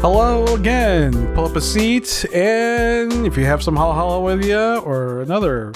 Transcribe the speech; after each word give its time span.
Hello 0.00 0.54
again. 0.54 1.34
Pull 1.34 1.46
up 1.46 1.56
a 1.56 1.60
seat, 1.60 2.24
and 2.32 3.26
if 3.26 3.36
you 3.36 3.44
have 3.46 3.64
some 3.64 3.74
halo 3.74 3.92
halo 3.94 4.20
with 4.20 4.44
you 4.44 4.56
or 4.56 5.22
another 5.22 5.72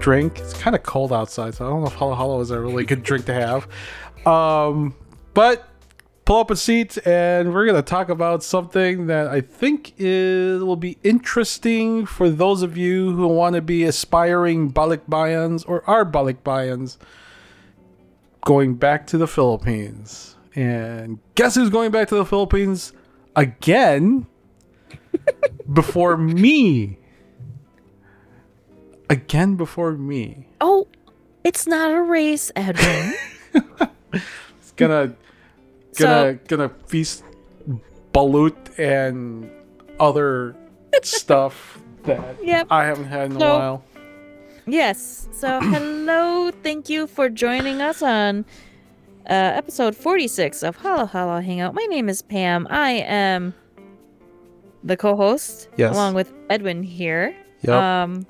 drink, 0.00 0.40
it's 0.40 0.52
kind 0.52 0.74
of 0.74 0.82
cold 0.82 1.12
outside, 1.12 1.54
so 1.54 1.64
I 1.64 1.68
don't 1.68 1.82
know 1.82 1.86
if 1.86 1.92
halo 1.92 2.16
halo 2.16 2.40
is 2.40 2.50
a 2.50 2.58
really 2.60 2.84
good 2.84 3.04
drink 3.04 3.24
to 3.26 3.34
have. 3.34 3.68
Um, 4.26 4.96
but 5.32 5.68
pull 6.24 6.40
up 6.40 6.50
a 6.50 6.56
seat, 6.56 6.98
and 7.06 7.54
we're 7.54 7.66
gonna 7.66 7.82
talk 7.82 8.08
about 8.08 8.42
something 8.42 9.06
that 9.06 9.28
I 9.28 9.42
think 9.42 9.94
is, 9.96 10.60
will 10.64 10.74
be 10.74 10.98
interesting 11.04 12.04
for 12.04 12.28
those 12.28 12.62
of 12.62 12.76
you 12.76 13.12
who 13.12 13.28
want 13.28 13.54
to 13.54 13.62
be 13.62 13.84
aspiring 13.84 14.72
balikbayans 14.72 15.64
or 15.68 15.88
are 15.88 16.04
balikbayans 16.04 16.96
going 18.44 18.74
back 18.74 19.06
to 19.06 19.16
the 19.16 19.28
Philippines. 19.28 20.34
And 20.56 21.20
guess 21.36 21.54
who's 21.54 21.70
going 21.70 21.92
back 21.92 22.08
to 22.08 22.16
the 22.16 22.24
Philippines 22.24 22.92
again 23.36 24.26
before 25.72 26.16
me? 26.16 26.98
Again 29.08 29.54
before 29.56 29.92
me. 29.92 30.48
Oh, 30.60 30.88
it's 31.44 31.66
not 31.66 31.92
a 31.92 32.02
race, 32.02 32.50
Edwin. 32.56 33.14
It's 34.12 34.72
gonna 34.76 35.14
gonna 35.96 36.34
gonna 36.48 36.68
feast 36.86 37.22
balut 38.12 38.56
and 38.78 39.48
other 40.00 40.56
stuff 41.02 41.78
that 42.04 42.36
Yep. 42.42 42.66
I 42.70 42.84
haven't 42.84 43.04
had 43.06 43.30
in 43.30 43.36
a 43.36 43.38
while. 43.38 43.84
yes. 44.66 45.28
So, 45.32 45.60
hello. 45.60 46.50
Thank 46.62 46.88
you 46.88 47.06
for 47.06 47.28
joining 47.28 47.80
us 47.80 48.02
on 48.02 48.44
uh, 49.28 49.32
episode 49.56 49.96
46 49.96 50.62
of 50.62 50.76
Halo 50.76 51.06
Halo 51.06 51.40
Hangout. 51.40 51.74
My 51.74 51.84
name 51.90 52.08
is 52.08 52.22
Pam. 52.22 52.66
I 52.70 52.90
am 53.06 53.54
the 54.84 54.96
co 54.96 55.16
host, 55.16 55.68
Yes. 55.76 55.92
along 55.94 56.14
with 56.14 56.32
Edwin 56.50 56.82
here. 56.82 57.34
Yep. 57.62 57.74
Um, 57.74 58.26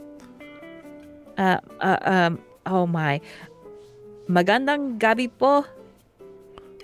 uh, 1.39 1.59
uh, 1.81 1.99
um, 2.03 2.39
oh 2.67 2.87
my. 2.87 3.21
Magandang 4.29 4.99
gabi 4.99 5.31
po. 5.39 5.65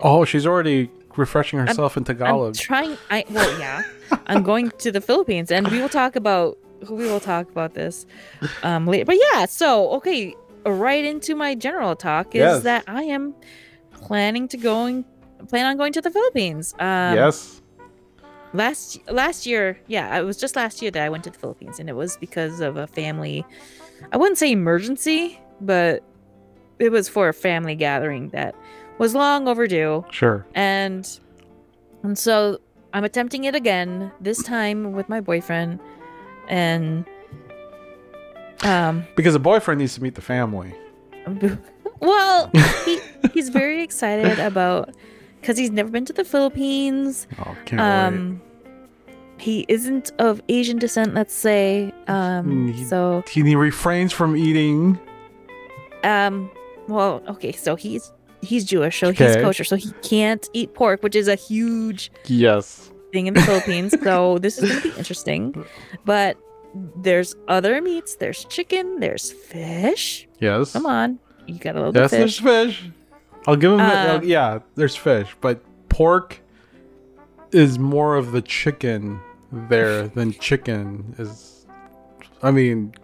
oh, 0.00 0.24
she's 0.24 0.46
already 0.46 0.90
refreshing 1.16 1.58
herself 1.58 1.96
in 1.96 2.02
I'm 2.02 2.04
Tagalog. 2.04 2.54
trying. 2.54 2.96
I 3.10 3.24
well, 3.30 3.58
yeah. 3.58 3.82
I'm 4.26 4.42
going 4.50 4.70
to 4.78 4.92
the 4.92 5.00
Philippines, 5.00 5.50
and 5.50 5.68
we 5.68 5.80
will 5.80 5.88
talk 5.88 6.16
about 6.16 6.58
who 6.86 6.94
we 6.96 7.06
will 7.06 7.20
talk 7.20 7.48
about 7.50 7.74
this 7.74 8.06
um 8.62 8.86
later. 8.86 9.04
But 9.06 9.16
yeah, 9.32 9.46
so 9.46 9.90
okay, 10.02 10.34
right 10.66 11.04
into 11.04 11.34
my 11.34 11.54
general 11.54 11.96
talk 11.96 12.34
is 12.34 12.40
Yes. 12.40 12.62
that 12.62 12.84
I 12.86 13.04
am 13.04 13.34
planning 14.02 14.48
to 14.48 14.56
going 14.56 15.04
plan 15.48 15.66
on 15.66 15.76
going 15.76 15.92
to 15.94 16.00
the 16.00 16.10
Philippines. 16.10 16.74
Um, 16.78 17.14
yes. 17.16 17.60
Last 18.54 18.98
last 19.10 19.46
year, 19.46 19.80
yeah, 19.86 20.18
it 20.18 20.22
was 20.24 20.36
just 20.36 20.56
last 20.56 20.82
year 20.82 20.90
that 20.90 21.02
I 21.02 21.08
went 21.08 21.24
to 21.24 21.30
the 21.30 21.38
Philippines, 21.38 21.78
and 21.80 21.88
it 21.88 21.94
was 21.94 22.16
because 22.18 22.60
of 22.60 22.76
a 22.76 22.86
family. 22.86 23.44
I 24.12 24.16
wouldn't 24.18 24.36
say 24.38 24.52
emergency, 24.52 25.40
but 25.60 26.02
it 26.78 26.92
was 26.92 27.08
for 27.08 27.28
a 27.28 27.32
family 27.34 27.74
gathering 27.74 28.28
that 28.30 28.54
was 28.98 29.14
long 29.14 29.48
overdue 29.48 30.04
Sure. 30.10 30.44
and 30.54 31.18
and 32.02 32.18
so 32.18 32.58
I'm 32.92 33.04
attempting 33.04 33.44
it 33.44 33.54
again 33.54 34.12
this 34.20 34.42
time 34.42 34.92
with 34.92 35.08
my 35.08 35.20
boyfriend 35.20 35.80
and 36.48 37.04
um 38.64 39.04
Because 39.16 39.34
a 39.34 39.38
boyfriend 39.38 39.80
needs 39.80 39.94
to 39.94 40.02
meet 40.02 40.14
the 40.14 40.20
family. 40.22 40.74
well 42.02 42.50
he 42.84 43.00
he's 43.32 43.48
very 43.48 43.82
excited 43.82 44.38
about 44.38 44.90
cuz 45.42 45.56
he's 45.56 45.70
never 45.70 45.88
been 45.90 46.04
to 46.04 46.12
the 46.12 46.24
Philippines 46.24 47.26
Oh, 47.38 47.56
can't 47.64 47.80
wait. 47.80 47.88
um 47.88 48.42
he 49.38 49.64
isn't 49.68 50.12
of 50.18 50.40
Asian 50.48 50.78
descent 50.78 51.14
let's 51.14 51.34
say 51.34 51.92
um 52.08 52.46
Mm, 52.68 52.74
he- 52.74 52.84
so 52.84 53.22
He, 53.28 53.42
he 53.42 53.56
refrains 53.56 54.12
from 54.12 54.36
eating. 54.36 54.98
um 56.04 56.50
well 56.88 57.22
okay 57.28 57.52
so 57.52 57.74
he's 57.76 58.12
he's 58.42 58.64
Jewish 58.64 58.98
so 59.00 59.10
he's 59.12 59.36
kosher 59.36 59.64
so 59.64 59.76
he 59.76 59.90
can't 60.02 60.48
eat 60.52 60.74
pork 60.74 61.02
which 61.02 61.14
is 61.16 61.28
a 61.28 61.34
huge 61.36 62.10
Yes. 62.26 62.90
thing 63.12 63.26
in 63.28 63.34
the 63.34 63.42
Philippines. 63.42 63.94
So 64.02 64.38
this 64.44 64.58
is 64.58 64.68
going 64.68 64.80
to 64.82 64.88
be 64.90 64.96
interesting. 64.98 65.42
But 66.06 66.38
there's 66.96 67.36
other 67.46 67.82
meats. 67.82 68.16
There's 68.16 68.44
chicken. 68.46 69.00
There's 69.00 69.30
fish. 69.30 70.26
Yes. 70.40 70.72
Come 70.72 70.86
on, 70.86 71.18
you 71.46 71.58
got 71.58 71.76
a 71.76 71.78
little 71.78 71.94
Yes, 71.94 72.10
bit 72.10 72.18
there's 72.18 72.38
fish. 72.38 72.78
fish. 72.80 72.90
I'll 73.46 73.56
give 73.56 73.72
him. 73.72 73.78
the- 73.78 74.14
Um, 74.16 74.24
yeah, 74.24 74.60
there's 74.76 74.94
fish, 74.96 75.34
but 75.40 75.60
pork 75.88 76.40
is 77.50 77.78
more 77.78 78.16
of 78.16 78.32
the 78.32 78.40
chicken 78.42 79.20
there 79.52 80.08
than 80.08 80.32
chicken 80.32 81.14
is. 81.18 81.66
I 82.42 82.50
mean, 82.50 82.94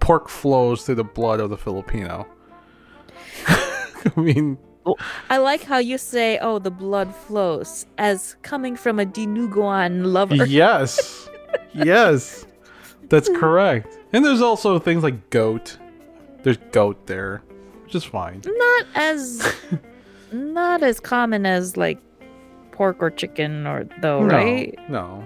pork 0.00 0.28
flows 0.28 0.84
through 0.84 0.94
the 0.96 1.04
blood 1.04 1.40
of 1.40 1.50
the 1.50 1.56
Filipino. 1.56 2.26
I 3.46 4.12
mean, 4.20 4.58
I 5.28 5.38
like 5.38 5.62
how 5.64 5.78
you 5.78 5.98
say, 5.98 6.38
"Oh, 6.40 6.58
the 6.58 6.70
blood 6.70 7.14
flows," 7.14 7.86
as 7.98 8.36
coming 8.42 8.76
from 8.76 9.00
a 9.00 9.04
dinuguan 9.06 10.04
lover. 10.12 10.34
yes, 10.46 11.28
yes, 11.74 12.46
that's 13.08 13.28
correct. 13.28 13.98
And 14.12 14.24
there's 14.24 14.40
also 14.42 14.78
things 14.78 15.02
like 15.02 15.30
goat. 15.30 15.78
There's 16.44 16.58
goat 16.70 17.06
there, 17.08 17.42
which 17.86 17.94
is 17.94 18.04
fine. 18.04 18.42
Not 18.44 18.86
as, 18.96 19.54
not 20.32 20.82
as 20.82 21.00
common 21.00 21.46
as 21.46 21.76
like 21.76 21.98
pork 22.72 22.96
or 23.00 23.10
chicken 23.10 23.66
or 23.66 23.88
though, 24.02 24.22
no, 24.26 24.36
right? 24.36 24.78
no. 24.90 25.24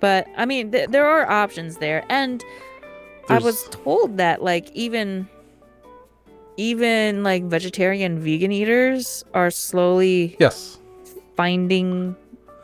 But 0.00 0.26
I 0.36 0.44
mean, 0.44 0.70
th- 0.72 0.90
there 0.90 1.06
are 1.06 1.28
options 1.30 1.78
there, 1.78 2.04
and 2.10 2.44
I 3.30 3.38
was 3.38 3.66
told 3.70 4.18
that 4.18 4.42
like 4.42 4.70
even 4.72 5.26
even 6.58 7.22
like 7.22 7.44
vegetarian 7.44 8.18
vegan 8.20 8.52
eaters 8.52 9.24
are 9.32 9.50
slowly 9.50 10.36
Yes, 10.38 10.78
finding 11.36 12.14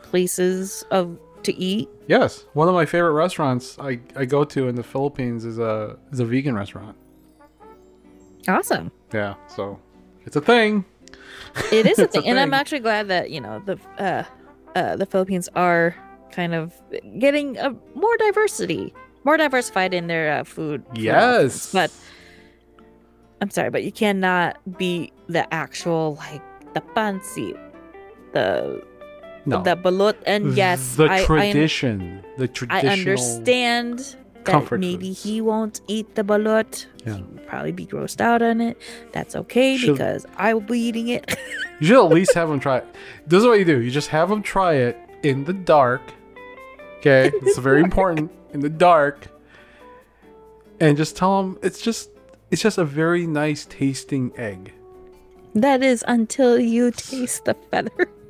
places 0.03 0.85
of 0.91 1.17
to 1.43 1.53
eat. 1.55 1.89
Yes, 2.07 2.45
one 2.53 2.67
of 2.67 2.75
my 2.75 2.85
favorite 2.85 3.13
restaurants 3.13 3.79
I, 3.79 3.99
I 4.15 4.25
go 4.25 4.43
to 4.43 4.67
in 4.67 4.75
the 4.75 4.83
Philippines 4.83 5.43
is 5.43 5.57
a 5.57 5.97
is 6.11 6.19
a 6.19 6.25
vegan 6.25 6.53
restaurant. 6.53 6.95
Awesome. 8.47 8.91
Yeah, 9.13 9.35
so 9.47 9.79
it's 10.25 10.35
a 10.35 10.41
thing. 10.41 10.85
It 11.71 11.85
is 11.85 11.99
a 11.99 12.03
It's 12.03 12.15
a 12.15 12.21
thing. 12.21 12.29
And 12.29 12.39
I'm 12.39 12.53
actually 12.53 12.79
glad 12.79 13.07
that, 13.09 13.29
you 13.29 13.41
know, 13.41 13.61
the 13.65 13.77
uh 13.97 14.23
uh 14.75 14.95
the 14.95 15.05
Philippines 15.05 15.49
are 15.55 15.95
kind 16.31 16.53
of 16.53 16.73
getting 17.19 17.57
a 17.57 17.75
more 17.93 18.17
diversity, 18.17 18.93
more 19.23 19.37
diversified 19.37 19.93
in 19.93 20.07
their 20.07 20.39
uh, 20.39 20.43
food. 20.43 20.83
Yes, 20.95 21.71
But 21.71 21.91
I'm 23.41 23.49
sorry, 23.49 23.69
but 23.69 23.83
you 23.83 23.91
cannot 23.91 24.57
be 24.77 25.11
the 25.27 25.51
actual 25.53 26.15
like 26.15 26.41
the 26.73 26.81
pansit, 26.81 27.59
the 28.33 28.81
no, 29.45 29.63
the 29.63 29.75
balut, 29.75 30.15
and 30.25 30.55
yes, 30.55 30.95
the 30.95 31.05
I, 31.05 31.17
I, 31.17 31.25
tradition, 31.25 32.23
the 32.37 32.49
I 32.69 32.81
understand 32.81 34.15
that 34.45 34.51
comfort 34.51 34.79
maybe 34.79 35.09
foods. 35.09 35.23
he 35.23 35.41
won't 35.41 35.81
eat 35.87 36.15
the 36.15 36.23
balut. 36.23 36.85
Yeah. 37.05 37.15
He 37.17 37.21
would 37.23 37.47
probably 37.47 37.71
be 37.71 37.85
grossed 37.85 38.21
out 38.21 38.41
on 38.41 38.61
it. 38.61 38.77
That's 39.11 39.35
okay 39.35 39.77
Should- 39.77 39.93
because 39.93 40.25
I 40.37 40.53
will 40.53 40.61
be 40.61 40.79
eating 40.79 41.07
it. 41.09 41.35
You 41.81 41.87
should 41.87 42.05
at 42.05 42.11
least 42.11 42.35
have 42.35 42.47
them 42.49 42.59
try 42.59 42.77
it. 42.77 42.85
This 43.25 43.39
is 43.41 43.47
what 43.47 43.57
you 43.57 43.65
do. 43.65 43.81
You 43.81 43.89
just 43.89 44.09
have 44.09 44.29
them 44.29 44.43
try 44.43 44.73
it 44.75 44.95
in 45.23 45.45
the 45.45 45.53
dark. 45.53 46.01
Okay, 46.99 47.31
it's 47.41 47.57
very 47.57 47.81
important 47.89 48.29
in 48.53 48.59
the 48.59 48.69
dark, 48.69 49.27
and 50.79 50.95
just 50.95 51.17
tell 51.17 51.41
them 51.41 51.57
it's 51.63 51.81
just 51.81 52.11
it's 52.51 52.61
just 52.61 52.77
a 52.77 52.85
very 52.85 53.25
nice 53.25 53.65
tasting 53.65 54.31
egg. 54.37 54.73
that 55.55 55.81
is 55.81 56.05
until 56.07 56.59
you 56.59 56.91
taste 56.91 57.45
the 57.45 57.55
feather. 57.71 58.11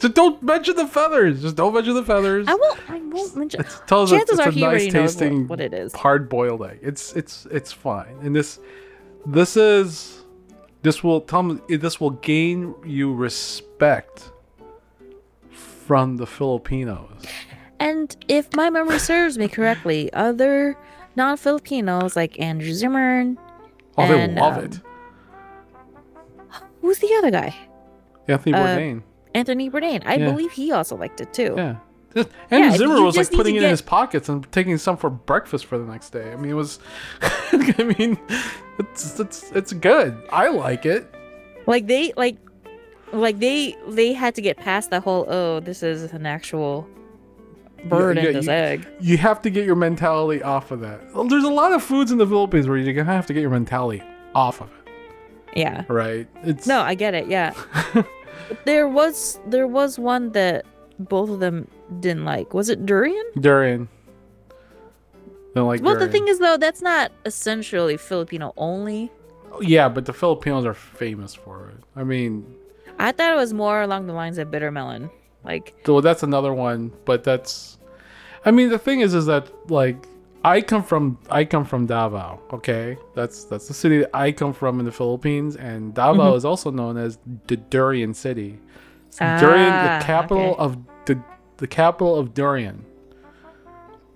So 0.00 0.08
don't 0.08 0.42
mention 0.42 0.76
the 0.76 0.86
feathers. 0.86 1.42
Just 1.42 1.56
don't 1.56 1.74
mention 1.74 1.94
the 1.94 2.02
feathers. 2.04 2.46
I 2.48 2.54
won't. 2.54 2.80
I 2.88 2.98
won't 3.00 3.36
mention. 3.36 3.60
It's, 3.60 3.80
tell 3.86 4.02
us 4.02 4.10
Chances 4.10 4.38
it's, 4.38 4.40
are 4.40 4.48
it's 4.48 4.56
a 4.56 4.58
he 4.58 4.60
nice 4.62 4.68
already 4.70 4.90
knows 4.90 5.14
tasting 5.14 5.40
what, 5.42 5.50
what 5.50 5.60
it 5.60 5.74
is. 5.74 5.92
hard 5.92 6.28
boiled 6.30 6.64
egg. 6.64 6.78
It's 6.82 7.12
it's 7.14 7.46
it's 7.50 7.70
fine. 7.70 8.16
And 8.22 8.34
this 8.34 8.60
this 9.26 9.58
is 9.58 10.24
this 10.82 11.04
will 11.04 11.20
tell 11.20 11.42
me 11.42 11.76
this 11.76 12.00
will 12.00 12.10
gain 12.10 12.74
you 12.84 13.12
respect 13.12 14.32
from 15.50 16.16
the 16.16 16.26
Filipinos. 16.26 17.22
And 17.78 18.16
if 18.28 18.54
my 18.54 18.70
memory 18.70 18.98
serves 18.98 19.36
me 19.36 19.48
correctly, 19.48 20.10
other 20.14 20.76
non-Filipinos 21.16 22.16
like 22.16 22.38
Andrew 22.40 22.72
Zimmern, 22.72 23.38
Oh, 23.98 24.06
they 24.06 24.28
love 24.28 24.58
um, 24.58 24.64
it. 24.64 24.80
who's 26.80 26.98
the 26.98 27.12
other 27.18 27.30
guy? 27.30 27.54
Anthony 28.28 28.54
uh, 28.54 28.58
Bourdain. 28.58 29.02
Anthony 29.34 29.70
Bourdain. 29.70 30.02
I 30.04 30.16
Yeah. 30.16 30.30
believe 30.30 30.52
he 30.52 30.72
also 30.72 30.96
liked 30.96 31.20
it 31.20 31.32
too. 31.32 31.54
Yeah. 31.56 31.76
And 32.16 32.26
Yeah, 32.64 32.72
Zimmern 32.76 33.04
was 33.04 33.16
like 33.16 33.30
putting 33.30 33.54
it 33.54 33.62
in 33.62 33.70
his 33.70 33.80
pockets 33.82 34.28
and 34.28 34.50
taking 34.50 34.76
some 34.78 34.96
for 34.96 35.10
breakfast 35.10 35.66
for 35.66 35.78
the 35.78 35.84
next 35.84 36.10
day. 36.10 36.32
I 36.32 36.36
mean, 36.36 36.50
it 36.50 36.54
was. 36.54 36.80
I 37.52 37.94
mean, 37.98 38.18
it's 38.80 39.20
it's 39.20 39.50
it's 39.52 39.72
good. 39.72 40.20
I 40.32 40.48
like 40.48 40.86
it. 40.86 41.14
Like 41.66 41.86
they 41.86 42.12
like 42.16 42.36
like 43.12 43.38
they 43.38 43.76
they 43.88 44.12
had 44.12 44.34
to 44.34 44.42
get 44.42 44.56
past 44.56 44.90
the 44.90 44.98
whole 45.00 45.24
oh 45.28 45.60
this 45.60 45.82
is 45.84 46.12
an 46.12 46.26
actual 46.26 46.88
bird 47.84 48.16
yeah, 48.16 48.24
and 48.24 48.34
this 48.36 48.46
you- 48.46 48.52
egg. 48.52 48.88
You 49.00 49.16
have 49.18 49.40
to 49.42 49.50
get 49.50 49.64
your 49.64 49.76
mentality 49.76 50.42
off 50.42 50.72
of 50.72 50.80
that. 50.80 51.14
Well, 51.14 51.24
There's 51.26 51.44
a 51.44 51.48
lot 51.50 51.70
of 51.72 51.80
foods 51.82 52.10
in 52.10 52.18
the 52.18 52.26
Philippines 52.26 52.66
where 52.66 52.76
you're 52.76 52.92
gonna 52.92 53.04
have 53.12 53.26
to 53.26 53.32
get 53.32 53.40
your 53.40 53.50
mentality 53.50 54.02
off 54.34 54.60
of 54.60 54.68
it, 54.84 54.92
Yeah. 55.60 55.84
right? 55.88 56.26
It's 56.42 56.66
No, 56.66 56.80
I 56.80 56.94
get 56.96 57.14
it. 57.14 57.28
Yeah. 57.28 57.52
There 58.64 58.88
was 58.88 59.38
there 59.46 59.66
was 59.66 59.98
one 59.98 60.32
that 60.32 60.64
both 60.98 61.30
of 61.30 61.40
them 61.40 61.68
didn't 62.00 62.24
like. 62.24 62.52
Was 62.54 62.68
it 62.68 62.84
durian? 62.86 63.24
durian. 63.38 63.88
Don't 65.54 65.66
like 65.66 65.82
Well, 65.82 65.98
the 65.98 66.08
thing 66.08 66.28
is 66.28 66.38
though, 66.38 66.56
that's 66.56 66.80
not 66.82 67.10
essentially 67.24 67.96
Filipino 67.96 68.52
only. 68.56 69.10
yeah, 69.60 69.88
but 69.88 70.06
the 70.06 70.12
Filipinos 70.12 70.64
are 70.64 70.74
famous 70.74 71.34
for 71.34 71.70
it. 71.70 71.82
I 71.96 72.04
mean, 72.04 72.46
I 72.98 73.10
thought 73.12 73.32
it 73.32 73.36
was 73.36 73.52
more 73.52 73.82
along 73.82 74.06
the 74.06 74.12
lines 74.12 74.38
of 74.38 74.50
bitter 74.50 74.70
melon. 74.70 75.10
Like, 75.42 75.74
So 75.86 76.00
that's 76.00 76.22
another 76.22 76.52
one, 76.54 76.92
but 77.04 77.24
that's 77.24 77.78
I 78.44 78.50
mean 78.52 78.68
the 78.68 78.78
thing 78.78 79.00
is 79.00 79.14
is 79.14 79.26
that 79.26 79.48
like 79.70 79.96
I 80.42 80.62
come 80.62 80.82
from 80.82 81.18
I 81.30 81.44
come 81.44 81.64
from 81.64 81.86
Davao, 81.86 82.40
okay? 82.52 82.96
That's 83.14 83.44
that's 83.44 83.68
the 83.68 83.74
city 83.74 83.98
that 83.98 84.10
I 84.14 84.32
come 84.32 84.52
from 84.52 84.78
in 84.80 84.86
the 84.86 84.92
Philippines 84.92 85.56
and 85.56 85.92
Davao 85.94 86.34
is 86.34 86.44
also 86.44 86.70
known 86.70 86.96
as 86.96 87.18
the 87.46 87.56
durian 87.56 88.14
city. 88.14 88.58
It's 89.06 89.18
durian 89.18 89.72
Ah, 89.72 89.98
the 89.98 90.04
capital 90.04 90.52
okay. 90.52 90.62
of 90.62 90.78
the 91.04 91.22
the 91.58 91.66
capital 91.66 92.16
of 92.18 92.32
durian. 92.32 92.84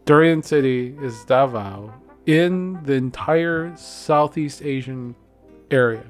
Durian 0.06 0.42
city 0.42 0.96
is 1.02 1.24
Davao 1.24 1.92
in 2.26 2.82
the 2.84 2.94
entire 2.94 3.74
Southeast 3.76 4.62
Asian 4.62 5.14
area. 5.70 6.04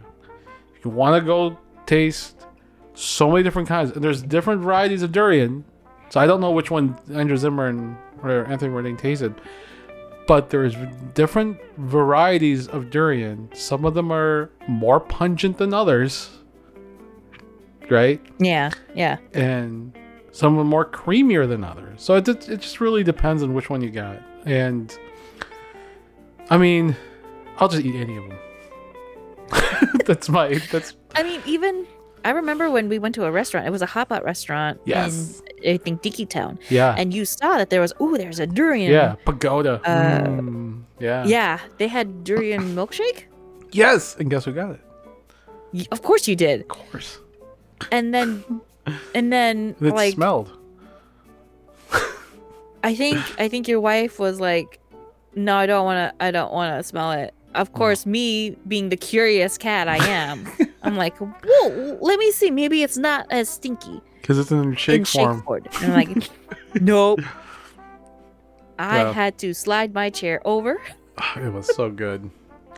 If 0.77 0.85
you 0.85 0.91
want 0.91 1.21
to 1.21 1.27
go 1.27 1.59
taste 1.87 2.47
so 2.95 3.31
many 3.31 3.43
different 3.43 3.67
kinds, 3.69 3.91
and 3.91 4.03
there's 4.05 4.23
different 4.23 4.63
varieties 4.63 5.03
of 5.03 5.11
durian. 5.11 5.65
So 6.11 6.21
I 6.21 6.27
don't 6.29 6.41
know 6.41 6.53
which 6.53 6.71
one 6.71 6.97
Andrew 7.13 7.37
Zimmern 7.37 7.79
and 7.79 7.97
or 8.23 8.45
Anthony 8.47 8.73
Bourdain 8.73 8.97
tasted, 8.97 9.35
but 10.27 10.51
there's 10.51 10.75
different 11.15 11.59
varieties 11.77 12.69
of 12.69 12.91
durian. 12.91 13.51
Some 13.55 13.85
of 13.85 13.95
them 13.95 14.13
are 14.13 14.51
more 14.69 15.01
pungent 15.01 15.59
than 15.59 15.75
others, 15.75 16.31
right? 17.91 18.21
yeah, 18.39 18.71
yeah. 18.95 19.19
and 19.33 19.97
some 20.33 20.59
are 20.59 20.65
more 20.65 20.85
creamier 20.85 21.49
than 21.49 21.63
others. 21.63 22.03
So 22.03 22.17
it, 22.17 22.29
it 22.29 22.61
just 22.61 22.81
really 22.81 23.05
depends 23.05 23.43
on 23.43 23.55
which 23.55 23.71
one 23.71 23.83
you 23.83 23.91
got. 23.91 24.21
And 24.45 24.97
I 26.51 26.59
mean, 26.59 26.97
I'll 27.59 27.69
just 27.69 27.85
eat 27.85 27.95
any 27.95 28.17
of 28.17 28.25
them. 28.29 28.39
that's 30.07 30.29
my 30.29 30.55
that's 30.73 30.97
I 31.15 31.23
mean, 31.23 31.41
even 31.47 31.87
I 32.25 32.31
remember 32.31 32.71
when 32.71 32.89
we 32.89 32.99
went 32.99 33.15
to 33.17 33.25
a 33.25 33.31
restaurant. 33.31 33.67
It 33.67 33.71
was 33.71 33.83
a 33.83 33.87
hot 33.87 34.09
pot 34.09 34.25
restaurant 34.25 34.81
Yes. 34.85 35.43
in 35.63 35.75
I 35.75 35.77
think 35.79 36.03
Dinkytown, 36.03 36.59
yeah 36.71 36.95
and 36.99 37.13
you 37.15 37.25
saw 37.25 37.57
that 37.59 37.69
there 37.71 37.81
was 37.81 37.93
oh, 38.01 38.17
there's 38.17 38.39
a 38.41 38.47
durian. 38.47 38.91
yeah 38.91 39.15
pagoda. 39.25 39.81
Uh, 39.85 40.27
Mm, 40.29 40.83
yeah 41.01 41.25
Yeah, 41.27 41.59
they 41.79 41.89
had 41.89 42.25
durian 42.25 42.75
milkshake. 42.75 43.25
yes. 43.73 44.17
And 44.19 44.31
guess 44.31 44.45
who 44.47 44.53
got 44.53 44.71
it? 44.77 44.81
Y- 45.73 45.87
Of 45.93 46.03
course 46.03 46.29
you 46.29 46.37
did. 46.37 46.61
Of 46.63 46.69
course. 46.69 47.19
And 47.93 48.15
then, 48.15 48.45
and 49.15 49.33
then 49.33 49.75
It 49.81 49.93
like 49.95 50.15
smelled. 50.15 50.51
I 52.83 52.95
think 52.95 53.19
I 53.41 53.49
think 53.49 53.67
your 53.67 53.81
wife 53.81 54.19
was 54.19 54.41
like, 54.41 54.79
"No, 55.35 55.57
I 55.57 55.67
don't 55.67 55.85
want 55.85 55.99
to. 56.19 56.25
I 56.25 56.31
don't 56.31 56.53
want 56.53 56.77
to 56.79 56.83
smell 56.87 57.13
it." 57.13 57.33
Of 57.55 57.73
course, 57.73 58.05
me 58.05 58.57
being 58.69 58.89
the 58.91 58.97
curious 58.97 59.57
cat 59.57 59.89
I 59.89 59.97
am, 60.07 60.45
I'm 60.85 60.97
like, 60.97 61.17
"Whoa, 61.19 61.99
let 62.01 62.19
me 62.19 62.31
see. 62.31 62.51
Maybe 62.51 62.83
it's 62.83 62.97
not 62.97 63.27
as 63.31 63.49
stinky 63.49 64.01
Because 64.21 64.39
it's 64.39 64.51
in 64.53 64.75
shake 64.77 65.01
in 65.01 65.05
form. 65.05 65.37
shake 65.39 65.45
form." 65.45 65.63
And 65.83 65.93
I'm 65.93 65.99
like, 66.15 66.31
"Nope." 66.81 67.21
I 68.79 69.03
Yeah. 69.03 69.13
had 69.13 69.39
to 69.39 69.55
slide 69.55 69.95
my 69.95 70.11
chair 70.11 70.41
over. 70.45 70.81
It 71.37 71.53
was 71.53 71.75
so 71.75 71.91
good. 71.91 72.31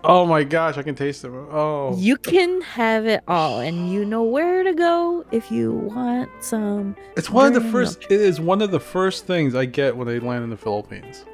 Oh 0.05 0.25
my 0.26 0.44
gosh, 0.44 0.76
I 0.79 0.82
can 0.82 0.94
taste 0.94 1.25
it. 1.25 1.31
Oh. 1.31 1.97
You 1.99 2.17
can 2.17 2.61
have 2.61 3.06
it 3.06 3.25
all, 3.26 3.58
and 3.61 3.91
you 3.91 4.05
know 4.05 4.23
where 4.23 4.62
to 4.62 4.73
go 4.75 5.25
if 5.32 5.50
you 5.50 5.73
want 5.73 6.29
some. 6.41 6.94
It's 7.17 7.31
one 7.31 7.47
of 7.47 7.55
the 7.55 7.69
first. 7.73 8.05
It 8.05 8.20
is 8.20 8.38
one 8.38 8.61
of 8.62 8.70
the 8.70 8.79
first 8.79 9.26
things 9.26 9.55
I 9.55 9.64
get 9.64 9.97
when 9.97 10.06
I 10.08 10.19
land 10.19 10.44
in 10.44 10.50
the 10.50 10.56
Philippines. 10.56 11.25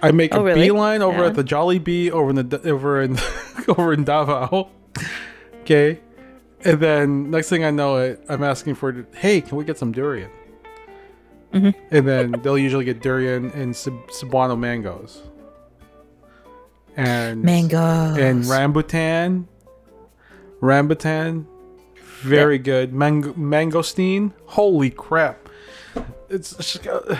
I 0.00 0.12
make 0.12 0.32
Oh, 0.34 0.40
a 0.40 0.44
really? 0.44 0.60
beeline 0.62 1.02
over 1.02 1.18
Yeah. 1.22 1.26
at 1.26 1.34
the 1.34 1.42
Jollibee 1.44 2.10
over 2.10 2.30
in 2.30 2.36
the 2.48 2.70
over 2.70 3.02
in 3.02 3.18
over 3.68 3.92
in 3.92 4.04
Davao. 4.04 4.68
Okay, 5.68 6.00
and 6.64 6.80
then 6.80 7.30
next 7.30 7.50
thing 7.50 7.62
I 7.62 7.70
know, 7.70 7.98
it 7.98 8.24
I'm 8.30 8.42
asking 8.42 8.76
for, 8.76 9.06
hey, 9.14 9.42
can 9.42 9.58
we 9.58 9.66
get 9.66 9.76
some 9.76 9.92
durian? 9.92 10.30
Mhm. 11.52 11.74
And 11.90 12.08
then 12.08 12.32
they'll 12.42 12.56
usually 12.56 12.86
get 12.86 13.02
durian 13.02 13.50
and 13.50 13.74
Cebuano 13.74 14.58
mangoes. 14.58 15.20
And 16.96 17.42
Mango. 17.42 17.76
and 17.78 18.44
rambutan, 18.44 19.44
rambutan, 20.62 21.44
very 22.22 22.56
good. 22.56 22.94
Mango, 22.94 23.34
mangosteen, 23.34 24.32
holy 24.46 24.88
crap! 24.88 25.50
It's 26.30 26.56
just 26.56 26.82
got. 26.82 27.06
Uh, 27.10 27.18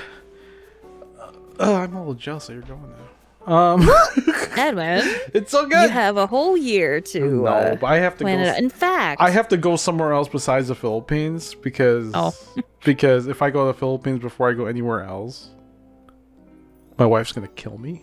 I'm 1.60 1.94
a 1.94 1.98
little 1.98 2.14
jealous 2.14 2.46
that 2.46 2.54
you're 2.54 2.62
going 2.62 2.80
there. 2.88 3.54
Um, 3.54 3.82
Edwin, 4.58 5.00
it's 5.34 5.50
so 5.50 5.66
good. 5.66 5.82
you 5.84 5.88
have 5.88 6.16
a 6.16 6.26
whole 6.26 6.56
year 6.56 7.00
to 7.00 7.20
no, 7.20 7.46
uh, 7.46 7.76
I 7.82 7.96
have 7.96 8.16
to 8.18 8.24
plan 8.24 8.40
it 8.40 8.52
go. 8.52 8.58
In 8.58 8.68
fact, 8.70 9.20
I 9.20 9.30
have 9.30 9.48
to 9.48 9.56
go 9.56 9.76
somewhere 9.76 10.12
else 10.12 10.28
besides 10.28 10.68
the 10.68 10.74
Philippines 10.74 11.54
because 11.54 12.10
Oh. 12.14 12.34
because 12.84 13.26
if 13.26 13.42
I 13.42 13.50
go 13.50 13.66
to 13.66 13.72
the 13.72 13.78
Philippines 13.78 14.20
before 14.20 14.50
I 14.50 14.52
go 14.54 14.66
anywhere 14.66 15.02
else, 15.02 15.50
my 16.98 17.06
wife's 17.06 17.32
gonna 17.32 17.48
kill 17.48 17.78
me. 17.78 18.02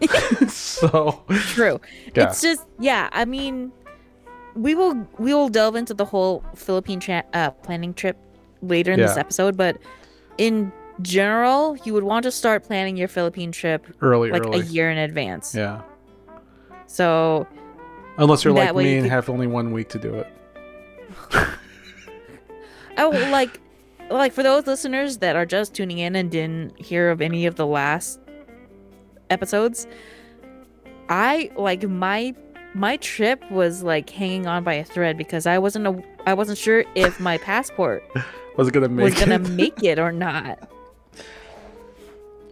so 0.48 1.22
True. 1.28 1.80
Yeah. 2.14 2.28
It's 2.28 2.40
just 2.40 2.64
yeah. 2.78 3.08
I 3.12 3.24
mean, 3.24 3.72
we 4.54 4.74
will 4.74 4.94
we 5.18 5.34
will 5.34 5.48
delve 5.48 5.76
into 5.76 5.94
the 5.94 6.04
whole 6.04 6.44
Philippine 6.54 7.00
tra- 7.00 7.24
uh, 7.32 7.50
planning 7.50 7.92
trip 7.94 8.16
later 8.62 8.92
in 8.92 9.00
this 9.00 9.16
episode, 9.16 9.56
but 9.56 9.76
in 10.38 10.72
general, 11.02 11.76
you 11.84 11.92
would 11.94 12.04
want 12.04 12.22
to 12.24 12.30
start 12.30 12.64
planning 12.64 12.96
your 12.96 13.08
Philippine 13.08 13.52
trip 13.52 13.86
early, 14.00 14.30
like 14.30 14.42
early, 14.46 14.60
a 14.60 14.64
year 14.64 14.90
in 14.90 14.98
advance. 14.98 15.54
yeah. 15.54 15.82
So 16.86 17.46
Unless 18.18 18.44
you're 18.44 18.52
like 18.54 18.74
me 18.76 18.90
you 18.90 18.96
and 18.98 19.04
could- 19.06 19.10
have 19.10 19.28
only 19.28 19.46
one 19.46 19.72
week 19.72 19.88
to 19.90 19.98
do 19.98 20.14
it. 20.14 20.28
oh, 22.98 23.10
like 23.30 23.60
like 24.10 24.32
for 24.32 24.42
those 24.42 24.66
listeners 24.66 25.18
that 25.18 25.34
are 25.36 25.46
just 25.46 25.74
tuning 25.74 25.98
in 25.98 26.14
and 26.14 26.30
didn't 26.30 26.78
hear 26.80 27.10
of 27.10 27.20
any 27.20 27.46
of 27.46 27.56
the 27.56 27.66
last 27.66 28.20
episodes, 29.30 29.86
I 31.08 31.50
like 31.56 31.82
my 31.88 32.34
my 32.74 32.96
trip 32.98 33.42
was 33.50 33.82
like 33.82 34.10
hanging 34.10 34.46
on 34.46 34.62
by 34.64 34.74
a 34.74 34.84
thread 34.84 35.16
because 35.16 35.46
I 35.46 35.58
wasn't 35.58 35.86
a, 35.86 36.02
I 36.26 36.34
wasn't 36.34 36.58
sure 36.58 36.84
if 36.94 37.18
my 37.20 37.38
passport 37.38 38.04
Was 38.56 38.70
gonna 38.70 38.88
make 38.88 39.04
was 39.04 39.14
gonna 39.14 39.38
make 39.40 39.82
it 39.82 39.98
or 39.98 40.12
not. 40.12 40.70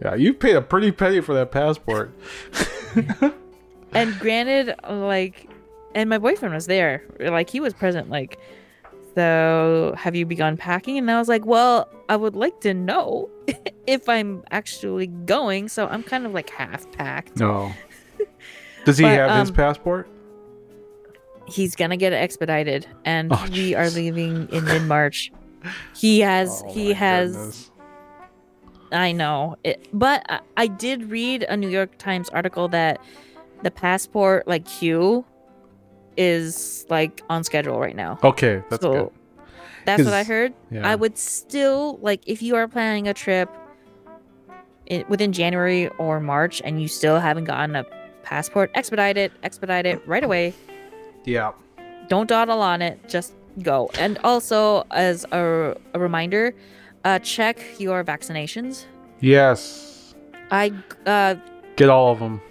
Yeah, 0.03 0.15
you 0.15 0.33
paid 0.33 0.55
a 0.55 0.61
pretty 0.61 0.91
penny 0.91 1.21
for 1.21 1.33
that 1.33 1.51
passport. 1.51 2.13
And 3.95 4.17
granted, 4.19 4.73
like, 4.89 5.47
and 5.93 6.09
my 6.09 6.17
boyfriend 6.17 6.53
was 6.55 6.65
there, 6.65 7.03
like 7.19 7.49
he 7.49 7.59
was 7.59 7.73
present. 7.75 8.09
Like, 8.09 8.39
so 9.13 9.93
have 9.95 10.15
you 10.15 10.25
begun 10.25 10.57
packing? 10.57 10.97
And 10.97 11.09
I 11.11 11.19
was 11.19 11.27
like, 11.29 11.45
well, 11.45 11.87
I 12.09 12.15
would 12.15 12.35
like 12.35 12.59
to 12.61 12.73
know 12.73 13.29
if 13.87 14.09
I'm 14.09 14.43
actually 14.49 15.07
going. 15.07 15.69
So 15.69 15.87
I'm 15.87 16.01
kind 16.01 16.25
of 16.25 16.33
like 16.33 16.49
half 16.49 16.91
packed. 16.93 17.39
No. 17.39 17.71
Does 18.85 18.97
he 18.97 19.03
But, 19.03 19.11
have 19.11 19.39
his 19.41 19.49
um, 19.51 19.55
passport? 19.55 20.09
He's 21.45 21.75
gonna 21.75 21.97
get 21.97 22.13
it 22.13 22.17
expedited, 22.17 22.87
and 23.05 23.31
Oh, 23.31 23.47
we 23.51 23.75
are 23.75 23.89
leaving 23.91 24.47
in 24.49 24.63
mid 24.65 24.81
March. 24.83 25.31
He 25.95 26.21
has, 26.21 26.63
Oh, 26.65 26.73
he 26.73 26.93
has. 26.93 27.31
goodness. 27.35 27.71
I 28.93 29.11
know, 29.11 29.57
it, 29.63 29.87
but 29.93 30.25
I, 30.29 30.39
I 30.57 30.67
did 30.67 31.09
read 31.09 31.43
a 31.43 31.57
New 31.57 31.69
York 31.69 31.97
Times 31.97 32.29
article 32.29 32.67
that 32.69 33.01
the 33.63 33.71
passport 33.71 34.47
like 34.47 34.65
queue 34.65 35.25
is 36.17 36.85
like 36.89 37.21
on 37.29 37.43
schedule 37.43 37.79
right 37.79 37.95
now. 37.95 38.19
Okay, 38.23 38.61
that's 38.69 38.83
so 38.83 38.91
good. 38.91 39.45
that's 39.85 40.03
what 40.03 40.13
I 40.13 40.23
heard. 40.23 40.53
Yeah. 40.69 40.87
I 40.87 40.95
would 40.95 41.17
still 41.17 41.97
like 42.01 42.21
if 42.27 42.41
you 42.41 42.55
are 42.55 42.67
planning 42.67 43.07
a 43.07 43.13
trip 43.13 43.49
in, 44.85 45.05
within 45.07 45.31
January 45.33 45.87
or 45.97 46.19
March 46.19 46.61
and 46.63 46.81
you 46.81 46.87
still 46.87 47.19
haven't 47.19 47.45
gotten 47.45 47.75
a 47.75 47.85
passport, 48.23 48.71
expedite 48.75 49.17
it, 49.17 49.31
expedite 49.43 49.85
it 49.85 50.05
right 50.07 50.23
away. 50.23 50.53
yeah. 51.25 51.51
Don't 52.09 52.27
dawdle 52.27 52.61
on 52.61 52.81
it, 52.81 53.07
just 53.07 53.33
go. 53.61 53.89
And 53.97 54.19
also, 54.25 54.85
as 54.91 55.25
a, 55.31 55.75
a 55.93 55.99
reminder, 55.99 56.53
uh, 57.03 57.19
check 57.19 57.59
your 57.79 58.03
vaccinations. 58.03 58.85
Yes. 59.19 60.15
I 60.51 60.71
uh, 61.05 61.35
Get 61.75 61.89
all 61.89 62.11
of 62.11 62.19
them. 62.19 62.41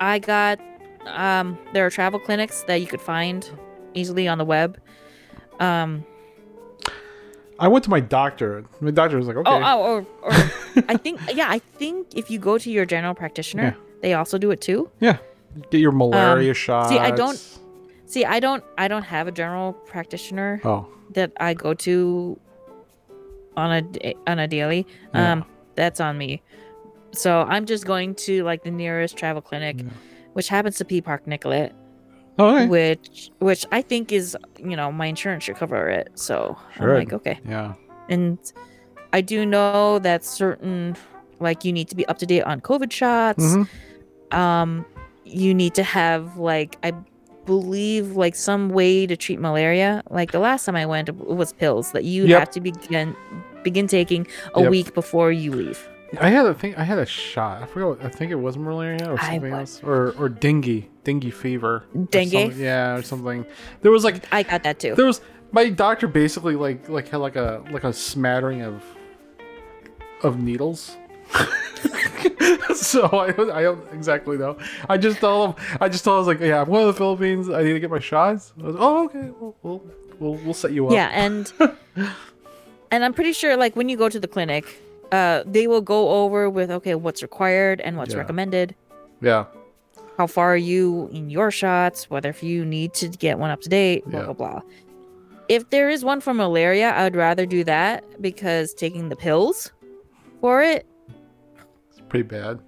I 0.00 0.18
got 0.18 0.60
um 1.06 1.56
there 1.72 1.86
are 1.86 1.90
travel 1.90 2.18
clinics 2.18 2.62
that 2.64 2.80
you 2.80 2.86
could 2.86 3.00
find 3.00 3.48
easily 3.94 4.26
on 4.28 4.38
the 4.38 4.44
web. 4.44 4.78
Um 5.60 6.04
I 7.58 7.68
went 7.68 7.84
to 7.84 7.90
my 7.90 8.00
doctor. 8.00 8.64
My 8.80 8.90
doctor 8.90 9.16
was 9.16 9.26
like, 9.26 9.36
okay. 9.36 9.50
oh, 9.50 9.62
oh 9.64 9.82
or, 9.82 10.06
or 10.22 10.32
I 10.88 10.96
think 10.98 11.20
yeah, 11.32 11.48
I 11.50 11.58
think 11.58 12.08
if 12.14 12.30
you 12.30 12.38
go 12.38 12.58
to 12.58 12.70
your 12.70 12.84
general 12.84 13.14
practitioner, 13.14 13.76
they 14.02 14.12
also 14.12 14.36
do 14.36 14.50
it 14.50 14.60
too. 14.60 14.90
Yeah. 15.00 15.18
Get 15.70 15.80
your 15.80 15.92
malaria 15.92 16.52
shot. 16.52 16.88
See, 16.90 16.98
I 16.98 17.10
don't- 17.10 17.40
See, 18.08 18.24
I 18.24 18.38
don't 18.38 18.62
I 18.78 18.86
don't 18.86 19.02
have 19.02 19.26
a 19.26 19.32
general 19.32 19.72
practitioner 19.72 20.60
Oh. 20.64 20.86
that 21.14 21.32
I 21.40 21.54
go 21.54 21.74
to 21.74 22.38
on 23.56 23.72
a 24.02 24.14
on 24.26 24.38
a 24.38 24.48
daily. 24.48 24.86
Yeah. 25.14 25.32
Um 25.32 25.44
that's 25.74 26.00
on 26.00 26.16
me. 26.18 26.42
So 27.12 27.42
I'm 27.42 27.66
just 27.66 27.86
going 27.86 28.14
to 28.26 28.42
like 28.44 28.62
the 28.64 28.70
nearest 28.70 29.16
travel 29.16 29.40
clinic, 29.42 29.76
Yeah. 29.80 29.88
which 30.34 30.48
happens 30.48 30.76
to 30.78 30.84
be 30.84 31.00
Park 31.00 31.26
Nicollet, 31.26 31.72
Oh, 32.38 32.56
okay. 32.56 32.66
which 32.66 33.30
which 33.38 33.64
I 33.72 33.82
think 33.82 34.12
is, 34.12 34.36
you 34.58 34.76
know, 34.76 34.90
my 34.92 35.06
insurance 35.06 35.44
should 35.44 35.56
cover 35.56 35.88
it. 35.88 36.10
So 36.14 36.56
Sure. 36.76 36.92
I'm 36.92 36.98
like, 37.04 37.12
okay. 37.12 37.38
Yeah. 37.48 37.74
And 38.08 38.38
I 39.12 39.20
do 39.20 39.46
know 39.46 39.98
that 40.00 40.24
certain 40.24 40.96
like 41.40 41.64
you 41.64 41.72
need 41.72 41.88
to 41.88 41.96
be 41.96 42.06
up 42.06 42.18
to 42.18 42.26
date 42.26 42.42
on 42.42 42.60
COVID 42.60 42.90
shots. 42.92 43.44
Mhm. 43.44 43.68
Um 44.36 44.84
you 45.24 45.54
need 45.54 45.74
to 45.74 45.82
have 45.82 46.36
like 46.38 46.76
I 46.82 46.92
believe 47.46 48.16
like 48.16 48.34
some 48.34 48.68
way 48.70 49.06
to 49.06 49.16
treat 49.16 49.40
malaria. 49.40 50.02
Like 50.10 50.32
the 50.32 50.38
last 50.40 50.64
time 50.66 50.76
I 50.76 50.84
went 50.86 51.08
it 51.08 51.16
was 51.16 51.52
pills 51.52 51.92
that 51.92 52.04
you 52.04 52.26
Yep. 52.26 52.38
have 52.38 52.50
to 52.50 52.60
begin 52.60 53.16
begin 53.62 53.86
taking 53.86 54.26
a 54.54 54.62
Yep. 54.62 54.70
week 54.70 54.94
before 54.94 55.32
you 55.32 55.52
leave. 55.52 55.88
I 56.20 56.28
had 56.30 56.46
a 56.46 56.54
thing. 56.54 56.74
I 56.76 56.84
had 56.84 56.98
a 56.98 57.06
shot. 57.06 57.62
I 57.62 57.66
forgot. 57.66 57.88
What, 57.88 58.04
I 58.04 58.08
think 58.08 58.30
it 58.30 58.36
was 58.36 58.56
malaria 58.56 59.10
or 59.10 59.18
something 59.18 59.52
else, 59.52 59.82
or 59.82 60.14
or 60.18 60.28
dengue, 60.28 60.84
dengue 61.04 61.32
fever. 61.32 61.84
Dengue? 62.10 62.30
something- 62.32 62.60
Yeah, 62.60 62.94
or 62.96 63.02
something. 63.02 63.44
There 63.82 63.90
was 63.90 64.04
like 64.04 64.24
I 64.30 64.42
got 64.44 64.62
that 64.62 64.78
too. 64.78 64.94
there 64.94 65.06
was 65.06 65.20
my 65.52 65.68
doctor 65.68 66.06
basically 66.06 66.54
like 66.54 66.88
like 66.88 67.08
had 67.08 67.18
like 67.18 67.34
a 67.36 67.62
like 67.72 67.82
a 67.84 67.92
smattering 67.92 68.62
of 68.62 68.82
of 70.22 70.38
needles. 70.38 70.96
so 72.74 73.08
I 73.12 73.32
don't- 73.32 73.50
I 73.50 73.62
don't 73.62 73.82
exactly 73.92 74.36
know. 74.38 74.56
I 74.88 74.96
just 74.98 75.18
told 75.20 75.56
him 75.58 75.64
I 75.80 75.88
just 75.88 76.04
told 76.04 76.14
him 76.14 76.16
I 76.16 76.20
was 76.20 76.28
like 76.28 76.40
yeah 76.40 76.60
I'm 76.60 76.66
going 76.68 76.82
to 76.82 76.92
the 76.92 76.98
Philippines. 76.98 77.48
I 77.50 77.62
need 77.62 77.72
to 77.72 77.80
get 77.80 77.90
my 77.90 77.98
shots. 77.98 78.52
I 78.60 78.66
was, 78.66 78.76
oh 78.78 79.04
okay. 79.06 79.30
We'll, 79.40 79.56
we'll 79.62 79.82
we'll 80.18 80.34
we'll 80.44 80.54
set 80.54 80.72
you 80.72 80.86
up. 80.86 80.92
Yeah, 80.92 81.10
and 81.12 81.52
and 82.90 83.04
I'm 83.04 83.12
pretty 83.12 83.32
sure 83.32 83.56
like 83.56 83.76
when 83.76 83.88
you 83.88 83.96
go 83.96 84.08
to 84.08 84.20
the 84.20 84.28
clinic, 84.28 84.64
uh 85.12 85.42
they 85.46 85.66
will 85.66 85.80
go 85.82 86.10
over 86.24 86.48
with 86.50 86.70
okay, 86.70 86.94
what's 86.94 87.22
required 87.22 87.80
and 87.80 87.96
what's 87.96 88.12
Yeah. 88.14 88.20
recommended. 88.20 88.74
Yeah. 89.20 89.46
How 90.18 90.26
far 90.26 90.52
are 90.54 90.56
you 90.56 91.10
in 91.12 91.28
your 91.30 91.50
shots? 91.50 92.08
Whether 92.10 92.30
if 92.30 92.42
you 92.42 92.64
need 92.64 92.94
to 92.94 93.08
get 93.08 93.38
one 93.38 93.50
up 93.50 93.60
to 93.62 93.68
date, 93.68 94.04
blah 94.06 94.20
Yeah. 94.20 94.24
blah 94.26 94.34
blah. 94.34 94.62
If 95.48 95.70
there 95.70 95.88
is 95.88 96.04
one 96.04 96.20
for 96.20 96.34
malaria, 96.34 96.90
I 96.90 97.04
would 97.04 97.14
rather 97.14 97.46
do 97.46 97.62
that 97.64 98.02
because 98.20 98.74
taking 98.74 99.10
the 99.10 99.16
pills 99.16 99.70
for 100.40 100.60
it, 100.60 100.84
pretty 102.08 102.24
bad. 102.28 102.60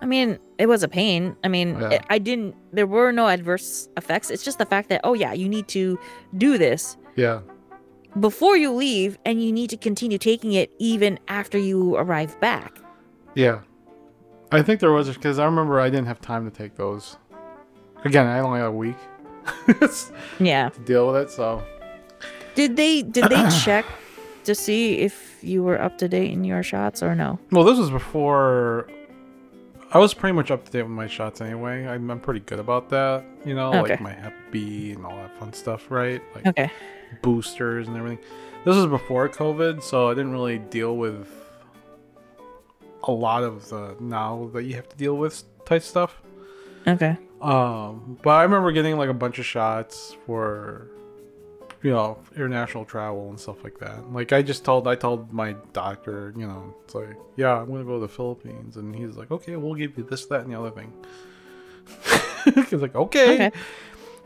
I 0.00 0.06
mean, 0.06 0.38
it 0.58 0.66
was 0.66 0.82
a 0.82 0.88
pain. 0.88 1.36
I 1.44 1.48
mean, 1.48 1.78
Yeah. 1.80 1.90
it, 1.90 2.02
I 2.10 2.18
didn't. 2.18 2.54
There 2.72 2.86
were 2.86 3.10
no 3.12 3.26
adverse 3.28 3.88
effects. 3.96 4.30
It's 4.30 4.42
just 4.44 4.58
the 4.58 4.66
fact 4.66 4.88
that 4.90 5.00
oh 5.04 5.14
yeah, 5.14 5.32
you 5.32 5.48
need 5.48 5.68
to 5.68 5.98
do 6.36 6.58
this 6.58 6.96
Yeah. 7.16 7.40
before 8.20 8.56
you 8.56 8.70
leave, 8.72 9.18
and 9.24 9.42
you 9.42 9.50
need 9.52 9.70
to 9.70 9.76
continue 9.76 10.18
taking 10.18 10.52
it 10.52 10.70
even 10.78 11.18
after 11.28 11.58
you 11.58 11.96
arrive 11.96 12.38
back. 12.40 12.78
Yeah. 13.34 13.60
I 14.52 14.62
think 14.62 14.80
there 14.80 14.92
was 14.92 15.08
because 15.08 15.38
I 15.38 15.44
remember 15.46 15.80
I 15.80 15.88
didn't 15.90 16.06
have 16.06 16.20
time 16.20 16.48
to 16.48 16.56
take 16.56 16.76
those. 16.76 17.16
Again, 18.04 18.26
I 18.26 18.40
only 18.40 18.58
had 18.60 18.66
a 18.66 18.70
week 18.70 18.96
yeah. 20.40 20.68
to 20.68 20.80
deal 20.80 21.06
with 21.06 21.16
it, 21.22 21.30
so 21.30 21.62
Did 22.54 22.76
they 22.76 23.02
did 23.02 23.24
they 23.30 23.48
check 23.64 23.84
to 24.44 24.54
see 24.54 24.98
if 24.98 25.23
you 25.44 25.62
were 25.62 25.80
up 25.80 25.98
to 25.98 26.08
date 26.08 26.30
in 26.32 26.44
your 26.44 26.62
shots 26.62 27.02
or 27.02 27.14
no? 27.14 27.38
well, 27.52 27.64
this 27.64 27.78
was 27.78 27.90
before. 27.90 28.88
I 29.92 29.98
was 29.98 30.12
pretty 30.12 30.32
much 30.34 30.50
up 30.50 30.64
to 30.64 30.72
date 30.72 30.82
with 30.82 30.90
my 30.90 31.06
shots 31.06 31.40
anyway. 31.40 31.86
I'm, 31.86 32.10
I'm 32.10 32.18
pretty 32.18 32.40
good 32.40 32.58
about 32.58 32.88
that, 32.90 33.24
you 33.44 33.54
know, 33.54 33.70
Okay. 33.74 33.92
like 33.92 34.00
my 34.00 34.12
Hep 34.12 34.34
B 34.50 34.90
and 34.92 35.06
all 35.06 35.14
that 35.16 35.38
fun 35.38 35.52
stuff, 35.52 35.88
right? 35.90 36.20
Like 36.34 36.46
Okay. 36.46 36.70
boosters 37.22 37.86
and 37.86 37.96
everything. 37.96 38.18
This 38.64 38.74
was 38.74 38.86
before 38.86 39.28
COVID, 39.28 39.82
so 39.82 40.08
I 40.10 40.14
didn't 40.14 40.32
really 40.32 40.58
deal 40.58 40.96
with 40.96 41.28
a 43.06 43.12
lot 43.12 43.44
of 43.44 43.68
the 43.68 43.94
now 44.00 44.50
that 44.54 44.64
you 44.64 44.74
have 44.74 44.88
to 44.88 44.96
deal 44.96 45.16
with 45.16 45.44
type 45.64 45.82
stuff. 45.82 46.20
Okay. 46.88 47.16
Um, 47.40 48.18
but 48.22 48.30
I 48.30 48.42
remember 48.42 48.72
getting 48.72 48.96
like 48.96 49.10
a 49.10 49.14
bunch 49.14 49.38
of 49.38 49.44
shots 49.46 50.16
for, 50.26 50.88
you 51.84 51.90
know, 51.90 52.18
international 52.34 52.86
travel 52.86 53.28
and 53.28 53.38
stuff 53.38 53.62
like 53.62 53.78
that. 53.78 54.10
Like 54.10 54.32
I 54.32 54.40
just 54.40 54.64
told, 54.64 54.88
I 54.88 54.94
told 54.94 55.30
my 55.34 55.54
doctor, 55.74 56.32
you 56.34 56.46
know, 56.46 56.74
it's 56.82 56.94
like, 56.94 57.16
yeah, 57.36 57.60
I'm 57.60 57.70
gonna 57.70 57.84
go 57.84 58.00
to 58.00 58.00
the 58.00 58.08
Philippines, 58.08 58.78
and 58.78 58.96
he's 58.96 59.16
like, 59.16 59.30
okay, 59.30 59.54
we'll 59.56 59.74
give 59.74 59.96
you 59.98 60.02
this, 60.02 60.24
that, 60.26 60.40
and 60.40 60.52
the 60.52 60.58
other 60.58 60.70
thing. 60.70 60.90
he's 62.70 62.80
like, 62.80 62.94
okay. 62.94 63.34
Okay. 63.34 63.52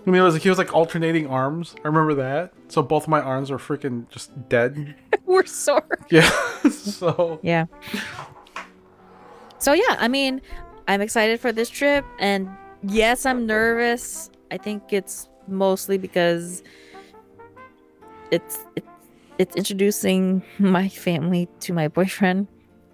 I 0.06 0.10
mean, 0.10 0.20
it 0.20 0.24
was 0.24 0.34
like 0.34 0.42
he 0.44 0.48
was 0.48 0.56
like 0.56 0.72
alternating 0.72 1.26
arms. 1.26 1.74
I 1.84 1.88
remember 1.88 2.14
that. 2.14 2.52
So 2.68 2.80
both 2.80 3.02
of 3.02 3.08
my 3.08 3.20
arms 3.20 3.50
are 3.50 3.58
freaking 3.58 4.08
just 4.08 4.48
dead. 4.48 4.94
we're 5.26 5.44
sore. 5.44 5.98
Yeah. 6.10 6.30
so 6.70 7.40
Yeah. 7.42 7.66
So 9.58 9.72
yeah, 9.72 9.96
I 9.98 10.06
mean, 10.06 10.40
I'm 10.86 11.00
excited 11.00 11.40
for 11.40 11.50
this 11.52 11.68
trip 11.68 12.06
and 12.20 12.48
yes, 12.84 13.26
I'm 13.26 13.46
nervous. 13.46 14.30
I 14.52 14.56
think 14.56 14.92
it's 14.92 15.28
mostly 15.48 15.98
because 15.98 16.62
it's 18.30 18.58
it's, 18.76 18.86
it's 19.38 19.56
introducing 19.56 20.42
my 20.58 20.88
family 20.88 21.48
to 21.60 21.72
my 21.72 21.88
boyfriend. 21.88 22.46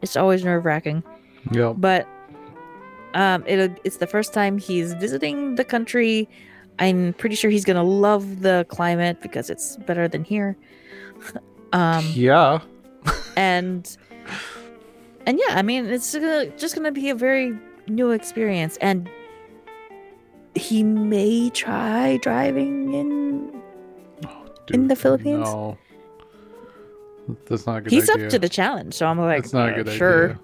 It's 0.02 0.16
always 0.16 0.44
nerve-wracking, 0.44 1.02
yeah, 1.50 1.72
but 1.76 2.06
um 3.14 3.44
it 3.46 3.80
it's 3.84 3.98
the 3.98 4.06
first 4.06 4.32
time 4.32 4.58
he's 4.58 4.94
visiting 4.94 5.54
the 5.54 5.64
country. 5.64 6.28
I'm 6.78 7.12
pretty 7.14 7.36
sure 7.36 7.50
he's 7.50 7.64
going 7.64 7.76
to 7.76 7.84
love 7.84 8.40
the 8.40 8.66
climate 8.68 9.20
because 9.22 9.48
it's 9.48 9.76
better 9.76 10.08
than 10.08 10.24
here. 10.24 10.56
um 11.72 12.04
yeah, 12.12 12.58
and 13.36 13.96
and 15.26 15.38
yeah 15.38 15.56
i 15.56 15.62
mean 15.62 15.86
it's 15.86 16.14
gonna, 16.14 16.46
just 16.56 16.74
gonna 16.74 16.92
be 16.92 17.10
a 17.10 17.14
very 17.14 17.56
new 17.88 18.10
experience 18.10 18.76
and 18.78 19.08
he 20.54 20.82
may 20.82 21.50
try 21.50 22.16
driving 22.18 22.94
in 22.94 23.62
In 24.72 24.88
the 24.88 24.96
Philippines? 24.96 25.46
No, 25.46 25.76
that's 27.46 27.66
not 27.66 27.78
a 27.78 27.80
good. 27.82 27.92
he's 27.92 28.08
idea. 28.10 28.24
up 28.26 28.30
to 28.30 28.38
the 28.38 28.48
challenge 28.48 28.92
so 28.94 29.06
i'm 29.06 29.18
like 29.18 29.42
That's 29.42 29.52
not 29.54 29.70
a 29.70 29.72
"Uh, 29.72 29.82
good 29.82 29.92
sure 29.92 30.24
idea. 30.30 30.40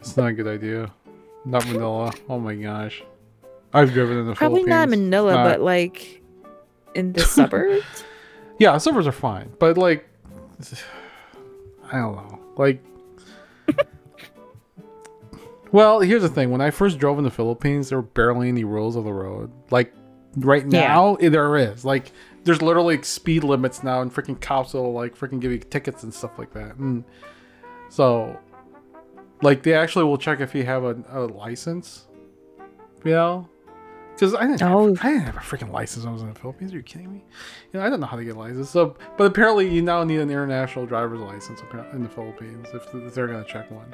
It's 0.00 0.16
not 0.16 0.26
a 0.26 0.32
good 0.32 0.46
idea. 0.48 0.92
Not 1.46 1.64
Manila. 1.66 2.12
Oh 2.28 2.38
my 2.38 2.54
gosh. 2.54 3.02
I've 3.72 3.92
driven 3.92 4.18
in 4.18 4.26
the 4.26 4.34
Philippines. 4.34 4.64
probably 4.66 4.70
not 4.70 4.88
manila 4.90 5.32
Not- 5.34 5.44
but 5.44 5.60
like 5.60 6.20
in 6.94 7.12
the 7.12 7.20
suburbs 7.36 8.04
Yeah, 8.58 8.76
suburbs 8.78 9.06
are 9.06 9.12
fine, 9.12 9.50
but 9.58 9.76
like, 9.78 10.06
I 11.92 11.96
don't 11.98 12.16
know. 12.16 12.38
Like, 12.56 12.84
well, 15.72 16.00
here's 16.00 16.22
the 16.22 16.28
thing: 16.28 16.50
when 16.50 16.60
I 16.60 16.70
first 16.70 16.98
drove 16.98 17.18
in 17.18 17.24
the 17.24 17.30
Philippines, 17.30 17.88
there 17.88 17.98
were 17.98 18.02
barely 18.02 18.48
any 18.48 18.64
rules 18.64 18.94
of 18.96 19.04
the 19.04 19.12
road. 19.12 19.50
Like, 19.70 19.92
right 20.36 20.64
now, 20.66 21.16
eh, 21.16 21.28
there 21.30 21.56
is. 21.56 21.84
Like, 21.84 22.12
there's 22.44 22.62
literally 22.62 23.02
speed 23.02 23.42
limits 23.44 23.82
now, 23.82 24.00
and 24.02 24.14
freaking 24.14 24.40
cops 24.40 24.74
will 24.74 24.92
like 24.92 25.16
freaking 25.18 25.40
give 25.40 25.50
you 25.52 25.58
tickets 25.58 26.02
and 26.02 26.12
stuff 26.14 26.38
like 26.38 26.52
that. 26.54 26.76
And 26.76 27.04
so, 27.88 28.38
like, 29.42 29.62
they 29.62 29.74
actually 29.74 30.04
will 30.04 30.18
check 30.18 30.40
if 30.40 30.54
you 30.54 30.64
have 30.64 30.84
a, 30.84 30.96
a 31.10 31.20
license. 31.26 32.06
You 33.04 33.12
know. 33.12 33.48
Because 34.14 34.32
I 34.34 34.42
didn't, 34.46 34.62
Oh. 34.62 34.94
have, 34.94 35.04
I 35.04 35.08
didn't 35.10 35.24
have 35.26 35.36
a 35.36 35.40
freaking 35.40 35.72
license 35.72 36.04
when 36.04 36.10
I 36.10 36.12
was 36.12 36.22
in 36.22 36.32
the 36.32 36.38
Philippines. 36.38 36.72
Are 36.72 36.76
you 36.76 36.84
kidding 36.84 37.12
me? 37.12 37.24
You 37.72 37.80
know, 37.80 37.84
I 37.86 37.90
don't 37.90 37.98
know 37.98 38.06
how 38.06 38.16
to 38.16 38.24
get 38.24 38.36
a 38.36 38.38
license. 38.38 38.70
So, 38.70 38.96
but 39.18 39.24
apparently, 39.24 39.68
you 39.68 39.82
now 39.82 40.04
need 40.04 40.20
an 40.20 40.30
international 40.30 40.86
driver's 40.86 41.18
license 41.18 41.60
in 41.92 42.02
the 42.04 42.08
Philippines 42.08 42.68
if, 42.72 42.86
if 42.94 43.12
they're 43.12 43.26
gonna 43.26 43.44
check 43.44 43.68
one. 43.72 43.92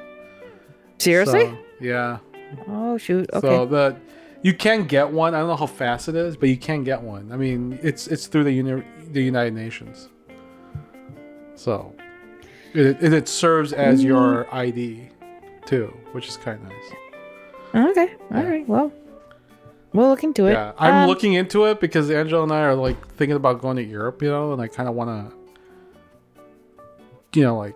seriously 0.99 1.45
So, 1.45 1.57
yeah. 1.79 2.19
oh 2.67 2.97
shoot 2.99 3.27
okay 3.33 3.47
So 3.47 3.65
the 3.65 3.97
you 4.43 4.53
can 4.53 4.85
get 4.85 5.11
one. 5.11 5.35
I 5.35 5.39
don't 5.39 5.47
know 5.49 5.55
how 5.55 5.67
fast 5.67 6.07
it 6.09 6.15
is, 6.15 6.35
but 6.37 6.49
you 6.49 6.57
can 6.57 6.83
get 6.83 7.01
one. 7.01 7.31
I 7.31 7.37
mean, 7.37 7.79
it's 7.83 8.07
it's 8.07 8.27
through 8.27 8.45
the 8.45 8.51
uni- 8.51 8.83
the 9.11 9.21
United 9.21 9.53
Nations. 9.53 10.09
So, 11.55 11.93
it 12.73 13.01
it, 13.03 13.13
it 13.13 13.27
serves 13.27 13.73
as 13.73 14.03
your 14.03 14.53
ID, 14.53 15.09
too, 15.65 15.93
which 16.13 16.27
is 16.27 16.37
kind 16.37 16.59
of 16.61 16.69
nice. 16.69 17.89
okay 17.95 18.13
all 18.31 18.37
Yeah. 18.43 18.49
right 18.49 18.67
well 18.67 18.91
we'll 19.93 20.09
look 20.09 20.23
into 20.25 20.47
it 20.47 20.51
Yeah, 20.53 20.73
I'm 20.77 21.03
Um, 21.03 21.07
looking 21.07 21.33
into 21.33 21.65
it 21.65 21.79
because 21.79 22.09
Angela 22.11 22.43
and 22.43 22.51
I 22.51 22.61
are 22.61 22.75
like 22.75 22.97
thinking 23.15 23.35
about 23.35 23.61
going 23.61 23.77
to 23.77 23.83
Europe, 23.83 24.21
you 24.21 24.29
know, 24.29 24.51
and 24.53 24.61
I 24.61 24.67
kind 24.67 24.89
of 24.89 24.95
want 24.95 25.09
to, 25.31 25.35
you 27.39 27.43
know, 27.43 27.57
like 27.57 27.75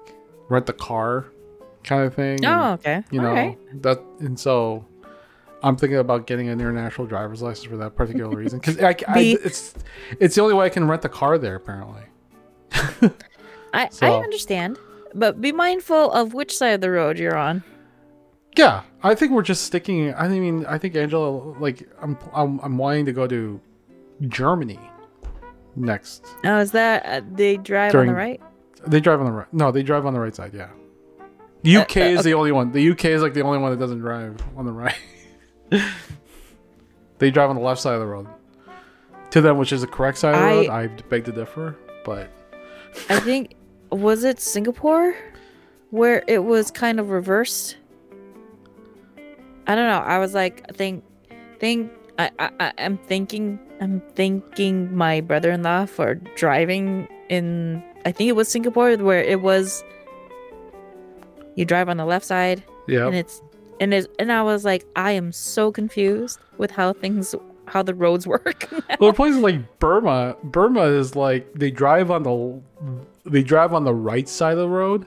rent 0.49 0.65
the 0.65 0.73
car, 0.73 1.25
kind 1.83 2.03
of 2.03 2.13
thing. 2.13 2.43
and, 2.43 2.45
oh 2.45 2.73
okay 2.73 3.03
you 3.11 3.19
all 3.19 3.27
know 3.27 3.33
right. 3.33 3.81
that, 3.83 4.01
and 4.19 4.39
so 4.39 4.85
I'm 5.65 5.75
thinking 5.75 5.97
about 5.97 6.27
getting 6.27 6.47
an 6.47 6.59
international 6.59 7.07
driver's 7.07 7.41
license 7.41 7.65
for 7.65 7.77
that 7.77 7.95
particular 7.95 8.35
reason 8.35 8.59
because 8.59 8.79
I, 8.79 8.95
I- 9.07 9.19
it's 9.43 9.73
it's 10.19 10.35
the 10.35 10.41
only 10.41 10.53
way 10.53 10.65
I 10.65 10.69
can 10.69 10.87
rent 10.87 11.01
the 11.01 11.09
car 11.09 11.37
there 11.37 11.55
apparently. 11.55 12.03
I, 13.73 13.89
I 14.01 14.11
understand 14.11 14.77
but 15.15 15.41
be 15.41 15.51
mindful 15.51 16.11
of 16.11 16.33
which 16.33 16.55
side 16.55 16.71
of 16.73 16.81
the 16.81 16.91
road 16.91 17.17
you're 17.17 17.37
on. 17.37 17.63
Yeah, 18.57 18.83
I 19.01 19.15
think 19.15 19.31
we're 19.31 19.41
just 19.41 19.63
sticking. 19.63 20.13
I 20.13 20.27
mean, 20.27 20.65
I 20.65 20.77
think 20.77 20.95
Angela, 20.95 21.29
like, 21.59 21.89
I'm, 22.01 22.17
I'm, 22.33 22.59
I'm 22.59 22.77
wanting 22.77 23.05
to 23.07 23.13
go 23.13 23.27
to 23.27 23.59
Germany 24.27 24.79
next. 25.75 26.25
Oh, 26.45 26.59
is 26.59 26.71
that 26.71 27.05
uh, 27.05 27.21
they 27.33 27.57
drive 27.57 27.91
During- 27.91 28.09
on 28.09 28.13
the 28.15 28.17
right? 28.17 28.41
They 28.87 28.99
drive 28.99 29.19
on 29.19 29.25
the 29.25 29.31
right. 29.31 29.53
No, 29.53 29.71
they 29.71 29.83
drive 29.83 30.05
on 30.05 30.13
the 30.13 30.19
right 30.19 30.35
side. 30.35 30.53
Yeah. 30.53 30.69
UK 31.81 31.97
uh, 31.97 31.99
is 32.01 32.23
the 32.23 32.35
only 32.35 32.51
one. 32.51 32.71
The 32.71 32.91
UK 32.91 33.05
is 33.05 33.21
like 33.23 33.33
the 33.33 33.41
only 33.41 33.57
one 33.57 33.71
that 33.71 33.79
doesn't 33.79 33.99
drive 33.99 34.37
on 34.55 34.65
the 34.65 34.71
right. 34.71 34.95
they 37.19 37.31
drive 37.31 37.49
on 37.49 37.55
the 37.55 37.61
left 37.61 37.81
side 37.81 37.93
of 37.93 37.99
the 37.99 38.05
road. 38.05 38.27
To 39.31 39.41
them, 39.41 39.57
which 39.57 39.73
is 39.73 39.81
the 39.81 39.87
correct 39.87 40.17
side 40.17 40.33
of 40.35 40.39
the 40.39 40.45
road, 40.45 40.69
I 40.69 40.87
beg 40.87 41.25
to 41.25 41.31
differ. 41.31 41.75
But 42.05 42.29
I 43.09 43.19
think 43.19 43.55
was 43.91 44.23
it 44.23 44.39
Singapore 44.39 45.15
where 45.89 46.23
it 46.27 46.43
was 46.43 46.71
kind 46.71 46.99
of 46.99 47.09
reversed. 47.09 47.77
I 49.67 49.75
don't 49.75 49.87
know. 49.87 49.99
I 49.99 50.19
was 50.19 50.33
like, 50.33 50.73
think, 50.75 51.03
think. 51.59 51.91
I, 52.17 52.29
I, 52.39 52.49
I- 52.59 52.73
I'm 52.77 52.97
thinking. 52.97 53.59
I'm 53.81 54.01
thinking 54.15 54.95
my 54.95 55.19
brother-in-law 55.19 55.87
for 55.87 56.15
driving 56.15 57.07
in. 57.29 57.83
I 58.05 58.11
think 58.11 58.29
it 58.29 58.35
was 58.37 58.47
Singapore 58.47 58.95
where 58.97 59.21
it 59.21 59.41
was. 59.41 59.83
You 61.55 61.65
drive 61.65 61.89
on 61.89 61.97
the 61.97 62.05
left 62.05 62.25
side, 62.25 62.63
yeah, 62.87 63.07
and 63.07 63.15
it's 63.15 63.41
and 63.79 63.93
it's 63.93 64.07
and 64.19 64.31
I 64.31 64.43
was 64.43 64.63
like, 64.65 64.85
I 64.95 65.11
am 65.11 65.31
so 65.31 65.71
confused 65.71 66.39
with 66.57 66.71
how 66.71 66.93
things, 66.93 67.35
how 67.67 67.83
the 67.83 67.93
roads 67.93 68.25
work. 68.35 68.67
well, 68.99 69.13
places 69.13 69.39
like 69.41 69.79
Burma, 69.79 70.35
Burma 70.43 70.81
is 70.83 71.15
like 71.15 71.51
they 71.53 71.71
drive 71.71 72.11
on 72.11 72.23
the 72.23 72.61
they 73.29 73.43
drive 73.43 73.73
on 73.73 73.83
the 73.83 73.93
right 73.93 74.27
side 74.29 74.53
of 74.53 74.59
the 74.59 74.69
road, 74.69 75.05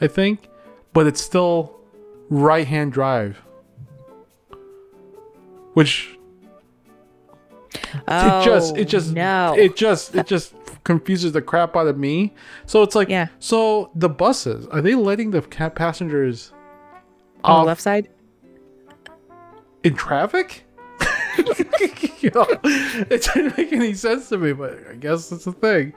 I 0.00 0.06
think, 0.06 0.48
but 0.92 1.06
it's 1.06 1.20
still 1.20 1.76
right 2.28 2.66
hand 2.66 2.92
drive, 2.92 3.40
which 5.74 6.16
it 7.72 8.02
oh, 8.08 8.44
just 8.44 8.76
it 8.76 8.80
Oh, 8.80 8.84
just 8.84 9.12
no. 9.12 9.54
it 9.56 9.76
just 9.76 10.14
it 10.14 10.26
just 10.26 10.54
confuses 10.84 11.32
the 11.32 11.42
crap 11.42 11.76
out 11.76 11.86
of 11.86 11.98
me. 11.98 12.34
So 12.66 12.82
it's 12.82 12.94
like 12.94 13.08
Yeah. 13.08 13.28
so 13.38 13.90
the 13.94 14.08
buses 14.08 14.66
are 14.68 14.80
they 14.80 14.94
letting 14.94 15.30
the 15.30 15.42
passengers 15.42 16.52
on 17.44 17.50
off 17.50 17.62
the 17.62 17.66
left 17.66 17.80
side. 17.80 18.08
in 19.82 19.94
traffic? 19.94 20.64
you 22.20 22.30
know, 22.34 22.46
it 22.64 23.28
didn't 23.34 23.56
make 23.56 23.72
any 23.72 23.94
sense 23.94 24.28
to 24.28 24.38
me, 24.38 24.52
but 24.52 24.78
I 24.90 24.94
guess 24.94 25.32
it's 25.32 25.46
a 25.46 25.52
thing. 25.52 25.92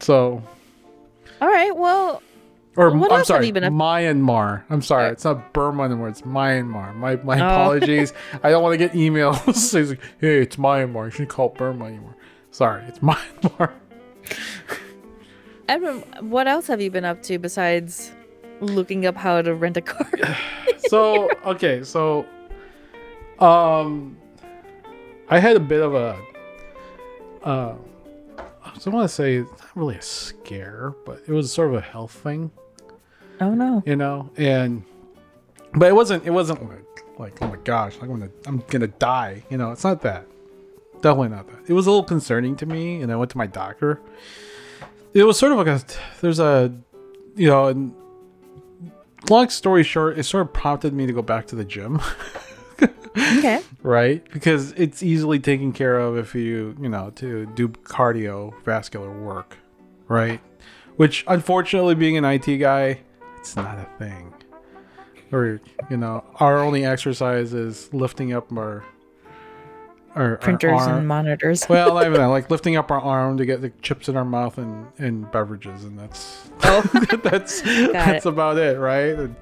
so, 0.00 0.42
All 1.40 1.48
right. 1.48 1.74
Well, 1.76 2.22
or 2.76 2.90
What 2.90 3.12
I'm 3.12 3.24
sorry, 3.24 3.52
Myanmar. 3.52 4.64
I'm 4.68 4.82
sorry, 4.82 5.12
it's 5.12 5.24
not 5.24 5.52
Burma 5.52 5.84
anymore. 5.84 6.08
It's 6.08 6.22
Myanmar. 6.22 6.94
My 6.96 7.16
my 7.16 7.40
oh. 7.40 7.46
apologies. 7.46 8.12
I 8.42 8.50
don't 8.50 8.62
want 8.62 8.72
to 8.72 8.78
get 8.78 8.92
emails. 8.92 9.54
saying 9.56 9.90
like, 9.90 10.00
hey, 10.20 10.42
it's 10.42 10.56
Myanmar. 10.56 11.04
You 11.06 11.10
shouldn't 11.10 11.30
call 11.30 11.50
it 11.50 11.54
Burma 11.54 11.84
anymore. 11.86 12.16
Sorry, 12.50 12.82
it's 12.84 12.98
Myanmar. 12.98 13.72
Edwin, 15.68 16.00
what 16.20 16.48
else 16.48 16.66
have 16.66 16.80
you 16.80 16.90
been 16.90 17.04
up 17.04 17.22
to 17.22 17.38
besides 17.38 18.12
looking 18.60 19.06
up 19.06 19.16
how 19.16 19.42
to 19.42 19.54
rent 19.54 19.76
a 19.76 19.82
car? 19.82 20.08
so 20.88 21.30
okay, 21.44 21.82
so 21.82 22.26
um, 23.38 24.16
I 25.28 25.38
had 25.38 25.56
a 25.56 25.60
bit 25.60 25.82
of 25.82 25.94
a 25.94 26.18
uh, 27.42 27.74
I 28.64 28.78
don't 28.78 28.94
want 28.94 29.08
to 29.08 29.14
say 29.14 29.36
it's 29.36 29.50
not 29.50 29.76
really 29.76 29.96
a 29.96 30.02
scare, 30.02 30.94
but 31.04 31.22
it 31.26 31.32
was 31.32 31.52
sort 31.52 31.68
of 31.68 31.74
a 31.74 31.80
health 31.80 32.12
thing, 32.12 32.50
oh 33.40 33.54
no. 33.54 33.82
you 33.86 33.96
know, 33.96 34.30
and 34.36 34.84
but 35.74 35.88
it 35.88 35.94
wasn't 35.94 36.26
it 36.26 36.30
wasn't 36.30 36.62
like 36.68 37.04
like 37.18 37.42
oh 37.42 37.48
my 37.48 37.56
gosh, 37.56 37.96
I'm 38.00 38.08
gonna 38.08 38.30
I'm 38.46 38.58
gonna 38.68 38.88
die, 38.88 39.42
you 39.50 39.58
know, 39.58 39.72
it's 39.72 39.84
not 39.84 40.02
that, 40.02 40.26
definitely 40.96 41.28
not 41.28 41.46
that. 41.48 41.68
It 41.68 41.72
was 41.72 41.86
a 41.86 41.90
little 41.90 42.04
concerning 42.04 42.56
to 42.56 42.66
me, 42.66 43.02
and 43.02 43.12
I 43.12 43.16
went 43.16 43.30
to 43.32 43.38
my 43.38 43.46
doctor. 43.46 44.00
It 45.12 45.24
was 45.24 45.38
sort 45.38 45.52
of 45.52 45.58
like 45.58 45.66
a 45.68 45.80
there's 46.20 46.40
a 46.40 46.74
you 47.36 47.48
know. 47.48 47.66
And, 47.66 47.94
Long 49.30 49.48
story 49.48 49.82
short, 49.82 50.18
it 50.18 50.24
sort 50.24 50.46
of 50.46 50.52
prompted 50.52 50.92
me 50.92 51.06
to 51.06 51.12
go 51.12 51.22
back 51.22 51.46
to 51.48 51.56
the 51.56 51.64
gym. 51.64 52.00
Okay. 53.16 53.60
right 53.82 54.24
because 54.32 54.72
it's 54.72 55.02
easily 55.02 55.38
taken 55.38 55.72
care 55.72 55.98
of 55.98 56.16
if 56.16 56.34
you 56.34 56.76
you 56.80 56.88
know 56.88 57.10
to 57.10 57.46
do 57.54 57.68
cardiovascular 57.68 59.22
work 59.22 59.56
right 60.08 60.40
which 60.96 61.24
unfortunately 61.28 61.94
being 61.94 62.16
an 62.16 62.24
it 62.24 62.58
guy 62.58 62.98
it's 63.38 63.54
not 63.54 63.78
a 63.78 63.86
thing 63.98 64.34
or 65.30 65.60
you 65.90 65.96
know 65.96 66.24
our 66.40 66.58
only 66.58 66.84
exercise 66.84 67.54
is 67.54 67.92
lifting 67.94 68.32
up 68.32 68.50
our 68.50 68.84
our, 70.14 70.30
our 70.32 70.36
Printers 70.38 70.80
arm- 70.80 70.98
and 70.98 71.08
monitors. 71.08 71.64
well, 71.68 72.00
even. 72.04 72.20
Like 72.30 72.50
lifting 72.50 72.76
up 72.76 72.90
our 72.90 73.00
arm 73.00 73.36
to 73.38 73.44
get 73.46 73.60
the 73.62 73.70
chips 73.82 74.08
in 74.08 74.16
our 74.16 74.24
mouth 74.24 74.58
and, 74.58 74.86
and 74.98 75.30
beverages, 75.32 75.84
and 75.84 75.98
that's 75.98 76.48
Oh. 76.62 76.80
that's 77.22 77.60
that's 77.62 78.26
it. 78.26 78.28
about 78.28 78.58
it, 78.58 78.78
right? 78.78 79.14
And, 79.18 79.36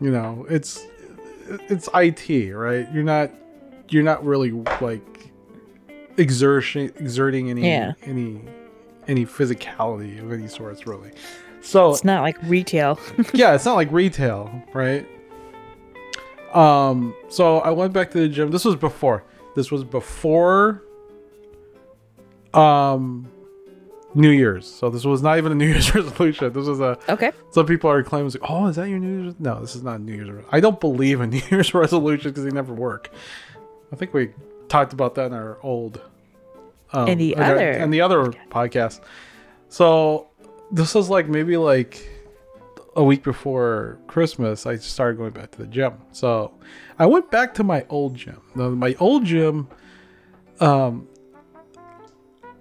you 0.00 0.10
know, 0.10 0.46
it's 0.48 0.86
it's 1.68 1.88
IT, 1.94 2.52
right? 2.54 2.86
You're 2.92 3.02
not 3.04 3.30
you're 3.88 4.02
not 4.04 4.24
really 4.24 4.50
like 4.80 5.30
exertion 6.16 6.92
exerting 6.96 7.50
any 7.50 7.62
Yeah. 7.68 7.92
any 8.04 8.40
any 9.06 9.24
physicality 9.24 10.22
of 10.22 10.32
any 10.32 10.48
sorts, 10.48 10.86
really. 10.86 11.10
So 11.62 11.90
It's 11.90 12.04
not 12.04 12.22
like 12.22 12.36
retail. 12.44 13.00
yeah, 13.32 13.54
it's 13.54 13.64
not 13.64 13.74
like 13.74 13.90
retail, 13.90 14.50
right? 14.74 15.06
Um, 16.54 17.14
so 17.28 17.58
I 17.60 17.70
went 17.70 17.92
back 17.92 18.10
to 18.12 18.18
the 18.20 18.28
gym. 18.28 18.50
This 18.50 18.64
was 18.64 18.76
before. 18.76 19.24
This 19.58 19.72
was 19.72 19.82
before 19.82 20.84
um 22.54 23.28
New 24.14 24.30
Year's. 24.30 24.66
So 24.70 24.88
this 24.88 25.04
was 25.04 25.20
not 25.20 25.36
even 25.38 25.50
a 25.50 25.54
New 25.62 25.66
Year's 25.66 25.92
resolution. 25.92 26.52
This 26.52 26.66
was 26.66 26.78
a 26.80 26.96
Okay. 27.08 27.32
some 27.50 27.66
people 27.66 27.90
are 27.90 28.04
claiming 28.04 28.30
like, 28.30 28.48
"Oh, 28.48 28.68
is 28.68 28.76
that 28.76 28.88
your 28.88 29.00
New 29.00 29.22
Year's?" 29.22 29.34
No, 29.40 29.60
this 29.60 29.74
is 29.74 29.82
not 29.82 30.00
New 30.00 30.14
Year's. 30.14 30.44
I 30.52 30.60
don't 30.60 30.78
believe 30.80 31.20
in 31.20 31.30
New 31.36 31.42
Year's 31.50 31.74
resolutions 31.74 32.32
because 32.32 32.44
they 32.44 32.52
never 32.52 32.72
work. 32.72 33.10
I 33.92 33.96
think 33.96 34.14
we 34.14 34.30
talked 34.68 34.92
about 34.92 35.16
that 35.16 35.26
in 35.26 35.32
our 35.32 35.58
old 35.64 36.00
um, 36.92 37.08
In 37.08 37.18
the 37.18 37.34
other 37.36 37.58
in 37.58 37.90
the 37.90 38.00
other 38.00 38.26
podcast. 38.50 39.00
So 39.70 40.28
this 40.70 40.94
was 40.94 41.10
like 41.10 41.28
maybe 41.28 41.56
like 41.56 42.08
a 42.96 43.04
week 43.04 43.22
before 43.22 43.98
Christmas. 44.06 44.66
I 44.66 44.76
started 44.76 45.18
going 45.18 45.30
back 45.30 45.50
to 45.52 45.58
the 45.58 45.66
gym. 45.66 45.94
So 46.12 46.52
I 46.98 47.06
went 47.06 47.30
back 47.30 47.54
to 47.54 47.64
my 47.64 47.84
old 47.88 48.14
gym. 48.14 48.40
Now, 48.54 48.70
my 48.70 48.94
old 48.98 49.24
gym, 49.24 49.68
um, 50.60 51.08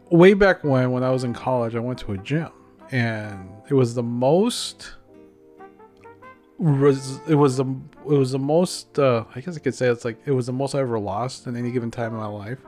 way 0.09 0.33
back 0.33 0.63
when 0.63 0.91
when 0.91 1.03
I 1.03 1.09
was 1.09 1.23
in 1.23 1.33
college, 1.33 1.75
I 1.75 1.79
went 1.79 1.99
to 1.99 2.13
a 2.13 2.17
gym 2.17 2.51
and 2.91 3.49
it 3.69 3.73
was 3.73 3.95
the 3.95 4.03
most 4.03 4.93
it 6.59 7.35
was 7.35 7.57
the 7.57 7.65
it 8.05 8.17
was 8.17 8.31
the 8.31 8.39
most 8.39 8.97
uh, 8.97 9.25
I 9.35 9.41
guess 9.41 9.57
I 9.57 9.59
could 9.59 9.75
say 9.75 9.89
it's 9.89 10.05
like 10.05 10.17
it 10.25 10.31
was 10.31 10.47
the 10.47 10.53
most 10.53 10.73
I 10.73 10.79
ever 10.79 10.97
lost 10.97 11.45
in 11.45 11.55
any 11.55 11.71
given 11.71 11.91
time 11.91 12.13
in 12.13 12.19
my 12.19 12.27
life. 12.27 12.59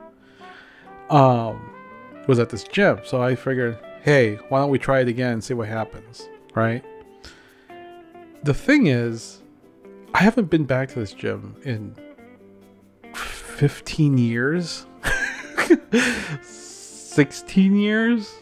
Um, 1.08 1.72
was 2.30 2.38
at 2.38 2.48
this 2.48 2.62
gym, 2.62 3.00
so 3.04 3.20
I 3.20 3.34
figured, 3.34 3.78
hey, 4.02 4.36
why 4.48 4.60
don't 4.60 4.70
we 4.70 4.78
try 4.78 5.00
it 5.00 5.08
again 5.08 5.32
and 5.34 5.44
see 5.44 5.52
what 5.52 5.68
happens, 5.68 6.28
right? 6.54 6.84
The 8.42 8.54
thing 8.54 8.86
is, 8.86 9.42
I 10.14 10.18
haven't 10.22 10.50
been 10.50 10.64
back 10.64 10.88
to 10.90 10.98
this 10.98 11.12
gym 11.12 11.56
in 11.64 11.94
15 13.14 14.16
years. 14.18 14.86
16 16.42 17.76
years. 17.76 18.34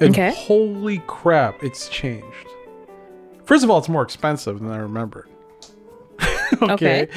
And 0.00 0.10
Okay. 0.10 0.32
holy 0.36 0.98
crap, 1.06 1.62
it's 1.62 1.88
changed. 1.88 2.26
First 3.44 3.62
of 3.64 3.70
all, 3.70 3.78
it's 3.78 3.88
more 3.88 4.02
expensive 4.02 4.58
than 4.60 4.70
I 4.70 4.78
remembered. 4.78 5.28
Okay. 6.60 7.08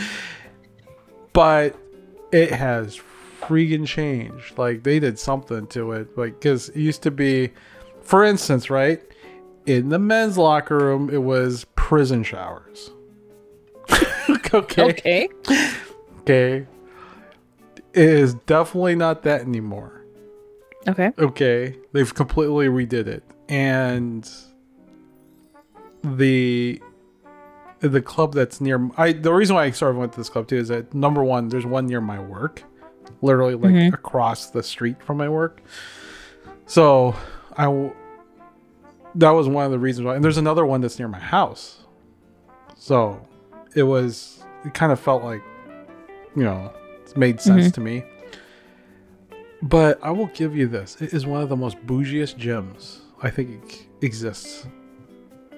But 1.34 1.76
it 2.32 2.52
has 2.52 3.00
freaking 3.42 3.86
changed. 3.86 4.58
Like 4.58 4.84
they 4.84 4.98
did 5.00 5.20
something 5.20 5.68
to 5.68 5.92
it. 5.92 6.18
Like 6.18 6.40
cuz 6.40 6.70
it 6.70 6.78
used 6.78 7.04
to 7.04 7.12
be 7.12 7.52
for 8.02 8.24
instance, 8.24 8.70
right? 8.70 9.02
In 9.66 9.90
the 9.90 10.00
men's 10.00 10.38
locker 10.38 10.78
room, 10.78 11.10
it 11.12 11.24
was 11.24 11.66
prison 11.76 12.24
showers. 12.24 12.92
okay. 14.54 14.84
Okay. 14.84 15.30
Okay. 16.22 16.68
It 17.94 18.10
is 18.10 18.34
definitely 18.34 18.96
not 18.96 19.24
that 19.24 19.42
anymore. 19.42 20.04
Okay. 20.88 21.12
Okay. 21.18 21.76
They've 21.94 22.14
completely 22.14 22.68
redid 22.68 23.08
it. 23.08 23.24
And 23.50 24.30
the 26.04 26.82
the 27.80 28.02
club 28.02 28.34
that's 28.34 28.62
near 28.62 28.90
I 28.98 29.12
the 29.14 29.34
reason 29.34 29.56
why 29.56 29.66
I 29.66 29.72
sort 29.72 29.92
of 29.92 29.98
went 29.98 30.14
to 30.14 30.20
this 30.20 30.30
club 30.30 30.48
too 30.48 30.58
is 30.58 30.68
that 30.70 30.94
number 30.94 31.24
one, 31.24 31.50
there's 31.50 31.66
one 31.66 31.88
near 31.88 32.02
my 32.02 32.20
work. 32.20 32.64
Literally 33.22 33.56
like 33.56 33.72
Mhm. 33.74 33.94
across 33.94 34.50
the 34.50 34.62
street 34.64 35.02
from 35.04 35.18
my 35.18 35.30
work. 35.30 35.62
So 36.66 37.16
I 37.58 37.92
that 39.16 39.32
was 39.32 39.48
one 39.48 39.66
of 39.66 39.72
the 39.72 39.80
reasons 39.80 40.06
why. 40.06 40.16
And 40.16 40.24
there's 40.24 40.38
another 40.38 40.66
one 40.66 40.82
that's 40.82 41.00
near 41.00 41.08
my 41.08 41.20
house. 41.20 41.80
So 42.76 43.26
it 43.76 43.84
was, 43.84 44.44
it 44.66 44.74
kind 44.74 44.92
of 44.92 45.00
felt 45.00 45.24
like, 45.24 45.42
you 46.36 46.44
know, 46.44 46.72
it 47.06 47.16
made 47.18 47.40
sense 47.42 47.68
Mhm. 47.68 47.74
to 47.74 47.82
me. 47.82 48.04
But 49.62 50.00
I 50.04 50.12
will 50.12 50.28
give 50.28 50.56
you 50.56 50.68
this. 50.68 51.02
It 51.02 51.14
is 51.14 51.26
one 51.26 51.42
of 51.42 51.50
the 51.50 51.56
most 51.56 51.78
bougiest 51.88 52.38
gyms 52.38 53.00
I 53.24 53.30
think 53.30 53.90
exists 54.02 54.68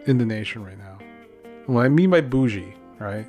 in 0.05 0.17
the 0.17 0.25
nation 0.25 0.63
right 0.63 0.77
now. 0.77 0.97
And 1.65 1.75
What 1.75 1.85
I 1.85 1.89
mean 1.89 2.09
by 2.09 2.21
bougie, 2.21 2.73
right? 2.99 3.27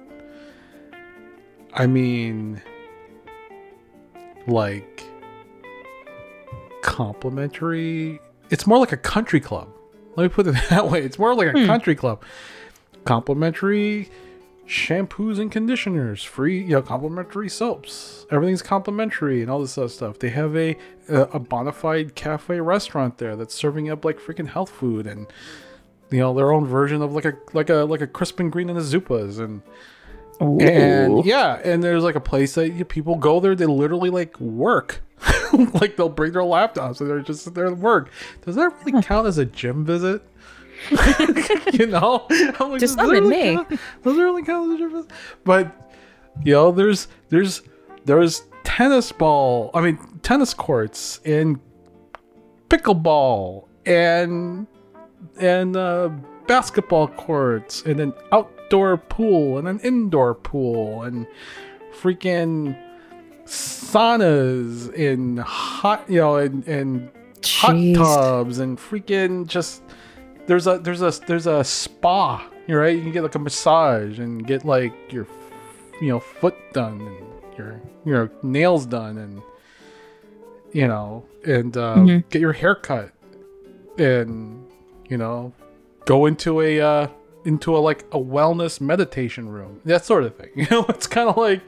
I 1.75 1.87
mean, 1.87 2.61
like, 4.47 5.03
complimentary. 6.83 8.21
It's 8.51 8.67
more 8.67 8.79
like 8.79 8.93
a 8.93 8.97
country 8.97 9.41
club. 9.41 9.69
Let 10.19 10.25
me 10.25 10.29
put 10.31 10.47
it 10.49 10.57
that 10.71 10.91
way. 10.91 11.03
It's 11.03 11.19
more 11.19 11.35
like 11.35 11.49
a 11.49 11.53
Hmm. 11.61 11.67
country 11.67 11.95
club. 11.95 12.23
Complimentary 13.05 14.11
shampoos 14.67 15.39
and 15.39 15.51
conditioners, 15.51 16.23
free, 16.23 16.61
you 16.61 16.71
know, 16.71 16.83
complimentary 16.83 17.49
soaps. 17.49 18.27
Everything's 18.31 18.61
complimentary 18.61 19.41
and 19.41 19.51
all 19.51 19.61
this 19.63 19.79
other 19.79 19.89
stuff. 19.89 20.19
They 20.19 20.29
have 20.31 20.55
a 20.57 20.77
a, 21.09 21.23
a 21.23 21.39
bona 21.39 21.73
fide 21.73 22.15
cafe 22.15 22.61
restaurant 22.61 23.17
there 23.17 23.35
that's 23.35 23.55
serving 23.55 23.89
up 23.89 24.05
like 24.05 24.19
freaking 24.19 24.49
health 24.49 24.69
food 24.69 25.07
and 25.07 25.27
you 26.11 26.19
know 26.19 26.35
their 26.35 26.53
own 26.53 26.67
version 26.67 27.01
of 27.01 27.15
like 27.15 27.25
a 27.25 27.33
like 27.55 27.71
a 27.71 27.77
like 27.77 28.03
a 28.03 28.07
crisp 28.07 28.41
and 28.41 28.53
green 28.53 28.69
and 28.69 28.79
a 28.79 28.83
zupas 28.83 29.39
and 29.39 29.63
and 30.41 31.25
yeah, 31.25 31.61
and 31.65 31.83
there's 31.83 32.03
like 32.05 32.15
a 32.15 32.21
place 32.21 32.55
that 32.57 32.89
people 32.89 33.17
go 33.17 33.41
there. 33.41 33.55
They 33.55 33.67
literally 33.67 34.11
like 34.11 34.39
work, 34.39 35.01
like 35.81 35.97
they'll 35.97 36.09
bring 36.09 36.33
their 36.33 36.43
laptops 36.43 37.01
and 37.01 37.09
they're 37.11 37.21
just 37.21 37.53
there 37.55 37.67
and 37.67 37.81
work. 37.81 38.11
Does 38.45 38.55
that 38.57 38.73
really 38.85 39.03
count 39.03 39.27
as 39.27 39.39
a 39.39 39.45
gym 39.45 39.85
visit? 39.85 40.23
you 41.73 41.87
know, 41.87 42.27
I'm 42.61 42.71
like, 42.71 42.81
Just 42.81 42.97
does 42.97 43.07
that 43.07 43.09
really 43.09 43.29
may. 43.29 43.55
count- 43.57 43.71
Does 43.71 44.17
it 44.17 44.21
really 44.23 44.43
count 44.43 44.71
as 44.71 44.75
a 44.77 44.79
gym 44.79 44.93
visit? 44.93 45.11
But 45.45 45.93
you 46.45 46.53
know, 46.53 46.71
there's 46.71 47.09
there's 47.31 47.63
there's 48.05 48.43
tennis 48.65 49.11
ball. 49.13 49.71
I 49.75 49.81
mean, 49.81 49.99
tennis 50.23 50.55
courts 50.55 51.21
and 51.25 51.59
pickleball 52.69 53.67
and 53.87 54.67
and 55.41 55.77
uh, 55.77 56.11
basketball 56.47 57.09
courts 57.09 57.83
and 57.83 57.99
an 58.01 58.13
outdoor 58.33 58.97
pool 58.99 59.59
and 59.59 59.67
an 59.67 59.81
indoor 59.81 60.35
pool 60.35 61.03
and 61.03 61.27
freaking 61.93 62.77
saunas 63.49 64.93
and 64.99 65.39
hot 65.41 66.09
you 66.09 66.21
know 66.21 66.37
and 66.37 66.67
and 66.69 67.11
hot 67.45 67.75
tubs 67.95 68.59
and 68.59 68.79
freaking 68.79 69.47
just 69.47 69.83
there's 70.47 70.67
a 70.67 70.79
there's 70.79 71.03
a 71.03 71.11
there's 71.27 71.47
a 71.47 71.65
spa 71.65 72.45
you 72.67 72.77
right? 72.77 72.95
You 72.95 73.03
can 73.03 73.13
get 73.13 73.23
like 73.23 73.35
a 73.35 73.39
massage 73.39 74.19
and 74.19 74.47
get 74.47 74.65
like 74.65 74.93
your 75.11 75.27
you 76.03 76.09
know 76.09 76.21
foot 76.21 76.55
done 76.75 77.01
and 77.01 77.27
your 77.57 77.81
your 78.05 78.31
nails 78.43 78.85
done 78.85 79.17
and 79.17 79.41
you 80.73 80.87
know 80.87 81.25
and 81.47 81.75
uh, 81.77 81.97
Mhm. 81.97 82.25
get 82.29 82.41
your 82.43 82.53
hair 82.53 82.75
cut 82.75 83.11
and 83.97 84.67
you 85.09 85.17
know 85.17 85.53
go 86.05 86.27
into 86.27 86.61
a 86.61 86.81
uh 86.81 87.07
into 87.47 87.75
a 87.75 87.79
like 87.79 88.03
a 88.13 88.19
wellness 88.19 88.81
meditation 88.83 89.49
room 89.49 89.81
that 89.87 90.05
sort 90.05 90.25
of 90.25 90.37
thing. 90.37 90.51
You 90.57 90.67
know 90.71 90.85
it's 90.91 91.07
kind 91.07 91.29
of 91.31 91.37
like 91.39 91.63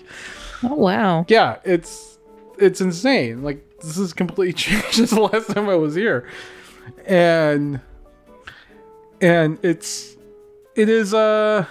Oh 0.63 0.75
wow. 0.75 1.25
yeah 1.29 1.59
it's 1.65 2.19
it's 2.61 2.81
insane. 2.81 3.43
Like 3.43 3.81
this 3.81 3.97
has 3.97 4.13
completely 4.13 4.53
changed 4.65 4.95
since 4.95 5.11
the 5.11 5.21
last 5.21 5.51
time 5.51 5.69
i 5.69 5.75
was 5.75 5.95
here. 5.95 6.29
And 7.07 7.81
and 9.21 9.59
it's 9.63 10.17
it 10.75 10.89
is 10.89 11.13
uh 11.15 11.67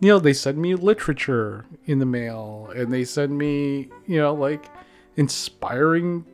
you 0.00 0.08
know 0.08 0.18
they 0.18 0.32
send 0.32 0.58
me 0.58 0.74
literature 0.74 1.64
in 1.86 1.98
the 1.98 2.06
mail 2.06 2.70
and 2.74 2.92
they 2.92 3.04
send 3.04 3.36
me 3.36 3.88
you 4.06 4.18
know 4.18 4.34
like 4.34 4.66
inspiring 5.16 6.24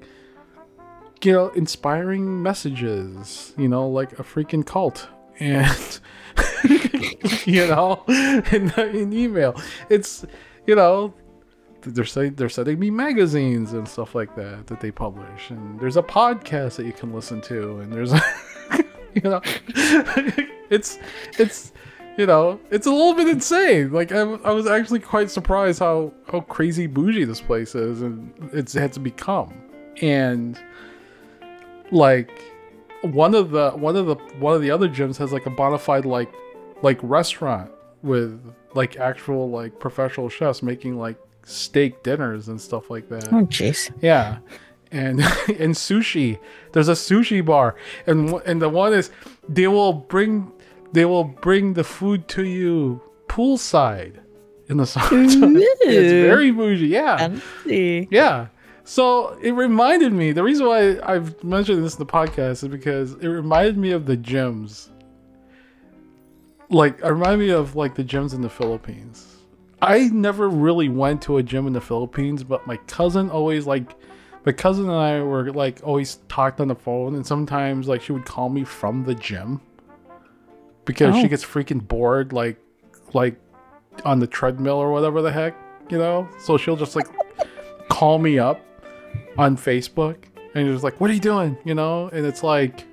you 1.22 1.32
know 1.32 1.48
inspiring 1.50 2.42
messages 2.42 3.54
you 3.56 3.68
know 3.68 3.88
like 3.88 4.18
a 4.18 4.22
freaking 4.22 4.66
cult. 4.66 5.08
And 5.38 6.00
you 7.46 7.66
know 7.66 8.04
in, 8.08 8.70
in 8.78 9.12
email. 9.12 9.60
It's 9.88 10.24
you 10.66 10.74
know 10.76 11.14
they're 11.82 12.04
saying 12.04 12.34
they're 12.34 12.48
sending 12.48 12.78
me 12.78 12.90
magazines 12.90 13.72
and 13.72 13.86
stuff 13.86 14.14
like 14.14 14.34
that 14.36 14.66
that 14.68 14.80
they 14.80 14.90
publish. 14.90 15.50
And 15.50 15.78
there's 15.80 15.96
a 15.96 16.02
podcast 16.02 16.76
that 16.76 16.86
you 16.86 16.92
can 16.92 17.12
listen 17.12 17.40
to 17.42 17.78
and 17.80 17.92
there's 17.92 18.12
you 19.14 19.22
know 19.22 19.40
it's 20.70 20.98
it's 21.38 21.72
you 22.16 22.26
know 22.26 22.60
it's 22.70 22.86
a 22.86 22.90
little 22.90 23.14
bit 23.14 23.28
insane. 23.28 23.92
Like 23.92 24.12
I, 24.12 24.20
I 24.20 24.52
was 24.52 24.66
actually 24.66 25.00
quite 25.00 25.30
surprised 25.30 25.78
how 25.78 26.12
how 26.30 26.40
crazy 26.40 26.86
bougie 26.86 27.24
this 27.24 27.40
place 27.40 27.74
is 27.74 28.02
and 28.02 28.32
it's 28.52 28.72
had 28.72 28.92
to 28.94 29.00
become. 29.00 29.52
And 30.00 30.58
like 31.90 32.40
one 33.02 33.34
of 33.34 33.50
the 33.50 33.70
one 33.72 33.96
of 33.96 34.06
the 34.06 34.14
one 34.38 34.54
of 34.54 34.62
the 34.62 34.70
other 34.70 34.88
gyms 34.88 35.16
has 35.16 35.32
like 35.32 35.46
a 35.46 35.50
bona 35.50 35.78
fide 35.78 36.04
like 36.04 36.32
like 36.82 36.98
restaurant 37.02 37.70
with 38.02 38.54
like 38.74 38.96
actual 38.96 39.50
like 39.50 39.78
professional 39.78 40.28
chefs 40.28 40.62
making 40.62 40.98
like 40.98 41.16
steak 41.44 42.02
dinners 42.02 42.48
and 42.48 42.60
stuff 42.60 42.90
like 42.90 43.08
that 43.08 43.32
Oh 43.32 43.46
jeez. 43.46 43.90
yeah, 44.00 44.38
and 44.90 45.20
and 45.58 45.74
sushi. 45.74 46.38
There's 46.72 46.88
a 46.88 46.92
sushi 46.92 47.44
bar, 47.44 47.76
and 48.06 48.34
and 48.46 48.60
the 48.62 48.68
one 48.68 48.92
is 48.92 49.10
they 49.48 49.66
will 49.68 49.92
bring 49.92 50.52
they 50.92 51.04
will 51.04 51.24
bring 51.24 51.74
the 51.74 51.84
food 51.84 52.28
to 52.28 52.44
you 52.44 53.00
poolside 53.28 54.20
in 54.68 54.76
the 54.76 54.86
summertime. 54.94 55.56
it's 55.56 56.12
very 56.28 56.50
bougie. 56.50 56.86
Yeah, 56.88 57.16
Fancy. 57.16 58.08
yeah. 58.10 58.48
So 58.84 59.38
it 59.40 59.52
reminded 59.52 60.12
me. 60.12 60.32
The 60.32 60.42
reason 60.42 60.66
why 60.66 60.98
I've 61.04 61.42
mentioned 61.44 61.84
this 61.84 61.94
in 61.94 61.98
the 62.00 62.06
podcast 62.12 62.62
is 62.64 62.68
because 62.68 63.12
it 63.14 63.28
reminded 63.28 63.78
me 63.78 63.92
of 63.92 64.06
the 64.06 64.16
gyms. 64.16 64.88
Like, 66.68 66.98
it 67.00 67.06
reminded 67.08 67.38
me 67.46 67.50
of 67.50 67.76
like 67.76 67.94
the 67.94 68.02
gyms 68.04 68.34
in 68.34 68.40
the 68.40 68.48
Philippines. 68.50 69.31
I 69.82 70.08
never 70.12 70.48
really 70.48 70.88
went 70.88 71.20
to 71.22 71.36
a 71.38 71.42
gym 71.42 71.66
in 71.66 71.72
the 71.72 71.80
Philippines, 71.80 72.44
but 72.44 72.66
my 72.66 72.76
cousin 72.86 73.28
always 73.30 73.66
like 73.66 73.94
my 74.46 74.52
cousin 74.52 74.84
and 74.88 74.94
I 74.98 75.20
were 75.22 75.52
like 75.52 75.80
always 75.84 76.16
talked 76.28 76.60
on 76.60 76.68
the 76.68 76.74
phone, 76.74 77.14
and 77.16 77.26
sometimes 77.26 77.88
like 77.88 78.00
she 78.02 78.12
would 78.12 78.24
call 78.24 78.48
me 78.48 78.64
from 78.64 79.04
the 79.04 79.14
gym 79.14 79.60
because 80.84 81.14
she 81.16 81.24
Oh. 81.24 81.28
gets 81.28 81.44
freaking 81.44 81.86
bored, 81.86 82.32
like 82.32 82.56
like 83.12 83.36
on 84.04 84.20
the 84.20 84.26
treadmill 84.26 84.76
or 84.76 84.90
whatever 84.92 85.20
the 85.20 85.32
heck, 85.32 85.54
you 85.90 85.98
know. 85.98 86.28
So 86.40 86.56
she'll 86.56 86.76
just 86.76 86.94
like 86.96 87.06
call 87.88 88.18
me 88.18 88.38
up 88.38 88.60
on 89.36 89.56
Facebook 89.56 90.16
and 90.54 90.66
just 90.72 90.84
like, 90.84 91.00
"What 91.00 91.10
are 91.10 91.14
you 91.14 91.20
doing?" 91.20 91.56
You 91.64 91.74
know, 91.74 92.08
and 92.12 92.24
it's 92.24 92.42
like 92.42 92.84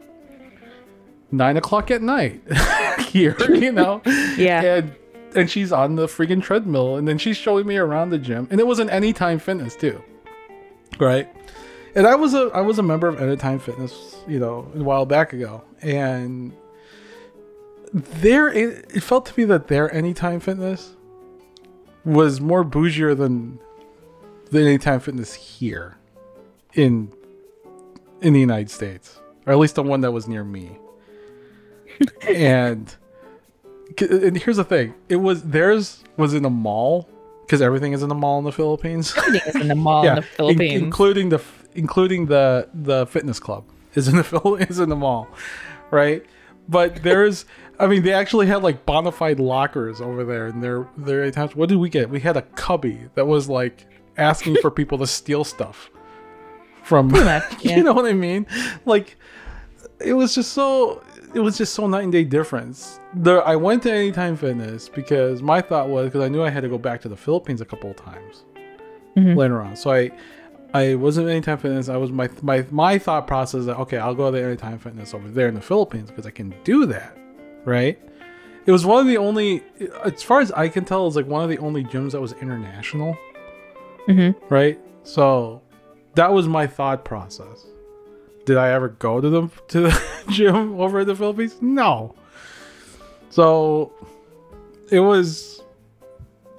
nine 1.31 1.57
o'clock 1.57 1.91
at 1.91 2.01
night 2.01 2.41
here, 3.07 3.35
you 3.49 3.71
know. 3.71 4.01
Yeah. 4.37 4.61
And 4.61 4.95
and 5.35 5.49
she's 5.49 5.71
on 5.71 5.95
the 5.95 6.07
freaking 6.07 6.41
treadmill, 6.41 6.95
and 6.95 7.07
then 7.07 7.17
she's 7.17 7.37
showing 7.37 7.67
me 7.67 7.77
around 7.77 8.09
the 8.09 8.17
gym, 8.17 8.47
and 8.51 8.59
it 8.59 8.67
was 8.67 8.79
an 8.79 8.89
Anytime 8.89 9.39
Fitness 9.39 9.75
too, 9.75 10.03
right? 10.99 11.27
And 11.95 12.05
I 12.07 12.15
was 12.15 12.33
a 12.33 12.49
I 12.53 12.61
was 12.61 12.79
a 12.79 12.83
member 12.83 13.07
of 13.07 13.21
Anytime 13.21 13.59
Fitness, 13.59 14.17
you 14.27 14.39
know, 14.39 14.71
a 14.75 14.83
while 14.83 15.05
back 15.05 15.33
ago, 15.33 15.63
and 15.81 16.53
there 17.93 18.49
it, 18.49 18.91
it 18.93 19.03
felt 19.03 19.25
to 19.27 19.39
me 19.39 19.45
that 19.45 19.67
their 19.67 19.93
Anytime 19.93 20.39
Fitness 20.39 20.95
was 22.05 22.39
more 22.39 22.63
bougier 22.63 23.17
than 23.17 23.59
the 24.51 24.61
Anytime 24.61 24.99
Fitness 24.99 25.33
here 25.33 25.97
in 26.73 27.11
in 28.21 28.33
the 28.33 28.39
United 28.39 28.69
States, 28.69 29.19
or 29.45 29.53
at 29.53 29.59
least 29.59 29.75
the 29.75 29.83
one 29.83 30.01
that 30.01 30.11
was 30.11 30.27
near 30.27 30.43
me. 30.43 30.77
and 32.27 32.95
and 33.99 34.37
here's 34.37 34.57
the 34.57 34.63
thing: 34.63 34.93
it 35.07 35.17
was 35.17 35.43
theirs 35.43 36.03
was 36.17 36.33
in 36.33 36.45
a 36.45 36.49
mall 36.49 37.09
because 37.45 37.61
everything 37.61 37.93
is 37.93 38.03
in 38.03 38.09
the 38.09 38.15
mall 38.15 38.39
in 38.39 38.45
the 38.45 38.51
Philippines. 38.51 39.13
Everything 39.17 39.41
is 39.47 39.55
in 39.55 39.67
the 39.67 39.75
mall 39.89 40.05
in 40.05 40.57
the 40.57 40.69
in- 40.69 40.83
including 40.83 41.29
the 41.29 41.41
including 41.73 42.27
the 42.27 42.69
the 42.73 43.05
fitness 43.07 43.39
club 43.39 43.63
is 43.95 44.07
in 44.07 44.17
the 44.17 44.65
is 44.69 44.79
in 44.79 44.89
the 44.89 44.95
mall, 44.95 45.27
right? 45.91 46.25
But 46.67 47.01
there's, 47.01 47.45
I 47.79 47.87
mean, 47.87 48.03
they 48.03 48.13
actually 48.13 48.45
had 48.45 48.61
like 48.61 48.85
bona 48.85 49.11
fide 49.11 49.39
lockers 49.39 50.01
over 50.01 50.23
there, 50.23 50.45
and 50.45 50.63
they're 50.63 50.87
they're 50.97 51.23
attached. 51.23 51.55
What 51.55 51.69
did 51.69 51.79
we 51.79 51.89
get? 51.89 52.09
We 52.09 52.19
had 52.19 52.37
a 52.37 52.43
cubby 52.43 52.99
that 53.15 53.25
was 53.25 53.49
like 53.49 53.87
asking 54.17 54.57
for 54.61 54.69
people 54.69 54.99
to 54.99 55.07
steal 55.07 55.43
stuff 55.43 55.89
from. 56.83 57.07
Much, 57.07 57.43
yeah. 57.63 57.77
You 57.77 57.83
know 57.83 57.93
what 57.93 58.05
I 58.05 58.13
mean? 58.13 58.45
Like, 58.85 59.17
it 59.99 60.13
was 60.13 60.35
just 60.35 60.53
so 60.53 61.03
it 61.33 61.39
was 61.39 61.57
just 61.57 61.73
so 61.73 61.87
night 61.87 62.03
and 62.03 62.11
day 62.11 62.23
difference. 62.23 62.99
There, 63.13 63.45
I 63.47 63.55
went 63.55 63.83
to 63.83 63.91
Anytime 63.91 64.35
Fitness 64.35 64.89
because 64.89 65.41
my 65.41 65.61
thought 65.61 65.89
was 65.89 66.05
because 66.07 66.21
I 66.21 66.29
knew 66.29 66.43
I 66.43 66.49
had 66.49 66.61
to 66.63 66.69
go 66.69 66.77
back 66.77 67.01
to 67.01 67.09
the 67.09 67.15
Philippines 67.17 67.61
a 67.61 67.65
couple 67.65 67.91
of 67.91 67.95
times 67.95 68.43
Mhm. 69.17 69.35
later 69.35 69.61
on. 69.61 69.75
So 69.75 69.91
I 69.91 70.11
I 70.73 70.95
wasn't 70.95 71.27
Anytime 71.29 71.57
Fitness. 71.57 71.89
I 71.89 71.97
was 71.97 72.11
my 72.11 72.29
my 72.41 72.65
my 72.71 72.97
thought 72.97 73.27
process 73.27 73.65
that 73.65 73.77
okay, 73.79 73.97
I'll 73.97 74.15
go 74.15 74.31
to 74.31 74.37
the 74.37 74.43
Anytime 74.43 74.77
Fitness 74.79 75.13
over 75.13 75.27
there 75.27 75.47
in 75.47 75.55
the 75.55 75.61
Philippines 75.61 76.09
because 76.09 76.25
I 76.25 76.31
can 76.31 76.53
do 76.63 76.85
that, 76.87 77.17
right? 77.65 77.99
It 78.65 78.71
was 78.71 78.85
one 78.85 79.01
of 79.01 79.07
the 79.07 79.17
only, 79.17 79.63
as 80.03 80.21
far 80.21 80.41
as 80.41 80.51
I 80.51 80.67
can 80.67 80.85
tell, 80.85 81.01
it 81.03 81.05
was 81.05 81.15
like 81.15 81.25
one 81.25 81.43
of 81.43 81.49
the 81.49 81.57
only 81.57 81.83
gyms 81.83 82.11
that 82.11 82.21
was 82.21 82.33
international, 82.33 83.17
Mm-hmm. 84.07 84.53
right? 84.53 84.79
So 85.03 85.61
that 86.15 86.31
was 86.33 86.47
my 86.47 86.67
thought 86.67 87.03
process. 87.03 87.65
Did 88.49 88.57
I 88.57 88.71
ever 88.71 88.87
go 88.89 89.21
to 89.21 89.29
the 89.29 89.47
to 89.67 89.81
the 89.81 90.01
gym 90.31 90.81
over 90.81 91.01
in 91.01 91.07
the 91.07 91.15
Philippines? 91.15 91.55
No. 91.61 92.15
So 93.29 93.91
it 94.89 95.01
was, 95.01 95.61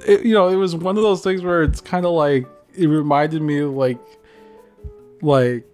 it, 0.06 0.24
you 0.24 0.32
know, 0.32 0.46
it 0.46 0.54
was 0.54 0.76
one 0.76 0.96
of 0.96 1.02
those 1.02 1.20
things 1.20 1.42
where 1.42 1.64
it's 1.64 1.80
kind 1.80 2.06
of 2.06 2.12
like 2.12 2.46
it 2.76 2.86
reminded 2.86 3.42
me 3.42 3.58
of 3.58 3.72
like, 3.72 3.98
like 5.20 5.66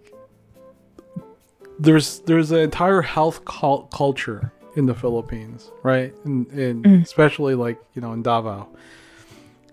there's 1.79 2.21
there's 2.21 2.51
an 2.51 2.61
entire 2.61 3.03
health 3.03 3.45
cul- 3.45 3.83
culture 3.93 4.51
in 4.75 4.87
the 4.87 4.95
Philippines, 4.95 5.71
right? 5.83 6.15
And, 6.25 6.47
and 6.53 6.83
Mm. 6.83 7.03
especially 7.03 7.55
like 7.55 7.79
you 7.95 8.01
know 8.01 8.15
in 8.15 8.23
Davao. 8.23 8.67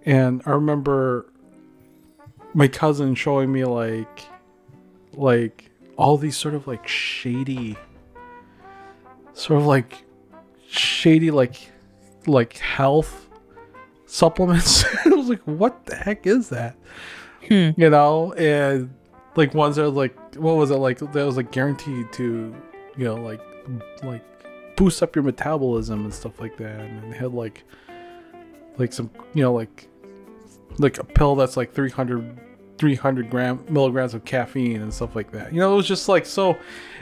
And 0.06 0.42
I 0.46 0.50
remember 0.52 1.26
my 2.54 2.68
cousin 2.68 3.16
showing 3.16 3.50
me 3.50 3.64
like 3.64 4.26
like 5.14 5.70
all 5.98 6.18
these 6.18 6.38
sort 6.38 6.56
of 6.56 6.68
like 6.68 6.88
shady 6.88 7.78
sort 9.34 9.60
of 9.60 9.66
like 9.66 10.04
shady 10.68 11.32
like 11.32 11.72
like 12.28 12.58
health 12.58 13.30
supplements. 14.06 14.86
I 15.06 15.10
was 15.10 15.30
like, 15.30 15.42
what 15.42 15.86
the 15.86 15.96
heck 15.96 16.26
is 16.26 16.50
that? 16.50 16.76
Hmm. 17.48 17.72
You 17.76 17.90
know, 17.90 18.34
and 18.34 18.94
like 19.36 19.54
ones 19.54 19.76
that 19.76 19.86
are 19.86 19.90
like 19.90 20.16
what 20.36 20.56
was 20.56 20.72
it 20.72 20.76
like 20.76 21.00
that 21.00 21.26
was 21.26 21.38
like 21.38 21.52
guaranteed 21.52 22.12
to, 22.14 22.56
you 22.98 23.06
know, 23.06 23.16
like 23.16 23.42
like 24.04 24.24
boost 24.76 25.04
up 25.04 25.16
your 25.16 25.24
metabolism 25.24 26.06
and 26.06 26.14
stuff 26.14 26.40
like 26.40 26.58
that. 26.58 26.80
And 26.80 27.12
they 27.12 27.18
had 27.18 27.34
like 27.34 27.64
like 28.78 28.94
some 28.94 29.10
you 29.34 29.44
know 29.44 29.54
like 29.54 29.88
like 30.80 30.98
a 30.98 31.04
pill 31.04 31.36
that's 31.36 31.58
like 31.58 31.74
300 31.74 32.40
300 32.78 33.30
gram 33.30 33.64
milligrams 33.70 34.14
of 34.14 34.26
caffeine 34.26 34.82
and 34.82 34.94
stuff 34.94 35.16
like 35.16 35.32
that. 35.32 35.54
You 35.54 35.60
know 35.60 35.74
it 35.74 35.78
was 35.78 35.88
just 35.88 36.10
like 36.10 36.26
so 36.26 36.58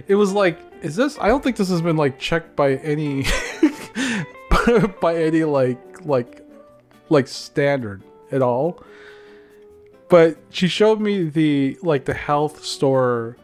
it 0.08 0.16
was 0.16 0.34
like 0.34 0.60
is 0.82 0.96
this 0.96 1.18
i 1.20 1.28
don't 1.28 1.44
think 1.44 1.56
this 1.58 1.70
has 1.70 1.82
been 1.82 1.98
like 1.98 2.18
checked 2.20 2.56
by 2.56 2.76
any 2.76 3.24
by 5.02 5.16
any 5.16 5.44
like 5.44 6.06
like 6.06 6.46
like 7.10 7.28
standard 7.28 8.04
at 8.32 8.42
all. 8.42 8.84
But 10.10 10.38
she 10.50 10.68
showed 10.68 11.00
me 11.00 11.24
the 11.24 11.78
like 11.82 12.06
the 12.06 12.14
health 12.14 12.66
store 12.66 13.38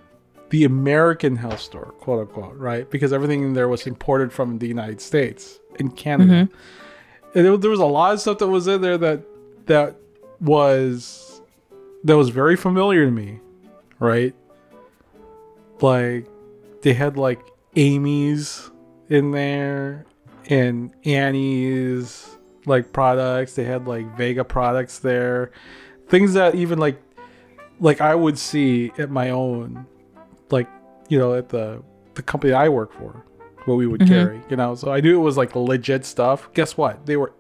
the 0.49 0.63
american 0.63 1.35
health 1.35 1.59
store 1.59 1.93
quote 1.99 2.27
unquote 2.27 2.55
right? 2.57 2.89
Because 2.89 3.11
everything 3.13 3.43
in 3.43 3.53
there 3.53 3.67
was 3.67 3.85
imported 3.87 4.31
from 4.31 4.59
the 4.59 4.67
united 4.67 5.01
states 5.01 5.59
and 5.79 5.95
canada. 5.95 6.33
Mm-hmm. 6.33 7.37
And 7.37 7.47
it, 7.47 7.61
there 7.61 7.69
was 7.69 7.79
a 7.79 7.85
lot 7.85 8.13
of 8.13 8.21
stuff 8.21 8.39
that 8.39 8.47
was 8.47 8.67
in 8.67 8.81
there 8.81 8.97
that 8.97 9.23
that 9.67 9.95
was 10.39 11.26
that 12.03 12.15
was 12.17 12.29
very 12.29 12.55
familiar 12.55 13.05
to 13.05 13.11
me 13.11 13.39
right? 13.99 14.35
Like 15.81 16.27
they 16.81 16.93
had 16.93 17.17
like 17.17 17.39
amy's 17.75 18.69
in 19.09 19.31
there 19.31 20.05
and 20.49 20.91
annie's 21.05 22.37
like 22.65 22.91
products. 22.93 23.53
They 23.55 23.63
had 23.63 23.87
like 23.87 24.15
vega 24.17 24.43
products 24.43 24.99
there. 24.99 25.51
Things 26.09 26.33
that 26.33 26.55
even 26.55 26.79
like 26.79 27.01
like 27.79 28.01
i 28.01 28.15
would 28.15 28.39
see 28.39 28.91
at 28.97 29.11
my 29.11 29.29
own 29.29 29.85
like 30.49 30.67
you 31.09 31.19
know 31.19 31.35
at 31.35 31.49
the 31.49 31.79
the 32.15 32.23
company 32.23 32.51
i 32.51 32.67
work 32.67 32.91
for 32.91 33.23
what 33.65 33.75
we 33.75 33.85
would 33.85 34.01
Mhm. 34.01 34.07
carry 34.07 34.41
you 34.49 34.55
know? 34.55 34.73
So 34.73 34.91
i 34.91 34.99
knew 34.99 35.15
it 35.19 35.21
was 35.23 35.37
like 35.37 35.55
legit 35.55 36.05
stuff. 36.05 36.49
Guess 36.53 36.75
what? 36.77 37.05
They 37.05 37.17
were 37.17 37.33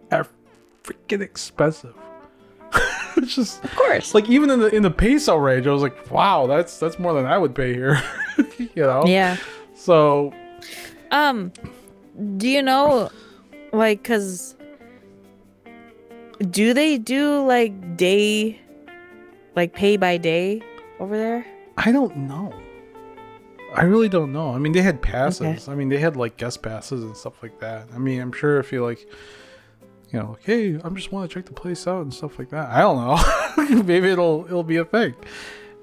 freaking 0.83 1.21
expensive 1.21 1.95
it's 3.23 3.35
just 3.35 3.63
Of 3.63 3.75
course. 3.75 4.13
like 4.13 4.29
even 4.29 4.49
in 4.49 4.59
the 4.59 4.67
in 4.75 4.83
the 4.83 4.91
peso 4.91 5.35
range 5.35 5.67
i 5.67 5.71
was 5.71 5.81
like 5.81 6.09
wow 6.11 6.47
that's 6.47 6.79
that's 6.79 6.97
more 6.99 7.13
than 7.13 7.25
i 7.25 7.37
would 7.37 7.53
pay 7.55 7.73
here. 7.73 8.01
You 8.57 8.83
know? 8.83 9.03
Yeah. 9.05 9.37
so 9.75 10.31
Um, 11.11 11.51
do 12.37 12.47
you 12.47 12.61
know, 12.61 13.09
like, 13.71 14.03
cause 14.03 14.55
do 16.51 16.73
they 16.73 16.97
do 16.97 17.43
like 17.45 17.97
day, 17.97 18.59
like 19.55 19.73
pay 19.73 19.97
by 19.97 20.17
day 20.17 20.61
over 20.99 21.17
there? 21.17 21.45
i 21.77 21.91
don't 21.91 22.15
know. 22.17 22.53
I 23.75 23.83
really 23.83 24.09
don't 24.09 24.31
know. 24.31 24.53
I 24.53 24.57
mean 24.59 24.71
they 24.71 24.81
had 24.81 25.01
passes. 25.01 25.67
I 25.67 25.75
mean 25.75 25.89
they 25.89 25.99
had 25.99 26.15
like 26.15 26.37
guest 26.37 26.61
passes 26.63 27.03
and 27.03 27.15
stuff 27.17 27.41
like 27.43 27.59
that. 27.59 27.87
I 27.93 27.97
mean 27.99 28.19
i'm 28.21 28.31
sure 28.31 28.59
if 28.59 28.71
you 28.71 28.83
like 28.83 29.07
you 30.11 30.19
know 30.19 30.31
like 30.31 30.43
hey 30.43 30.79
I'm 30.83 30.95
just 30.95 31.11
want 31.11 31.29
to 31.29 31.33
check 31.33 31.45
the 31.45 31.53
place 31.53 31.87
out 31.87 32.01
and 32.01 32.13
stuff 32.13 32.39
like 32.39 32.49
that 32.51 32.69
i 32.69 32.79
don't 32.79 32.97
know 32.97 33.83
maybe 33.83 34.07
it'll 34.09 34.45
it'll 34.45 34.63
be 34.63 34.77
a 34.77 34.85
thing 34.85 35.13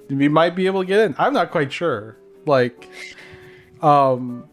we 0.09 0.29
might 0.29 0.55
be 0.57 0.67
able 0.67 0.81
to 0.83 0.87
get 0.87 1.01
in 1.01 1.15
i'm 1.19 1.33
not 1.35 1.51
quite 1.51 1.73
sure 1.73 2.17
like 2.47 2.89
um 3.83 4.49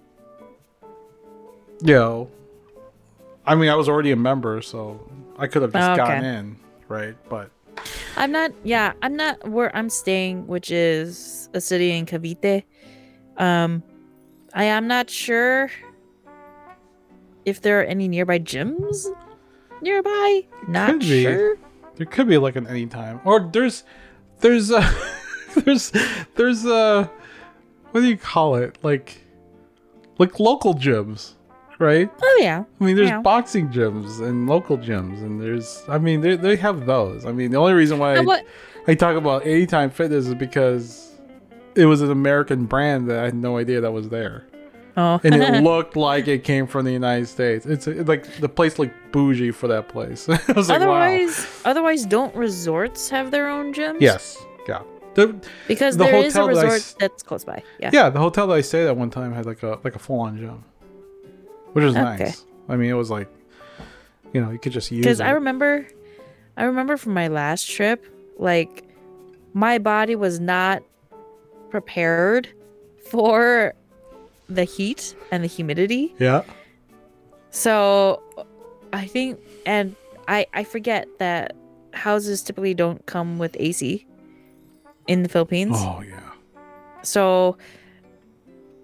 you 1.81 1.93
know 1.93 2.29
i 3.45 3.55
mean 3.55 3.69
i 3.69 3.75
was 3.75 3.87
already 3.89 4.11
a 4.11 4.15
member 4.15 4.61
so 4.61 4.99
i 5.37 5.47
could 5.47 5.61
have 5.61 5.71
just 5.73 5.89
Oh, 5.89 5.93
okay. 5.93 5.97
gotten 5.97 6.23
in 6.25 6.55
right 6.87 7.15
but 7.29 7.49
I'm 8.17 8.31
not. 8.33 8.51
Yeah, 8.65 8.91
I'm 9.01 9.15
not 9.15 9.47
where 9.49 9.73
I'm 9.75 9.89
staying, 9.89 10.45
which 10.45 10.69
is 10.69 11.49
a 11.53 11.61
city 11.61 11.91
in 11.97 12.05
Cavite. 12.05 12.63
Um, 13.37 13.81
I 14.53 14.65
am 14.65 14.85
not 14.87 15.09
sure 15.09 15.71
if 17.45 17.61
there 17.61 17.79
are 17.79 17.83
any 17.85 18.09
nearby 18.09 18.37
gyms 18.37 19.05
nearby. 19.81 20.43
Not 20.67 20.89
could 20.91 20.99
be. 21.01 21.23
sure. 21.23 21.57
There 21.95 22.05
could 22.05 22.27
be 22.27 22.37
like 22.37 22.55
an 22.55 22.67
anytime, 22.67 23.19
or 23.25 23.49
there's, 23.51 23.83
there's 24.39 24.71
uh, 24.71 24.81
a, 25.55 25.59
there's, 25.61 25.91
there's 26.35 26.65
a, 26.65 27.09
what 27.91 28.01
do 28.01 28.07
you 28.07 28.17
call 28.17 28.55
it? 28.55 28.77
Like, 28.81 29.21
like 30.17 30.39
local 30.39 30.73
gyms, 30.73 31.33
right? 31.79 32.09
Oh 32.21 32.39
yeah. 32.41 32.63
I 32.79 32.83
mean, 32.83 32.95
there's 32.95 33.09
Yeah. 33.09 33.21
boxing 33.21 33.69
gyms 33.69 34.21
and 34.25 34.47
local 34.47 34.77
gyms, 34.77 35.21
and 35.21 35.41
there's, 35.41 35.83
I 35.87 35.97
mean, 35.97 36.21
they 36.21 36.35
they 36.35 36.55
have 36.55 36.85
those. 36.85 37.25
I 37.25 37.31
mean, 37.31 37.51
the 37.51 37.57
only 37.57 37.73
reason 37.73 37.99
why 37.99 38.17
I. 38.17 38.43
I 38.87 38.95
talk 38.95 39.15
about 39.15 39.45
Anytime 39.45 39.91
Fitness 39.91 40.25
is 40.25 40.33
because 40.33 41.11
it 41.75 41.85
was 41.85 42.01
an 42.01 42.09
American 42.09 42.65
brand 42.65 43.07
that 43.11 43.19
I 43.19 43.25
had 43.25 43.35
no 43.35 43.57
idea 43.57 43.79
that 43.81 43.91
was 43.91 44.09
there, 44.09 44.47
Oh. 44.97 45.19
and 45.23 45.33
it 45.35 45.63
looked 45.63 45.95
like 45.95 46.27
it 46.27 46.43
came 46.43 46.67
from 46.67 46.85
the 46.85 46.91
United 46.91 47.27
States. 47.27 47.65
It's 47.65 47.87
it, 47.87 48.07
like 48.07 48.25
the 48.39 48.49
place 48.49 48.77
looked 48.79 48.93
bougie 49.11 49.51
for 49.51 49.67
that 49.67 49.87
place. 49.89 50.27
I 50.29 50.39
was 50.53 50.69
like, 50.69 50.79
wow. 50.81 50.87
otherwise, 50.95 51.61
otherwise, 51.65 52.05
don't 52.05 52.33
resorts 52.35 53.09
have 53.09 53.31
their 53.31 53.47
own 53.49 53.73
gyms? 53.73 54.01
Yes. 54.01 54.37
Yeah. 54.67 54.81
The, 55.13 55.35
Because 55.67 55.97
The 55.97 56.05
there 56.05 56.15
is 56.23 56.35
a 56.35 56.39
that 56.39 56.47
resort 56.47 56.71
s- 56.73 56.95
that's 56.99 57.21
close 57.23 57.43
by. 57.43 57.63
Yeah. 57.79 57.89
yeah, 57.93 58.09
the 58.09 58.19
hotel 58.19 58.47
that 58.47 58.53
I 58.55 58.61
stayed 58.61 58.87
at 58.87 58.95
one 58.95 59.09
time 59.09 59.33
had 59.33 59.45
like 59.45 59.61
a 59.63 59.79
like 59.83 59.95
a 59.95 59.99
full 59.99 60.19
on 60.21 60.37
gym, 60.37 60.63
which 61.73 61.83
was 61.83 61.95
Okay. 61.95 62.03
nice. 62.03 62.45
I 62.69 62.75
mean, 62.77 62.89
it 62.89 62.93
was 62.93 63.09
like, 63.11 63.27
you 64.33 64.39
know, 64.41 64.51
you 64.51 64.59
could 64.59 64.71
just 64.71 64.89
use 64.91 65.01
Because. 65.03 65.19
I 65.19 65.31
remember, 65.31 65.85
I 66.55 66.63
remember 66.63 66.95
from 66.95 67.13
my 67.13 67.27
last 67.27 67.69
trip, 67.69 68.05
like 68.37 68.83
my 69.53 69.77
body 69.79 70.15
was 70.15 70.39
not 70.39 70.81
prepared 71.69 72.47
for 73.09 73.73
the 74.55 74.63
heat 74.63 75.15
and 75.31 75.43
the 75.43 75.47
humidity. 75.47 76.13
yeah. 76.19 76.43
So 77.53 78.21
I 78.93 79.05
think, 79.07 79.39
and 79.65 79.95
I 80.27 80.45
I 80.53 80.63
forget 80.63 81.07
that 81.19 81.55
houses 81.93 82.41
typically 82.41 82.73
don't 82.73 83.05
come 83.05 83.37
with 83.37 83.55
AC 83.59 84.05
in 85.07 85.23
the 85.23 85.29
Philippines. 85.29 85.75
Oh 85.77 86.01
yeah. 86.07 86.19
So 87.03 87.57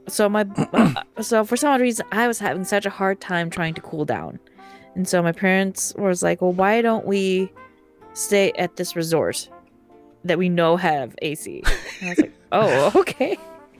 so 0.07 0.27
my 0.27 0.45
so 1.21 1.45
for 1.45 1.55
some 1.55 1.71
odd 1.71 1.81
reason 1.81 2.05
I 2.11 2.27
was 2.27 2.39
having 2.39 2.65
such 2.65 2.85
a 2.85 2.89
hard 2.89 3.21
time 3.21 3.49
trying 3.49 3.73
to 3.75 3.81
cool 3.81 4.05
down. 4.05 4.39
And 4.95 5.07
so 5.07 5.21
my 5.21 5.31
parents 5.31 5.93
was 5.97 6.23
like, 6.23 6.41
"Well, 6.41 6.53
why 6.53 6.81
don't 6.81 7.05
we 7.05 7.51
stay 8.13 8.51
at 8.53 8.75
this 8.77 8.95
resort 8.95 9.47
that 10.25 10.37
we 10.37 10.49
know 10.49 10.75
have 10.75 11.15
AC?" 11.21 11.63
And 12.01 12.07
I 12.07 12.09
was 12.09 12.19
like, 12.19 12.33
"Oh, 12.51 12.91
okay." 12.95 13.37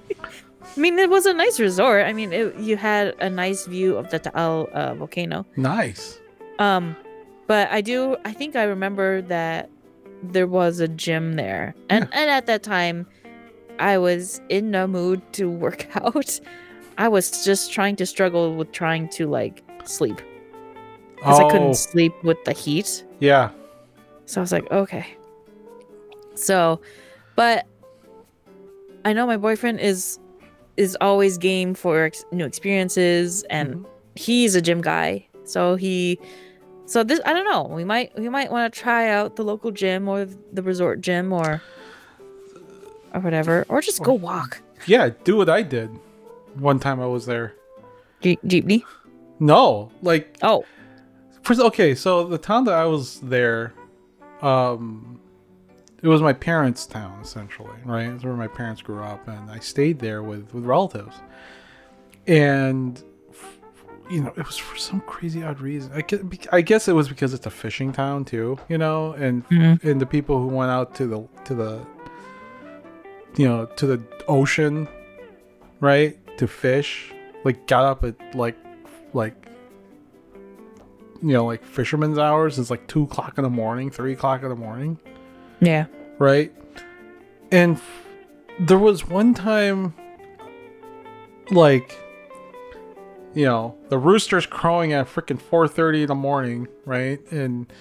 I 0.78 0.80
mean, 0.80 1.00
it 1.00 1.10
was 1.10 1.26
a 1.26 1.34
nice 1.34 1.60
resort. 1.60 2.06
I 2.06 2.14
mean, 2.14 2.32
it, 2.32 2.56
you 2.58 2.78
had 2.78 3.16
a 3.20 3.30
nice 3.30 3.66
view 3.66 3.98
of 3.98 4.10
the 4.12 4.20
Taal 4.20 4.70
uh, 4.74 4.94
volcano. 4.96 5.46
Nice. 5.56 6.20
Um, 6.60 6.96
but 7.48 7.68
I 7.72 7.82
do. 7.82 8.16
I 8.26 8.32
think 8.34 8.56
I 8.56 8.64
remember 8.64 9.22
that 9.24 9.70
there 10.22 10.48
was 10.48 10.80
a 10.80 10.88
gym 10.88 11.34
there, 11.34 11.74
and 11.90 12.08
and 12.12 12.30
at 12.30 12.46
that 12.46 12.62
time, 12.64 13.08
I 13.80 13.98
was 13.98 14.40
in 14.50 14.70
no 14.72 14.86
mood 14.88 15.22
to 15.34 15.50
work 15.50 15.88
out. 15.96 16.40
I 16.98 17.08
was 17.08 17.44
just 17.46 17.72
trying 17.74 17.96
to 17.98 18.06
struggle 18.06 18.56
with 18.56 18.72
trying 18.72 19.10
to 19.10 19.28
like 19.28 19.64
sleep 19.84 20.20
because 21.16 21.40
I 21.40 21.44
Oh 21.44 21.50
couldn't 21.50 21.76
sleep 21.76 22.14
with 22.24 22.38
the 22.46 22.54
heat. 22.54 23.04
yeah. 23.20 23.50
So 24.26 24.42
I 24.42 24.44
was 24.44 24.52
like, 24.52 24.70
okay. 24.72 25.06
So, 26.36 26.82
But 27.36 27.66
I 29.06 29.14
know 29.14 29.26
my 29.26 29.38
boyfriend 29.38 29.80
is 29.80 30.20
is 30.78 30.96
always 31.02 31.38
game 31.38 31.74
for 31.74 32.04
ex- 32.04 32.24
new 32.32 32.46
experiences, 32.46 33.44
and 33.50 33.76
Mhm. 33.76 33.86
he's 34.16 34.56
a 34.56 34.62
gym 34.62 34.82
guy. 34.82 35.26
So 35.44 35.76
he, 35.76 36.20
so 36.86 37.04
this 37.04 37.20
I 37.26 37.34
don't 37.34 37.46
know. 37.46 37.64
We 37.76 37.84
might 37.84 38.12
we 38.18 38.30
might 38.30 38.52
want 38.52 38.72
to 38.74 38.80
try 38.80 39.10
out 39.10 39.36
the 39.36 39.44
local 39.44 39.72
gym 39.72 40.08
or 40.08 40.26
the 40.54 40.62
resort 40.62 41.02
gym 41.02 41.34
or 41.34 41.62
or 43.14 43.22
whatever, 43.22 43.66
or 43.70 43.82
just 43.82 44.04
go 44.04 44.14
walk. 44.14 44.62
Yeah, 44.86 45.10
do 45.24 45.36
what 45.38 45.50
I 45.50 45.62
did 45.64 45.90
one 46.56 46.80
time 46.80 47.00
I 47.02 47.06
was 47.08 47.26
there. 47.26 47.54
Je- 48.22 48.40
jeepney. 48.46 48.84
No, 49.40 49.92
like 50.02 50.38
Oh, 50.42 50.66
First, 51.44 51.62
okay, 51.62 51.96
so 51.96 52.26
the 52.26 52.38
town 52.38 52.66
that 52.66 52.74
I 52.74 52.84
was 52.86 53.22
there, 53.22 53.74
um, 54.42 55.20
it 56.02 56.08
was 56.08 56.22
my 56.22 56.34
parents' 56.34 56.86
town 56.86 57.20
essentially, 57.22 57.78
right? 57.86 58.08
It's 58.10 58.24
where 58.24 58.34
my 58.34 58.48
parents 58.48 58.82
grew 58.82 59.02
up, 59.04 59.28
and 59.28 59.50
I 59.50 59.60
stayed 59.60 60.00
there 60.00 60.22
with 60.24 60.54
with 60.54 60.64
relatives. 60.66 61.16
And 62.28 63.02
you 64.10 64.22
know, 64.22 64.32
it 64.38 64.46
was 64.46 64.58
for 64.58 64.78
some 64.78 65.02
crazy 65.02 65.44
odd 65.44 65.60
reason. 65.60 65.92
I 65.94 66.02
guess, 66.02 66.22
I 66.54 66.62
guess 66.62 66.88
it 66.88 66.94
was 66.94 67.10
because 67.10 67.34
it's 67.34 67.46
a 67.46 67.50
fishing 67.50 67.92
town 67.92 68.24
too, 68.26 68.58
you 68.70 68.78
know, 68.78 69.12
and 69.14 69.48
Mhm. 69.50 69.84
and 69.84 70.00
the 70.02 70.06
people 70.06 70.40
who 70.42 70.48
went 70.48 70.72
out 70.72 70.96
to 70.96 71.08
the 71.08 71.28
to 71.46 71.54
the 71.56 71.82
you 73.36 73.48
know 73.48 73.66
to 73.66 73.86
the 73.86 74.02
ocean, 74.28 74.88
right, 75.82 76.18
to 76.38 76.48
fish, 76.48 77.14
like 77.44 77.68
got 77.68 77.84
up 77.86 78.04
at 78.04 78.36
like 78.36 78.56
like 79.14 79.36
you 81.22 81.34
know, 81.34 81.46
like 81.46 81.64
fisherman's 81.66 82.18
hours. 82.20 82.60
It's 82.60 82.70
like 82.70 82.86
two 82.88 83.04
o'clock 83.04 83.38
in 83.38 83.44
the 83.44 83.50
morning, 83.50 83.90
three 83.90 84.14
o'clock 84.14 84.44
in 84.44 84.50
the 84.50 84.56
morning, 84.56 85.00
yeah. 85.60 85.86
right? 86.20 86.52
And 87.52 87.80
there 88.60 88.78
was 88.80 89.08
one 89.08 89.34
time, 89.34 89.94
like, 91.52 91.98
you 93.34 93.46
know, 93.46 93.76
the 93.90 93.98
rooster's 93.98 94.46
crowing 94.46 94.94
at 94.94 95.08
freaking 95.08 95.40
four 95.40 95.68
thirty 95.68 96.02
in 96.02 96.08
the 96.08 96.16
morning, 96.16 96.68
right, 96.86 97.20
and 97.32 97.72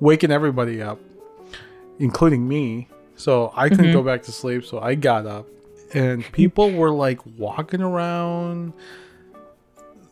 waking 0.00 0.30
everybody 0.30 0.82
up, 0.82 0.98
including 1.98 2.46
me. 2.48 2.88
So 3.16 3.52
I 3.54 3.68
couldn't 3.68 3.86
Mhm. 3.86 3.92
go 3.92 4.02
back 4.02 4.22
to 4.24 4.32
sleep, 4.32 4.64
so 4.64 4.80
I 4.80 4.96
got 4.96 5.24
up, 5.26 5.46
and 5.94 6.24
people 6.32 6.70
were 6.72 6.90
like 6.90 7.20
walking 7.38 7.80
around 7.80 8.72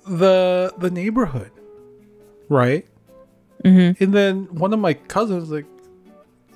the 0.06 0.72
the 0.78 0.90
neighborhood, 0.90 1.50
right? 2.48 2.86
Mm-hmm. 3.64 4.02
And 4.02 4.12
then 4.14 4.44
one 4.52 4.72
of 4.72 4.78
my 4.80 4.94
cousins, 4.94 5.50
like, 5.50 5.66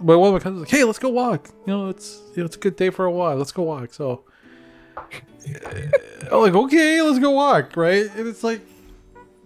well, 0.01 0.21
one 0.21 0.29
of 0.29 0.35
my 0.35 0.39
cousins, 0.41 0.61
like, 0.61 0.71
hey, 0.71 0.85
let's 0.85 0.99
go 0.99 1.09
walk. 1.11 1.49
You 1.67 1.73
know, 1.73 1.89
it's 1.89 2.21
you 2.35 2.43
know, 2.43 2.47
it's 2.47 2.57
a 2.57 2.61
good 2.61 2.77
day 2.77 2.91
for 2.91 3.05
a 3.07 3.11
walk. 3.11 3.39
Let's 3.39 3.53
go 3.53 3.63
walk. 3.63 3.93
So, 3.95 4.25
I'm 6.33 6.41
like, 6.41 6.55
okay, 6.55 7.01
let's 7.03 7.19
go 7.19 7.31
walk, 7.31 7.77
right? 7.77 8.11
And 8.17 8.27
it's 8.27 8.43
like, 8.45 8.61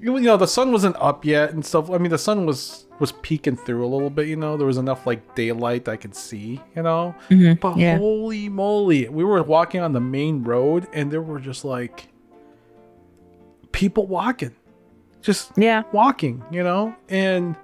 you 0.01 0.19
know, 0.21 0.37
the 0.37 0.47
sun 0.47 0.73
wasn't 0.73 0.97
up 0.97 1.25
yet 1.25 1.53
and 1.53 1.65
stuff. 1.65 1.91
I 1.91 1.99
mean, 1.99 2.11
the 2.11 2.19
sun 2.19 2.47
was 2.47 2.87
was 2.99 3.13
peeking 3.13 3.57
through 3.57 3.85
a 3.85 3.89
little 3.89 4.11
bit. 4.11 4.27
You 4.29 4.37
know, 4.37 4.57
there 4.57 4.67
was 4.67 4.79
enough 4.79 5.07
like 5.07 5.35
daylight 5.35 5.89
I 5.89 5.97
could 5.97 6.15
see. 6.15 6.61
You 6.77 6.83
know, 6.83 7.15
Mm-hmm. 7.29 7.61
but 7.61 7.77
Yeah. 7.77 7.99
holy 7.99 8.49
moly, 8.49 9.09
we 9.09 9.25
were 9.25 9.43
walking 9.43 9.81
on 9.81 9.93
the 9.93 10.01
main 10.01 10.43
road, 10.43 10.87
and 10.93 11.11
there 11.11 11.23
were 11.23 11.39
just 11.41 11.65
like 11.65 12.09
people 13.73 14.07
walking, 14.07 14.55
just 15.23 15.53
Yeah. 15.57 15.83
walking, 15.93 16.43
you 16.51 16.63
know, 16.63 16.95
and 17.09 17.55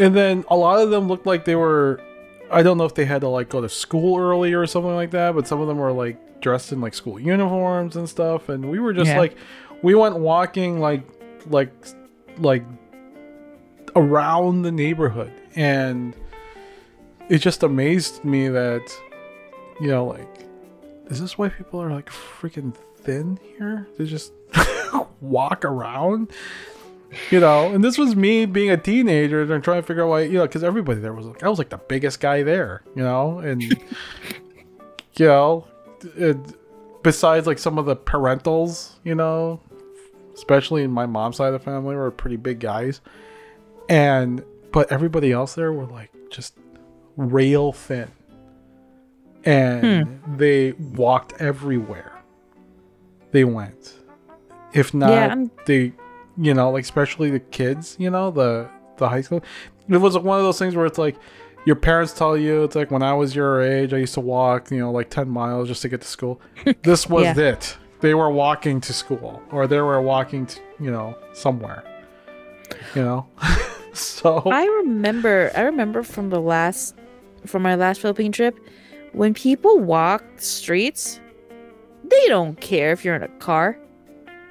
and 0.00 0.16
then 0.16 0.44
a 0.48 0.56
lot 0.56 0.80
of 0.80 0.90
them 0.90 1.06
looked 1.06 1.26
like 1.26 1.44
they 1.44 1.54
were. 1.56 2.00
I 2.50 2.64
don't 2.64 2.78
know 2.78 2.84
if 2.84 2.94
they 2.94 3.04
had 3.04 3.20
to 3.20 3.28
like 3.28 3.48
go 3.48 3.60
to 3.60 3.68
school 3.68 4.18
early 4.18 4.52
or 4.54 4.66
something 4.66 4.94
like 4.94 5.12
that, 5.12 5.36
but 5.36 5.46
some 5.46 5.60
of 5.60 5.68
them 5.68 5.78
were 5.78 5.92
like 5.92 6.40
dressed 6.40 6.72
in 6.72 6.80
like 6.80 6.94
school 6.94 7.20
uniforms 7.20 7.94
and 7.96 8.08
stuff, 8.08 8.48
and 8.48 8.68
we 8.70 8.80
were 8.80 8.92
just 8.92 9.08
Yeah. 9.10 9.18
like, 9.18 9.36
we 9.82 9.94
went 9.94 10.16
walking 10.18 10.80
like 10.80 11.02
like 11.46 11.70
like 12.38 12.64
around 13.96 14.62
the 14.62 14.72
neighborhood, 14.72 15.32
and 15.54 16.14
it 17.28 17.38
just 17.38 17.62
amazed 17.62 18.24
me 18.24 18.48
that 18.48 18.82
you 19.80 19.88
know 19.88 20.04
like 20.06 20.28
is 21.06 21.20
this 21.20 21.36
why 21.38 21.48
people 21.48 21.80
are 21.82 21.90
like 21.90 22.08
freaking 22.10 22.74
thin 22.96 23.38
here 23.56 23.86
they 23.98 24.04
just 24.04 24.32
walk 25.20 25.64
around 25.64 26.30
you 27.30 27.40
know 27.40 27.72
and 27.72 27.82
this 27.82 27.98
was 27.98 28.14
me 28.14 28.46
being 28.46 28.70
a 28.70 28.76
teenager 28.76 29.42
and 29.42 29.64
trying 29.64 29.80
to 29.80 29.86
figure 29.86 30.04
out 30.04 30.08
why 30.08 30.20
you 30.22 30.34
know 30.34 30.42
because 30.42 30.62
everybody 30.62 31.00
there 31.00 31.12
was 31.12 31.26
like 31.26 31.42
i 31.42 31.48
was 31.48 31.58
like 31.58 31.70
the 31.70 31.78
biggest 31.78 32.20
guy 32.20 32.42
there 32.42 32.82
you 32.94 33.02
know? 33.02 33.38
And 33.38 33.62
you 35.16 35.26
know 35.26 35.66
besides 37.02 37.46
like 37.46 37.58
some 37.58 37.78
of 37.78 37.86
the 37.86 37.96
parentals 37.96 38.92
you 39.04 39.14
know 39.14 39.60
especially 40.40 40.82
in 40.82 40.90
my 40.90 41.04
mom's 41.04 41.36
side 41.36 41.48
of 41.48 41.52
the 41.52 41.58
family 41.58 41.94
were 41.94 42.10
pretty 42.10 42.36
big 42.36 42.60
guys. 42.60 43.02
And 43.88 44.42
but 44.72 44.90
everybody 44.90 45.32
else 45.32 45.54
there 45.54 45.72
were 45.72 45.86
like 45.86 46.10
just 46.30 46.56
rail 47.16 47.72
thin. 47.72 48.10
And 49.44 50.06
hmm. 50.06 50.36
they 50.36 50.72
walked 50.72 51.34
everywhere 51.40 52.12
they 53.32 53.44
went. 53.44 53.94
If 54.72 54.94
not 54.94 55.10
Yeah, 55.10 55.44
they 55.66 55.92
you 56.40 56.54
know 56.54 56.70
like 56.70 56.84
especially 56.84 57.30
the 57.30 57.40
kids 57.40 57.96
you 57.98 58.08
know 58.10 58.30
the 58.30 58.68
the 58.96 59.08
high 59.08 59.20
school 59.20 59.42
it 59.88 59.96
was 59.98 60.16
one 60.18 60.38
of 60.38 60.44
those 60.44 60.58
things 60.58 60.74
where 60.74 60.86
it's 60.86 60.98
like 60.98 61.16
your 61.66 61.76
parents 61.76 62.12
tell 62.12 62.36
you 62.36 62.64
it's 62.64 62.74
like 62.76 62.90
when 62.90 63.02
i 63.02 63.12
was 63.12 63.34
your 63.34 63.60
age 63.60 63.92
i 63.92 63.96
used 63.98 64.14
to 64.14 64.20
walk 64.20 64.70
you 64.70 64.78
know 64.78 64.90
like 64.90 65.10
10 65.10 65.28
miles 65.28 65.68
just 65.68 65.82
to 65.82 65.88
get 65.88 66.00
to 66.00 66.06
school 66.08 66.40
this 66.82 67.08
was 67.08 67.24
Yeah. 67.36 67.50
it 67.52 67.76
they 68.00 68.14
were 68.14 68.30
walking 68.30 68.80
to 68.80 68.92
school 68.92 69.42
or 69.50 69.66
they 69.66 69.80
were 69.80 70.00
walking 70.00 70.46
to 70.46 70.60
you 70.78 70.90
know 70.90 71.16
somewhere 71.32 71.82
you 72.94 73.02
know 73.02 73.26
so 73.92 74.42
I 74.46 74.64
remember 74.64 75.50
I 75.56 75.62
remember 75.62 76.02
from 76.02 76.30
the 76.30 76.40
last 76.40 76.94
from 77.46 77.62
my 77.62 77.74
last 77.74 78.00
Philippine 78.00 78.32
trip 78.32 78.58
when 79.12 79.34
people 79.34 79.78
walk 79.80 80.24
streets 80.36 81.20
they 82.04 82.26
don't 82.28 82.58
care 82.60 82.92
if 82.92 83.04
you're 83.04 83.14
in 83.14 83.22
a 83.22 83.28
car. 83.38 83.78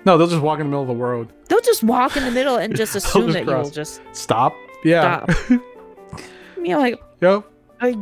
No 0.05 0.17
they'll 0.17 0.27
just 0.27 0.41
walk 0.41 0.59
in 0.59 0.65
the 0.65 0.69
middle 0.69 0.81
of 0.83 0.87
the 0.87 0.95
road 0.95 1.31
They'll 1.47 1.61
just 1.61 1.83
walk 1.83 2.15
in 2.15 2.23
the 2.23 2.31
middle 2.31 2.57
and 2.57 2.75
just 2.83 2.95
assume 2.95 3.27
just 3.27 3.33
that 3.33 3.45
cross. 3.45 3.65
you'll 3.65 3.73
just 3.73 4.01
stop 4.13 4.55
yeah 4.83 5.25
you 5.49 5.59
know 6.57 6.79
like 6.79 7.01
yep 7.21 7.43
I 7.81 7.95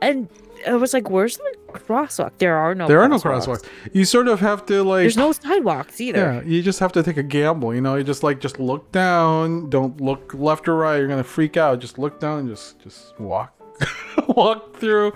and 0.00 0.28
I 0.66 0.74
was 0.76 0.94
like, 0.94 1.10
where's 1.10 1.38
the 1.38 1.56
crosswalk? 1.72 2.32
There 2.38 2.56
are 2.56 2.72
no 2.74 2.86
there 2.86 3.00
are 3.02 3.08
no 3.08 3.18
crosswalks. 3.18 3.62
crosswalks 3.64 3.68
you 3.92 4.04
sort 4.04 4.28
of 4.28 4.38
have 4.40 4.64
to 4.66 4.84
like 4.84 5.02
There's 5.02 5.16
no 5.16 5.32
sidewalks 5.32 6.00
either. 6.00 6.18
Yeah, 6.18 6.42
you 6.42 6.62
just 6.62 6.78
have 6.78 6.92
to 6.92 7.02
take 7.02 7.16
a 7.16 7.22
gamble. 7.22 7.74
You 7.74 7.80
know, 7.80 7.96
you 7.96 8.04
just 8.04 8.22
like 8.22 8.38
just 8.40 8.60
look 8.60 8.92
down. 8.92 9.70
Don't 9.70 10.00
look 10.00 10.34
left 10.34 10.68
or 10.68 10.76
right. 10.76 10.98
You're 10.98 11.08
gonna 11.08 11.24
freak 11.24 11.56
out. 11.56 11.80
Just 11.80 11.98
look 11.98 12.20
down 12.20 12.40
and 12.40 12.48
just 12.48 12.78
just 12.80 13.18
walk, 13.18 13.52
walk 14.28 14.76
through, 14.76 15.12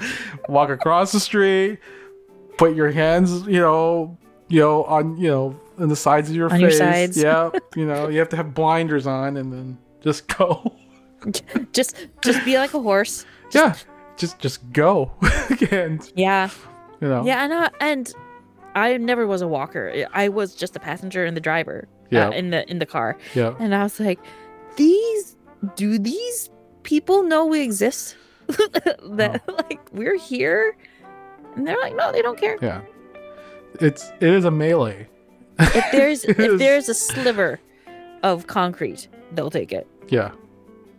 walk 0.48 0.70
across 0.70 1.12
the 1.12 1.20
street. 1.20 1.78
Put 2.58 2.74
your 2.74 2.90
hands, 2.90 3.46
you 3.46 3.60
know, 3.60 4.18
you 4.48 4.60
know, 4.60 4.84
on 4.84 5.16
you 5.16 5.28
know, 5.28 5.60
on 5.78 5.88
the 5.88 5.96
sides 5.96 6.30
of 6.30 6.36
your 6.36 6.52
On 6.52 6.60
your 6.60 6.70
face. 6.70 6.78
sides. 6.78 7.22
Yeah, 7.22 7.50
you 7.76 7.86
know, 7.86 8.08
you 8.08 8.18
have 8.18 8.28
to 8.30 8.36
have 8.36 8.54
blinders 8.54 9.06
on 9.06 9.36
and 9.36 9.52
then 9.52 9.78
just 10.02 10.28
go. 10.36 10.72
Just 11.72 11.96
just 12.20 12.44
be 12.44 12.56
like 12.56 12.72
a 12.74 12.80
horse. 12.80 13.24
yeah, 13.52 13.74
just 14.16 14.38
just 14.38 14.60
go. 14.72 15.10
and 15.72 16.00
Yeah. 16.14 16.50
you 17.00 17.08
know, 17.08 17.24
Yeah, 17.24 17.42
and 17.44 17.52
I, 17.54 17.70
and 17.80 18.12
I 18.76 18.96
never 18.98 19.26
was 19.26 19.42
a 19.42 19.48
walker. 19.48 20.06
I 20.12 20.28
was 20.28 20.54
just 20.54 20.76
a 20.76 20.78
passenger 20.80 21.24
and 21.24 21.36
the 21.36 21.40
driver. 21.40 21.88
Yeah. 22.10 22.28
Uh, 22.28 22.32
in 22.32 22.50
the 22.50 22.70
in 22.70 22.78
the 22.78 22.86
car. 22.86 23.16
yeah. 23.34 23.54
And 23.58 23.74
I 23.74 23.82
was 23.82 23.98
like, 23.98 24.20
these 24.76 25.36
do 25.74 25.98
these 25.98 26.50
people 26.84 27.24
know 27.24 27.44
we 27.46 27.62
exist? 27.62 28.14
that 28.46 29.42
like 29.68 29.80
we're 29.92 30.18
here? 30.18 30.76
And 31.56 31.66
they're 31.66 31.80
like, 31.80 31.96
no, 31.96 32.12
they 32.12 32.22
don't 32.22 32.38
care. 32.38 32.58
yeah. 32.62 32.82
It's 33.80 34.10
it 34.20 34.30
is 34.30 34.44
a 34.44 34.50
melee. 34.50 35.08
If 35.58 35.84
there's 35.92 36.24
if 36.28 36.58
there's 36.58 36.88
a 36.88 36.94
sliver 36.94 37.60
of 38.22 38.46
concrete, 38.46 39.08
they'll 39.32 39.50
take 39.50 39.72
it. 39.72 39.86
Yeah. 40.08 40.32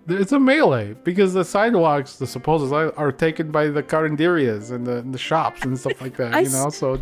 It's 0.10 0.32
a 0.32 0.40
melee 0.40 0.96
because 1.04 1.34
the 1.34 1.44
sidewalks, 1.44 2.16
the 2.16 2.26
supposed 2.28 2.72
are 2.74 3.12
taken 3.12 3.52
by 3.52 3.68
the 3.68 3.84
carinderias 3.84 4.72
and 4.72 4.88
the, 4.88 5.00
and 5.00 5.14
the 5.14 5.18
shops 5.18 5.64
and 5.64 5.78
stuff 5.78 6.00
like 6.02 6.16
that, 6.16 6.34
I 6.34 6.40
you 6.42 6.50
know? 6.50 6.70
So, 6.70 7.02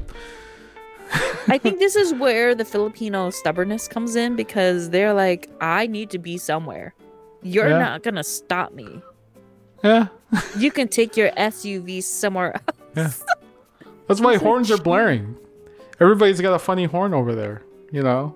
I 1.48 1.60
think 1.60 1.78
this 1.78 1.96
is 1.96 2.16
where 2.16 2.56
the 2.56 2.66
Filipino 2.66 3.30
stubbornness 3.30 3.88
comes 3.88 4.16
in 4.16 4.36
because 4.36 4.90
they're 4.90 5.14
like, 5.14 5.50
I 5.62 5.86
need 5.86 6.10
to 6.12 6.18
be 6.18 6.40
somewhere. 6.40 6.96
You're 7.44 7.70
Yeah. 7.70 7.78
not 7.78 8.02
gonna 8.02 8.24
stop 8.24 8.74
me. 8.74 9.02
yeah. 9.84 10.08
You 10.58 10.72
can 10.72 10.88
take 10.88 11.16
your 11.16 11.30
SUV 11.38 12.02
somewhere 12.02 12.60
else. 12.96 13.24
Yeah. 13.26 13.34
That's 14.08 14.20
why 14.20 14.38
horns 14.48 14.72
are 14.72 14.78
blaring. 14.80 15.38
Everybody's 16.00 16.42
got 16.42 16.54
a 16.54 16.60
funny 16.60 16.86
horn 16.86 17.14
over 17.14 17.34
there, 17.36 17.64
you 17.92 18.04
know? 18.04 18.36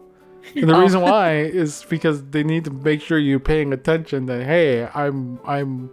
And 0.56 0.70
the 0.70 0.74
Oh. 0.78 0.82
reason 0.82 1.02
why 1.02 1.40
is 1.42 1.86
because 1.90 2.24
they 2.30 2.44
need 2.44 2.64
to 2.66 2.72
make 2.72 3.02
sure 3.02 3.18
you're 3.18 3.40
paying 3.40 3.74
attention 3.74 4.26
that 4.28 4.44
hey, 4.46 4.88
I'm 4.94 5.40
I'm 5.46 5.90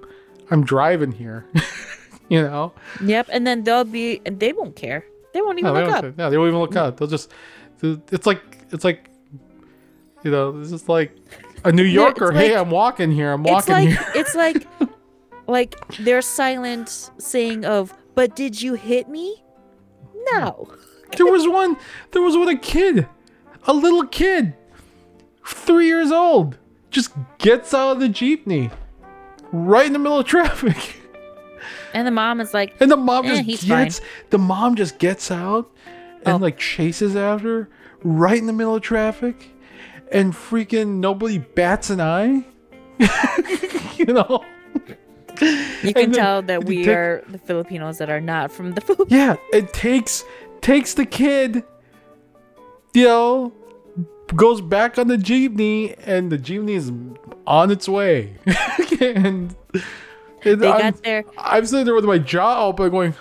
I'm 0.51 0.65
driving 0.65 1.13
here. 1.13 1.45
you 2.29 2.43
know? 2.43 2.73
Yep, 3.05 3.29
and 3.33 3.47
then 3.47 3.65
they'll 3.65 3.85
be 3.85 4.21
and 4.25 4.39
they 4.39 4.53
won't 4.53 4.77
care. 4.77 5.05
They 5.35 5.43
won't 5.43 5.59
even 5.59 5.75
No, 5.75 5.81
look 5.81 5.93
up. 5.93 6.01
care. 6.03 6.15
Yeah, 6.17 6.29
they 6.29 6.39
won't 6.39 6.49
even 6.49 6.61
look 6.61 6.77
up. 6.77 6.97
They'll 6.99 7.09
just. 7.09 7.33
It's 7.83 8.27
like 8.27 8.41
it's 8.71 8.85
like, 8.85 9.11
you 10.25 10.31
know, 10.31 10.59
it's 10.61 10.71
just 10.71 10.89
like 10.89 11.15
a 11.65 11.73
New 11.73 11.83
Yorker. 11.83 12.33
hey, 12.33 12.53
like- 12.55 12.61
I'm 12.61 12.71
walking 12.71 13.11
here. 13.11 13.33
I'm 13.33 13.43
walking 13.43 13.59
It's 13.59 13.69
like 13.69 13.89
here. 13.89 14.13
it's 14.15 14.35
like 14.35 14.67
like 15.49 15.75
their 15.99 16.23
silent 16.23 17.11
saying 17.19 17.65
of 17.67 17.93
"But 18.15 18.35
did 18.37 18.63
you 18.63 18.75
hit 18.75 19.09
me?" 19.09 19.43
No. 20.33 20.73
There 21.17 21.27
was 21.27 21.47
one. 21.49 21.77
There 22.13 22.23
was 22.23 22.37
one. 22.37 22.49
A 22.49 22.57
kid, 22.59 23.07
a 23.67 23.73
little 23.73 24.07
kid, 24.07 24.55
three 25.47 25.87
years 25.87 26.11
old, 26.11 26.59
just 26.91 27.11
gets 27.39 27.73
out 27.75 27.93
of 27.93 28.01
the 28.01 28.09
jeepney, 28.09 28.71
right 29.53 29.87
in 29.87 29.93
the 29.93 29.99
middle 29.99 30.19
of 30.19 30.27
traffic, 30.27 31.01
And 31.95 32.07
the 32.07 32.11
mom 32.11 32.41
is 32.41 32.53
like, 32.53 32.75
and 32.81 32.91
the 32.91 32.97
mom 32.97 33.27
Eh, 33.27 33.29
just 33.31 33.43
he's 33.45 33.65
fine. 33.67 33.85
gets. 33.85 34.01
The 34.31 34.39
mom 34.39 34.75
just 34.75 34.99
gets 34.99 35.31
out 35.31 35.71
and 36.25 36.35
Oh. 36.35 36.37
like 36.37 36.59
chases 36.59 37.15
after, 37.17 37.49
her 37.63 37.69
right 38.03 38.37
in 38.39 38.47
the 38.47 38.53
middle 38.53 38.75
of 38.77 38.83
traffic, 38.83 39.51
and 40.13 40.33
freaking 40.35 40.99
nobody 41.01 41.39
bats 41.39 41.89
an 41.91 42.01
eye. 42.01 42.45
you 43.97 44.07
know. 44.07 44.45
you 45.83 45.93
can 45.93 45.97
And 45.97 45.97
then 45.97 46.13
tell 46.13 46.43
that 46.43 46.65
we 46.65 46.79
take- 46.85 46.89
are 46.89 47.25
the 47.29 47.39
Filipinos 47.39 47.99
that 47.99 48.09
are 48.11 48.21
not 48.21 48.51
from 48.51 48.73
the 48.73 48.81
Philippines. 48.81 49.13
Yeah, 49.13 49.37
it 49.53 49.73
takes 49.73 50.25
takes 50.61 50.95
the 50.95 51.07
kid, 51.07 51.65
you 52.95 53.05
know, 53.05 53.53
goes 54.35 54.61
back 54.61 54.99
on 54.99 55.09
the 55.09 55.17
jeepney, 55.17 55.95
and 56.05 56.31
the 56.31 56.39
jeepney 56.39 56.77
is 56.77 56.93
on 57.47 57.71
its 57.71 57.89
way. 57.89 58.35
and, 59.01 59.55
and 60.45 60.61
They 60.61 60.71
I'm, 60.71 60.81
got 60.81 61.03
their 61.03 61.25
I'm 61.39 61.67
sitting 61.67 61.85
there 61.85 61.95
with 61.95 62.05
my 62.05 62.19
jaw 62.19 62.67
open, 62.67 62.91
going, 62.91 63.15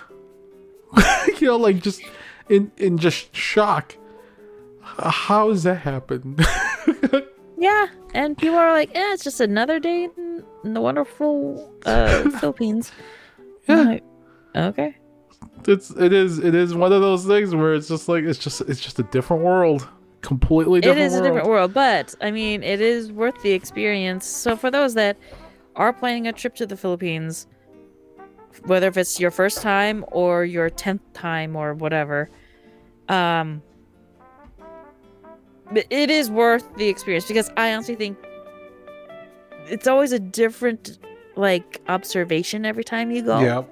you 1.40 1.48
know, 1.48 1.56
like 1.56 1.82
just 1.82 2.02
in 2.48 2.70
in 2.76 2.98
just 2.98 3.34
shock. 3.34 3.96
How 4.82 5.48
does 5.48 5.64
that 5.64 5.76
happen? 5.76 6.38
yeah, 7.58 7.88
and 8.14 8.38
people 8.38 8.56
are 8.56 8.72
like, 8.72 8.90
"Eh, 8.94 9.12
it's 9.12 9.24
just 9.24 9.40
another 9.40 9.78
day 9.78 10.04
in, 10.04 10.44
in 10.64 10.74
the 10.74 10.80
wonderful 10.80 11.72
uh, 11.84 12.30
Philippines." 12.38 12.92
Yeah. 13.68 13.82
like, 13.82 14.04
okay. 14.54 14.96
It's 15.68 15.90
it 15.90 16.12
is 16.12 16.38
it 16.38 16.54
is 16.54 16.74
one 16.74 16.92
of 16.92 17.00
those 17.00 17.24
things 17.24 17.54
where 17.54 17.74
it's 17.74 17.88
just 17.88 18.08
like 18.08 18.24
it's 18.24 18.38
just 18.38 18.60
it's 18.62 18.80
just 18.80 18.98
a 18.98 19.02
different 19.04 19.42
world, 19.42 19.88
completely 20.22 20.78
It 20.78 20.82
different. 20.82 21.06
is 21.06 21.14
a 21.14 21.22
different 21.22 21.46
world, 21.48 21.72
but 21.74 22.14
I 22.20 22.30
mean, 22.30 22.62
it 22.62 22.80
is 22.80 23.12
worth 23.12 23.40
the 23.42 23.52
experience. 23.52 24.26
So 24.26 24.56
for 24.56 24.70
those 24.70 24.94
that 24.94 25.16
are 25.76 25.92
planning 25.92 26.26
a 26.26 26.32
trip 26.32 26.54
to 26.56 26.66
the 26.66 26.76
Philippines, 26.76 27.46
whether 28.64 28.88
if 28.88 28.96
it's 28.96 29.20
your 29.20 29.30
first 29.30 29.62
time 29.62 30.04
or 30.12 30.44
your 30.44 30.70
tenth 30.70 31.02
time 31.12 31.56
or 31.56 31.74
whatever, 31.74 32.28
um, 33.08 33.62
but 35.72 35.84
it 35.90 36.10
is 36.10 36.30
worth 36.30 36.74
the 36.76 36.88
experience 36.88 37.26
because 37.26 37.50
I 37.56 37.72
honestly 37.72 37.96
think 37.96 38.16
it's 39.66 39.86
always 39.86 40.12
a 40.12 40.18
different 40.20 40.98
like 41.36 41.82
observation 41.88 42.64
every 42.64 42.84
time 42.84 43.10
you 43.10 43.22
go. 43.22 43.40
Yeah. 43.40 43.62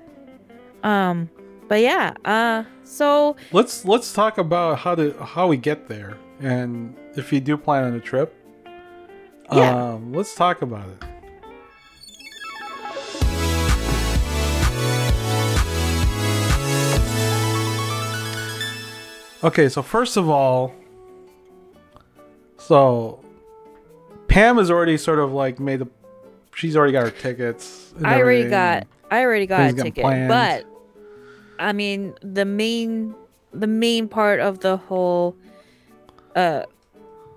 Um, 0.83 1.31
but 1.69 1.81
yeah. 1.81 2.13
Uh, 2.25 2.65
so 2.85 3.37
Let's 3.53 3.85
let's 3.85 4.13
talk 4.13 4.39
about 4.39 4.79
how 4.79 4.95
to 4.95 5.13
how 5.23 5.47
we 5.47 5.57
get 5.57 5.89
there, 5.89 6.17
and 6.41 6.95
if 7.17 7.33
you 7.33 7.41
do 7.41 7.57
plan 7.57 7.85
on 7.85 7.95
a 7.95 8.01
trip, 8.01 8.35
Yeah. 9.53 9.93
um, 9.95 10.13
let's 10.13 10.35
talk 10.35 10.63
about 10.63 10.89
it. 10.89 11.05
Okay, 19.43 19.69
so 19.69 19.83
first 19.83 20.17
of 20.17 20.31
all, 20.31 20.73
so 22.57 23.23
Pam 24.27 24.57
has 24.57 24.71
already 24.71 24.97
sort 24.97 25.19
of 25.19 25.33
like 25.33 25.61
made 25.61 25.81
the, 25.81 25.89
she's 26.55 26.77
already 26.79 26.95
got 26.95 27.05
her 27.05 27.11
tickets. 27.11 27.93
I 28.03 28.23
already 28.23 28.49
got 28.49 28.87
I 29.11 29.21
already 29.21 29.47
got 29.47 29.67
Things 29.67 29.81
a 29.81 29.85
ticket, 29.85 30.03
planned. 30.03 30.29
but 30.29 30.65
I 31.59 31.73
mean 31.73 32.15
the 32.23 32.45
main 32.45 33.15
the 33.53 33.67
main 33.67 34.09
part 34.09 34.41
of 34.41 34.61
the 34.61 34.77
whole 34.77 35.37
uh 36.37 36.65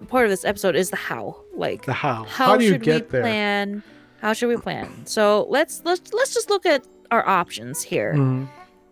part 0.08 0.26
of 0.26 0.30
this 0.30 0.46
episode 0.46 0.76
is 0.76 0.90
the 0.90 0.96
how. 0.96 1.36
Like 1.56 1.86
the 1.86 1.94
how. 1.94 2.24
how, 2.26 2.46
How, 2.48 2.58
do 2.58 2.64
you 2.66 2.72
should 2.72 2.84
get 2.84 3.06
we 3.06 3.10
there? 3.12 3.22
plan? 3.22 3.84
How 4.22 4.34
should 4.34 4.48
we 4.50 4.58
plan? 4.58 5.06
So 5.06 5.46
let's 5.50 5.82
let's 5.86 6.14
let's 6.14 6.34
just 6.34 6.50
look 6.50 6.66
at 6.66 6.86
our 7.12 7.28
options 7.28 7.82
here. 7.82 8.14
Mhm. 8.16 8.48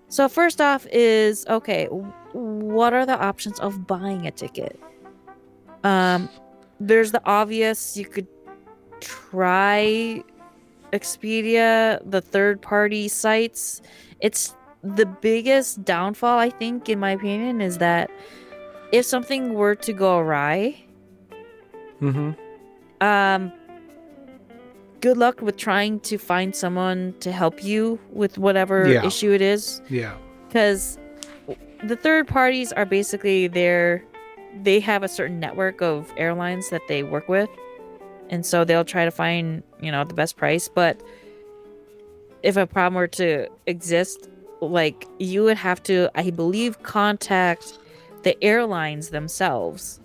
So 0.07 0.29
first 0.29 0.61
off 0.61 0.85
is 0.91 1.45
okay, 1.47 1.85
what 1.87 2.93
are 2.93 3.05
the 3.05 3.19
options 3.19 3.59
of 3.59 3.85
buying 3.87 4.25
a 4.27 4.31
ticket? 4.31 4.79
Um 5.83 6.29
there's 6.79 7.11
the 7.11 7.21
obvious 7.25 7.95
you 7.97 8.05
could 8.05 8.27
try 9.01 10.23
Expedia, 10.93 11.99
the 12.09 12.21
third 12.21 12.61
party 12.61 13.07
sites. 13.07 13.81
It's 14.21 14.55
the 14.95 15.05
biggest 15.05 15.83
downfall 15.83 16.37
I 16.37 16.49
think 16.49 16.87
in 16.89 16.99
my 16.99 17.11
opinion 17.11 17.59
is 17.61 17.79
that 17.79 18.09
if 18.91 19.05
something 19.05 19.53
were 19.55 19.73
to 19.75 19.93
go 19.93 20.19
awry, 20.19 20.75
Mhm. 22.01 22.35
um 23.01 23.51
good 25.01 25.17
luck 25.17 25.41
with 25.41 25.57
trying 25.57 25.99
to 26.01 26.17
find 26.17 26.55
someone 26.55 27.13
to 27.19 27.31
help 27.31 27.63
you 27.63 27.99
with 28.11 28.37
whatever 28.37 28.87
Yeah. 28.87 29.05
issue 29.05 29.31
it 29.31 29.41
is 29.41 29.81
Yeah. 29.89 30.13
because 30.47 30.97
the 31.83 31.95
third 31.95 32.27
parties 32.27 32.71
are 32.73 32.85
basically 32.85 33.47
there 33.47 34.03
they 34.63 34.79
have 34.79 35.03
a 35.03 35.07
certain 35.07 35.39
network 35.39 35.81
of 35.81 36.11
airlines 36.17 36.69
that 36.69 36.81
they 36.87 37.03
work 37.03 37.27
with 37.27 37.49
and 38.29 38.45
so 38.45 38.63
they'll 38.63 38.85
try 38.85 39.03
to 39.05 39.11
find 39.11 39.63
you 39.81 39.91
know 39.91 40.03
the 40.03 40.13
best 40.13 40.37
price 40.37 40.67
but 40.69 41.01
if 42.41 42.55
a 42.57 42.65
problem 42.65 42.95
were 42.95 43.07
to 43.07 43.47
exist 43.67 44.29
like 44.61 45.07
you 45.19 45.43
would 45.43 45.57
have 45.57 45.81
to 45.83 46.09
i 46.15 46.29
believe 46.29 46.81
contact 46.83 47.77
the 48.23 48.41
airlines 48.43 49.09
themselves 49.09 49.99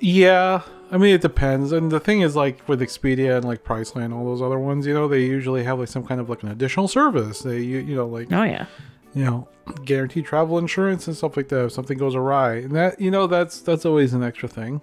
Yeah, 0.00 0.62
I 0.90 0.96
mean 0.98 1.14
it 1.14 1.20
depends. 1.20 1.72
And 1.72 1.90
the 1.92 2.00
thing 2.00 2.22
is, 2.22 2.34
like 2.34 2.66
with 2.68 2.80
Expedia 2.80 3.36
and 3.36 3.44
like 3.44 3.64
Priceline, 3.64 4.06
and 4.06 4.14
all 4.14 4.24
those 4.24 4.40
other 4.42 4.58
ones, 4.58 4.86
you 4.86 4.94
know, 4.94 5.06
they 5.08 5.20
usually 5.24 5.62
have 5.64 5.78
like 5.78 5.88
some 5.88 6.04
kind 6.06 6.20
of 6.20 6.28
like 6.30 6.42
an 6.42 6.48
additional 6.50 6.88
service. 6.88 7.40
They, 7.40 7.60
you, 7.60 7.78
you 7.78 7.94
know, 7.96 8.06
like 8.06 8.32
oh 8.32 8.42
yeah 8.42 8.66
you 9.14 9.24
know, 9.24 9.48
guaranteed 9.84 10.24
travel 10.24 10.56
insurance 10.58 11.06
and 11.08 11.16
stuff 11.16 11.36
like 11.36 11.48
that. 11.48 11.64
If 11.66 11.72
something 11.72 11.98
goes 11.98 12.14
awry, 12.14 12.56
and 12.64 12.74
that 12.76 13.00
you 13.00 13.10
know, 13.10 13.26
that's 13.26 13.60
that's 13.60 13.84
always 13.84 14.14
an 14.14 14.22
extra 14.22 14.48
thing. 14.48 14.80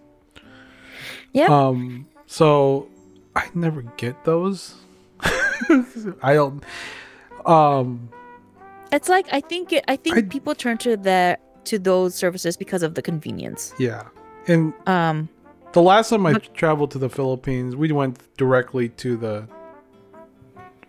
yeah 1.33 1.47
Um. 1.49 2.07
So 2.27 2.89
I 3.35 3.49
never 3.53 3.81
get 3.97 4.23
those. 4.23 4.75
I 6.21 6.33
don't. 6.33 6.63
Um. 7.45 8.09
It's 8.91 9.09
like 9.09 9.27
i 9.31 9.39
think 9.41 9.71
it, 9.73 9.83
i 9.87 9.95
think 9.95 10.17
I- 10.17 10.21
people 10.23 10.55
turn 10.55 10.77
to 10.79 10.97
that 10.97 11.39
to 11.65 11.77
those 11.79 12.15
services 12.15 12.55
because 12.57 12.81
of 12.83 12.93
the 12.95 13.01
convenience 13.01 13.73
Yeah. 13.77 14.03
And 14.47 14.73
um 14.87 15.27
The 15.73 15.81
last 15.81 16.09
time 16.09 16.25
I 16.25 16.31
Look- 16.31 16.53
traveled 16.53 16.91
to 16.91 16.97
the 16.99 17.09
Philippines, 17.09 17.75
we 17.75 17.91
went 17.91 18.17
directly 18.37 18.87
to 19.03 19.17
the. 19.17 19.47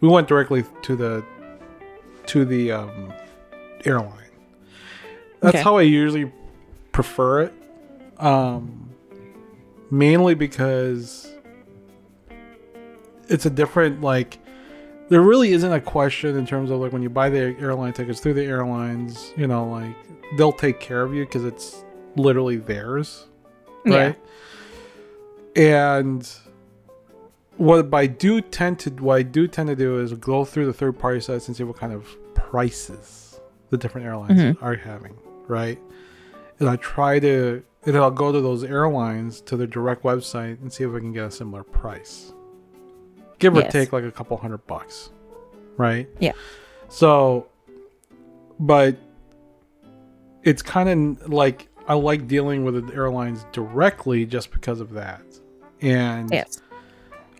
We 0.01 0.09
went 0.09 0.28
directly 0.28 0.62
to 0.82 0.94
the, 0.94 1.24
to 2.26 2.44
the 2.44 2.70
um, 2.72 3.12
airline. 3.84 4.30
That's 5.40 5.57
Okay. 5.57 5.62
how 5.64 5.76
I 5.78 5.82
usually 5.82 6.30
prefer 6.92 7.42
it. 7.42 7.53
Um, 8.18 8.90
mainly 9.90 10.34
because 10.36 11.28
it's 13.28 13.44
a 13.46 13.51
different 13.51 14.01
like. 14.01 14.38
There 15.09 15.22
really 15.22 15.52
isn't 15.52 15.72
a 15.72 15.80
question 15.80 16.36
in 16.36 16.46
terms 16.46 16.70
of 16.70 16.80
like 16.80 16.92
when 16.92 17.02
you 17.02 17.09
buy 17.11 17.30
the 17.30 17.56
airline 17.61 17.92
tickets 17.94 18.20
through 18.20 18.34
the 18.34 18.44
airlines. 18.44 19.32
You 19.36 19.46
know, 19.46 19.68
like 19.68 19.96
they'll 20.36 20.52
take 20.52 20.80
care 20.80 21.02
of 21.02 21.14
you 21.14 21.24
because 21.24 21.44
it's 21.44 21.84
literally 22.16 22.56
theirs 22.56 23.26
yeah 23.84 23.96
right? 23.96 24.16
And 25.56 26.28
what 27.56 27.92
I 27.94 28.06
do 28.06 28.40
tend 28.40 28.78
to 28.80 28.90
what 28.90 29.14
I 29.16 29.22
do 29.22 29.46
tend 29.48 29.68
to 29.68 29.76
do 29.76 30.00
is 30.00 30.12
go 30.14 30.44
through 30.44 30.66
the 30.66 30.72
third 30.72 30.98
party 30.98 31.20
sites 31.20 31.48
and 31.48 31.56
see 31.56 31.64
what 31.64 31.76
kind 31.76 31.92
of 31.92 32.06
prices 32.34 33.40
the 33.70 33.76
different 33.76 34.06
airlines 34.06 34.40
Mhm. 34.40 34.62
are 34.62 34.74
having, 34.76 35.16
right? 35.46 35.78
And 36.61 36.68
I 36.68 36.76
try 36.76 37.18
to 37.20 37.62
and 37.86 37.96
I'll 37.96 38.11
go 38.11 38.32
to 38.32 38.40
those 38.40 38.64
airlines 38.64 39.40
to 39.42 39.56
their 39.56 39.66
direct 39.66 40.02
website 40.02 40.61
and 40.61 40.72
see 40.72 40.84
if 40.84 40.92
I 40.94 40.98
can 40.98 41.12
get 41.12 41.24
a 41.24 41.30
similar 41.30 41.62
price. 41.62 42.32
Give 43.39 43.57
or 43.57 43.61
Yes. 43.61 43.72
take 43.72 43.93
like 43.93 44.05
a 44.05 44.11
couple 44.11 44.36
hundred 44.36 44.66
bucks. 44.66 45.11
Right? 45.76 46.09
Yeah. 46.18 46.32
So 46.89 47.47
but 48.61 48.97
it's 50.43 50.62
kind 50.62 50.89
of 51.20 51.32
like 51.32 51.68
I 51.86 51.95
like 51.95 52.26
dealing 52.26 52.64
with 52.64 52.89
the 52.89 52.95
airlines 52.95 53.47
directly 53.53 54.26
just 54.26 54.51
because 54.51 54.80
of 54.80 54.93
that. 54.93 55.22
And 55.80 56.30
yes 56.30 56.61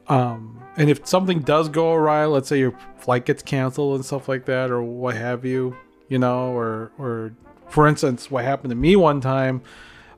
Um, 0.09 0.63
and 0.77 0.89
if 0.89 1.07
something 1.07 1.41
does 1.41 1.69
go 1.69 1.93
awry, 1.93 2.25
let's 2.27 2.49
say 2.49 2.59
your 2.59 2.73
flight 2.97 3.27
gets 3.27 3.43
canceled 3.43 3.97
and 3.97 4.05
stuff 4.05 4.29
like 4.29 4.45
that, 4.47 4.71
or 4.71 4.83
what 4.83 5.17
have 5.17 5.45
you, 5.45 5.77
you 6.09 6.19
know, 6.19 6.53
or 6.57 6.93
or 6.99 7.33
for 7.69 7.87
instance, 7.89 8.31
what 8.31 8.45
happened 8.45 8.71
to 8.71 8.77
me 8.77 8.97
one 8.97 9.21
time 9.21 9.61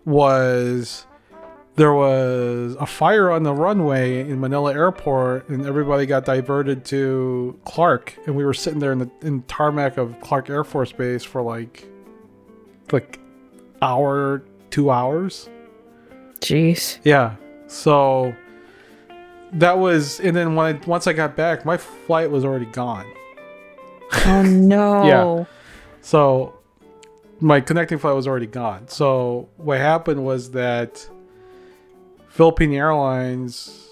was 0.04 1.06
there 1.76 1.94
was 1.94 2.76
a 2.78 2.86
fire 2.86 3.30
on 3.30 3.42
the 3.42 3.54
runway 3.54 4.28
in 4.28 4.40
Manila 4.40 4.74
Airport, 4.74 5.48
and 5.48 5.64
everybody 5.64 6.06
got 6.06 6.24
diverted 6.24 6.84
to 6.86 7.58
Clark, 7.64 8.18
and 8.26 8.36
we 8.36 8.44
were 8.44 8.54
sitting 8.54 8.80
there 8.80 8.92
in 8.92 8.98
the 8.98 9.10
in 9.22 9.42
tarmac 9.42 9.96
of 9.96 10.20
Clark 10.20 10.50
Air 10.50 10.64
Force 10.64 10.92
Base 10.92 11.24
for 11.24 11.42
like 11.42 11.88
like 12.92 13.18
hour, 13.82 14.42
two 14.70 14.90
hours. 14.90 15.48
Jeez. 16.40 16.98
Yeah. 17.04 17.36
So 17.66 18.34
that 19.52 19.78
was, 19.78 20.20
and 20.20 20.36
then 20.36 20.54
when 20.54 20.74
I, 20.74 20.86
once 20.86 21.06
I 21.06 21.12
got 21.12 21.36
back, 21.36 21.64
my 21.64 21.76
flight 21.76 22.30
was 22.30 22.44
already 22.44 22.66
gone. 22.66 23.06
Oh 24.26 24.42
no. 24.46 25.04
yeah. 25.04 25.44
So 26.00 26.58
my 27.40 27.60
connecting 27.60 27.98
flight 27.98 28.14
was 28.14 28.26
already 28.26 28.46
gone. 28.46 28.88
So 28.88 29.48
what 29.56 29.78
happened 29.78 30.24
was 30.24 30.50
that 30.52 31.08
Philippine 32.30 32.72
Airlines, 32.72 33.88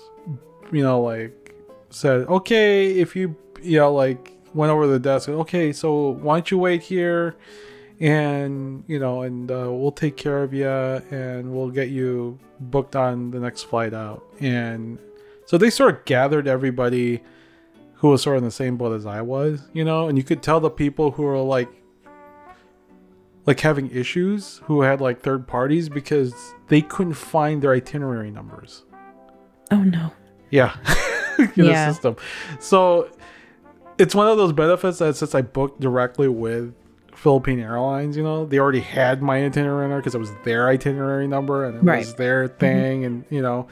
you 0.73 0.83
know, 0.83 1.03
like 1.03 1.55
said, 1.91 2.27
okay, 2.29 2.93
if 2.93 3.17
you, 3.17 3.37
you 3.61 3.79
know, 3.79 3.93
like 3.93 4.33
went 4.55 4.71
over 4.71 4.87
the 4.87 5.01
desk, 5.01 5.29
okay, 5.29 5.73
so 5.73 6.11
why 6.11 6.37
don't 6.37 6.51
you 6.51 6.59
wait 6.59 6.83
here? 6.83 7.37
And 8.01 8.85
you 8.87 9.01
know, 9.01 9.23
and 9.23 9.51
uh, 9.51 9.67
we'll 9.73 9.91
take 9.91 10.17
care 10.17 10.45
of 10.45 10.55
you, 10.55 10.69
and 10.69 11.53
we'll 11.53 11.71
get 11.71 11.89
you 11.89 12.39
booked 12.61 12.95
on 12.95 13.33
the 13.33 13.41
next 13.41 13.65
flight 13.65 13.93
out. 13.93 14.25
And 14.39 15.01
so 15.47 15.59
they 15.59 15.69
sort 15.69 15.95
of 15.95 16.05
gathered 16.05 16.47
everybody 16.47 17.25
who 17.95 18.11
was 18.11 18.23
sort 18.23 18.37
of 18.37 18.45
in 18.45 18.47
the 18.47 18.53
same 18.53 18.77
boat 18.77 18.95
as 18.95 19.05
I 19.05 19.21
was, 19.21 19.63
you 19.73 19.85
know, 19.85 20.09
and 20.09 20.17
you 20.17 20.23
could 20.23 20.45
tell 20.45 20.61
the 20.61 20.71
people 20.71 21.11
who 21.11 21.25
were 21.25 21.39
like 21.39 21.69
like 23.49 23.61
having 23.61 23.91
issues 23.91 24.61
who 24.65 24.83
had 24.83 25.01
like 25.01 25.21
third 25.23 25.47
parties 25.47 25.89
because 25.89 26.35
they 26.69 26.83
couldn't 26.83 27.15
find 27.15 27.63
their 27.63 27.73
itinerary 27.73 28.31
numbers. 28.31 28.85
Oh 29.71 29.83
no. 29.83 30.13
Yeah. 30.51 30.77
in 31.39 31.51
Yeah. 31.57 31.87
the 31.87 31.93
system. 31.95 32.17
So 32.61 33.09
it's 33.97 34.15
one 34.15 34.29
of 34.29 34.37
those 34.37 34.53
benefits 34.53 34.99
that 34.99 35.17
since 35.17 35.35
I 35.35 35.41
booked 35.41 35.81
directly 35.81 36.29
with 36.29 36.75
Philippine 37.15 37.59
Airlines, 37.59 38.17
you 38.19 38.23
know, 38.23 38.45
they 38.45 38.59
already 38.59 38.81
had 38.81 39.23
my 39.23 39.43
itinerary 39.45 39.89
number 39.89 39.97
because 40.01 40.15
it 40.15 40.19
was 40.19 40.31
their 40.45 40.69
itinerary 40.69 41.27
number 41.27 41.65
and 41.65 41.77
it 41.79 41.83
Right. 41.83 41.99
was 42.01 42.15
their 42.17 42.49
thing 42.49 43.05
and 43.07 43.25
you 43.31 43.41
know 43.43 43.67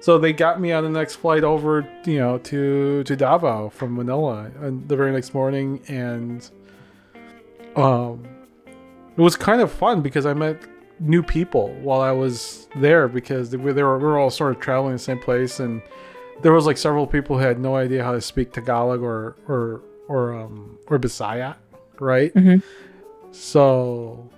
so 0.00 0.18
they 0.18 0.34
got 0.34 0.60
me 0.60 0.70
on 0.70 0.84
the 0.84 0.90
next 0.90 1.14
flight 1.14 1.44
over, 1.44 1.88
you 2.04 2.18
know, 2.18 2.36
to 2.38 3.02
to 3.04 3.16
Davao 3.16 3.70
from 3.70 3.94
Manila 3.96 4.50
and 4.60 4.86
the 4.86 4.96
very 4.96 5.12
next 5.12 5.32
morning 5.32 5.80
and 5.88 6.50
um 7.74 8.22
it 9.16 9.20
was 9.20 9.36
kind 9.36 9.60
of 9.60 9.70
fun 9.72 10.00
because 10.02 10.26
I 10.26 10.34
met 10.34 10.60
new 11.00 11.22
people 11.22 11.72
while 11.82 12.00
I 12.00 12.12
was 12.12 12.68
there 12.76 13.08
because 13.08 13.50
they 13.50 13.56
were, 13.56 13.72
they 13.72 13.82
were 13.82 13.98
we 13.98 14.04
were 14.04 14.18
all 14.18 14.30
sort 14.30 14.54
of 14.54 14.60
traveling 14.60 14.92
the 14.92 14.98
same 14.98 15.18
place 15.18 15.58
and 15.60 15.82
there 16.42 16.52
was 16.52 16.66
like 16.66 16.76
several 16.76 17.06
people 17.06 17.36
who 17.38 17.42
had 17.44 17.58
no 17.58 17.76
idea 17.76 18.02
how 18.04 18.12
to 18.12 18.20
speak 18.20 18.52
Tagalog 18.52 19.02
or 19.02 19.36
or 19.48 19.82
or 20.08 20.34
um 20.34 20.78
or 20.88 20.98
Bisaya, 20.98 21.56
right? 22.00 22.32
Mhm. 22.34 22.62
So, 23.32 24.30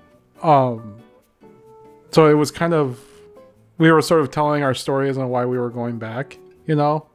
um, 0.43 0.99
so 2.11 2.29
it 2.29 2.35
was 2.35 2.51
kind 2.51 2.73
of 2.75 3.01
we 3.79 3.91
were 3.91 4.01
sort 4.01 4.21
of 4.23 4.31
telling 4.31 4.63
our 4.63 4.73
stories 4.75 5.19
on 5.19 5.29
why 5.29 5.45
we 5.45 5.59
were 5.59 5.71
going 5.71 5.99
back, 5.99 6.39
you 6.67 6.75
know, 6.75 7.07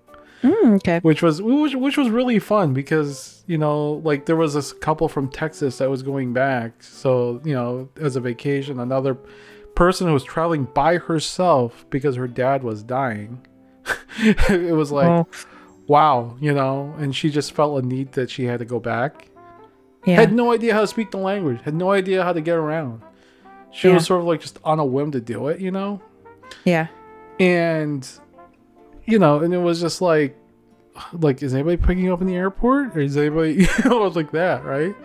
Mm, 0.42 0.76
okay. 0.78 1.00
which 1.04 1.22
was 1.22 1.42
which, 1.42 1.76
which 1.76 1.98
was 1.98 2.10
really 2.10 2.40
fun 2.40 2.74
because 2.74 3.44
you 3.46 3.58
know 3.60 4.02
like 4.04 4.26
there 4.26 4.36
was 4.36 4.54
this 4.56 4.74
couple 4.74 5.08
from 5.08 5.28
Texas 5.30 5.78
that 5.78 5.90
was 5.90 6.02
going 6.04 6.34
back, 6.34 6.82
so 6.82 7.40
you 7.46 7.54
know 7.54 7.90
as 8.00 8.16
a 8.16 8.20
vacation, 8.22 8.80
another 8.80 9.16
person 9.76 10.08
who 10.08 10.14
was 10.14 10.24
traveling 10.24 10.66
by 10.74 10.98
herself 10.98 11.86
because 11.90 12.16
her 12.16 12.28
dad 12.28 12.64
was 12.64 12.82
dying. 12.84 13.46
it 14.20 14.76
was 14.76 14.92
like 14.92 15.08
Oh, 15.08 15.28
wow, 15.88 16.36
you 16.40 16.54
know, 16.54 16.94
and 17.00 17.16
she 17.16 17.30
just 17.30 17.54
felt 17.54 17.84
a 17.84 17.86
need 17.86 18.12
that 18.14 18.30
she 18.30 18.46
had 18.46 18.60
to 18.60 18.66
go 18.66 18.80
back. 18.80 19.28
yeah. 20.06 20.16
Had 20.16 20.34
no 20.34 20.52
idea 20.54 20.74
how 20.74 20.82
to 20.82 20.88
speak 20.88 21.12
the 21.12 21.18
language, 21.18 21.60
had 21.64 21.74
no 21.76 21.92
idea 21.92 22.24
how 22.24 22.34
to 22.34 22.42
get 22.42 22.56
around. 22.56 23.02
She 23.72 23.88
Yeah. 23.88 23.96
was 23.96 24.06
sort 24.06 24.22
of 24.22 24.28
like 24.28 24.42
just 24.42 24.60
on 24.64 24.80
a 24.80 24.86
whim 24.86 25.12
to 25.12 25.22
do 25.22 25.48
it, 25.50 25.60
you 25.60 25.72
know? 25.72 26.02
yeah. 26.66 26.88
And 27.40 28.08
you 29.12 29.20
know, 29.20 29.40
and 29.40 29.54
it 29.54 29.58
was 29.60 29.80
just 29.82 30.02
like 30.02 30.36
like 31.14 31.42
is 31.44 31.54
anybody 31.54 31.78
picking 31.78 32.12
up 32.12 32.22
in 32.22 32.28
the 32.28 32.36
airport? 32.36 32.96
Or 32.96 33.02
is 33.02 33.16
anybody 33.18 33.54
you 33.56 33.68
know, 33.86 34.02
it 34.02 34.06
was 34.06 34.16
like 34.16 34.32
that, 34.32 34.64
right? 34.66 34.96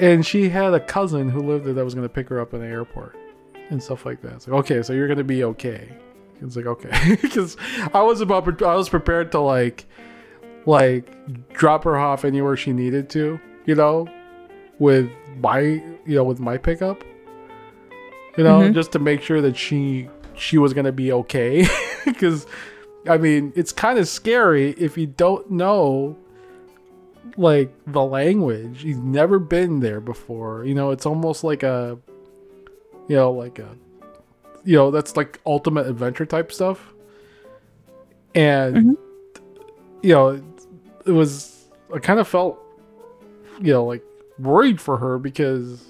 And 0.00 0.24
she 0.24 0.48
had 0.48 0.72
a 0.74 0.80
cousin 0.80 1.28
who 1.28 1.40
lived 1.40 1.64
there 1.66 1.74
that 1.74 1.84
was 1.84 1.94
gonna 1.94 2.08
pick 2.08 2.28
her 2.28 2.40
up 2.40 2.54
in 2.54 2.60
the 2.60 2.66
airport 2.66 3.16
and 3.70 3.82
stuff 3.82 4.06
like 4.06 4.22
that. 4.22 4.34
It's 4.34 4.48
like, 4.48 4.58
okay, 4.60 4.82
so 4.82 4.92
you're 4.92 5.08
gonna 5.08 5.24
be 5.24 5.44
okay. 5.44 5.88
It's 6.40 6.54
like 6.56 6.66
okay, 6.66 7.16
because 7.22 7.56
I 7.92 8.02
was 8.02 8.20
about 8.20 8.62
I 8.62 8.74
was 8.76 8.88
prepared 8.88 9.32
to 9.32 9.40
like 9.40 9.86
like 10.66 11.10
drop 11.52 11.84
her 11.84 11.96
off 11.96 12.24
anywhere 12.24 12.56
she 12.56 12.72
needed 12.72 13.08
to, 13.10 13.40
you 13.66 13.74
know, 13.74 14.06
with 14.78 15.10
my 15.40 15.60
you 15.60 16.14
know 16.16 16.24
with 16.24 16.38
my 16.40 16.56
pickup, 16.58 17.02
you 18.36 18.44
know, 18.44 18.60
Mhm. 18.60 18.74
just 18.74 18.92
to 18.92 18.98
make 18.98 19.22
sure 19.22 19.40
that 19.40 19.56
she 19.56 20.08
she 20.34 20.58
was 20.58 20.72
gonna 20.72 20.92
be 20.92 21.10
okay, 21.12 21.66
because 22.04 22.46
I 23.06 23.16
mean 23.18 23.52
it's 23.54 23.72
kind 23.72 23.98
of 23.98 24.08
scary 24.08 24.70
if 24.72 24.96
you 24.98 25.06
don't 25.06 25.50
know 25.50 26.16
like 27.36 27.72
the 27.86 28.02
language. 28.02 28.84
You've 28.84 29.04
never 29.04 29.38
been 29.38 29.80
there 29.80 30.00
before. 30.00 30.64
You 30.64 30.74
know 30.74 30.90
it's 30.90 31.06
almost 31.06 31.44
like 31.44 31.62
a 31.62 31.98
you 33.08 33.16
know 33.16 33.30
like 33.32 33.58
a 33.58 33.68
you 34.64 34.76
know 34.76 34.90
that's 34.90 35.16
like 35.16 35.40
ultimate 35.46 35.86
adventure 35.86 36.26
type 36.26 36.52
stuff. 36.52 36.92
And 38.34 38.76
Mhm. 38.76 38.96
you 40.02 40.14
know 40.14 40.28
it, 40.28 40.42
it 41.06 41.12
was 41.12 41.54
i 41.94 41.98
kind 41.98 42.20
of 42.20 42.28
felt 42.28 42.58
you 43.60 43.72
know 43.72 43.84
like 43.84 44.04
worried 44.38 44.80
for 44.80 44.98
her 44.98 45.18
because 45.18 45.82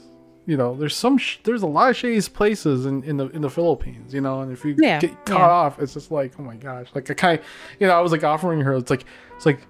you 0.48 0.56
know 0.56 0.74
there's 0.74 0.96
some 0.96 1.18
sh- 1.18 1.36
there's 1.44 1.62
a 1.62 1.66
lot 1.66 1.90
of 1.90 1.96
shady 1.96 2.20
places 2.28 2.86
in, 2.86 3.04
in 3.04 3.16
the 3.18 3.26
in 3.30 3.42
the 3.42 3.50
philippines 3.50 4.14
you 4.14 4.20
know 4.20 4.40
and 4.40 4.50
if 4.50 4.64
you 4.64 4.74
Yeah, 4.78 4.98
get 4.98 5.26
caught 5.26 5.38
yeah. 5.40 5.46
off 5.46 5.78
it's 5.78 5.92
just 5.94 6.10
like 6.10 6.32
oh 6.38 6.42
my 6.42 6.56
gosh 6.56 6.86
like 6.94 7.10
i 7.10 7.14
kind 7.14 7.40
you 7.78 7.86
know 7.86 7.92
i 7.92 8.00
was 8.00 8.12
like 8.12 8.24
offering 8.24 8.60
her 8.62 8.74
it's 8.74 8.90
like 8.90 9.04
it's 9.36 9.46
like 9.46 9.60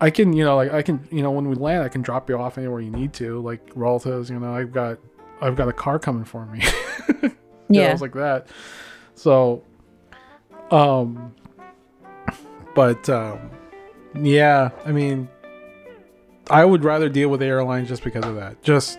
I 0.00 0.10
can, 0.10 0.32
you 0.32 0.42
know, 0.42 0.56
like 0.56 0.72
I 0.72 0.82
can, 0.82 1.06
you 1.12 1.22
know, 1.22 1.30
when 1.30 1.48
we 1.48 1.54
land, 1.54 1.84
I 1.84 1.88
can 1.88 2.02
drop 2.02 2.28
you 2.28 2.36
off 2.36 2.58
anywhere 2.58 2.80
you 2.80 2.90
need 2.90 3.12
to, 3.12 3.40
like 3.40 3.60
relatives. 3.76 4.28
You 4.30 4.40
know, 4.40 4.52
I've 4.52 4.72
got, 4.72 4.98
I've 5.40 5.54
got 5.54 5.68
a 5.68 5.72
car 5.72 6.00
coming 6.00 6.24
for 6.24 6.44
me. 6.46 6.60
Know, 7.22 7.30
Yeah. 7.68 7.90
it 7.90 7.92
was 7.92 8.00
like 8.02 8.14
that. 8.14 8.48
So, 9.14 9.62
um, 10.72 11.32
but 12.74 13.08
um, 13.08 13.48
yeah, 14.20 14.70
I 14.84 14.90
mean, 14.90 15.28
I 16.50 16.64
would 16.64 16.82
rather 16.82 17.08
deal 17.08 17.28
with 17.28 17.40
airlines 17.40 17.88
just 17.88 18.02
because 18.02 18.24
of 18.24 18.34
that. 18.36 18.60
Just 18.62 18.98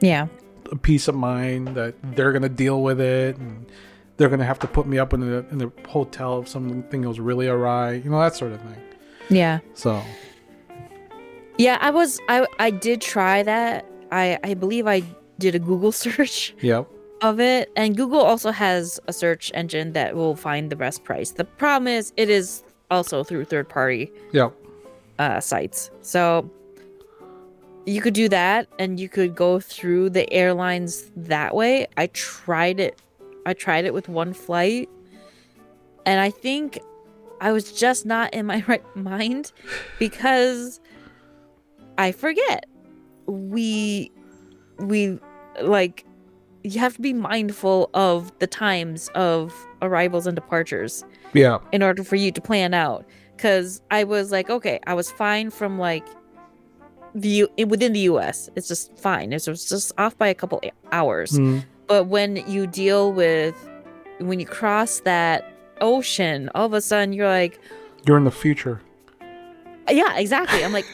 Yeah. 0.00 0.26
a 0.72 0.76
peace 0.76 1.06
of 1.08 1.14
mind 1.14 1.68
that 1.76 1.94
they're 2.16 2.32
gonna 2.32 2.48
deal 2.48 2.82
with 2.82 3.00
it, 3.00 3.36
and 3.36 3.66
they're 4.16 4.28
gonna 4.28 4.44
have 4.44 4.58
to 4.60 4.66
put 4.66 4.86
me 4.86 4.98
up 4.98 5.12
in 5.14 5.20
the 5.20 5.44
in 5.50 5.58
the 5.58 5.70
hotel 5.88 6.40
if 6.40 6.48
something 6.48 7.02
goes 7.02 7.20
really 7.20 7.46
awry. 7.48 7.92
You 7.92 8.10
know, 8.10 8.18
that 8.20 8.34
sort 8.34 8.52
of 8.52 8.60
thing. 8.60 8.76
Yeah. 9.30 9.60
So. 9.74 10.02
Yeah, 11.58 11.78
I 11.80 11.90
was 11.90 12.20
I 12.28 12.46
I 12.58 12.70
did 12.70 13.00
try 13.00 13.42
that. 13.42 13.86
I 14.12 14.38
I 14.44 14.54
believe 14.54 14.86
I 14.86 15.02
did 15.38 15.54
a 15.54 15.58
Google 15.58 15.92
search 16.04 16.54
Yep. 16.60 16.88
of 17.22 17.40
it 17.40 17.70
and 17.76 17.96
Google 17.96 18.20
also 18.20 18.50
has 18.50 19.00
a 19.06 19.12
search 19.12 19.50
engine 19.54 19.92
that 19.92 20.14
will 20.16 20.36
find 20.36 20.70
the 20.70 20.76
best 20.76 21.04
price. 21.04 21.30
The 21.32 21.44
problem 21.44 21.88
is 21.88 22.12
it 22.16 22.28
is 22.30 22.62
also 22.90 23.24
through 23.24 23.44
third 23.46 23.68
party 23.68 24.10
Yep. 24.32 24.52
uh 25.18 25.40
sites. 25.40 25.90
So 26.02 26.50
you 27.86 28.00
could 28.02 28.14
do 28.14 28.28
that 28.28 28.66
and 28.78 28.98
you 29.00 29.08
could 29.08 29.34
go 29.34 29.60
through 29.60 30.10
the 30.10 30.30
airlines 30.32 31.10
that 31.16 31.54
way. 31.54 31.86
I 31.96 32.08
tried 32.08 32.80
it. 32.80 33.00
I 33.46 33.52
tried 33.54 33.84
it 33.84 33.94
with 33.94 34.08
one 34.08 34.32
flight 34.32 34.88
and 36.04 36.20
I 36.20 36.30
think 36.30 36.80
I 37.40 37.52
was 37.52 37.72
just 37.72 38.04
not 38.06 38.32
in 38.34 38.46
my 38.46 38.64
right 38.68 38.84
mind 38.96 39.52
because 39.98 40.80
I 41.98 42.12
forget. 42.12 42.66
We 43.26 44.10
we 44.78 45.18
like 45.62 46.04
you 46.64 46.80
have 46.80 46.94
to 46.96 47.00
be 47.00 47.12
mindful 47.12 47.88
of 47.94 48.36
the 48.40 48.46
times 48.46 49.08
of 49.14 49.54
arrivals 49.82 50.26
and 50.26 50.34
departures 50.34 51.04
Yeah. 51.32 51.58
in 51.72 51.82
order 51.82 52.02
for 52.04 52.16
you 52.16 52.30
to 52.32 52.40
plan 52.40 52.74
out 52.74 53.06
because 53.36 53.80
i 53.90 54.02
was 54.04 54.32
like 54.32 54.50
okay 54.50 54.80
i 54.86 54.92
was 54.94 55.10
fine 55.10 55.50
from 55.50 55.78
like 55.78 56.04
the 57.22 57.48
U- 57.56 57.66
within 57.66 57.92
the 57.92 58.00
us 58.02 58.50
it's 58.56 58.68
just 58.68 58.96
fine 58.98 59.32
it 59.32 59.46
was 59.48 59.68
just 59.68 59.92
off 59.98 60.16
by 60.18 60.28
a 60.28 60.34
couple 60.34 60.60
hours 60.92 61.32
Mm. 61.32 61.64
but 61.86 62.04
when 62.08 62.36
you 62.46 62.66
deal 62.66 63.12
with 63.12 63.56
when 64.18 64.38
you 64.40 64.46
cross 64.46 65.00
that 65.00 65.44
ocean 65.80 66.50
all 66.54 66.66
of 66.66 66.72
a 66.74 66.80
sudden 66.80 67.12
you're 67.12 67.28
like 67.28 67.58
You're 68.06 68.18
in 68.18 68.24
the 68.24 68.30
future. 68.44 68.80
Yeah, 69.90 70.16
exactly. 70.18 70.64
I'm 70.64 70.72
like, 70.72 70.86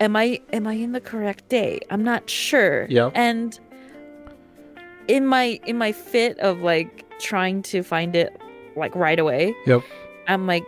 am 0.00 0.14
I 0.16 0.40
am 0.52 0.66
I 0.66 0.74
in 0.74 0.92
the 0.92 1.00
correct 1.00 1.48
day? 1.48 1.80
I'm 1.90 2.04
not 2.04 2.28
sure. 2.30 2.86
Yep. 2.88 3.12
And 3.14 3.58
in 5.08 5.26
my 5.26 5.58
in 5.66 5.78
my 5.78 5.92
fit 5.92 6.38
of 6.40 6.60
like 6.60 7.04
trying 7.18 7.62
to 7.62 7.82
find 7.82 8.14
it 8.14 8.40
like 8.76 8.94
right 8.94 9.18
away, 9.18 9.54
Yep. 9.66 9.82
I'm 10.28 10.46
like, 10.46 10.64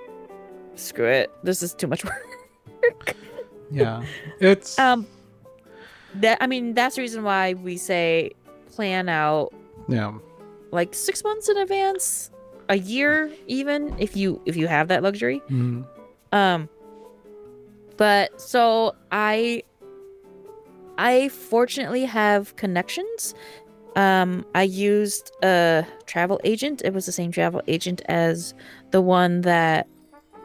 screw 0.77 1.07
it. 1.09 1.31
This 1.45 1.63
is 1.63 1.75
too 1.75 1.87
much 1.87 2.05
work. 2.85 3.15
Yeah. 3.71 4.05
It's 4.41 4.79
um, 4.79 5.07
that 6.15 6.39
I 6.41 6.47
mean 6.47 6.75
that's 6.75 6.97
the 6.97 7.03
reason 7.03 7.23
why 7.23 7.55
we 7.55 7.77
say 7.77 8.33
plan 8.67 9.09
out 9.09 9.53
yeah. 9.89 10.13
like 10.71 10.95
six 10.95 11.23
months 11.25 11.49
in 11.49 11.57
advance, 11.57 12.31
a 12.69 12.77
year 12.79 13.31
even 13.47 13.95
if 13.99 14.17
you 14.17 14.41
if 14.47 14.57
you 14.57 14.67
have 14.69 14.89
that 14.89 15.03
luxury. 15.03 15.41
Mhm. 15.49 15.87
Um 16.33 16.69
but 17.97 18.41
so 18.41 18.95
I 19.11 19.63
I 20.97 21.29
fortunately 21.29 22.05
have 22.05 22.57
connections. 22.57 23.35
Um 23.97 24.45
I 24.55 24.63
used 24.63 25.31
a 25.43 25.85
travel 26.07 26.41
agent. 26.45 26.83
It 26.85 26.93
was 26.95 27.07
the 27.07 27.13
same 27.13 27.33
travel 27.33 27.63
agent 27.69 28.03
as 28.07 28.55
the 28.91 29.01
one 29.01 29.43
that 29.43 29.87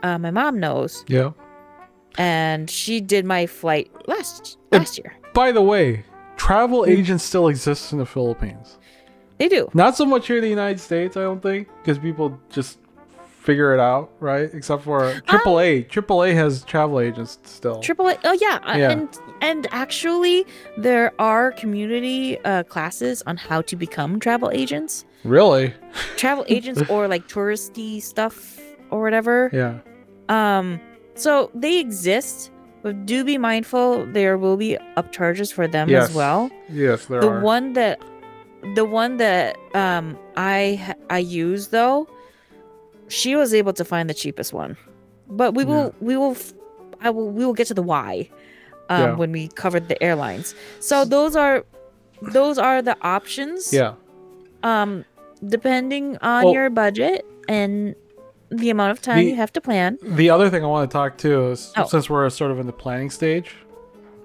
uh, 0.02 0.18
my 0.18 0.32
mom 0.32 0.60
knows 0.60 1.06
Yeah. 1.08 1.32
And 2.18 2.70
she 2.70 3.02
did 3.02 3.26
my 3.26 3.46
flight 3.46 3.92
last 4.08 4.58
And- 4.72 4.82
last 4.82 4.98
year. 4.98 5.14
By 5.34 5.52
the 5.52 5.62
way, 5.62 6.04
travel 6.38 6.82
Mm. 6.82 6.90
agents 7.00 7.24
still 7.24 7.48
exist 7.48 7.92
in 7.92 8.00
the 8.00 8.06
Philippines. 8.06 8.78
They 9.40 9.48
do. 9.50 9.70
Not 9.74 9.98
so 9.98 10.06
much 10.06 10.28
here 10.28 10.38
in 10.38 10.44
the 10.44 10.50
United 10.50 10.80
States, 10.80 11.18
I 11.18 11.22
don't 11.22 11.42
think, 11.42 11.68
because 11.82 11.98
people 11.98 12.40
just 12.50 12.78
figure 13.42 13.74
it 13.74 13.80
out, 13.80 14.10
right? 14.22 14.50
Except 14.54 14.84
for 14.84 15.20
AAA. 15.28 15.84
AAA 15.90 16.34
has 16.34 16.64
travel 16.64 17.00
agents 17.02 17.40
still. 17.44 17.80
Triple 17.82 18.08
A. 18.10 18.18
Oh 18.24 18.38
yeah. 18.40 18.60
uh, 18.66 18.78
Yeah. 18.78 18.92
and 18.92 19.10
and 19.42 19.68
actually 19.72 20.46
there 20.78 21.12
are 21.20 21.52
community 21.52 22.40
uh, 22.46 22.64
classes 22.64 23.22
on 23.28 23.36
how 23.36 23.62
to 23.64 23.76
become 23.76 24.20
travel 24.20 24.50
agents. 24.54 25.04
really? 25.26 25.74
Travel 26.16 26.46
agents 26.48 26.82
or 26.90 27.08
like 27.10 27.28
touristy 27.28 28.02
stuff 28.02 28.60
or 28.92 29.02
whatever. 29.02 29.50
Yeah. 29.52 29.80
Um, 30.30 30.80
so 31.16 31.52
they 31.54 31.80
exist, 31.80 32.52
but 32.82 33.06
do 33.06 33.24
be 33.24 33.38
mindful 33.38 34.06
there 34.08 34.38
will 34.38 34.58
be 34.58 34.78
upcharges 34.98 35.52
for 35.54 35.68
them 35.68 35.90
Yes. 35.90 36.10
as 36.10 36.16
well. 36.16 36.50
Yes, 36.70 37.06
there 37.06 37.22
the 37.22 37.30
are. 37.30 37.40
one 37.42 37.74
that 37.74 38.00
the 38.76 38.86
one 38.86 39.18
that 39.18 39.58
um 39.76 40.18
I 40.38 40.96
I 41.10 41.20
use 41.20 41.68
though, 41.70 42.08
she 43.08 43.36
was 43.36 43.54
able 43.54 43.74
to 43.74 43.86
find 43.86 44.10
the 44.10 44.14
cheapest 44.14 44.54
one. 44.54 44.78
But 45.28 45.54
we 45.54 45.66
will 45.66 45.94
we 46.02 46.18
will 46.18 46.36
I 47.02 47.10
will 47.10 47.30
we 47.30 47.46
will 47.46 47.54
get 47.54 47.68
to 47.68 47.74
the 47.74 47.82
why 47.84 48.30
um 48.90 49.02
Yeah. 49.02 49.16
when 49.16 49.32
we 49.32 49.48
covered 49.50 49.88
the 49.90 50.02
airlines. 50.02 50.56
So 50.80 51.06
those 51.06 51.36
are 51.36 51.64
those 52.22 52.58
are 52.58 52.82
the 52.82 52.96
options. 53.02 53.72
yeah. 53.74 53.94
Um 54.64 55.06
depending 55.46 56.18
on 56.22 56.46
Well- 56.46 56.54
your 56.54 56.70
budget 56.70 57.26
and 57.50 57.96
the 58.50 58.70
amount 58.70 58.92
of 58.92 59.02
time 59.02 59.18
The- 59.18 59.26
you 59.32 59.36
have 59.36 59.52
to 59.54 59.62
plan. 59.62 59.98
The 60.04 60.30
other 60.30 60.50
thing 60.50 60.64
I 60.64 60.68
want 60.68 60.90
to 60.90 60.94
talk 60.94 61.18
to 61.20 61.52
is 61.52 61.74
Oh. 61.78 61.86
since 61.86 62.10
we're 62.10 62.30
sort 62.30 62.52
of 62.52 62.60
in 62.60 62.68
the 62.68 62.74
planning 62.74 63.10
stage, 63.10 63.56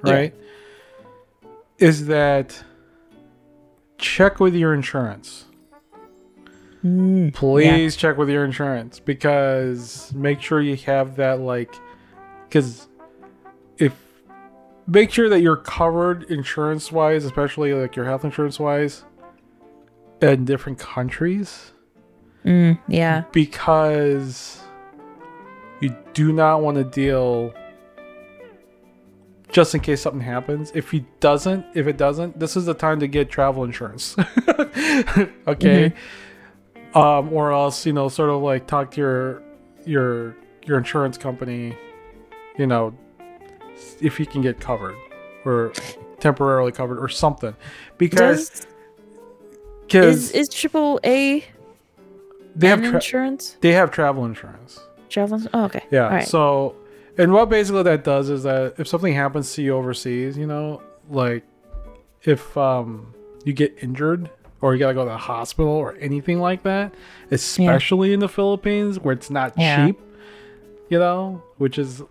Yeah. 0.05 0.13
right? 0.13 0.35
Is 1.79 2.07
that 2.07 2.63
check 3.99 4.39
with 4.41 4.55
your 4.55 4.75
insurance. 4.75 5.47
Mm, 6.85 7.35
Please 7.35 7.97
check 7.97 8.17
with 8.17 8.29
your 8.31 8.45
insurance 8.45 9.01
because 9.01 10.13
make 10.15 10.41
sure 10.41 10.61
you 10.61 10.77
have 10.77 11.17
that 11.17 11.41
like 11.41 11.75
cuz 12.51 12.87
if 13.79 13.93
make 14.87 15.11
sure 15.11 15.29
that 15.29 15.41
you're 15.41 15.57
covered 15.57 16.23
insurance 16.31 16.93
wise, 16.93 17.25
especially 17.25 17.75
like 17.75 17.97
your 17.97 18.05
health 18.05 18.25
insurance 18.25 18.61
wise 18.61 19.05
in 20.23 20.45
different 20.45 20.79
countries 20.79 21.73
Mm, 22.45 22.79
yeah. 22.89 23.25
because 23.33 24.63
you 25.81 25.95
do 26.15 26.33
not 26.33 26.63
want 26.63 26.77
to 26.77 26.85
deal 26.85 27.53
just 29.51 29.75
in 29.75 29.81
case 29.81 30.03
something 30.03 30.21
happens. 30.21 30.73
If 30.75 30.91
he 30.91 31.05
doesn't, 31.21 31.67
if 31.75 31.87
it 31.87 31.97
doesn't, 31.97 32.39
this 32.39 32.57
is 32.57 32.67
the 32.67 32.75
time 32.75 33.01
to 33.01 33.07
get 33.07 33.31
travel 33.31 33.65
insurance. 33.65 34.17
okay? 35.47 35.93
Um 36.95 37.33
or 37.33 37.53
else, 37.53 37.85
you 37.87 37.93
know, 37.93 38.09
sort 38.09 38.31
of 38.31 38.43
like 38.43 38.67
talk 38.67 38.91
to 38.93 39.01
your 39.01 39.43
your 39.85 40.37
your 40.65 40.79
insurance 40.79 41.19
company, 41.19 41.77
you 42.59 42.67
know, 42.67 42.95
if 44.01 44.19
you 44.21 44.27
can 44.27 44.43
get 44.43 44.61
covered 44.61 44.97
or 45.45 45.73
temporarily 46.21 46.73
covered 46.73 46.99
or 46.99 47.09
something. 47.09 47.55
Because 47.97 48.67
Does, 49.89 50.31
is 50.31 50.31
is 50.33 50.49
triple 50.49 51.01
A 51.05 51.45
they 52.61 52.69
have 52.69 52.81
tra- 52.83 52.95
insurance? 52.95 53.57
they 53.61 53.73
have 53.73 53.91
travel 53.91 54.25
insurance. 54.25 54.81
Travel 55.09 55.41
Oh, 55.55 55.65
okay. 55.65 55.85
Yeah. 55.91 56.09
Right. 56.09 56.27
So, 56.29 56.77
and 57.17 57.33
what 57.33 57.49
basically 57.49 57.83
that 57.85 58.05
does 58.05 58.29
is 58.31 58.43
that 58.43 58.75
if 58.79 58.87
something 58.87 59.15
happens 59.15 59.53
to 59.55 59.63
you 59.63 59.75
overseas, 59.75 60.37
you 60.37 60.47
know, 60.47 60.83
like 61.11 61.45
if 62.25 62.57
um 62.57 63.15
you 63.45 63.53
get 63.53 63.75
injured 63.83 64.29
or 64.61 64.75
you 64.75 64.79
gotta 64.81 64.93
go 64.95 65.05
to 65.05 65.11
the 65.11 65.17
hospital 65.17 65.71
or 65.73 65.95
anything 66.01 66.41
like 66.41 66.63
that, 66.65 66.93
especially 67.31 68.13
in 68.13 68.21
the 68.21 68.29
Philippines 68.29 68.99
where 68.99 69.15
it's 69.15 69.31
not 69.31 69.55
Yeah. 69.57 69.87
cheap, 69.87 70.01
you 70.91 70.99
know, 70.99 71.43
which 71.59 71.79
is, 71.79 72.03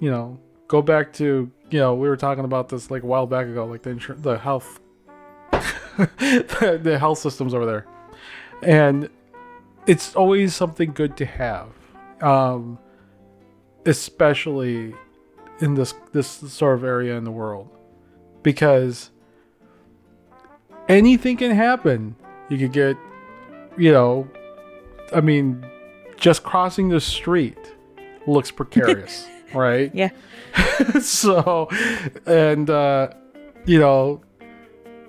you 0.00 0.10
know, 0.10 0.38
go 0.68 0.82
back 0.82 1.12
to 1.14 1.50
you 1.70 1.78
know 1.78 1.94
we 1.94 2.08
were 2.08 2.16
talking 2.16 2.44
about 2.44 2.68
this 2.68 2.90
like 2.90 3.02
a 3.02 3.06
while 3.06 3.26
back 3.26 3.46
ago, 3.46 3.64
like 3.64 3.82
the 3.82 3.90
insur- 3.90 4.20
the 4.22 4.36
health, 4.38 4.80
the, 5.96 6.78
the 6.82 6.98
health 6.98 7.18
systems 7.18 7.54
over 7.54 7.64
there, 7.66 7.86
and 8.62 9.08
it's 9.86 10.14
always 10.16 10.54
something 10.54 10.92
good 10.92 11.16
to 11.18 11.26
have. 11.26 11.68
Um, 12.20 12.78
especially 13.86 14.94
in 15.60 15.74
this 15.74 15.94
this 16.12 16.28
sort 16.28 16.76
of 16.78 16.84
area 16.84 17.16
in 17.16 17.24
the 17.24 17.30
world 17.30 17.68
because 18.42 19.10
anything 20.88 21.36
can 21.36 21.50
happen 21.50 22.16
you 22.48 22.58
could 22.58 22.72
get 22.72 22.96
you 23.76 23.92
know 23.92 24.28
i 25.14 25.20
mean 25.20 25.64
just 26.16 26.42
crossing 26.42 26.88
the 26.88 27.00
street 27.00 27.58
looks 28.26 28.50
precarious 28.50 29.26
right 29.54 29.94
Yeah. 29.94 30.10
so 31.00 31.68
and 32.26 32.68
uh 32.70 33.10
you 33.66 33.78
know 33.78 34.22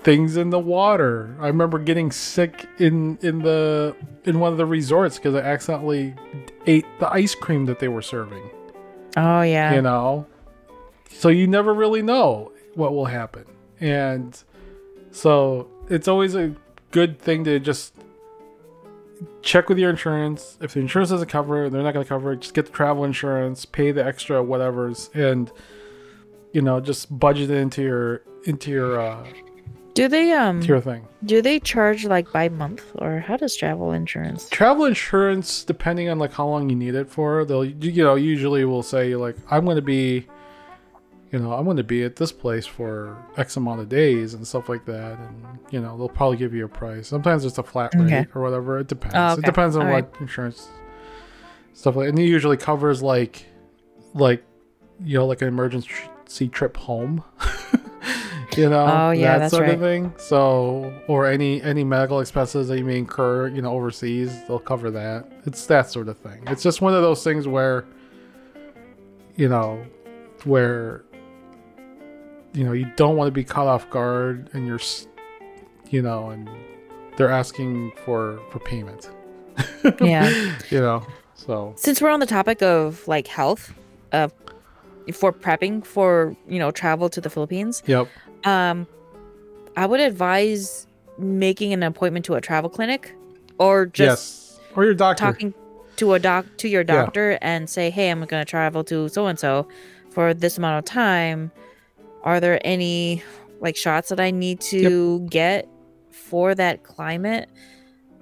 things 0.05 0.37
in 0.37 0.51
the 0.51 0.59
water. 0.59 1.35
I 1.39 1.47
remember 1.47 1.79
getting 1.79 2.11
sick 2.11 2.69
in 2.77 3.17
in 3.23 3.39
the 3.39 3.95
in 4.23 4.39
one 4.39 4.51
of 4.51 4.57
the 4.59 4.65
resorts 4.65 5.17
because 5.17 5.33
i 5.33 5.39
accidentally 5.39 6.13
ate 6.67 6.85
the 6.99 7.11
ice 7.11 7.33
cream 7.33 7.65
that 7.65 7.79
they 7.79 7.87
were 7.87 8.03
serving. 8.03 8.49
Oh 9.17 9.41
yeah. 9.41 9.73
you 9.73 9.81
know? 9.81 10.27
So 11.09 11.29
you 11.29 11.47
never 11.47 11.73
really 11.73 12.03
know 12.03 12.51
what 12.75 12.93
will 12.93 13.05
happen. 13.05 13.45
And 13.79 14.41
so 15.11 15.67
it's 15.89 16.07
always 16.07 16.35
a 16.35 16.55
good 16.91 17.19
thing 17.19 17.43
to 17.45 17.59
just 17.59 17.95
check 19.41 19.69
with 19.69 19.79
your 19.79 19.89
insurance. 19.89 20.57
If 20.61 20.75
the 20.75 20.81
insurance 20.81 21.09
doesn't 21.09 21.29
cover 21.29 21.65
it 21.65 21.71
they're 21.71 21.81
not 21.81 21.95
going 21.95 22.05
to 22.05 22.09
cover 22.09 22.33
it 22.33 22.41
just 22.41 22.53
get 22.53 22.67
the 22.67 22.71
travel 22.71 23.05
insurance 23.05 23.65
pay 23.65 23.91
the 23.91 24.05
extra 24.05 24.43
whatever's 24.43 25.09
and 25.15 25.51
you 26.51 26.61
know 26.61 26.79
just 26.79 27.17
budget 27.17 27.49
it 27.49 27.57
into 27.57 27.81
your 27.81 28.21
into 28.45 28.69
your 28.69 29.01
uh 29.01 29.25
Do 29.95 30.07
they 30.07 30.31
um 30.33 30.61
your 30.61 30.79
thing. 30.81 31.07
do 31.25 31.41
they 31.41 31.59
charge 31.59 32.05
like 32.05 32.31
by 32.31 32.49
month 32.49 32.83
or 32.95 33.19
how 33.19 33.37
does 33.37 33.55
travel 33.55 33.91
insurance? 33.91 34.47
travel 34.49 34.85
insurance 34.85 35.63
depending 35.63 36.09
on 36.09 36.19
like 36.19 36.33
how 36.33 36.45
long 36.47 36.69
you 36.69 36.75
need 36.75 36.95
it 36.95 37.09
for 37.09 37.43
they'll 37.45 37.65
you 37.65 38.03
know 38.03 38.15
usually 38.15 38.63
will 38.65 38.83
say 38.83 39.15
like 39.15 39.35
i'm 39.49 39.63
going 39.65 39.77
to 39.77 39.81
be 39.81 40.27
you 41.31 41.39
know 41.39 41.53
i'm 41.53 41.63
going 41.65 41.77
to 41.77 41.83
be 41.83 42.03
at 42.03 42.17
this 42.17 42.31
place 42.31 42.65
for 42.65 43.17
x 43.37 43.55
amount 43.57 43.79
of 43.79 43.87
days 43.89 44.33
and 44.33 44.45
stuff 44.45 44.67
like 44.69 44.83
that 44.85 45.17
and 45.17 45.45
you 45.71 45.79
know 45.79 45.97
they'll 45.97 46.09
probably 46.09 46.37
give 46.37 46.53
you 46.53 46.65
a 46.65 46.69
price. 46.69 47.07
Sometimes 47.07 47.43
it's 47.45 47.57
a 47.57 47.63
flat 47.63 47.93
rate 47.95 48.05
Okay. 48.05 48.27
or 48.35 48.41
whatever 48.41 48.77
it 48.79 48.87
depends. 48.87 49.15
Oh, 49.17 49.33
it 49.39 49.45
depends 49.45 49.75
on 49.75 49.87
All 49.87 49.93
what 49.93 50.13
insurance 50.19 50.67
stuff 51.73 51.95
like 51.95 52.09
and 52.09 52.19
it 52.19 52.23
usually 52.27 52.57
covers 52.57 53.01
like 53.01 53.45
like 54.13 54.43
you 55.03 55.17
know 55.17 55.25
like 55.25 55.41
an 55.41 55.47
emergency 55.47 56.47
trip 56.49 56.75
home 56.77 57.23
you 58.57 58.69
know 58.69 58.85
Oh, 58.85 59.11
yeah, 59.11 59.37
that 59.37 59.51
sort 59.51 59.69
of 59.69 59.79
thing. 59.79 60.13
So 60.17 60.93
or 61.07 61.25
any 61.25 61.61
any 61.61 61.83
medical 61.83 62.19
expenses 62.19 62.67
that 62.69 62.77
you 62.77 62.85
may 62.85 62.97
incur 62.97 63.47
you 63.47 63.61
know 63.61 63.71
overseas 63.71 64.31
they'll 64.47 64.59
cover 64.59 64.91
that. 64.91 65.31
It's 65.45 65.65
that 65.67 65.89
sort 65.89 66.07
of 66.07 66.17
thing. 66.17 66.43
It's 66.47 66.63
just 66.63 66.81
one 66.81 66.93
of 66.93 67.01
those 67.01 67.23
things 67.23 67.47
where 67.47 67.85
you 69.35 69.49
know 69.49 69.83
where 70.43 71.03
you 72.53 72.63
know 72.63 72.71
you 72.71 72.91
don't 72.95 73.17
want 73.17 73.27
to 73.27 73.31
be 73.31 73.43
caught 73.43 73.67
off 73.67 73.89
guard 73.89 74.49
and 74.53 74.65
you're 74.67 74.79
you 75.89 76.01
know 76.01 76.29
and 76.29 76.49
they're 77.17 77.31
asking 77.31 77.91
for 78.03 78.39
for 78.51 78.59
payment. 78.59 79.09
Yeah. 80.01 80.57
you 80.69 80.79
know 80.79 81.05
So. 81.35 81.73
Since 81.77 82.01
we're 82.01 82.09
on 82.09 82.19
the 82.19 82.25
topic 82.25 82.61
of 82.61 83.07
like 83.07 83.27
health, 83.27 83.73
uh, 84.11 84.29
for 85.13 85.31
prepping 85.31 85.85
for 85.85 86.35
you 86.47 86.59
know 86.59 86.71
travel 86.71 87.09
to 87.09 87.21
the 87.21 87.29
Philippines, 87.29 87.83
yep. 87.85 88.07
Um, 88.45 88.87
I 89.75 89.85
would 89.85 89.99
advise 89.99 90.87
making 91.17 91.73
an 91.73 91.83
appointment 91.83 92.25
to 92.25 92.35
a 92.35 92.41
travel 92.41 92.69
clinic, 92.69 93.13
or 93.59 93.85
just 93.85 94.59
yes. 94.59 94.59
Or 94.75 94.83
your 94.85 94.93
doctor. 94.93 95.23
talking 95.23 95.53
to 95.97 96.13
a 96.13 96.19
doc 96.19 96.45
to 96.57 96.67
your 96.67 96.81
Yeah. 96.81 97.03
doctor 97.05 97.37
and 97.41 97.69
say, 97.69 97.89
"Hey, 97.89 98.09
I'm 98.09 98.19
going 98.25 98.41
to 98.45 98.49
travel 98.49 98.83
to 98.85 99.07
so 99.09 99.27
and 99.27 99.39
so 99.39 99.67
for 100.11 100.33
this 100.33 100.57
amount 100.57 100.79
of 100.79 100.85
time. 100.85 101.51
Are 102.23 102.39
there 102.39 102.59
any 102.65 103.23
like 103.61 103.75
shots 103.77 104.09
that 104.09 104.19
I 104.19 104.31
need 104.31 104.59
to 104.61 105.21
get 105.29 105.67
for 106.11 106.53
that 106.55 106.83
climate?" 106.83 107.49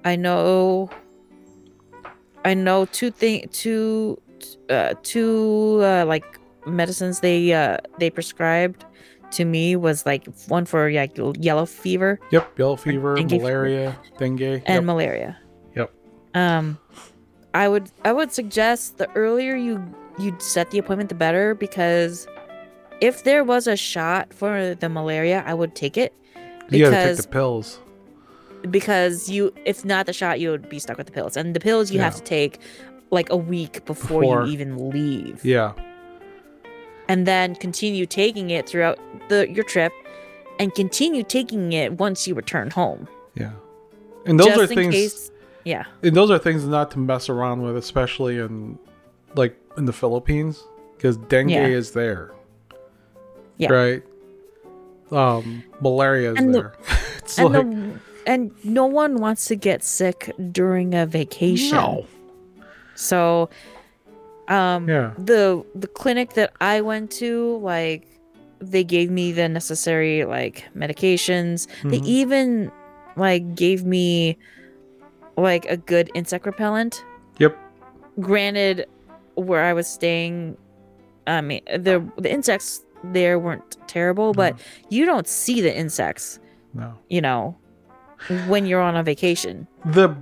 I 0.04 0.16
know 0.16 0.90
I 2.44 2.54
know 2.54 2.84
two 2.86 3.10
thing 3.10 3.48
two 3.52 4.20
uh 4.68 4.94
two 5.02 5.80
uh 5.82 6.04
like 6.06 6.38
medicines 6.66 7.20
they 7.20 7.52
uh 7.52 7.78
they 7.98 8.10
prescribed 8.10 8.84
to 9.34 9.44
me 9.44 9.76
was 9.76 10.04
like 10.06 10.26
one 10.48 10.64
for 10.64 10.90
like 10.90 11.16
yellow 11.38 11.66
fever 11.66 12.18
Yep. 12.30 12.58
Yellow 12.58 12.76
fever, 12.76 13.14
dengue 13.16 13.30
fever. 13.30 13.44
malaria, 13.44 13.96
dengue. 14.18 14.42
and 14.42 14.62
yep. 14.68 14.84
malaria. 14.84 15.38
Yep. 15.76 15.90
Um, 16.34 16.78
I 17.54 17.68
would 17.68 17.90
I 18.04 18.12
would 18.12 18.32
suggest 18.32 18.98
the 18.98 19.08
earlier 19.14 19.54
you 19.54 19.82
you 20.18 20.34
set 20.38 20.70
the 20.70 20.78
appointment, 20.78 21.08
the 21.08 21.14
better 21.14 21.54
because 21.54 22.26
if 23.00 23.24
there 23.24 23.42
was 23.44 23.66
a 23.66 23.76
shot 23.76 24.32
for 24.32 24.74
the 24.74 24.88
malaria, 24.88 25.42
I 25.46 25.54
would 25.54 25.74
take 25.74 25.96
it 25.96 26.14
you 26.70 26.84
gotta 26.84 27.08
take 27.14 27.16
the 27.18 27.28
pills. 27.28 27.78
because 28.70 29.28
you 29.28 29.52
if 29.64 29.84
not 29.84 30.06
the 30.06 30.12
shot, 30.12 30.40
you 30.40 30.50
would 30.50 30.68
be 30.68 30.78
stuck 30.78 30.96
with 30.96 31.06
the 31.06 31.12
pills, 31.12 31.36
and 31.36 31.54
the 31.54 31.60
pills 31.60 31.90
you 31.90 32.00
have 32.00 32.14
to 32.16 32.22
take 32.22 32.58
like 33.10 33.30
a 33.30 33.36
week 33.36 33.84
before, 33.84 34.22
Before. 34.22 34.46
you 34.46 34.52
even 34.52 34.90
leave, 34.90 35.44
Yeah. 35.44 35.72
And 37.08 37.26
then 37.26 37.54
continue 37.56 38.06
taking 38.06 38.50
it 38.50 38.68
throughout 38.68 38.98
the 39.28 39.50
your 39.50 39.64
trip, 39.64 39.92
and 40.58 40.74
continue 40.74 41.22
taking 41.22 41.72
it 41.72 41.98
once 41.98 42.26
you 42.26 42.34
return 42.34 42.70
home. 42.70 43.08
Yeah. 43.34 43.52
And 44.26 44.38
those 44.40 44.46
just 44.48 44.58
are 44.60 44.62
in 44.64 44.68
things 44.68 44.94
case. 44.94 45.30
Yeah. 45.64 45.84
and 46.02 46.14
those 46.14 46.30
are 46.30 46.38
things 46.38 46.64
not 46.66 46.90
to 46.92 46.98
mess 46.98 47.28
around 47.28 47.62
with, 47.62 47.76
especially 47.76 48.38
in 48.38 48.78
like 49.34 49.56
in 49.76 49.84
the 49.86 49.92
Philippines, 49.92 50.62
because 50.96 51.16
dengue 51.16 51.50
Yeah. 51.50 51.66
is 51.66 51.92
there. 51.92 52.32
Yeah. 53.58 53.72
Right. 53.72 54.02
Um, 55.10 55.62
malaria 55.80 56.32
is 56.32 56.38
And 56.38 56.54
the- 56.54 56.58
there. 56.60 56.74
it's 57.18 57.38
and 57.38 57.52
like 57.52 57.70
the, 57.70 58.00
and 58.26 58.50
no 58.64 58.86
one 58.86 59.16
wants 59.16 59.46
to 59.46 59.56
get 59.56 59.84
sick 59.84 60.32
during 60.52 60.94
a 60.94 61.06
vacation. 61.06 61.76
no. 61.76 62.06
So, 62.96 63.50
um, 64.48 64.88
Yeah. 64.88 65.12
the 65.18 65.64
the 65.74 65.86
clinic 65.86 66.34
that 66.34 66.52
I 66.60 66.80
went 66.80 67.10
to, 67.12 67.58
like, 67.58 68.06
they 68.60 68.84
gave 68.84 69.10
me 69.10 69.32
the 69.32 69.48
necessary 69.48 70.24
like 70.24 70.64
medications. 70.76 71.66
They 71.84 72.00
Mhm. 72.00 72.06
even 72.06 72.72
like 73.16 73.54
gave 73.54 73.84
me 73.84 74.36
like 75.36 75.66
a 75.66 75.76
good 75.76 76.10
insect 76.14 76.46
repellent. 76.46 77.04
Yep. 77.38 77.56
Granted, 78.20 78.86
where 79.34 79.62
I 79.64 79.72
was 79.72 79.86
staying, 79.86 80.56
I 81.26 81.40
mean, 81.40 81.60
the 81.66 82.06
the 82.18 82.30
insects 82.32 82.82
there 83.02 83.38
weren't 83.38 83.76
terrible, 83.86 84.32
but 84.32 84.58
you 84.88 85.04
don't 85.04 85.28
see 85.28 85.60
the 85.60 85.74
insects, 85.76 86.38
No. 86.72 86.94
you 87.10 87.20
know, 87.20 87.56
when 88.46 88.66
you're 88.66 88.80
on 88.80 88.96
a 88.96 89.02
vacation. 89.02 89.66
The 89.84 90.14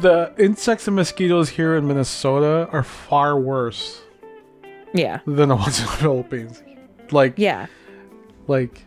the 0.00 0.32
insects 0.38 0.86
and 0.86 0.96
mosquitoes 0.96 1.48
here 1.48 1.76
in 1.76 1.86
Minnesota 1.86 2.68
are 2.72 2.82
far 2.82 3.38
worse 3.38 4.02
Yeah. 4.92 5.20
than 5.26 5.48
the 5.48 5.56
ones 5.56 5.78
in 5.80 5.86
the 5.86 5.92
Philippines. 5.92 6.62
Like 7.10 7.34
Yeah. 7.36 7.66
like 8.48 8.82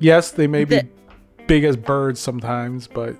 yes, 0.00 0.30
they 0.32 0.46
may 0.46 0.64
be 0.64 0.76
The- 0.76 0.88
big 1.46 1.64
as 1.64 1.76
birds 1.76 2.20
sometimes, 2.20 2.86
but 2.88 3.14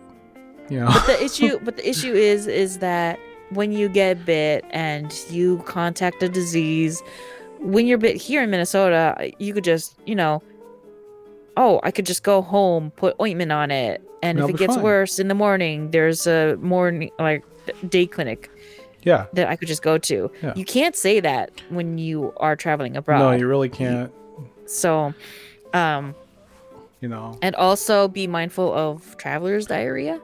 you 0.69 0.81
know. 0.81 0.91
the 1.07 1.23
issue 1.25 1.59
but 1.63 1.77
the 1.77 1.89
issue 1.89 2.13
is 2.13 2.47
is 2.47 2.79
that 2.79 3.19
when 3.51 3.71
you 3.73 3.89
get 3.89 4.25
bit 4.25 4.65
and 4.71 5.13
you 5.31 5.59
contact 5.67 6.23
a 6.23 6.29
disease 6.29 7.03
when 7.61 7.87
you're 7.87 7.99
bit 7.99 8.17
here 8.17 8.43
in 8.43 8.51
minnesota 8.51 9.31
you 9.39 9.53
could 9.53 9.63
just 9.63 9.95
you 10.07 10.15
know 10.15 10.43
oh 11.57 11.81
i 11.83 11.91
could 11.91 12.07
just 12.07 12.23
go 12.23 12.43
home 12.43 12.91
put 12.93 13.15
ointment 13.21 13.53
on 13.53 13.71
it 13.71 14.03
and 14.23 14.39
That'll 14.39 14.49
if 14.51 14.55
it 14.55 14.59
gets 14.59 14.75
fine. 14.75 14.85
worse 14.85 15.19
in 15.19 15.29
the 15.29 15.35
morning 15.35 15.91
there's 15.91 16.27
a 16.27 16.57
morning 16.61 17.11
like 17.19 17.45
day 17.89 18.07
clinic 18.07 18.51
yeah. 19.03 19.27
that 19.35 19.49
i 19.49 19.57
could 19.57 19.69
just 19.69 19.83
go 19.83 19.99
to 19.99 20.31
Yeah. 20.43 20.53
you 20.57 20.65
can't 20.65 20.97
say 20.97 21.21
that 21.21 21.51
when 21.69 21.99
you 21.99 22.33
are 22.39 22.57
traveling 22.57 22.97
abroad 22.97 23.19
No, 23.19 23.31
you 23.33 23.47
really 23.47 23.69
can't, 23.69 24.13
so 24.67 25.15
um 25.73 26.15
you 27.01 27.09
know. 27.09 27.39
and 27.43 27.55
also 27.57 28.09
be 28.09 28.27
mindful 28.27 28.73
of 28.73 29.17
travelers 29.19 29.67
diarrhea 29.67 30.21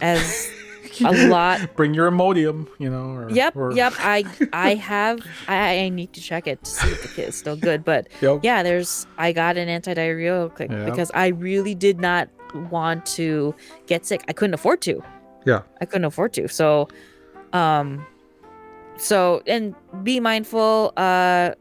as 0.00 0.50
a 1.00 1.26
lot 1.28 1.74
Bring 1.76 1.94
your 1.94 2.10
Imodium, 2.10 2.68
you 2.78 2.90
know. 2.90 3.10
Or, 3.14 3.30
Yep, 3.30 3.56
or- 3.56 3.72
yep. 3.72 3.92
I 3.98 4.24
I 4.52 4.74
have 4.74 5.20
I, 5.48 5.78
I 5.84 5.88
need 5.88 6.12
to 6.14 6.20
check 6.20 6.46
it 6.46 6.62
to 6.64 6.70
see 6.70 6.88
if 6.90 7.02
the 7.02 7.08
kit 7.08 7.28
is 7.30 7.34
still 7.36 7.56
good. 7.56 7.84
But 7.84 8.08
Yep. 8.20 8.40
yeah, 8.42 8.62
there's 8.62 9.06
I 9.18 9.32
got 9.32 9.56
an 9.56 9.68
anti-diarrheal 9.68 10.54
click 10.54 10.70
Yeah. 10.70 10.84
because 10.84 11.10
I 11.14 11.28
really 11.28 11.74
did 11.74 11.98
not 12.00 12.28
want 12.70 13.06
to 13.06 13.54
get 13.86 14.04
sick. 14.04 14.22
I 14.28 14.32
couldn't 14.32 14.54
afford 14.54 14.80
to. 14.82 15.02
Yeah. 15.46 15.62
I 15.80 15.84
couldn't 15.86 16.04
afford 16.04 16.32
to. 16.34 16.48
So 16.48 16.88
um 17.52 18.04
so 18.96 19.42
and 19.46 19.74
be 20.02 20.20
mindful, 20.20 20.92
uh 20.96 21.52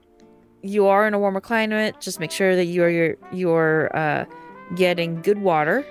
you 0.64 0.86
are 0.86 1.08
in 1.08 1.14
a 1.16 1.20
warmer 1.20 1.42
climate. 1.42 1.96
Just 2.00 2.20
make 2.20 2.30
sure 2.32 2.56
that 2.56 2.66
you're 2.66 2.90
you're 2.90 3.16
you're 3.32 3.96
uh 3.98 4.26
getting 4.76 5.22
good 5.22 5.40
water. 5.40 5.86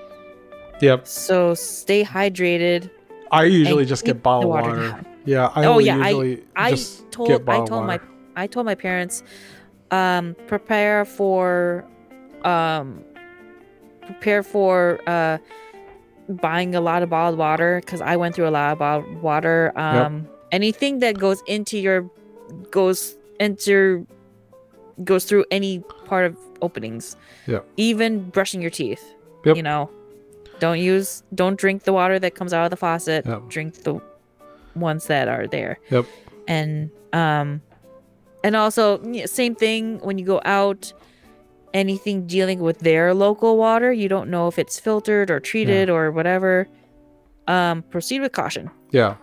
Yep. 0.80 1.07
So 1.07 1.55
stay 1.55 2.05
hydrated. 2.05 2.91
I 3.31 3.45
usually 3.45 3.85
just 3.85 4.05
get 4.05 4.22
bottled 4.22 4.49
water. 4.51 4.70
water. 4.70 5.05
Yeah. 5.24 5.53
I 5.55 5.64
Oh, 5.64 5.78
yeah, 5.78 5.97
I- 5.99 6.09
usually 6.11 6.45
I 6.57 6.74
told 7.11 7.49
I 7.49 7.57
told 7.59 7.70
water. 7.70 7.87
my 7.87 8.01
I 8.37 8.47
told 8.47 8.66
my 8.66 8.74
parents 8.74 9.22
um 9.91 10.37
prepare 10.47 11.05
for 11.05 11.85
um 12.45 13.03
prepare 14.03 14.43
for 14.43 15.01
uh 15.07 15.39
buying 16.28 16.74
a 16.74 16.81
lot 16.81 17.03
of 17.03 17.11
bottled 17.11 17.39
water 17.39 17.81
cuz 17.87 18.01
I 18.01 18.16
went 18.16 18.35
through 18.35 18.49
a 18.49 18.55
lot 18.55 18.72
of 18.72 18.78
bottled 18.78 19.22
water 19.22 19.72
um 19.76 20.26
anything 20.53 21.01
that 21.01 21.18
goes 21.18 21.43
into 21.47 21.78
your 21.78 22.09
goes 22.70 23.16
into 23.41 24.07
goes 25.05 25.24
through 25.24 25.45
any 25.51 25.81
part 26.05 26.26
of 26.26 26.37
openings. 26.62 27.16
Yep. 27.47 27.66
Even 27.76 28.28
brushing 28.31 28.61
your 28.61 28.70
teeth. 28.70 29.03
Yep. 29.45 29.57
You 29.57 29.62
know. 29.62 29.91
Don't 30.61 30.78
use 30.78 31.22
don't 31.34 31.58
drink 31.58 31.82
the 31.82 31.92
water 31.92 32.18
that 32.18 32.34
comes 32.34 32.52
out 32.52 32.64
of 32.64 32.70
the 32.70 32.76
faucet. 32.76 33.26
Yep. 33.26 33.48
Drink 33.48 33.74
the 33.82 34.00
ones 34.76 35.06
that 35.06 35.26
are 35.26 35.48
there 35.48 35.78
Yep. 35.90 36.06
and 36.46 36.90
um 37.12 37.61
and 38.44 38.54
also 38.54 39.02
same 39.26 39.56
thing 39.56 39.98
when 39.98 40.16
you 40.16 40.24
go 40.24 40.40
out 40.44 40.92
anything 41.74 42.26
dealing 42.28 42.61
with 42.61 42.78
their 42.78 43.12
local 43.12 43.56
water 43.56 43.92
you 43.92 44.08
don't 44.08 44.30
know 44.30 44.46
if 44.46 44.61
it's 44.61 44.78
filtered 44.78 45.28
or 45.28 45.40
treated 45.40 45.90
or 45.90 46.12
whatever 46.12 46.68
um 47.48 47.82
proceed 47.90 48.20
with 48.20 48.30
caution 48.32 48.70
Yeah. 48.92 49.16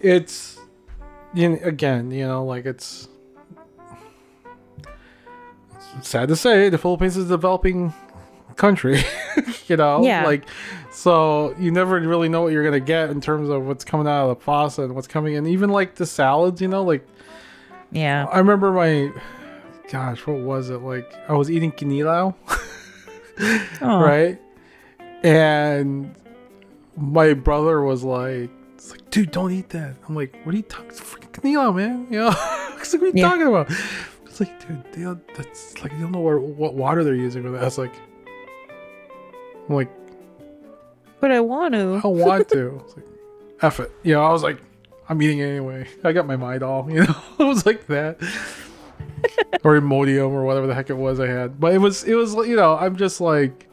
It's 0.00 0.58
you 1.34 1.50
know, 1.50 1.58
again, 1.62 2.10
you 2.10 2.26
know, 2.26 2.42
like 2.44 2.64
it's 2.64 3.06
sad 6.02 6.28
to 6.28 6.36
say 6.36 6.68
the 6.70 6.78
Philippines 6.78 7.16
is 7.18 7.26
a 7.26 7.28
developing 7.28 7.92
country. 8.56 9.02
you 9.68 9.76
know? 9.76 10.04
Yeah. 10.04 10.24
Like 10.24 10.44
so 10.90 11.54
you 11.58 11.70
never 11.70 12.00
really 12.00 12.28
know 12.28 12.42
what 12.42 12.52
you're 12.52 12.64
gonna 12.64 12.80
get 12.80 13.10
in 13.10 13.20
terms 13.20 13.48
of 13.48 13.64
what's 13.66 13.84
coming 13.84 14.06
out 14.06 14.24
of 14.24 14.38
the 14.38 14.44
pasta 14.44 14.82
and 14.84 14.94
what's 14.94 15.06
coming 15.08 15.34
in. 15.34 15.46
Even 15.46 15.70
like 15.70 15.94
the 15.96 16.06
salads, 16.06 16.60
you 16.60 16.68
know, 16.68 16.82
like 16.84 17.06
yeah 17.92 18.26
I 18.26 18.38
remember 18.38 18.72
my 18.72 19.10
gosh, 19.90 20.26
what 20.26 20.38
was 20.38 20.70
it? 20.70 20.78
Like 20.78 21.12
I 21.28 21.32
was 21.34 21.50
eating 21.50 21.72
kinilaw. 21.72 22.34
Oh, 23.80 23.98
right? 24.02 24.38
And 25.22 26.14
my 26.96 27.32
brother 27.32 27.80
was 27.82 28.02
like, 28.04 28.50
"It's 28.74 28.90
like, 28.90 29.08
dude, 29.10 29.30
don't 29.30 29.50
eat 29.52 29.70
that." 29.70 29.94
I'm 30.06 30.14
like, 30.14 30.36
"What 30.44 30.54
are 30.54 30.56
you 30.58 30.62
talking? 30.62 30.88
It's 30.88 31.00
freaking 31.00 31.74
man." 31.74 32.06
You 32.10 32.18
know, 32.18 32.34
it's 32.78 32.92
like, 32.92 33.00
"What 33.00 33.14
are 33.14 33.16
you 33.16 33.22
Yeah. 33.22 33.28
talking 33.30 33.46
about?" 33.46 33.70
It's 34.26 34.40
like, 34.40 34.66
dude, 34.68 34.84
they 34.92 35.02
that's 35.36 35.82
like, 35.82 35.92
you 35.92 36.00
don't 36.00 36.12
know 36.12 36.20
what, 36.20 36.40
what 36.42 36.74
water 36.74 37.02
they're 37.02 37.14
using 37.14 37.42
for 37.42 37.50
that. 37.50 37.62
I 37.62 37.64
was 37.64 37.78
like, 37.78 37.92
I'm 39.70 39.76
like, 39.76 39.88
but 41.20 41.30
i 41.30 41.38
want 41.38 41.74
to 41.74 42.00
don't 42.00 42.18
want 42.18 42.48
to. 42.48 42.82
It's 42.84 42.96
like, 42.96 43.06
F 43.62 43.78
it. 43.78 43.92
You 44.02 44.14
know, 44.14 44.24
I 44.24 44.32
was 44.32 44.42
like, 44.42 44.60
I'm 45.08 45.22
eating 45.22 45.38
it 45.38 45.44
anyway. 45.44 45.86
I 46.02 46.12
got 46.12 46.26
my 46.26 46.36
Midol, 46.36 46.92
you 46.92 47.04
know, 47.04 47.16
it 47.38 47.44
was 47.44 47.64
like 47.64 47.86
that. 47.86 48.20
or 49.64 49.80
Imodium 49.80 50.30
or 50.30 50.44
whatever 50.44 50.66
the 50.66 50.74
heck 50.74 50.90
it 50.90 50.96
was 50.96 51.20
I 51.20 51.28
had. 51.28 51.60
But 51.60 51.72
it 51.72 51.78
was, 51.78 52.02
it 52.02 52.14
was, 52.14 52.34
you 52.34 52.56
know, 52.56 52.76
I'm 52.76 52.96
just 52.96 53.20
like, 53.20 53.68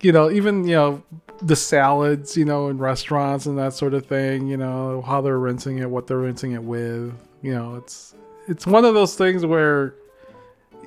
you 0.00 0.12
know, 0.12 0.30
even, 0.30 0.66
you 0.66 0.76
know, 0.76 1.02
the 1.42 1.56
salads, 1.56 2.34
you 2.34 2.46
know, 2.46 2.68
in 2.68 2.78
restaurants 2.78 3.44
and 3.44 3.58
that 3.58 3.74
sort 3.74 3.92
of 3.92 4.06
thing. 4.06 4.46
You 4.46 4.56
know 4.56 5.02
how 5.02 5.20
they're 5.20 5.38
rinsing 5.38 5.78
it, 5.78 5.90
what 5.90 6.06
they're 6.06 6.18
rinsing 6.18 6.52
it 6.52 6.62
with. 6.62 7.12
You 7.42 7.54
know, 7.54 7.74
it's 7.76 8.14
it's 8.48 8.66
one 8.66 8.86
of 8.86 8.94
those 8.94 9.14
things 9.14 9.44
where 9.44 9.94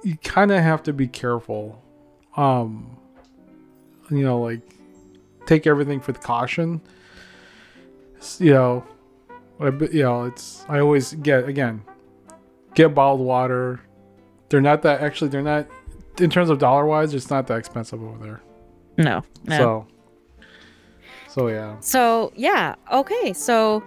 you 0.03 0.17
kind 0.17 0.51
of 0.51 0.63
have 0.63 0.82
to 0.84 0.93
be 0.93 1.07
careful. 1.07 1.82
Um, 2.38 2.95
you 4.10 4.24
know, 4.24 4.41
like 4.41 4.62
take 5.45 5.68
everything 5.68 6.01
with 6.06 6.22
caution. 6.22 6.82
You 8.39 8.53
know, 8.53 8.84
I 9.60 9.68
you 9.70 10.03
know, 10.03 10.24
it's 10.26 10.66
I 10.68 10.80
always 10.80 11.14
get 11.14 11.47
again 11.47 11.84
get 12.76 12.93
bottled 12.93 13.22
water. 13.22 13.80
They're 14.49 14.62
not 14.62 14.84
that 14.84 15.01
actually. 15.01 15.30
They're 15.30 15.41
not 15.41 15.68
in 16.20 16.30
terms 16.30 16.49
of 16.49 16.60
dollar 16.60 16.86
wise. 16.86 17.14
It's 17.14 17.30
not 17.30 17.47
that 17.47 17.58
expensive 17.58 18.03
over 18.03 18.24
there. 18.24 18.41
No. 18.97 19.24
No. 19.45 19.58
So, 19.58 19.88
so 21.30 21.47
yeah. 21.47 21.80
So, 21.80 22.32
yeah. 22.36 22.76
Okay. 22.91 23.34
So 23.34 23.84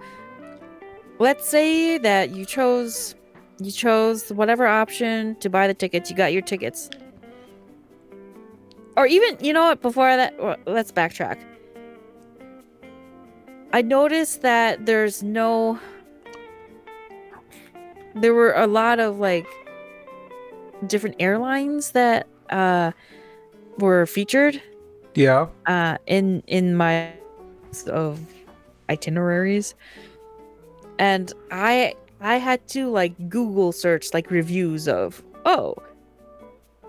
let's 1.18 1.48
say 1.48 1.98
that 1.98 2.30
you 2.30 2.44
chose 2.44 3.14
you 3.60 3.70
chose 3.70 4.30
whatever 4.30 4.66
option 4.66 5.36
to 5.36 5.48
buy 5.48 5.66
the 5.66 5.74
tickets. 5.74 6.10
You 6.10 6.16
got 6.16 6.32
your 6.32 6.42
tickets. 6.42 6.90
Or 8.98 9.06
even, 9.06 9.36
you 9.40 9.52
know 9.52 9.66
what, 9.66 9.80
before 9.80 10.16
that 10.16 10.36
well, 10.42 10.56
let's 10.66 10.90
backtrack. 10.90 11.38
I 13.72 13.80
noticed 13.80 14.42
that 14.42 14.86
there's 14.86 15.22
no 15.22 15.78
there 18.16 18.34
were 18.34 18.52
a 18.54 18.66
lot 18.66 18.98
of 18.98 19.20
like 19.20 19.46
different 20.88 21.14
airlines 21.20 21.92
that 21.92 22.26
uh 22.50 22.90
were 23.78 24.06
featured 24.06 24.60
Yeah. 25.14 25.46
uh 25.66 25.98
in 26.06 26.42
in 26.48 26.74
my 26.74 27.12
list 27.68 27.88
of 27.88 28.18
itineraries 28.88 29.74
and 30.98 31.32
i 31.52 31.94
i 32.20 32.36
had 32.36 32.66
to 32.68 32.88
like 32.90 33.12
google 33.28 33.70
search 33.70 34.14
like 34.14 34.30
reviews 34.30 34.88
of 34.88 35.22
oh 35.44 35.76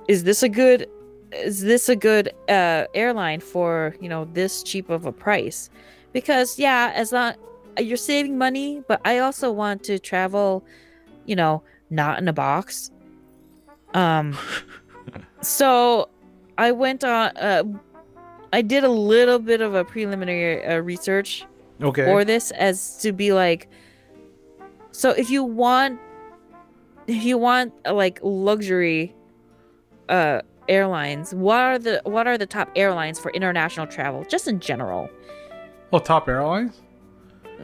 is 0.08 0.24
this 0.24 0.42
a 0.42 0.50
good 0.50 0.90
is 1.32 1.62
this 1.62 1.90
a 1.90 1.96
good 1.96 2.32
uh 2.50 2.86
airline 2.94 3.40
for 3.40 3.96
you 4.02 4.10
know 4.10 4.26
this 4.34 4.64
cheap 4.64 4.90
of 4.90 5.06
a 5.06 5.12
price 5.12 5.70
because 6.14 6.58
yeah 6.58 6.92
as 6.96 7.12
long 7.12 7.34
you're 7.80 7.98
saving 7.98 8.38
money 8.38 8.82
but 8.88 9.00
i 9.06 9.20
also 9.20 9.52
want 9.52 9.84
to 9.84 10.00
travel 10.00 10.64
you 11.26 11.36
know 11.36 11.62
not 11.90 12.20
in 12.20 12.28
a 12.28 12.34
box 12.34 12.92
um 13.94 14.36
so 15.42 16.10
i 16.58 16.72
went 16.72 17.04
on 17.04 17.36
uh 17.38 17.64
I 18.52 18.64
did 18.64 18.84
a 18.84 18.90
little 18.90 19.38
bit 19.38 19.62
of 19.62 19.76
a 19.76 19.86
preliminary 19.86 20.66
uh, 20.66 20.80
research 20.80 21.46
Okay. 21.84 22.04
for 22.04 22.26
this 22.26 22.50
as 22.52 22.98
to 23.04 23.14
be 23.14 23.32
like 23.32 23.70
so 24.92 25.12
if 25.12 25.30
you 25.30 25.44
want 25.44 26.00
if 27.06 27.24
you 27.24 27.38
want 27.38 27.74
uh, 27.86 27.94
like 27.94 28.20
luxury 28.24 29.16
uh 30.10 30.42
airlines 30.70 31.34
what 31.36 31.60
are 31.60 31.78
the 31.80 32.02
what 32.06 32.28
are 32.28 32.38
the 32.38 32.46
top 32.46 32.70
airlines 32.76 33.20
for 33.20 33.32
international 33.32 33.86
travel 33.88 34.24
just 34.30 34.48
in 34.48 34.60
general 34.60 35.10
oh, 35.92 36.00
top 36.00 36.28
airlines. 36.30 36.82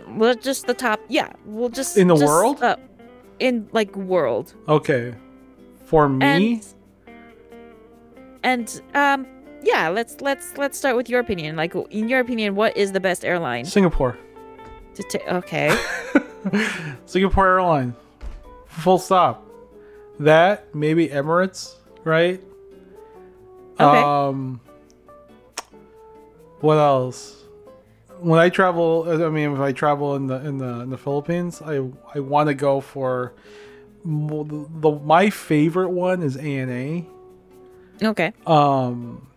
well 0.10 0.36
just 0.36 0.66
the 0.68 0.74
top 0.74 1.00
yeah 1.08 1.32
we'll 1.46 1.70
just 1.70 1.96
In 1.98 2.08
the 2.08 2.16
just, 2.16 2.26
world? 2.28 2.62
uh, 2.64 2.76
in 3.40 3.68
like 3.72 3.96
world 3.96 4.54
Okay. 4.68 5.14
For 5.86 6.10
me, 6.10 6.62
and 6.62 6.66
and 8.44 8.82
um 8.96 9.28
yeah 9.64 9.88
let's 9.90 10.20
let's 10.22 10.58
let's 10.58 10.78
start 10.78 10.96
with 10.96 11.10
your 11.10 11.20
opinion 11.20 11.56
like 11.56 11.76
in 11.92 12.10
your 12.10 12.20
opinion 12.20 12.56
what 12.56 12.76
is 12.76 12.92
the 12.92 13.00
best 13.00 13.24
airline 13.24 13.66
Singapore. 13.66 14.18
to 14.96 15.04
ta- 15.04 15.36
okay 15.38 15.70
Singapore 17.06 17.48
Airlines. 17.48 17.96
Full 18.68 18.98
stop. 19.00 19.44
That 20.20 20.74
maybe 20.76 21.08
Emirates, 21.08 21.76
right? 22.04 22.42
Okay. 23.80 24.02
Um. 24.02 24.60
What 26.62 26.78
else? 26.78 27.44
When 28.20 28.40
I 28.40 28.50
travel, 28.50 29.06
I 29.08 29.30
mean, 29.30 29.54
if 29.54 29.60
I 29.60 29.72
travel 29.74 30.16
in 30.16 30.28
the 30.28 30.36
in 30.46 30.58
the 30.58 30.80
in 30.82 30.90
the 30.90 30.98
Philippines, 30.98 31.62
I 31.62 31.82
I 32.14 32.20
want 32.20 32.48
to 32.48 32.54
go 32.54 32.80
for 32.82 33.34
the, 34.06 34.66
the 34.80 34.92
my 35.04 35.30
favorite 35.30 35.90
one 35.90 36.24
is 36.24 36.38
ANA. 36.38 37.04
okay 38.02 38.32
Um, 38.48 39.28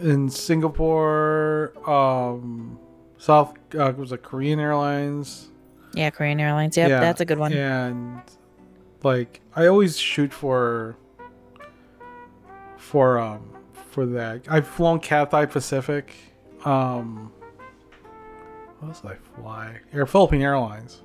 in 0.00 0.28
Singapore, 0.28 1.72
um, 1.88 2.78
South 3.18 3.54
uh, 3.78 3.92
was 3.96 4.12
it 4.12 4.22
Korean 4.22 4.58
Airlines? 4.60 5.48
yeah 5.94 6.10
korean 6.10 6.38
airlines 6.40 6.76
yep 6.76 6.90
Yeah, 6.90 7.00
that's 7.00 7.22
a 7.22 7.24
good 7.24 7.38
one 7.38 7.54
And 7.54 8.20
like 9.02 9.40
I 9.54 9.66
always 9.66 9.96
shoot 9.98 10.30
for 10.32 10.96
for 12.86 13.18
um 13.18 13.50
for 13.90 14.06
that. 14.06 14.42
I've 14.48 14.66
flown 14.66 15.00
Cathay 15.00 15.46
Pacific. 15.46 16.14
Um 16.64 17.32
what 18.78 18.88
else 18.88 19.00
did 19.00 19.12
I 19.12 19.14
fly? 19.40 19.80
Air 19.92 20.06
Philippine 20.06 20.42
Airlines. 20.42 21.02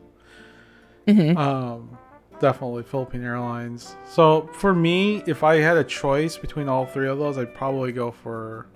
Mhm. 1.07 1.37
Um 1.37 1.97
definitely 2.39 2.83
Philippine 2.83 3.23
Airlines. 3.23 3.95
So 4.07 4.49
for 4.53 4.73
me, 4.73 5.23
if 5.27 5.43
I 5.43 5.55
had 5.57 5.77
a 5.77 5.83
choice 5.83 6.37
between 6.37 6.67
all 6.69 6.85
three 6.85 7.07
of 7.07 7.17
those, 7.17 7.37
I'd 7.37 7.53
probably 7.53 7.91
go 7.91 8.11
for 8.11 8.67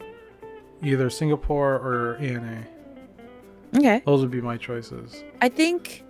either 0.84 1.10
Singapore 1.10 1.76
or 1.76 2.16
ANA. 2.20 2.66
okay 3.78 4.02
Those 4.06 4.22
would 4.22 4.32
be 4.32 4.42
my 4.42 4.58
choices. 4.58 5.24
I 5.42 5.50
think 5.50 6.04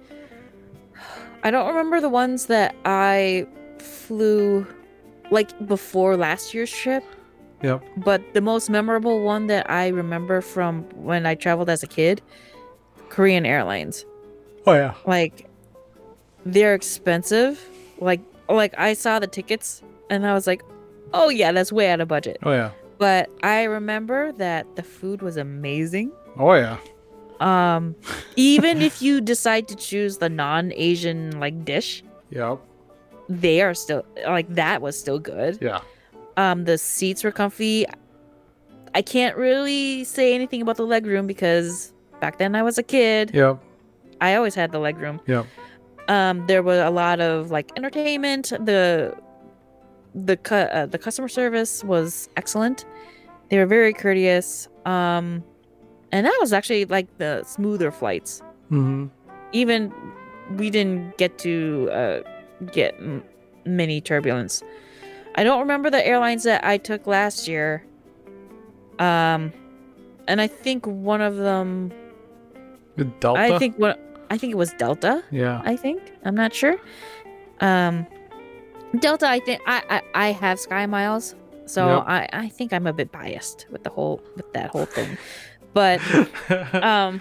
I 1.43 1.51
don't 1.51 1.67
remember 1.67 1.99
the 2.01 2.09
ones 2.09 2.45
that 2.47 2.75
I 2.85 3.47
flew 3.79 4.65
like 5.31 5.49
before 5.67 6.15
last 6.17 6.53
year's 6.53 6.71
trip, 6.71 7.03
Yep. 7.63 7.83
but 7.97 8.21
the 8.33 8.41
most 8.41 8.69
memorable 8.69 9.21
one 9.23 9.47
that 9.47 9.69
I 9.69 9.87
remember 9.87 10.41
from 10.41 10.83
when 10.95 11.25
I 11.25 11.35
traveled 11.35 11.69
as 11.69 11.83
a 11.83 11.87
kid, 11.87 12.21
Korean 13.09 13.45
Airlines. 13.45 14.05
Oh 14.67 14.73
yeah. 14.73 14.93
Like 15.05 15.47
they're 16.45 16.73
expensive. 16.75 17.63
Like 17.99 18.21
like 18.49 18.73
I 18.77 18.93
saw 18.93 19.19
the 19.19 19.27
tickets 19.27 19.81
and 20.09 20.25
I 20.27 20.33
was 20.33 20.45
like, 20.47 20.61
"Oh 21.13 21.29
yeah, 21.29 21.51
that's 21.51 21.71
way 21.71 21.89
out 21.89 22.01
of 22.01 22.07
budget." 22.07 22.37
Oh 22.43 22.51
yeah. 22.51 22.71
But 22.97 23.29
I 23.43 23.63
remember 23.63 24.31
that 24.33 24.75
the 24.75 24.83
food 24.83 25.21
was 25.21 25.37
amazing. 25.37 26.11
Oh 26.37 26.53
yeah. 26.53 26.77
Um 27.39 27.95
even 28.35 28.81
if 28.81 29.01
you 29.01 29.21
decide 29.21 29.67
to 29.69 29.75
choose 29.75 30.17
the 30.19 30.29
non-Asian 30.29 31.39
like 31.39 31.65
dish, 31.65 32.03
Yep. 32.31 32.59
They 33.29 33.61
are 33.61 33.73
still 33.73 34.05
like 34.25 34.47
that 34.55 34.81
was 34.81 34.97
still 34.99 35.19
good. 35.19 35.57
Yeah. 35.61 35.81
Um 36.37 36.65
the 36.65 36.77
seats 36.77 37.23
were 37.23 37.31
comfy. 37.31 37.85
I 38.93 39.01
can't 39.01 39.35
really 39.35 40.03
say 40.03 40.33
anything 40.35 40.61
about 40.61 40.77
the 40.77 40.85
leg 40.85 41.05
room 41.05 41.27
because 41.27 41.93
back 42.21 42.37
then 42.37 42.55
I 42.55 42.63
was 42.63 42.77
a 42.77 42.83
kid. 42.83 43.31
Yeah. 43.33 43.57
I 44.21 44.35
always 44.35 44.55
had 44.55 44.71
the 44.71 44.79
leg 44.79 44.97
room. 44.97 45.19
Yep. 45.27 45.45
Um 46.07 46.45
there 46.47 46.63
was 46.63 46.79
a 46.79 46.89
lot 46.89 47.19
of 47.19 47.51
like 47.51 47.71
entertainment. 47.77 48.49
The 48.49 49.15
the 50.13 50.37
cu- 50.37 50.55
uh, 50.55 50.85
the 50.85 50.97
customer 50.97 51.27
service 51.27 51.83
was 51.83 52.29
excellent. 52.37 52.85
They 53.49 53.57
were 53.57 53.65
very 53.65 53.93
courteous. 53.93 54.67
Um 54.85 55.43
and 56.11 56.25
that 56.25 56.37
was 56.39 56.53
actually 56.53 56.85
like 56.85 57.07
the 57.17 57.43
smoother 57.43 57.91
flights. 57.91 58.41
Mm-hmm. 58.71 59.07
even 59.51 59.93
we 60.57 60.69
didn't 60.71 61.17
get 61.17 61.37
to 61.39 61.89
uh, 61.91 62.19
get 62.71 62.95
m- 62.99 63.23
many 63.65 64.01
turbulence. 64.01 64.63
I 65.35 65.43
don't 65.43 65.59
remember 65.59 65.89
the 65.89 66.05
airlines 66.05 66.43
that 66.43 66.63
I 66.63 66.77
took 66.77 67.07
last 67.07 67.47
year. 67.47 67.85
Um, 68.99 69.51
and 70.27 70.39
I 70.39 70.47
think 70.47 70.85
one 70.87 71.21
of 71.21 71.35
them. 71.37 71.91
Delta. 73.19 73.39
I 73.39 73.57
think 73.59 73.75
what 73.77 73.99
I 74.29 74.37
think 74.37 74.51
it 74.51 74.57
was 74.57 74.71
Delta. 74.73 75.23
Yeah. 75.31 75.61
I 75.65 75.75
think 75.75 76.01
I'm 76.23 76.35
not 76.35 76.53
sure. 76.53 76.77
Um, 77.59 78.07
Delta. 78.99 79.27
I 79.27 79.39
think 79.39 79.61
I 79.67 79.83
I, 79.89 80.27
I 80.27 80.31
have 80.31 80.59
Sky 80.59 80.85
Miles, 80.85 81.35
so 81.65 81.97
Yep. 81.97 82.03
I 82.07 82.29
I 82.31 82.47
think 82.49 82.71
I'm 82.71 82.87
a 82.87 82.93
bit 82.93 83.11
biased 83.11 83.65
with 83.69 83.83
the 83.83 83.89
whole 83.89 84.21
with 84.37 84.51
that 84.53 84.69
whole 84.69 84.85
thing, 84.85 85.17
but 85.73 85.99
um 86.73 87.19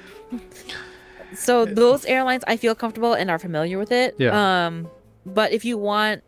so 1.35 1.65
those 1.65 2.05
airlines 2.05 2.45
i 2.47 2.57
feel 2.57 2.77
comfortable 2.77 3.13
and 3.15 3.29
are 3.29 3.41
familiar 3.41 3.77
with 3.77 3.91
it 3.91 4.15
Yeah. 4.19 4.67
um 4.67 4.87
but 5.27 5.53
if 5.53 5.65
you 5.65 5.79
want 5.79 6.23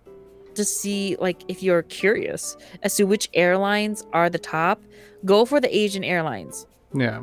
to 0.54 0.64
see 0.64 1.16
like 1.20 1.42
if 1.48 1.62
you're 1.62 1.82
curious 1.82 2.56
as 2.82 2.96
to 2.96 3.04
which 3.04 3.28
airlines 3.34 4.04
are 4.12 4.30
the 4.30 4.38
top 4.38 4.82
go 5.24 5.44
for 5.44 5.60
the 5.60 5.76
asian 5.76 6.02
airlines 6.02 6.66
yeah. 6.94 7.22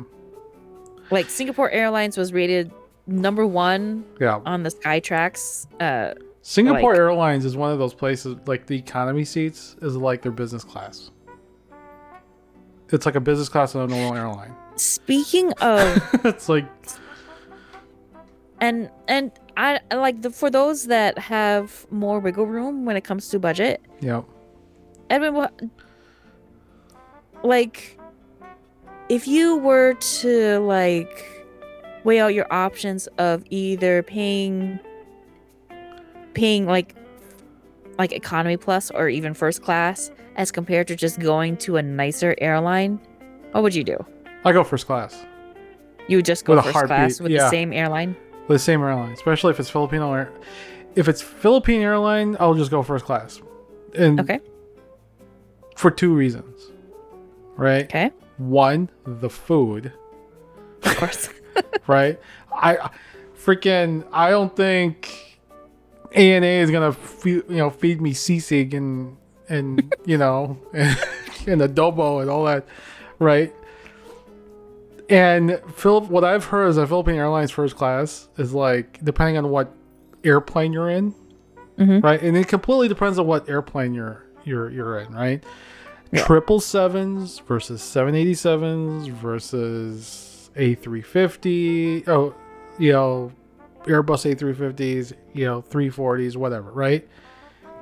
like 1.10 1.28
singapore 1.28 1.70
airlines 1.70 2.16
was 2.16 2.32
rated 2.32 2.70
number 3.06 3.46
one 3.46 4.04
Yeah. 4.20 4.40
on 4.46 4.62
the 4.62 4.70
skytrax 4.70 5.66
uh 5.80 6.14
Singapore 6.46 6.90
like- 6.90 6.98
Airlines 6.98 7.46
is 7.46 7.56
one 7.56 7.72
of 7.72 7.78
those 7.78 7.94
places 7.94 8.36
like 8.44 8.66
the 8.66 8.76
economy 8.76 9.24
seats 9.24 9.76
is 9.80 9.96
like 9.96 10.20
their 10.20 10.30
business 10.30 10.62
class. 10.62 11.10
It's 12.90 13.06
like 13.06 13.14
a 13.14 13.20
business 13.20 13.48
class 13.48 13.74
on 13.74 13.84
a 13.84 13.86
normal 13.86 14.14
airline. 14.14 14.54
Speaking 14.76 15.52
of 15.54 16.02
it's 16.24 16.50
like 16.50 16.66
and 18.60 18.90
and 19.08 19.32
I 19.56 19.80
like 19.94 20.22
the 20.22 20.30
for 20.30 20.50
those 20.50 20.86
that 20.86 21.18
have 21.18 21.86
more 21.90 22.18
wiggle 22.20 22.46
room 22.46 22.84
when 22.84 22.96
it 22.96 23.04
comes 23.04 23.28
to 23.28 23.38
budget. 23.38 23.80
yeah. 24.00 24.22
Edwin, 25.10 25.34
what 25.34 25.60
like 27.42 27.98
if 29.08 29.28
you 29.28 29.56
were 29.58 29.94
to 29.94 30.58
like 30.60 31.46
weigh 32.04 32.20
out 32.20 32.34
your 32.34 32.50
options 32.52 33.06
of 33.18 33.44
either 33.50 34.02
paying 34.02 34.78
paying 36.32 36.66
like 36.66 36.94
like 37.98 38.12
economy 38.12 38.56
plus 38.56 38.90
or 38.90 39.08
even 39.08 39.34
first 39.34 39.62
class 39.62 40.10
as 40.36 40.50
compared 40.50 40.88
to 40.88 40.96
just 40.96 41.20
going 41.20 41.56
to 41.58 41.76
a 41.76 41.82
nicer 41.82 42.34
airline, 42.38 42.98
what 43.52 43.62
would 43.62 43.74
you 43.74 43.84
do? 43.84 43.96
I 44.44 44.52
go 44.52 44.64
first 44.64 44.86
class. 44.86 45.24
You 46.08 46.18
would 46.18 46.24
just 46.24 46.44
go 46.44 46.56
With 46.56 46.64
first 46.64 46.86
class 46.86 47.20
with 47.20 47.30
yeah. 47.32 47.44
the 47.44 47.50
same 47.50 47.72
airline? 47.72 48.16
With 48.48 48.56
the 48.56 48.58
same 48.58 48.82
airline, 48.82 49.12
especially 49.12 49.50
if 49.50 49.60
it's 49.60 49.70
Filipino 49.70 50.12
air. 50.12 50.30
If 50.94 51.08
it's 51.08 51.20
Philippine 51.22 51.82
airline, 51.82 52.36
I'll 52.38 52.54
just 52.54 52.70
go 52.70 52.82
first 52.82 53.04
class, 53.04 53.40
and 53.94 54.20
Okay. 54.20 54.40
for 55.76 55.90
two 55.90 56.14
reasons, 56.14 56.70
right? 57.56 57.84
Okay. 57.84 58.10
One, 58.38 58.90
the 59.04 59.30
food, 59.30 59.92
Of 60.84 60.96
course. 60.96 61.28
right? 61.86 62.20
I 62.52 62.90
freaking 63.36 64.06
I 64.12 64.30
don't 64.30 64.54
think 64.54 65.38
ANA 66.12 66.46
is 66.46 66.70
gonna 66.70 66.92
feed, 66.92 67.42
you 67.48 67.56
know 67.56 67.70
feed 67.70 68.00
me 68.00 68.12
sisig 68.12 68.74
and 68.74 69.16
and 69.48 69.92
you 70.06 70.16
know 70.18 70.58
and, 70.72 70.96
and 71.46 71.60
adobo 71.60 72.20
and 72.20 72.30
all 72.30 72.44
that, 72.44 72.66
right? 73.18 73.52
And 75.10 75.60
Philip, 75.74 76.04
what 76.08 76.24
I've 76.24 76.46
heard 76.46 76.68
is 76.68 76.76
that 76.76 76.86
Philippine 76.88 77.16
Airlines 77.16 77.50
first 77.50 77.76
class 77.76 78.28
is 78.38 78.54
like 78.54 78.98
depending 79.04 79.36
on 79.36 79.50
what 79.50 79.70
airplane 80.24 80.72
you're 80.72 80.88
in, 80.88 81.14
Mhm. 81.78 82.02
right? 82.02 82.20
And 82.22 82.36
it 82.36 82.48
completely 82.48 82.88
depends 82.88 83.18
on 83.18 83.26
what 83.26 83.48
airplane 83.48 83.92
you're 83.94 84.24
you're 84.44 84.70
you're 84.70 84.98
in, 85.00 85.12
right? 85.14 85.44
Yeah. 86.10 86.24
Triple 86.24 86.60
sevens 86.60 87.40
versus 87.40 87.82
seven 87.82 88.14
eighty 88.14 88.34
sevens 88.34 89.08
versus 89.08 90.50
A 90.56 90.74
three 90.74 91.02
fifty. 91.02 92.04
Oh, 92.06 92.34
you 92.78 92.92
know, 92.92 93.32
Airbus 93.84 94.30
A 94.30 94.34
three 94.34 94.54
fifties, 94.54 95.12
you 95.34 95.44
know, 95.44 95.60
three 95.60 95.90
forties, 95.90 96.36
whatever, 96.36 96.70
right? 96.70 97.06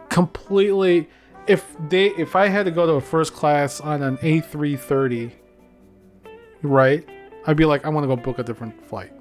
Completely. 0.09 1.09
If 1.47 1.77
they, 1.89 2.07
if 2.11 2.37
I 2.37 2.47
had 2.49 2.67
to 2.67 2.71
go 2.71 2.87
to 2.87 2.93
a 2.95 3.01
first 3.01 3.33
class 3.35 3.81
on 3.81 4.03
an 4.03 4.19
A 4.23 4.41
three 4.41 4.77
thirty, 4.77 5.33
right? 6.63 7.07
I'd 7.47 7.57
be 7.57 7.65
like, 7.65 7.85
I 7.85 7.89
want 7.89 8.05
to 8.05 8.09
go 8.09 8.17
book 8.17 8.39
a 8.39 8.43
different 8.43 8.85
flight 8.87 9.13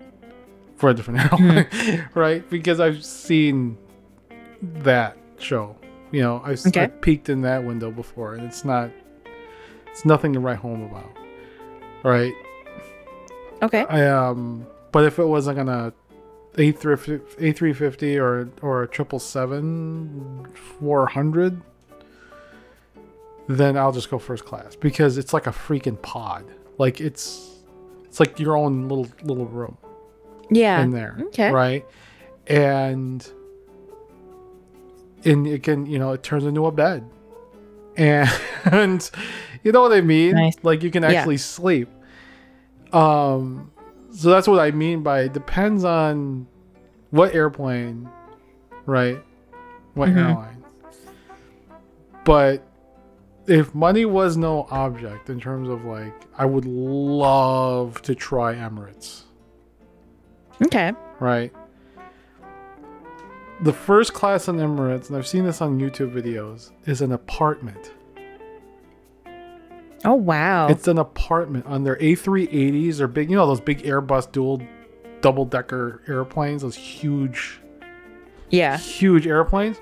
for 0.75 0.89
a 0.89 0.93
different 0.93 1.19
airline, 1.33 2.07
right? 2.13 2.47
Because 2.49 2.79
I've 2.79 3.03
seen 3.03 3.77
that 4.61 5.17
show. 5.39 5.75
You 6.11 6.21
know, 6.21 6.41
I've, 6.45 6.65
Okay. 6.67 6.81
I've 6.81 7.01
peeked 7.01 7.29
in 7.29 7.41
that 7.41 7.63
window 7.63 7.89
before, 7.91 8.35
and 8.35 8.43
it's 8.43 8.65
not, 8.65 8.91
it's 9.87 10.05
nothing 10.05 10.33
to 10.33 10.39
write 10.39 10.57
home 10.57 10.83
about, 10.83 11.11
right? 12.03 12.33
Okay. 13.63 13.85
I 13.85 14.07
um, 14.07 14.65
but 14.91 15.05
if 15.05 15.19
it 15.19 15.25
wasn't 15.25 15.57
gonna 15.57 15.93
a 16.57 16.71
three 16.71 17.19
a 17.39 17.51
three 17.53 17.73
fifty 17.73 18.17
or 18.19 18.49
or 18.61 18.83
a 18.83 18.87
triple 18.87 19.19
seven 19.19 20.47
four 20.79 21.05
hundred, 21.07 21.61
then 23.47 23.77
I'll 23.77 23.91
just 23.91 24.09
go 24.09 24.17
first 24.19 24.45
class 24.45 24.75
because 24.75 25.17
it's 25.17 25.31
like 25.33 25.47
a 25.47 25.51
freaking 25.51 26.01
pod. 26.01 26.43
Like 26.81 26.99
it's 26.99 27.49
it's 28.05 28.19
like 28.19 28.39
your 28.39 28.57
own 28.57 28.87
little 28.87 29.07
little 29.23 29.45
room 29.45 29.77
Yeah. 30.49 30.81
in 30.81 30.89
there, 30.89 31.15
Okay. 31.27 31.51
right? 31.51 31.85
And 32.47 33.25
and 35.23 35.45
it 35.45 35.61
can 35.63 35.85
you 35.85 35.99
know 35.99 36.11
it 36.13 36.23
turns 36.23 36.43
into 36.45 36.65
a 36.65 36.71
bed, 36.71 37.07
and 37.95 39.11
you 39.63 39.71
know 39.71 39.81
what 39.83 39.93
I 39.93 40.01
mean. 40.01 40.33
Nice. 40.33 40.55
Like 40.63 40.81
you 40.81 40.89
can 40.89 41.03
Yeah. 41.03 41.09
actually 41.11 41.37
sleep. 41.37 41.87
Um, 42.91 43.71
so 44.11 44.29
that's 44.31 44.47
what 44.47 44.59
I 44.59 44.71
mean 44.71 45.03
by 45.03 45.21
it 45.21 45.33
depends 45.33 45.83
on 45.83 46.47
what 47.11 47.35
airplane, 47.35 48.09
right? 48.87 49.19
What 49.93 50.09
Mhm. 50.09 50.17
airline. 50.17 50.63
But 52.25 52.63
if 53.51 53.75
money 53.75 54.05
was 54.05 54.37
no 54.37 54.65
object 54.71 55.29
in 55.29 55.39
terms 55.39 55.67
of 55.67 55.83
like, 55.83 56.13
I 56.37 56.45
would 56.45 56.65
love 56.65 58.01
to 58.03 58.15
try 58.15 58.55
Emirates, 58.55 59.23
Okay. 60.65 60.93
right? 61.19 61.51
The 63.61 63.73
first 63.73 64.13
class 64.13 64.47
on 64.47 64.57
Emirates, 64.57 65.09
and 65.09 65.17
I've 65.17 65.27
seen 65.27 65.43
this 65.45 65.61
on 65.61 65.79
YouTube 65.79 66.13
videos, 66.13 66.71
is 66.85 67.01
an 67.01 67.11
apartment. 67.11 67.91
Oh 70.03 70.13
wow. 70.15 70.67
It's 70.67 70.87
an 70.87 70.97
apartment 70.97 71.65
on 71.67 71.83
their 71.83 71.97
A380s 71.97 72.99
or 73.01 73.07
big, 73.07 73.29
you 73.29 73.35
know, 73.35 73.45
those 73.45 73.61
big 73.61 73.83
Airbus 73.83 74.31
dual 74.31 74.61
double 75.21 75.45
decker 75.45 76.01
airplanes, 76.07 76.63
those 76.63 76.75
huge, 76.75 77.59
yeah. 78.49 78.77
huge 78.77 79.27
airplanes. 79.27 79.77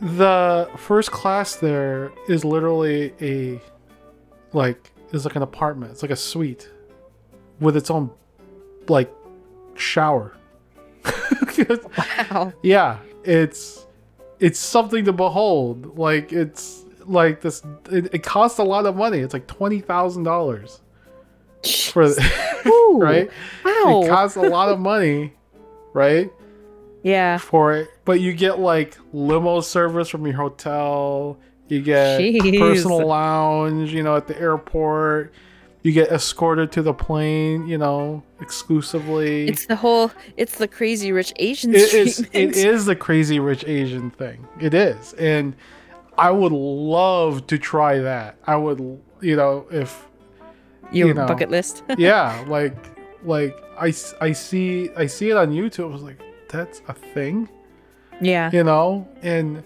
The 0.00 0.70
first 0.76 1.10
class 1.10 1.56
there 1.56 2.12
is 2.28 2.44
literally 2.44 3.12
a, 3.20 3.60
like, 4.52 4.90
is 5.12 5.24
like 5.24 5.36
an 5.36 5.42
apartment. 5.42 5.92
It's 5.92 6.02
like 6.02 6.10
a 6.10 6.16
suite 6.16 6.70
with 7.60 7.76
its 7.76 7.90
own, 7.90 8.10
like, 8.88 9.12
shower. 9.74 10.36
Wow. 12.30 12.52
yeah, 12.62 12.98
it's 13.24 13.86
it's 14.40 14.58
something 14.58 15.04
to 15.04 15.12
behold. 15.12 15.98
Like 15.98 16.32
it's 16.32 16.84
like 17.06 17.40
this. 17.40 17.62
It, 17.90 18.14
it 18.14 18.22
costs 18.22 18.58
a 18.58 18.64
lot 18.64 18.86
of 18.86 18.96
money. 18.96 19.18
It's 19.18 19.32
like 19.32 19.46
twenty 19.46 19.80
thousand 19.80 20.24
dollars 20.24 20.80
for 21.92 22.04
Ooh, 22.66 22.98
right. 23.00 23.30
Wow. 23.64 24.02
It 24.02 24.08
costs 24.08 24.36
a 24.36 24.42
lot 24.42 24.68
of 24.68 24.78
money, 24.78 25.32
right, 25.92 26.30
yeah. 27.02 27.38
for 27.38 27.74
it. 27.74 27.88
But 28.08 28.22
you 28.22 28.32
get 28.32 28.58
like 28.58 28.96
limo 29.12 29.60
service 29.60 30.08
from 30.08 30.24
your 30.24 30.34
hotel. 30.34 31.38
You 31.68 31.82
get 31.82 32.18
Jeez. 32.18 32.58
personal 32.58 33.06
lounge. 33.06 33.92
You 33.92 34.02
know, 34.02 34.16
at 34.16 34.26
the 34.26 34.40
airport. 34.40 35.34
You 35.82 35.92
get 35.92 36.10
escorted 36.10 36.72
to 36.72 36.80
the 36.80 36.94
plane. 36.94 37.68
You 37.68 37.76
know, 37.76 38.22
exclusively. 38.40 39.46
It's 39.46 39.66
the 39.66 39.76
whole. 39.76 40.10
It's 40.38 40.56
the 40.56 40.66
crazy 40.66 41.12
rich 41.12 41.34
Asian 41.36 41.74
it 41.74 41.92
is 41.92 42.20
it 42.32 42.56
is 42.56 42.86
the 42.86 42.96
crazy 42.96 43.40
rich 43.40 43.62
asian 43.66 44.10
thing 44.12 44.48
it 44.58 44.72
is 44.72 45.12
and 45.18 45.54
i 46.16 46.30
would 46.30 46.52
love 46.52 47.46
to 47.48 47.58
try 47.58 47.98
that 47.98 48.36
i 48.46 48.56
would 48.56 48.78
you 49.20 49.36
know 49.36 49.66
if 49.70 50.06
Your 50.92 51.08
you 51.08 51.14
know. 51.14 51.26
bucket 51.26 51.50
list. 51.50 51.82
yeah 51.98 52.42
like 52.48 52.74
like 53.22 53.54
I, 53.78 53.92
I 54.20 54.32
see 54.32 54.88
i 54.96 55.06
see 55.06 55.28
it 55.28 55.36
on 55.36 55.50
youtube 55.50 55.90
i 55.90 55.92
was 55.92 56.02
like 56.02 56.22
that's 56.48 56.80
a 56.88 56.94
thing 56.94 57.48
yeah. 58.20 58.50
you 58.52 58.62
know 58.64 59.06
and 59.22 59.62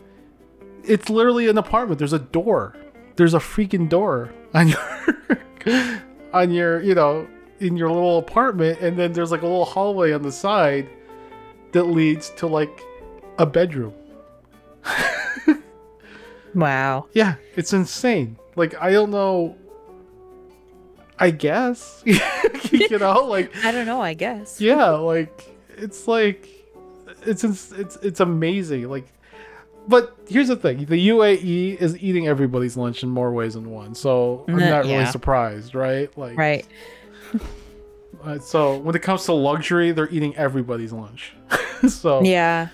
it's 0.84 1.08
literally 1.08 1.48
an 1.48 1.56
apartment 1.58 1.98
there's 1.98 2.12
a 2.12 2.18
door 2.18 2.76
there's 3.16 3.34
a 3.34 3.38
freaking 3.38 3.88
door 3.88 4.32
on 4.54 4.68
your 4.68 6.00
on 6.32 6.50
your 6.50 6.80
you 6.82 6.94
know 6.94 7.26
in 7.60 7.76
your 7.76 7.88
little 7.88 8.18
apartment 8.18 8.80
and 8.80 8.98
then 8.98 9.12
there's 9.12 9.30
like 9.30 9.42
a 9.42 9.46
little 9.46 9.64
hallway 9.64 10.12
on 10.12 10.22
the 10.22 10.32
side 10.32 10.88
that 11.72 11.84
leads 11.84 12.30
to 12.30 12.46
like 12.46 12.80
a 13.38 13.46
bedroom 13.46 13.92
Wow. 16.54 17.06
yeah 17.14 17.36
it's 17.56 17.72
insane 17.72 18.36
like 18.56 18.74
i 18.80 18.90
don't 18.92 19.10
know 19.10 19.56
i 21.18 21.30
guess 21.30 22.02
you 22.04 22.98
know 22.98 23.24
like 23.24 23.50
I 23.64 23.70
don't 23.72 23.86
know. 23.86 24.02
I 24.02 24.12
guess. 24.14 24.60
yeah 24.60 24.90
like 24.90 25.48
it's 25.78 26.06
like 26.06 26.61
it's 27.22 27.44
it's 27.44 27.96
it's 27.96 28.20
amazing 28.20 28.88
like 28.88 29.06
but 29.88 30.16
here's 30.28 30.48
the 30.48 30.56
thing 30.56 30.84
the 30.86 31.08
uae 31.08 31.76
is 31.76 32.00
eating 32.02 32.28
everybody's 32.28 32.76
lunch 32.76 33.02
in 33.02 33.08
more 33.08 33.32
ways 33.32 33.54
than 33.54 33.70
one 33.70 33.94
so 33.94 34.44
i'm 34.48 34.58
not 34.58 34.84
really 34.84 35.06
surprised 35.06 35.74
right 35.74 36.16
like 36.16 36.36
Right. 36.36 36.66
uh, 38.24 38.38
so 38.38 38.78
when 38.78 38.94
it 38.94 39.02
comes 39.02 39.24
to 39.24 39.32
luxury 39.32 39.92
they're 39.92 40.08
eating 40.10 40.34
everybody's 40.36 40.92
lunch 40.92 41.34
so 41.88 42.22
Yeah. 42.22 42.68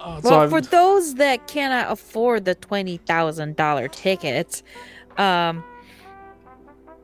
uh, 0.00 0.20
so 0.20 0.30
Well, 0.30 0.40
I'm- 0.40 0.50
for 0.50 0.60
those 0.60 1.14
that 1.14 1.46
cannot 1.48 1.90
afford 1.90 2.44
the 2.44 2.54
twenty 2.54 2.98
thousand 2.98 3.56
dollar 3.56 3.88
tickets, 3.88 4.62
um, 5.16 5.64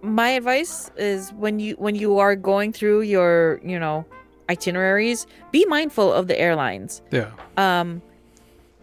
my 0.03 0.31
advice 0.31 0.91
is 0.97 1.31
when 1.33 1.59
you 1.59 1.75
when 1.79 1.95
you 1.95 2.19
are 2.19 2.37
going 2.37 2.73
through 2.73 3.03
your 3.03 3.61
you 3.65 3.79
know 3.79 4.05
itineraries, 4.49 5.26
be 5.51 5.64
mindful 5.66 6.12
of 6.12 6.26
the 6.28 6.38
airlines. 6.40 7.03
yeah 7.11 7.30
Um, 7.57 8.03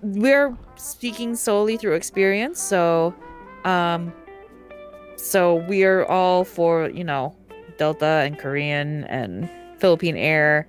we're 0.01 0.55
speaking 0.76 1.36
solely 1.36 1.76
through 1.78 1.93
experience, 1.95 2.62
so 2.62 3.14
um, 3.66 4.14
so 5.18 5.55
we're 5.68 6.05
all 6.05 6.43
for 6.45 6.89
you 6.89 7.03
know 7.03 7.36
Delta 7.78 8.24
and 8.26 8.38
Korean 8.39 9.03
and 9.05 9.49
Philippine 9.78 10.16
Air, 10.18 10.68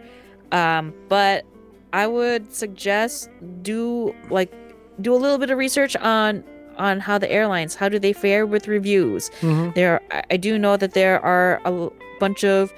um, 0.53 0.93
but 1.09 1.45
I 1.93 2.07
would 2.07 2.53
suggest 2.53 3.31
do 3.63 4.15
like 4.31 4.53
do 5.01 5.15
a 5.15 5.17
little 5.17 5.39
bit 5.39 5.51
of 5.51 5.59
research 5.59 5.97
on 5.97 6.43
on 6.77 6.99
how 7.01 7.19
the 7.19 7.31
airlines 7.31 7.75
how 7.75 7.89
do 7.89 7.99
they 7.99 8.13
fare 8.13 8.47
with 8.47 8.67
reviews. 8.67 9.31
Mhm. 9.43 9.75
There, 9.75 10.01
I- 10.31 10.37
do 10.39 10.59
know 10.59 10.77
that 10.77 10.95
there 10.95 11.21
are 11.21 11.61
a 11.65 11.91
bunch 12.19 12.43
of 12.45 12.73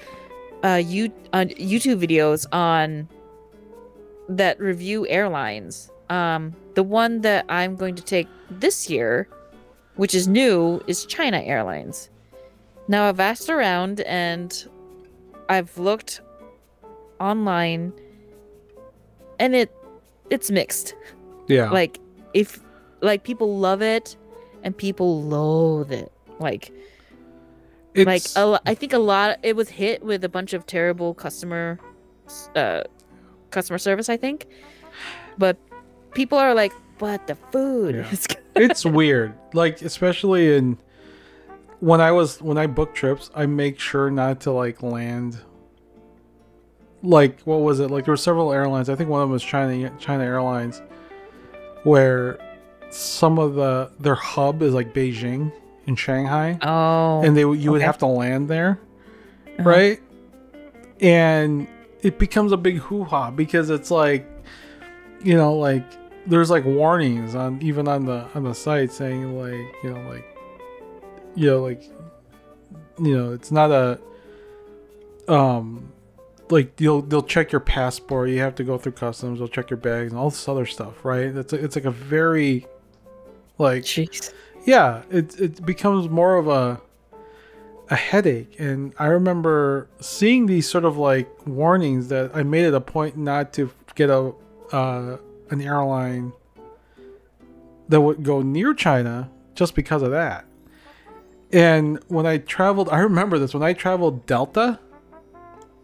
uh, 0.63 0.81
you 0.83 1.11
on 1.33 1.49
YouTube 1.49 2.01
videos 2.01 2.45
on 2.51 3.07
that 4.29 4.59
review 4.59 5.07
airlines. 5.07 5.91
Um, 6.09 6.55
the 6.75 6.83
one 6.83 7.21
that 7.21 7.45
I'm 7.49 7.75
going 7.75 7.95
to 7.95 8.03
take 8.03 8.27
this 8.49 8.89
year, 8.89 9.27
which 9.95 10.15
is 10.15 10.27
new, 10.27 10.81
is 10.87 11.05
China 11.05 11.39
Airlines. 11.39 12.09
Now 12.87 13.07
I've 13.07 13.19
asked 13.19 13.49
around 13.49 14.01
and 14.01 14.67
I've 15.49 15.77
looked 15.77 16.21
online, 17.19 17.93
and 19.39 19.55
it 19.55 19.73
it's 20.29 20.49
mixed. 20.51 20.95
Yeah. 21.47 21.69
Like 21.69 21.99
if 22.33 22.59
like 23.01 23.23
people 23.23 23.57
love 23.57 23.81
it 23.81 24.15
and 24.63 24.75
people 24.75 25.23
loathe 25.23 25.91
it. 25.91 26.11
Like 26.39 26.71
it's, 27.95 28.35
like 28.35 28.43
a, 28.43 28.45
lo- 28.47 28.59
I 28.65 28.73
think 28.75 28.93
a 28.93 28.97
lot 28.99 29.39
it 29.43 29.55
was 29.55 29.69
hit 29.69 30.03
with 30.03 30.23
a 30.23 30.29
bunch 30.29 30.53
of 30.53 30.65
terrible 30.65 31.13
customer 31.13 31.79
uh 32.55 32.81
customer 33.51 33.77
service 33.77 34.09
I 34.09 34.17
think 34.17 34.47
but 35.37 35.57
people 36.13 36.37
are 36.37 36.53
like 36.53 36.73
but 36.97 37.27
the 37.27 37.35
food 37.51 37.95
Yeah. 37.95 38.09
is 38.11 38.27
good." 38.27 38.37
it's 38.55 38.85
weird. 38.85 39.33
Like 39.53 39.81
especially 39.81 40.55
in 40.55 40.77
when 41.79 41.99
I 42.01 42.11
was 42.11 42.41
when 42.41 42.57
I 42.57 42.67
book 42.67 42.93
trips, 42.95 43.29
I 43.35 43.45
make 43.45 43.79
sure 43.79 44.09
not 44.11 44.41
to 44.41 44.51
like 44.51 44.81
land 44.83 45.37
like 47.01 47.41
what 47.41 47.57
was 47.61 47.79
it? 47.79 47.91
Like 47.91 48.05
there 48.05 48.13
were 48.13 48.17
several 48.17 48.53
airlines. 48.53 48.89
I 48.89 48.95
think 48.95 49.09
one 49.09 49.21
of 49.21 49.25
them 49.27 49.31
was 49.33 49.43
China 49.43 49.91
China 49.99 50.23
Airlines 50.23 50.81
where 51.83 52.39
some 52.91 53.39
of 53.39 53.55
the 53.55 53.91
their 53.99 54.15
hub 54.15 54.61
is 54.61 54.73
like 54.73 54.93
Beijing 54.93 55.51
in 55.85 55.95
Shanghai 55.95 56.57
oh 56.61 57.21
and 57.23 57.35
they 57.35 57.41
you 57.41 57.71
would 57.71 57.81
have 57.81 57.97
to 57.99 58.05
land 58.05 58.47
there, 58.49 58.79
Uh-huh. 59.59 59.69
right? 59.69 59.99
And 61.01 61.67
it 62.01 62.17
becomes 62.19 62.51
a 62.51 62.57
big 62.57 62.77
hoo 62.77 63.03
ha 63.03 63.31
because 63.31 63.69
it's 63.69 63.91
like, 63.91 64.25
you 65.23 65.35
know, 65.35 65.55
like 65.55 65.83
there's 66.27 66.49
like 66.49 66.63
warnings 66.65 67.35
on 67.35 67.61
even 67.61 67.87
on 67.87 68.05
the 68.05 68.25
on 68.35 68.43
the 68.43 68.53
site 68.53 68.91
saying 68.91 69.37
like, 69.37 69.73
you 69.83 69.89
know, 69.93 70.09
like, 70.09 70.25
you 71.35 71.49
know, 71.49 71.61
like, 71.61 71.83
you 72.99 73.17
know, 73.17 73.33
it's 73.33 73.51
not 73.51 73.71
a, 73.71 73.99
um, 75.27 75.91
like 76.49 76.79
you'll 76.79 77.01
they'll 77.01 77.23
check 77.23 77.51
your 77.51 77.61
passport. 77.61 78.29
You 78.29 78.39
have 78.39 78.55
to 78.55 78.63
go 78.63 78.77
through 78.77 78.91
customs. 78.93 79.39
They'll 79.39 79.47
check 79.47 79.69
your 79.69 79.77
bags 79.77 80.11
and 80.11 80.19
all 80.19 80.29
this 80.29 80.47
other 80.47 80.65
stuff, 80.65 81.03
right? 81.03 81.25
It's 81.35 81.53
it's 81.53 81.75
like 81.75 81.85
a 81.85 81.91
very, 81.91 82.67
like 83.57 83.83
jeez 83.83 84.31
yeah 84.65 85.03
it, 85.09 85.39
it 85.39 85.65
becomes 85.65 86.09
more 86.09 86.37
of 86.37 86.47
a 86.47 86.81
a 87.89 87.95
headache. 87.95 88.59
And 88.59 88.93
i 88.97 89.07
remember 89.07 89.87
seeing 89.99 90.45
these 90.45 90.67
sort 90.69 90.85
of 90.85 90.97
like 90.97 91.29
warnings 91.45 92.07
that 92.07 92.31
i 92.35 92.43
made 92.43 92.65
it 92.65 92.73
a 92.73 92.81
point 92.81 93.17
not 93.17 93.53
to 93.53 93.71
get 93.95 94.09
a 94.09 94.33
uh, 94.71 95.17
an 95.49 95.61
airline 95.61 96.33
that 97.89 98.01
would 98.01 98.23
go 98.23 98.41
near 98.41 98.73
china 98.73 99.29
just 99.53 99.75
because 99.75 100.01
of 100.01 100.11
that. 100.11 100.45
And 101.51 101.99
when 102.07 102.25
i 102.25 102.37
traveled 102.37 102.89
i 102.89 102.99
remember 102.99 103.37
this 103.37 103.53
when 103.53 103.63
i 103.63 103.73
traveled 103.73 104.25
delta 104.25 104.79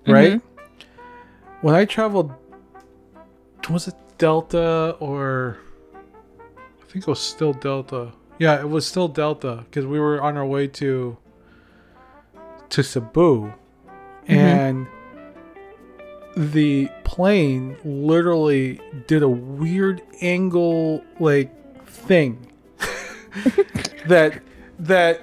right? 0.07 0.41
When 1.61 1.75
i 1.75 1.85
traveled 1.85 2.33
was 3.69 3.87
it 3.87 3.95
delta 4.17 4.95
or 4.99 5.59
I 6.89 6.91
think 6.91 7.03
it 7.03 7.07
was 7.07 7.19
still 7.19 7.53
Delta. 7.53 8.11
Yeah, 8.39 8.59
it 8.59 8.69
was 8.69 8.87
still 8.87 9.09
Delta 9.09 9.65
because 9.65 9.85
we 9.85 9.99
were 9.99 10.21
on 10.21 10.37
our 10.37 10.45
way 10.45 10.67
to 10.67 11.17
to 12.69 12.83
Cebu, 12.83 13.47
mm-hmm. 13.47 14.33
and 14.33 14.87
the 16.37 16.89
plane 17.03 17.75
literally 17.83 18.79
did 19.07 19.23
a 19.23 19.29
weird 19.29 20.01
angle 20.21 21.03
like 21.19 21.51
thing 21.85 22.47
that 24.07 24.41
that 24.79 25.21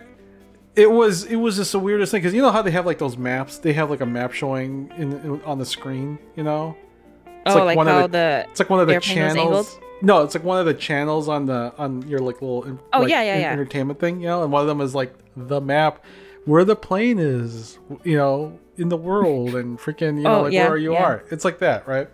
it 0.75 0.91
was 0.91 1.25
it 1.25 1.37
was 1.37 1.57
just 1.57 1.73
the 1.73 1.79
weirdest 1.79 2.12
thing 2.12 2.21
because 2.21 2.35
you 2.35 2.43
know 2.43 2.51
how 2.51 2.61
they 2.61 2.71
have 2.71 2.85
like 2.85 2.99
those 2.99 3.17
maps? 3.17 3.57
They 3.59 3.73
have 3.73 3.89
like 3.89 4.03
a 4.03 4.07
map 4.07 4.33
showing 4.35 4.93
in, 4.99 5.12
in 5.12 5.43
on 5.43 5.59
the 5.59 5.64
screen 5.64 6.19
you 6.37 6.43
know? 6.43 6.77
It's 7.25 7.55
oh 7.55 7.59
like 7.61 7.64
like, 7.64 7.77
one 7.79 7.89
of 7.89 7.95
how 7.95 8.07
the- 8.09 8.09
the, 8.09 8.47
it's 8.51 8.61
like 8.61 8.69
one 8.69 8.81
of 8.81 8.89
the 8.89 9.01
channels. 9.01 9.79
No, 10.03 10.22
it's 10.22 10.34
like 10.34 10.44
one 10.44 10.59
of 10.61 10.66
the 10.66 10.74
channels 10.74 11.28
on 11.28 11.47
the 11.47 11.72
on 11.78 12.07
your 12.09 12.18
like 12.20 12.42
little 12.42 12.78
Oh, 12.92 13.01
like, 13.01 13.09
yeah, 13.11 13.22
yeah, 13.22 13.38
yeah. 13.38 13.51
entertainment 13.53 13.99
thing, 13.99 14.20
you 14.20 14.26
know, 14.26 14.42
and 14.42 14.53
one 14.53 14.61
of 14.62 14.68
them 14.68 14.80
is 14.80 14.94
like 14.94 15.14
the 15.36 15.61
map 15.61 16.05
where 16.44 16.64
the 16.64 16.76
plane 16.76 17.18
is, 17.18 17.78
you 18.05 18.16
know, 18.16 18.59
in 18.76 18.88
the 18.88 18.97
world 18.97 19.55
and 19.55 19.78
freaking, 19.78 20.16
you 20.18 20.22
know, 20.24 20.40
Oh, 20.40 20.42
like 20.42 20.53
yeah, 20.53 20.68
where 20.68 20.76
you 20.76 20.92
yeah. 20.92 21.03
are. 21.03 21.24
It's 21.30 21.44
like 21.44 21.59
that, 21.61 21.88
right? 21.88 22.09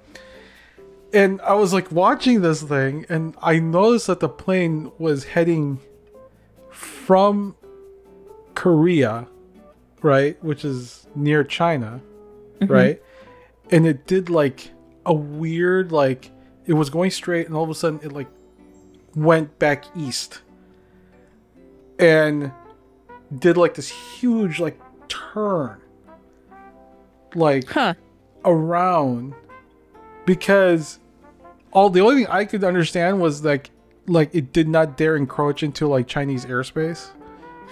And 1.13 1.41
I 1.43 1.55
was 1.55 1.73
like 1.75 1.91
watching 1.93 2.41
this 2.41 2.63
thing 2.63 3.05
and 3.09 3.35
I 3.43 3.59
noticed 3.59 4.07
that 4.07 4.21
the 4.21 4.29
plane 4.31 4.91
was 4.99 5.25
heading 5.25 5.81
from 6.71 7.55
Korea, 8.55 9.27
right, 10.03 10.43
which 10.43 10.65
is 10.65 11.07
near 11.15 11.45
China, 11.45 12.01
Mm-hmm. 12.61 12.73
right? 12.73 13.03
And 13.73 13.87
it 13.89 14.07
did 14.07 14.31
like 14.31 14.71
a 15.05 15.13
weird 15.13 15.91
like 15.91 16.31
it 16.67 16.75
was 16.75 16.91
going 16.91 17.11
straight 17.11 17.47
and 17.47 17.57
all 17.57 17.65
of 17.65 17.71
a 17.71 17.75
sudden 17.75 18.01
it 18.03 18.13
like 18.13 18.29
went 19.15 19.59
back 19.59 19.85
east 19.97 20.43
and 21.99 22.53
did 23.39 23.57
like 23.57 23.75
this 23.75 23.89
huge 23.89 24.61
like 24.61 24.81
turn 25.09 25.81
like 27.35 27.69
huh 27.69 27.95
around 28.45 29.35
because 30.27 30.99
all 31.73 31.91
the 31.91 32.01
only 32.01 32.25
thing 32.25 32.33
I 32.33 32.45
could 32.45 32.65
understand 32.65 33.21
was 33.21 33.45
like 33.45 33.71
like 34.07 34.35
it 34.35 34.53
did 34.53 34.69
not 34.69 34.97
dare 34.97 35.17
encroach 35.17 35.63
into 35.63 35.87
like 35.87 36.07
Chinese 36.07 36.45
airspace. 36.45 37.11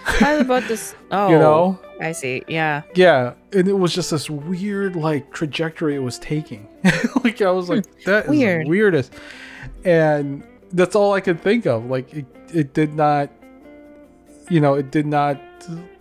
how 0.05 0.39
about 0.39 0.67
this 0.69 0.95
oh 1.11 1.29
You 1.31 1.39
know? 1.39 1.79
Oh, 1.83 1.87
I 2.01 2.13
see 2.13 2.43
yeah 2.49 2.83
Yeah, 2.95 3.35
and 3.53 3.69
it 3.69 3.75
was 3.75 3.95
just 3.95 4.11
this 4.11 4.31
weird 4.31 4.97
like 4.97 5.33
trajectory 5.33 5.95
it 5.95 6.01
was 6.01 6.19
taking. 6.19 6.67
like 7.25 7.43
I 7.43 7.51
was 7.51 7.69
like, 7.69 7.85
hmm, 7.87 8.01
that 8.07 8.25
is 8.25 8.31
Weird. 8.31 8.67
the 8.67 8.71
weirdest, 8.71 9.13
and 9.85 10.43
that's 10.73 10.95
all 10.97 11.13
I 11.13 11.21
could 11.21 11.41
think 11.41 11.67
of. 11.67 11.87
Like 11.87 12.13
it, 12.15 12.27
it 12.55 12.73
did 12.73 12.95
not, 12.95 13.31
you 14.49 14.61
know, 14.61 14.75
it 14.75 14.91
did 14.91 15.07
not 15.07 15.39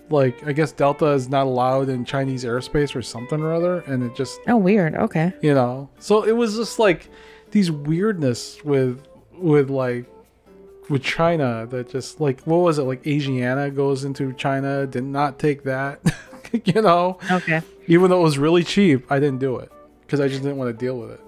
like. 0.10 0.46
I 0.48 0.54
guess 0.54 0.72
Delta 0.72 1.08
is 1.08 1.28
not 1.28 1.46
allowed 1.48 1.90
in 1.90 2.06
Chinese 2.06 2.46
airspace 2.46 2.96
or 2.96 3.02
something 3.02 3.42
or 3.42 3.54
other, 3.54 3.80
and 3.82 4.04
it 4.04 4.16
just, 4.16 4.40
oh 4.48 4.56
weird 4.58 4.96
okay 4.96 5.34
you 5.42 5.54
know, 5.54 5.90
so 6.00 6.24
it 6.24 6.32
was 6.32 6.56
just 6.56 6.80
like 6.80 7.10
these 7.52 7.72
weirdness 7.72 8.64
with 8.64 9.06
with 9.34 9.70
like 9.70 10.06
with 10.90 11.04
China 11.04 11.68
that 11.70 11.90
just 11.90 12.20
like 12.20 12.42
what 12.42 12.58
was 12.58 12.80
it 12.80 12.84
like 12.84 13.04
Asiana 13.04 13.74
goes 13.74 14.04
into 14.04 14.34
China 14.34 14.88
did 14.88 15.04
not 15.04 15.40
take 15.40 15.64
that 15.64 16.00
you 16.66 16.82
know? 16.82 17.20
Okay. 17.32 17.62
Even 17.88 18.10
though 18.10 18.20
it 18.20 18.24
was 18.24 18.38
really 18.38 18.64
cheap 18.64 19.12
I 19.12 19.20
didn't 19.20 19.40
do 19.40 19.58
it 19.58 19.72
because 20.02 20.20
I 20.20 20.28
just 20.28 20.42
didn't 20.42 20.58
want 20.58 20.70
to 20.70 20.86
deal 20.86 20.98
with 20.98 21.12
it. 21.12 21.22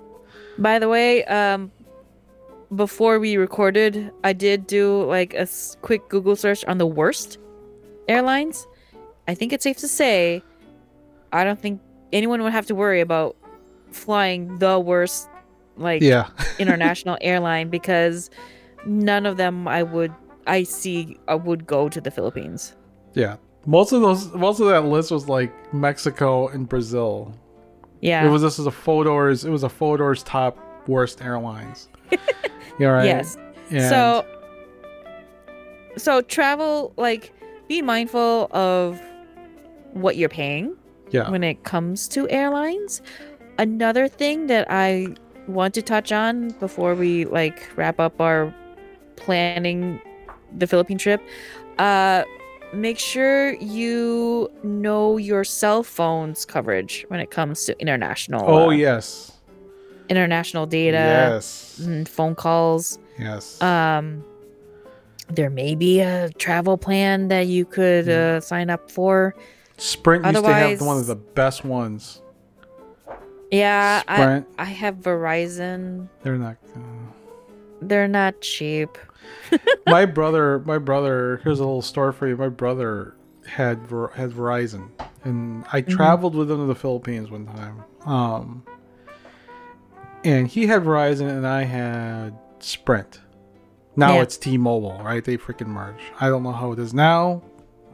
By 0.58 0.80
the 0.80 0.90
way, 0.90 1.24
um, 1.26 1.72
before 2.76 3.20
we 3.20 3.38
recorded, 3.38 4.12
I 4.24 4.34
did 4.34 4.66
do 4.66 5.04
like 5.04 5.34
a 5.34 5.48
quick 5.82 6.08
Google 6.10 6.36
search 6.36 6.66
on 6.66 6.78
the 6.78 6.86
worst 6.88 7.38
airlines. 8.08 8.68
I 9.28 9.36
think 9.36 9.54
it's 9.54 9.64
safe 9.64 9.78
to 9.78 9.88
say, 9.88 10.44
I 11.32 11.44
don't 11.44 11.60
think 11.60 11.82
anyone 12.12 12.42
would 12.42 12.52
have 12.52 12.66
to 12.68 12.76
worry 12.76 13.02
about 13.02 13.36
flying 13.92 14.58
the 14.60 14.80
worst, 14.80 15.30
like 15.78 16.02
yeah. 16.02 16.30
international 16.60 17.18
airline 17.22 17.70
because 17.70 18.30
none 18.86 19.26
of 19.26 19.38
them 19.38 19.68
I 19.68 19.84
would 19.84 20.14
I 20.48 20.64
see 20.64 21.18
uh, 21.32 21.38
would 21.38 21.66
go 21.68 21.88
to 21.90 22.02
the 22.02 22.12
Philippines. 22.12 22.76
yeah 23.14 23.36
most 23.68 23.92
of 23.92 24.02
those 24.02 24.32
most 24.34 24.60
of 24.60 24.68
that 24.68 24.86
list 24.86 25.12
was 25.12 25.28
like 25.30 25.52
Mexico 25.74 26.48
and 26.48 26.68
Brazil 26.68 27.34
Yeah. 28.00 28.26
it 28.26 28.30
was 28.30 28.42
this 28.42 28.58
is 28.58 28.66
a 28.66 28.72
Fodor's 28.72 29.46
it 29.46 29.52
was 29.52 29.64
a 29.64 29.70
Fodor's 29.70 30.24
top 30.24 30.58
worst 30.88 31.22
airlines 31.22 31.90
yeah 32.80 32.88
right 32.88 33.06
Yes. 33.06 33.38
and, 33.70 33.82
So 33.90 34.26
so 35.98 36.22
travel 36.22 36.94
like 36.98 37.32
be 37.68 37.82
mindful 37.82 38.48
of 38.52 39.00
what 39.94 40.16
you're 40.18 40.30
paying 40.30 40.76
yeah 41.12 41.30
when 41.30 41.44
it 41.44 41.64
comes 41.64 42.08
to 42.10 42.28
airlines. 42.30 43.02
Another 43.60 44.08
thing 44.08 44.48
that 44.48 44.66
I 44.70 45.08
want 45.48 45.74
to 45.76 45.82
touch 45.82 46.12
on 46.12 46.50
before 46.60 46.96
we 46.96 47.26
like 47.26 47.70
wrap 47.76 48.00
up 48.00 48.20
our 48.22 48.54
planning 49.26 50.00
the 50.58 50.68
Philippine 50.68 50.98
trip, 50.98 51.22
uh 51.78 52.24
make 52.74 52.98
sure 53.00 53.54
you 53.56 54.50
know 54.64 55.18
your 55.18 55.44
cell 55.44 55.84
phone's 55.84 56.46
coverage 56.46 57.06
when 57.10 57.20
it 57.20 57.30
comes 57.32 57.66
to 57.66 57.80
international. 57.82 58.44
Oh 58.48 58.68
uh, 58.68 58.72
yes. 58.72 59.32
international 60.10 60.66
data, 60.66 60.98
Yes. 61.36 61.80
and 61.80 62.08
phone 62.08 62.36
calls. 62.36 62.98
Yes. 63.20 63.62
Um, 63.62 64.24
there 65.30 65.50
may 65.50 65.76
be 65.76 66.02
a 66.02 66.30
travel 66.38 66.78
plan 66.78 67.28
that 67.30 67.48
you 67.48 67.64
could 67.66 68.06
Mm. 68.08 68.38
uh, 68.38 68.40
sign 68.42 68.70
up 68.70 68.92
for. 68.92 69.34
Sprint 69.78 70.26
used 70.26 70.44
to 70.44 70.54
have 70.54 70.82
one 70.82 70.98
of 70.98 71.08
the 71.08 71.16
best 71.16 71.64
ones. 71.64 72.22
Yeah, 73.52 74.02
I, 74.08 74.44
I 74.58 74.66
have 74.66 74.96
Verizon. 74.96 76.08
They're 76.24 76.38
not. 76.38 76.56
Uh, 76.76 76.80
They're 77.82 78.08
not 78.08 78.40
cheap. 78.42 78.98
my 79.88 80.06
brother, 80.06 80.60
my 80.60 80.78
brother. 80.78 81.42
Here's 81.44 81.60
a 81.60 81.64
little 81.64 81.82
story 81.82 82.14
for 82.14 82.28
you. 82.28 82.36
My 82.38 82.50
brother 82.50 83.16
had 83.46 83.80
had 84.14 84.32
Verizon, 84.32 84.90
and 85.24 85.66
I 85.74 85.82
Mm-hmm. 85.82 85.92
traveled 85.96 86.36
with 86.36 86.50
him 86.52 86.58
to 86.58 86.66
the 86.66 86.76
Philippines 86.76 87.30
one 87.32 87.46
time. 87.48 87.84
Um, 88.06 88.64
and 90.24 90.48
he 90.48 90.68
had 90.68 90.84
Verizon, 90.84 91.30
and 91.30 91.48
I 91.48 91.64
had 91.64 92.38
Sprint. 92.60 93.20
Now 93.96 94.16
Yeah. 94.16 94.22
it's 94.22 94.38
T-Mobile, 94.38 95.02
right? 95.04 95.24
They 95.24 95.38
freaking 95.38 95.68
merged. 95.68 96.04
I 96.20 96.30
don't 96.30 96.44
know 96.44 96.52
how 96.52 96.72
it 96.72 96.80
is 96.80 96.94
now 96.94 97.42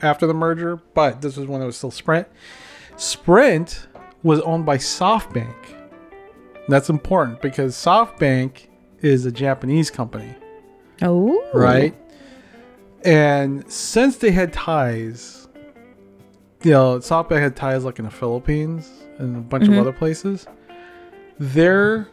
after 0.01 0.27
the 0.27 0.33
merger, 0.33 0.75
but 0.93 1.21
this 1.21 1.37
was 1.37 1.47
when 1.47 1.61
it 1.61 1.65
was 1.65 1.77
still 1.77 1.91
Sprint. 1.91 2.27
Sprint 2.97 3.87
was 4.23 4.39
owned 4.41 4.65
by 4.65 4.77
SoftBank. 4.77 5.55
That's 6.67 6.89
important 6.89 7.41
because 7.41 7.75
SoftBank 7.75 8.67
is 9.01 9.25
a 9.25 9.31
Japanese 9.31 9.89
company 9.89 10.35
Oh, 11.01 11.43
right? 11.53 11.95
And 13.05 13.69
since 13.71 14.17
they 14.17 14.31
had 14.31 14.51
ties, 14.53 15.47
you 16.63 16.71
know, 16.71 16.97
SoftBank 16.99 17.39
had 17.39 17.55
ties 17.55 17.85
like 17.85 17.99
in 17.99 18.05
the 18.05 18.11
Philippines 18.11 18.91
and 19.19 19.37
a 19.37 19.39
bunch 19.39 19.65
Mhm. 19.65 19.73
of 19.73 19.79
other 19.79 19.93
places. 19.93 20.47
Their 21.39 22.07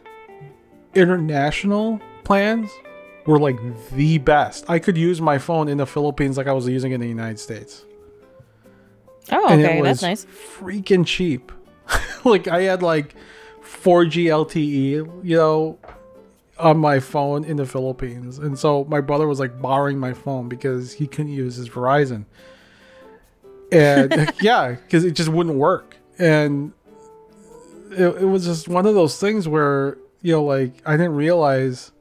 international 0.93 1.99
plans 2.23 2.69
were 3.25 3.39
like 3.39 3.57
the 3.91 4.19
best. 4.19 4.65
I 4.69 4.79
could 4.79 4.97
use 4.97 5.19
my 5.21 5.37
phone 5.37 5.67
in 5.67 5.77
the 5.77 5.85
Philippines 5.87 6.37
like 6.37 6.47
I 6.47 6.53
was 6.53 6.67
using 6.67 6.91
it 6.91 6.95
in 6.95 7.01
the 7.01 7.07
United 7.07 7.39
States. 7.39 7.85
Oh, 9.31 9.47
And 9.47 9.61
okay, 9.65 9.81
that's 9.81 10.03
nice. 10.03 10.25
freaking 10.25 11.05
cheap. 11.05 11.51
like 12.23 12.47
I 12.47 12.61
had 12.63 12.83
like 12.83 13.15
4G 13.63 14.25
LTE, 14.25 15.23
you 15.23 15.35
know, 15.35 15.79
on 16.57 16.77
my 16.77 16.99
phone 16.99 17.43
in 17.43 17.57
the 17.57 17.65
Philippines. 17.65 18.37
And 18.37 18.57
so 18.57 18.85
my 18.85 19.01
brother 19.01 19.27
was 19.27 19.39
like 19.39 19.61
borrowing 19.61 19.97
my 19.97 20.13
phone 20.13 20.47
because 20.47 20.93
he 20.93 21.07
couldn't 21.07 21.33
use 21.33 21.55
his 21.55 21.69
Verizon. 21.69 22.25
And 23.71 24.31
yeah, 24.41 24.71
because 24.71 25.03
it 25.03 25.11
just 25.11 25.29
wouldn't 25.29 25.55
work. 25.57 25.97
And 26.17 26.71
it, 27.91 28.21
it 28.21 28.25
was 28.25 28.45
just 28.45 28.67
one 28.67 28.85
of 28.85 28.95
those 28.95 29.19
things 29.19 29.47
where, 29.47 29.97
you 30.21 30.31
know, 30.33 30.43
like 30.43 30.81
I 30.85 30.95
didn't 30.97 31.15
realize 31.15 31.91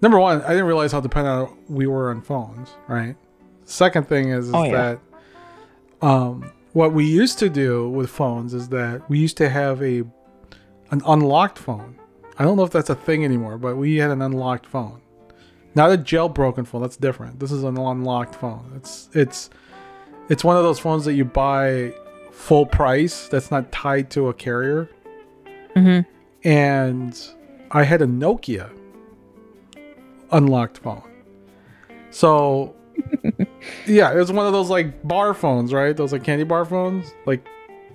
number 0.00 0.18
one, 0.18 0.42
I 0.42 0.50
didn't 0.50 0.66
realize 0.66 0.92
how 0.92 1.00
dependent 1.00 1.50
we 1.70 1.86
were 1.86 2.10
on 2.10 2.22
phones, 2.22 2.70
right? 2.86 3.16
Second 3.64 4.08
thing 4.08 4.28
is, 4.30 4.48
is 4.48 4.54
Oh, 4.54 4.62
yeah. 4.62 4.72
that 4.72 6.06
um, 6.06 6.52
what 6.72 6.92
we 6.92 7.04
used 7.04 7.38
to 7.40 7.48
do 7.48 7.88
with 7.88 8.10
phones 8.10 8.54
is 8.54 8.68
that 8.68 9.08
we 9.10 9.18
used 9.18 9.36
to 9.38 9.48
have 9.48 9.82
a 9.82 10.04
an 10.92 11.02
unlocked 11.04 11.58
phone. 11.58 11.95
I 12.38 12.44
don't 12.44 12.56
know 12.56 12.64
if 12.64 12.70
that's 12.70 12.90
a 12.90 12.94
thing 12.94 13.24
anymore, 13.24 13.58
but 13.58 13.76
we 13.76 13.96
had 13.96 14.10
an 14.10 14.20
unlocked 14.22 14.66
phone. 14.66 15.00
Not 15.74 15.92
a 15.92 15.98
jailbroken 15.98 16.66
phone. 16.66 16.82
That's 16.82 16.96
different. 16.96 17.38
This 17.38 17.52
is 17.52 17.62
an 17.62 17.76
unlocked 17.76 18.34
phone. 18.34 18.72
It's 18.76 19.08
it's 19.12 19.50
it's 20.28 20.42
one 20.44 20.56
of 20.56 20.62
those 20.62 20.78
phones 20.78 21.04
that 21.04 21.14
you 21.14 21.24
buy 21.24 21.92
full 22.30 22.66
price. 22.66 23.28
That's 23.28 23.50
not 23.50 23.70
tied 23.72 24.10
to 24.12 24.28
a 24.28 24.34
carrier. 24.34 24.90
hmm 25.74 26.00
And 26.44 27.18
I 27.70 27.84
had 27.84 28.02
a 28.02 28.06
Nokia 28.06 28.70
unlocked 30.30 30.78
phone. 30.78 31.02
So 32.10 32.74
yeah, 33.86 34.12
it 34.12 34.16
was 34.16 34.32
one 34.32 34.46
of 34.46 34.52
those 34.52 34.70
like 34.70 35.06
bar 35.06 35.34
phones, 35.34 35.72
right? 35.72 35.96
Those 35.96 36.12
like 36.12 36.24
candy 36.24 36.44
bar 36.44 36.64
phones, 36.64 37.12
like 37.26 37.46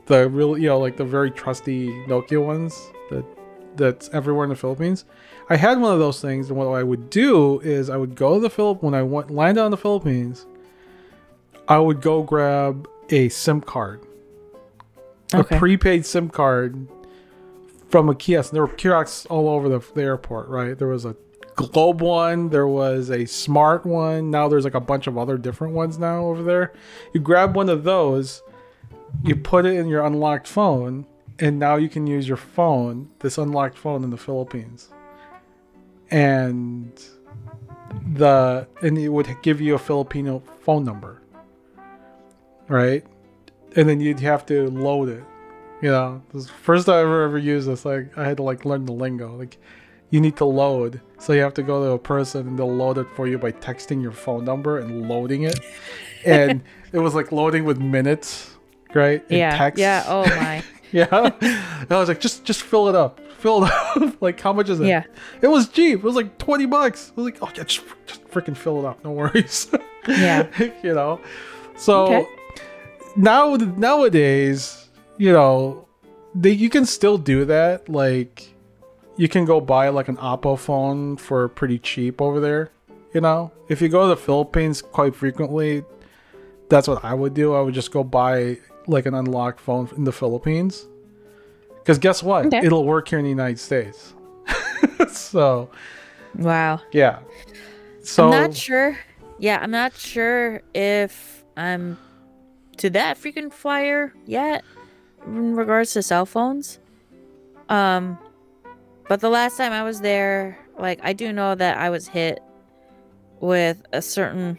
the 0.05 0.29
real, 0.29 0.57
you 0.57 0.67
know, 0.67 0.79
like 0.79 0.97
the 0.97 1.05
very 1.05 1.31
trusty 1.31 1.87
Nokia 2.07 2.43
ones 2.43 2.91
that 3.09 3.25
that's 3.75 4.09
everywhere 4.13 4.43
in 4.45 4.49
the 4.49 4.55
Philippines. 4.55 5.05
I 5.49 5.55
had 5.57 5.79
one 5.79 5.91
of 5.93 5.99
those 5.99 6.21
things, 6.21 6.49
and 6.49 6.57
what 6.57 6.67
I 6.67 6.83
would 6.83 7.09
do 7.09 7.59
is 7.61 7.89
I 7.89 7.97
would 7.97 8.15
go 8.15 8.35
to 8.35 8.39
the 8.39 8.49
Philip 8.49 8.81
when 8.83 8.93
I 8.93 9.03
went 9.03 9.31
landed 9.31 9.61
on 9.61 9.71
the 9.71 9.77
Philippines. 9.77 10.45
I 11.67 11.77
would 11.79 12.01
go 12.01 12.23
grab 12.23 12.87
a 13.09 13.29
SIM 13.29 13.61
card, 13.61 14.01
Okay. 15.33 15.55
a 15.55 15.59
prepaid 15.59 16.05
SIM 16.05 16.29
card 16.29 16.87
from 17.89 18.09
a 18.09 18.15
kiosk. 18.15 18.51
There 18.51 18.65
were 18.65 18.73
kiosks 18.73 19.25
all 19.27 19.49
over 19.49 19.67
the, 19.69 19.79
the 19.93 20.01
airport, 20.03 20.47
right? 20.49 20.77
There 20.77 20.87
was 20.87 21.05
a 21.05 21.15
Globe 21.55 22.01
one, 22.01 22.49
there 22.49 22.67
was 22.67 23.11
a 23.11 23.25
Smart 23.25 23.85
one. 23.85 24.31
Now 24.31 24.47
there's 24.47 24.63
like 24.63 24.73
a 24.73 24.79
bunch 24.79 25.07
of 25.07 25.17
other 25.17 25.37
different 25.37 25.73
ones 25.73 25.99
now 25.99 26.25
over 26.25 26.41
there. 26.41 26.73
You 27.13 27.19
grab 27.19 27.55
one 27.55 27.67
of 27.69 27.83
those, 27.83 28.41
you 29.23 29.35
put 29.35 29.65
it 29.65 29.75
in 29.75 29.87
your 29.87 30.05
unlocked 30.05 30.47
phone, 30.47 31.05
and 31.41 31.59
now 31.59 31.75
you 31.75 31.89
can 31.89 32.07
use 32.07 32.27
your 32.27 32.37
phone, 32.37 33.09
this 33.19 33.37
unlocked 33.37 33.77
phone 33.77 34.03
in 34.03 34.09
the 34.11 34.17
Philippines. 34.17 34.89
And 36.09 36.91
the 38.15 38.67
and 38.81 38.97
it 38.97 39.09
would 39.09 39.27
give 39.41 39.61
you 39.61 39.75
a 39.75 39.79
Filipino 39.79 40.41
phone 40.61 40.83
number. 40.83 41.21
Right? 42.67 43.05
And 43.75 43.87
then 43.87 43.99
you'd 43.99 44.19
have 44.19 44.45
to 44.47 44.69
load 44.69 45.09
it. 45.09 45.23
You 45.81 45.89
know, 45.89 46.21
this 46.33 46.49
first 46.49 46.85
time 46.85 46.95
I 46.95 46.99
ever 47.01 47.23
ever 47.23 47.37
used 47.37 47.67
this, 47.67 47.85
like 47.85 48.17
I 48.17 48.25
had 48.25 48.37
to 48.37 48.43
like 48.43 48.65
learn 48.65 48.85
the 48.85 48.91
lingo. 48.93 49.35
Like 49.35 49.57
you 50.09 50.19
need 50.21 50.35
to 50.37 50.45
load. 50.45 51.01
So 51.19 51.33
you 51.33 51.41
have 51.41 51.53
to 51.55 51.63
go 51.63 51.83
to 51.85 51.91
a 51.91 51.99
person 51.99 52.47
and 52.47 52.59
they'll 52.59 52.73
load 52.73 52.97
it 52.97 53.07
for 53.15 53.27
you 53.27 53.37
by 53.37 53.51
texting 53.53 54.01
your 54.01 54.11
phone 54.11 54.43
number 54.43 54.79
and 54.79 55.07
loading 55.07 55.43
it. 55.43 55.59
And 56.25 56.61
it 56.91 56.99
was 56.99 57.15
like 57.15 57.31
loading 57.31 57.63
with 57.63 57.79
minutes, 57.79 58.51
right? 58.93 59.23
in 59.29 59.37
Yeah. 59.37 59.57
text. 59.57 59.79
Yeah. 59.79 60.03
Oh 60.07 60.25
my. 60.25 60.61
Yeah. 61.01 61.31
And 61.41 61.91
I 61.91 61.99
was 61.99 62.09
like, 62.09 62.19
just 62.19 62.43
just 62.43 62.61
fill 62.63 62.87
it 62.89 62.95
up. 62.95 63.19
Fill 63.39 63.63
it 63.65 63.71
up. 63.71 64.15
like 64.21 64.39
how 64.39 64.53
much 64.53 64.69
is 64.69 64.79
it? 64.79 64.87
Yeah. 64.87 65.03
It 65.41 65.47
was 65.47 65.69
cheap. 65.69 65.99
It 65.99 66.03
was 66.03 66.15
like 66.15 66.37
20 66.37 66.65
bucks. 66.65 67.11
I 67.15 67.21
was 67.21 67.25
like, 67.25 67.37
oh 67.41 67.47
yeah, 67.55 67.63
just, 67.63 67.81
just 68.05 68.27
freaking 68.29 68.55
fill 68.57 68.79
it 68.79 68.85
up. 68.85 69.03
No 69.03 69.11
worries. 69.11 69.71
Yeah. 70.07 70.47
you 70.83 70.93
know. 70.95 71.19
So 71.77 72.05
Okay. 72.15 72.25
now 73.15 73.55
nowadays, 73.55 74.89
you 75.17 75.31
know, 75.31 75.87
they 76.33 76.51
you 76.51 76.69
can 76.69 76.85
still 76.85 77.17
do 77.17 77.45
that. 77.45 77.87
Like 77.87 78.47
you 79.17 79.27
can 79.29 79.45
go 79.45 79.61
buy 79.61 79.89
like 79.89 80.07
an 80.07 80.17
Oppo 80.17 80.57
phone 80.57 81.17
for 81.17 81.47
pretty 81.49 81.77
cheap 81.79 82.21
over 82.21 82.39
there. 82.39 82.71
You 83.13 83.21
know, 83.21 83.51
if 83.69 83.81
you 83.81 83.89
go 83.89 84.03
to 84.03 84.07
the 84.09 84.17
Philippines 84.17 84.81
quite 84.81 85.13
frequently, 85.15 85.83
that's 86.69 86.87
what 86.87 87.03
I 87.03 87.13
would 87.13 87.33
do. 87.33 87.53
I 87.53 87.61
would 87.61 87.73
just 87.73 87.91
go 87.91 88.03
buy 88.03 88.57
like 88.91 89.05
an 89.05 89.13
unlocked 89.13 89.59
phone 89.59 89.89
in 89.95 90.03
the 90.03 90.11
Philippines. 90.11 90.87
Because 91.79 91.97
guess 91.97 92.21
what? 92.21 92.45
Okay. 92.47 92.59
It'll 92.63 92.85
work 92.85 93.07
here 93.07 93.17
in 93.19 93.23
the 93.23 93.29
United 93.29 93.59
States. 93.59 94.13
so 95.09 95.69
Wow. 96.35 96.81
yeah. 96.91 97.19
So 98.03 98.25
I'm 98.25 98.41
not 98.41 98.55
sure. 98.55 98.97
Yeah, 99.39 99.59
I'm 99.61 99.71
not 99.71 99.93
sure 99.95 100.61
if 100.75 101.43
I'm 101.57 101.97
to 102.77 102.89
that 102.91 103.17
freaking 103.17 103.51
flyer 103.51 104.13
yet 104.25 104.63
in 105.25 105.55
regards 105.55 105.93
to 105.93 106.03
cell 106.03 106.25
phones. 106.25 106.79
Um, 107.69 108.17
but 109.07 109.19
the 109.19 109.29
last 109.29 109.57
time 109.57 109.71
I 109.71 109.83
was 109.83 110.01
there, 110.01 110.57
like 110.77 110.99
I 111.03 111.13
do 111.13 111.31
know 111.33 111.55
that 111.55 111.77
I 111.77 111.89
was 111.89 112.07
hit 112.07 112.39
with 113.39 113.81
a 113.91 114.01
certain 114.01 114.57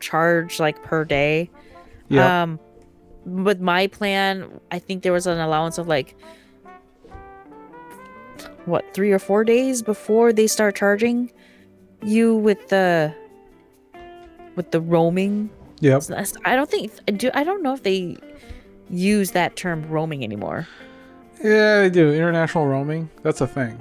charge 0.00 0.58
like 0.58 0.82
per 0.82 1.04
day. 1.04 1.50
yeah. 2.08 2.42
Um, 2.42 2.58
with 3.26 3.60
my 3.60 3.88
plan, 3.88 4.60
I 4.70 4.78
think 4.78 5.02
there 5.02 5.12
was 5.12 5.26
an 5.26 5.38
allowance 5.38 5.78
of 5.78 5.88
like 5.88 6.16
what 8.64 8.84
three 8.94 9.12
or 9.12 9.18
four 9.18 9.44
days 9.44 9.82
before 9.82 10.32
they 10.32 10.46
start 10.46 10.76
charging 10.76 11.30
you 12.02 12.36
with 12.36 12.68
the 12.68 13.14
with 14.54 14.70
the 14.70 14.80
roaming. 14.80 15.50
So 15.82 16.38
I 16.44 16.56
don't 16.56 16.70
think 16.70 16.92
do. 17.18 17.30
I 17.34 17.44
don't 17.44 17.62
know 17.62 17.74
if 17.74 17.82
they 17.82 18.16
use 18.88 19.32
that 19.32 19.56
term 19.56 19.86
roaming 19.88 20.22
anymore. 20.22 20.66
Yeah, 21.42 21.80
they 21.80 21.90
do. 21.90 22.12
International 22.12 22.66
roaming. 22.66 23.10
That's 23.22 23.40
a 23.40 23.46
thing. 23.46 23.78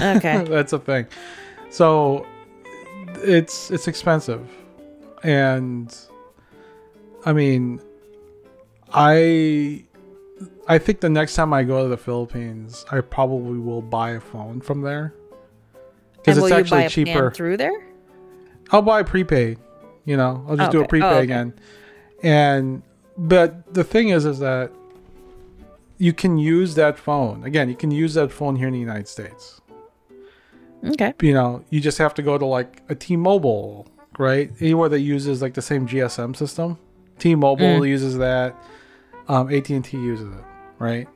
Okay. 0.00 0.44
That's 0.48 0.72
a 0.72 0.78
thing. 0.78 1.06
So 1.70 2.24
it's 3.16 3.70
it's 3.70 3.88
expensive. 3.88 4.48
And 5.22 5.94
I 7.26 7.32
mean 7.32 7.82
I 8.92 9.84
I 10.66 10.78
think 10.78 11.00
the 11.00 11.10
next 11.10 11.34
time 11.34 11.52
I 11.52 11.62
go 11.64 11.82
to 11.82 11.88
the 11.88 11.96
Philippines, 11.96 12.84
I 12.90 13.00
probably 13.00 13.58
will 13.58 13.82
buy 13.82 14.10
a 14.12 14.20
phone 14.20 14.60
from 14.60 14.82
there. 14.82 15.14
Because 16.16 16.38
it's 16.38 16.48
you 16.48 16.50
buy 16.70 16.84
actually 16.84 16.88
cheaper. 17.04 17.30
through 17.30 17.56
there? 17.56 17.86
I'll 18.70 18.82
buy 18.82 19.02
prepaid. 19.02 19.58
You 20.04 20.16
know, 20.16 20.44
I'll 20.48 20.56
just 20.56 20.68
Oh, 20.68 20.72
do 20.72 20.78
a 20.78 20.80
okay. 20.82 20.86
Oh, 20.86 20.88
prepaid 20.88 21.12
okay. 21.12 21.22
again. 21.24 21.54
And 22.22 22.82
but 23.16 23.72
the 23.74 23.84
thing 23.84 24.08
is, 24.10 24.24
is 24.24 24.38
that 24.40 24.70
you 25.98 26.12
can 26.12 26.38
use 26.38 26.74
that 26.76 26.98
phone 26.98 27.44
again. 27.44 27.68
You 27.68 27.76
can 27.76 27.90
use 27.90 28.14
that 28.14 28.32
phone 28.32 28.56
here 28.56 28.68
in 28.68 28.72
the 28.74 28.80
United 28.80 29.08
States. 29.08 29.60
Okay. 30.84 31.12
You 31.20 31.34
know, 31.34 31.62
you 31.70 31.80
just 31.80 31.98
have 31.98 32.14
to 32.14 32.22
go 32.22 32.38
to 32.38 32.46
like 32.46 32.82
a 32.88 32.94
T-Mobile, 32.94 33.86
right? 34.18 34.50
Anywhere 34.60 34.88
that 34.88 35.00
uses 35.00 35.42
like 35.42 35.52
the 35.54 35.60
same 35.62 35.86
GSM 35.86 36.34
system. 36.34 36.78
T-Mobile 37.18 37.80
Mm. 37.80 37.88
uses 37.88 38.16
that. 38.18 38.56
Um, 39.30 39.48
AT&T 39.48 39.96
uses 39.96 40.26
it, 40.26 40.44
right? 40.80 41.06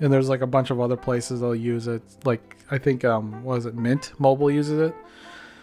And 0.00 0.12
there's 0.12 0.28
like 0.28 0.42
a 0.42 0.46
bunch 0.46 0.68
of 0.68 0.78
other 0.78 0.94
places 0.94 1.40
they'll 1.40 1.54
use 1.54 1.88
it. 1.88 2.02
Like 2.22 2.58
I 2.70 2.76
think 2.76 3.02
um, 3.02 3.42
was 3.42 3.64
it 3.64 3.74
Mint 3.74 4.12
Mobile 4.18 4.50
uses 4.50 4.78
it. 4.78 4.94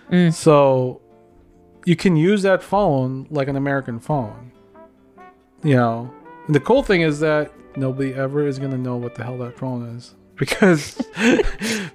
Mm. 0.09 0.33
So 0.33 1.01
you 1.85 1.95
can 1.95 2.15
use 2.15 2.41
that 2.41 2.63
phone 2.63 3.27
like 3.29 3.47
an 3.47 3.55
American 3.55 3.99
phone. 3.99 4.51
You 5.61 5.75
know, 5.75 6.11
and 6.47 6.55
the 6.55 6.59
cool 6.59 6.81
thing 6.81 7.01
is 7.01 7.19
that 7.19 7.53
nobody 7.77 8.15
ever 8.15 8.47
is 8.47 8.57
gonna 8.57 8.79
know 8.79 8.95
what 8.95 9.13
the 9.13 9.23
hell 9.23 9.37
that 9.37 9.55
phone 9.55 9.95
is 9.95 10.15
because 10.35 10.99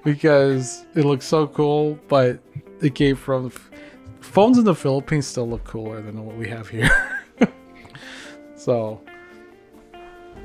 because 0.04 0.86
it 0.94 1.04
looks 1.04 1.26
so 1.26 1.48
cool, 1.48 1.98
but 2.06 2.38
it 2.80 2.94
came 2.94 3.16
from 3.16 3.50
phones 4.20 4.58
in 4.58 4.64
the 4.64 4.76
Philippines 4.76 5.26
still 5.26 5.48
look 5.48 5.64
cooler 5.64 6.00
than 6.00 6.24
what 6.24 6.36
we 6.36 6.48
have 6.48 6.68
here. 6.68 6.88
so. 8.54 9.00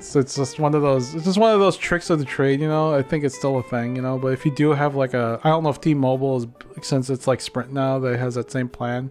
So 0.02 0.20
it's 0.20 0.36
just 0.36 0.60
one 0.60 0.74
of 0.76 0.82
those. 0.82 1.14
It's 1.16 1.26
just 1.26 1.38
one 1.38 1.54
of 1.54 1.60
those 1.60 1.78
tricks 1.78 2.10
of 2.10 2.20
the 2.20 2.26
trade, 2.26 2.60
you 2.62 2.68
know. 2.68 2.94
I 2.96 3.02
think 3.02 3.24
it's 3.24 3.36
still 3.38 3.58
a 3.58 3.64
thing, 3.64 3.96
you 3.96 4.02
know. 4.02 4.18
But 4.18 4.30
if 4.34 4.46
you 4.46 4.54
do 4.56 4.72
have 4.72 4.96
like 4.96 5.14
a, 5.14 5.40
I 5.44 5.50
don't 5.50 5.64
know 5.64 5.70
if 5.70 5.82
T-Mobile 5.82 6.38
is 6.38 6.48
since 6.82 7.10
it's 7.10 7.28
like 7.28 7.42
Sprint 7.42 7.74
now 7.74 8.00
that 8.00 8.18
has 8.18 8.36
that 8.36 8.52
same 8.52 8.70
plan. 8.70 9.10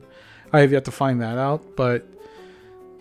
I 0.53 0.61
have 0.61 0.73
yet 0.73 0.85
to 0.87 0.91
find 0.91 1.21
that 1.21 1.37
out, 1.37 1.77
but 1.77 2.07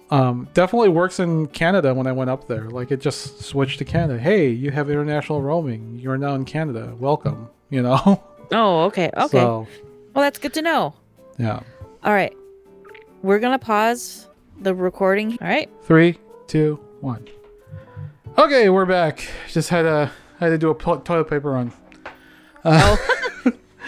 um, 0.09 0.47
definitely 0.53 0.89
works 0.89 1.19
in 1.19 1.47
Canada 1.47 1.93
when 1.93 2.07
I 2.07 2.11
went 2.11 2.29
up 2.29 2.47
there. 2.47 2.69
Like 2.69 2.91
it 2.91 2.99
just 2.99 3.41
switched 3.41 3.79
to 3.79 3.85
Canada. 3.85 4.19
Hey, 4.19 4.49
you 4.49 4.71
have 4.71 4.89
international 4.89 5.41
roaming. 5.41 5.97
You're 5.99 6.17
now 6.17 6.35
in 6.35 6.45
Canada. 6.45 6.93
Welcome. 6.99 7.49
You 7.69 7.81
know. 7.83 8.23
Oh, 8.49 8.83
okay. 8.85 9.09
Okay. 9.17 9.39
So 9.39 9.67
well, 10.13 10.23
that's 10.23 10.39
good 10.39 10.53
to 10.53 10.61
know. 10.61 10.93
yeah. 11.37 11.59
All 12.01 12.13
right. 12.13 12.33
We're 13.21 13.39
going 13.39 13.59
to 13.59 13.65
pause 13.65 14.25
the 14.61 14.73
recording. 14.73 15.37
All 15.41 15.47
right. 15.49 15.69
Three, 15.83 16.17
two, 16.47 16.79
one. 17.01 17.27
Okay, 18.37 18.69
we're 18.69 18.85
back. 18.85 19.27
Just 19.51 19.69
had 19.69 19.85
a 19.85 20.11
had 20.39 20.49
to 20.49 20.57
do 20.57 20.69
a 20.71 20.75
to- 20.75 21.01
toilet 21.03 21.25
paper 21.29 21.51
run. 21.51 21.71
Uh, 22.63 22.95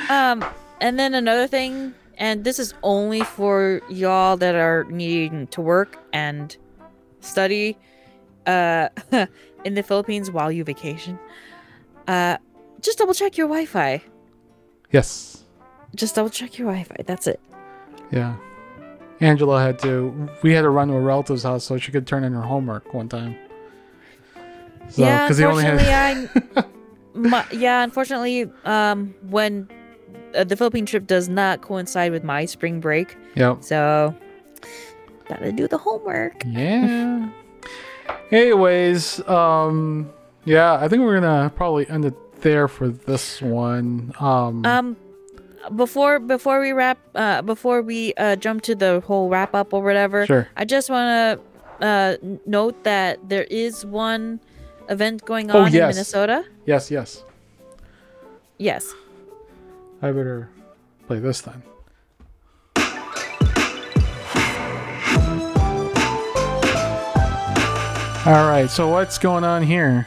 Um, 0.09 0.43
and 0.81 0.97
then 0.97 1.13
another 1.13 1.45
thing, 1.45 1.93
and 2.17 2.43
this 2.43 2.57
is 2.57 2.73
only 2.81 3.21
for 3.21 3.79
y'all 3.89 4.37
that 4.37 4.55
are 4.55 4.85
needing 4.85 5.45
to 5.47 5.61
work 5.61 5.97
and 6.13 6.55
study 7.19 7.77
uh, 8.47 8.89
in 9.65 9.75
the 9.75 9.83
Philippines 9.83 10.31
while 10.31 10.51
you 10.51 10.63
vacation. 10.63 11.19
Uh, 12.07 12.37
just 12.81 12.97
double 12.97 13.13
check 13.13 13.37
your 13.37 13.47
Wi-Fi. 13.47 14.01
yes. 14.89 15.43
Just 15.93 16.15
double 16.15 16.29
check 16.31 16.57
your 16.57 16.69
Wi-Fi. 16.69 17.03
That's 17.05 17.27
it. 17.27 17.39
Yeah. 18.11 18.35
Angela 19.19 19.61
had 19.61 19.77
to. 19.79 20.27
We 20.41 20.53
had 20.53 20.61
to 20.61 20.69
run 20.69 20.87
to 20.87 20.95
a 20.95 20.99
relative's 21.01 21.43
house 21.43 21.65
so 21.65 21.77
she 21.77 21.91
could 21.91 22.07
turn 22.07 22.23
in 22.23 22.33
her 22.33 22.41
homework 22.41 22.95
one 22.95 23.09
time. 23.09 23.35
So, 24.89 25.03
yeah, 25.03 25.27
'cause 25.27 25.37
they 25.37 25.45
only 25.45 25.63
had- 25.63 25.79
unfortunately, 25.79 26.63
I. 26.63 26.63
my, 27.13 27.45
yeah, 27.51 27.83
unfortunately, 27.83 28.49
um, 28.65 29.13
when 29.29 29.67
uh, 30.35 30.43
the 30.43 30.55
Philippine 30.55 30.85
trip 30.85 31.07
does 31.07 31.27
not 31.29 31.61
coincide 31.61 32.11
with 32.11 32.23
my 32.23 32.45
spring 32.45 32.79
break, 32.79 33.15
Yep. 33.35 33.63
so 33.63 34.13
gotta 35.27 35.51
do 35.51 35.67
the 35.67 35.77
homework. 35.77 36.43
Yeah. 36.45 37.29
Anyways, 38.31 39.27
um, 39.27 40.09
yeah, 40.45 40.73
I 40.75 40.87
think 40.87 41.03
we're 41.03 41.19
gonna 41.19 41.51
probably 41.55 41.87
end 41.89 42.05
it 42.05 42.41
there 42.41 42.67
for 42.67 42.87
this 42.89 43.41
one. 43.41 44.13
Um, 44.19 44.65
Um, 44.65 44.97
before 45.75 46.19
before 46.19 46.59
we 46.59 46.71
wrap, 46.71 46.97
uh, 47.15 47.41
before 47.41 47.81
we 47.81 48.13
uh 48.17 48.35
jump 48.35 48.61
to 48.63 48.75
the 48.75 49.01
whole 49.05 49.29
wrap 49.29 49.53
up 49.53 49.73
or 49.73 49.81
whatever, 49.83 50.25
sure. 50.25 50.47
I 50.57 50.65
just 50.65 50.89
want 50.89 51.39
to 51.81 51.85
uh 51.85 52.17
note 52.45 52.83
that 52.83 53.19
there 53.29 53.43
is 53.43 53.85
one 53.85 54.39
event 54.89 55.23
going 55.25 55.49
Oh, 55.51 55.59
on 55.61 55.71
in. 55.71 55.87
Minnesota. 55.89 56.45
Yes, 56.65 56.89
yes. 56.91 57.23
Yes. 58.57 58.93
I 60.01 60.11
better 60.11 60.49
play 61.07 61.19
this 61.19 61.41
then. 61.41 61.61
All 68.25 68.47
right. 68.47 68.67
So 68.69 68.87
what's 68.89 69.17
going 69.17 69.43
on 69.43 69.63
here? 69.63 70.05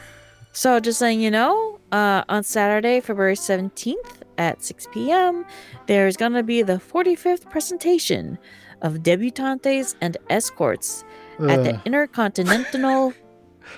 So 0.52 0.78
just 0.78 1.00
letting 1.00 1.20
you 1.20 1.30
know, 1.30 1.80
uh, 1.90 2.22
on 2.28 2.44
Saturday, 2.44 3.00
February 3.00 3.34
17th 3.34 3.96
at 4.38 4.62
6 4.62 4.86
p.m., 4.92 5.44
there's 5.86 6.16
gonna 6.16 6.42
be 6.42 6.62
the 6.62 6.74
45th 6.74 7.50
presentation 7.50 8.38
of 8.82 8.98
debutantes 9.02 9.96
and 10.00 10.16
escorts 10.30 11.04
at 11.48 11.64
the 11.64 11.80
Intercontinental 11.84 13.12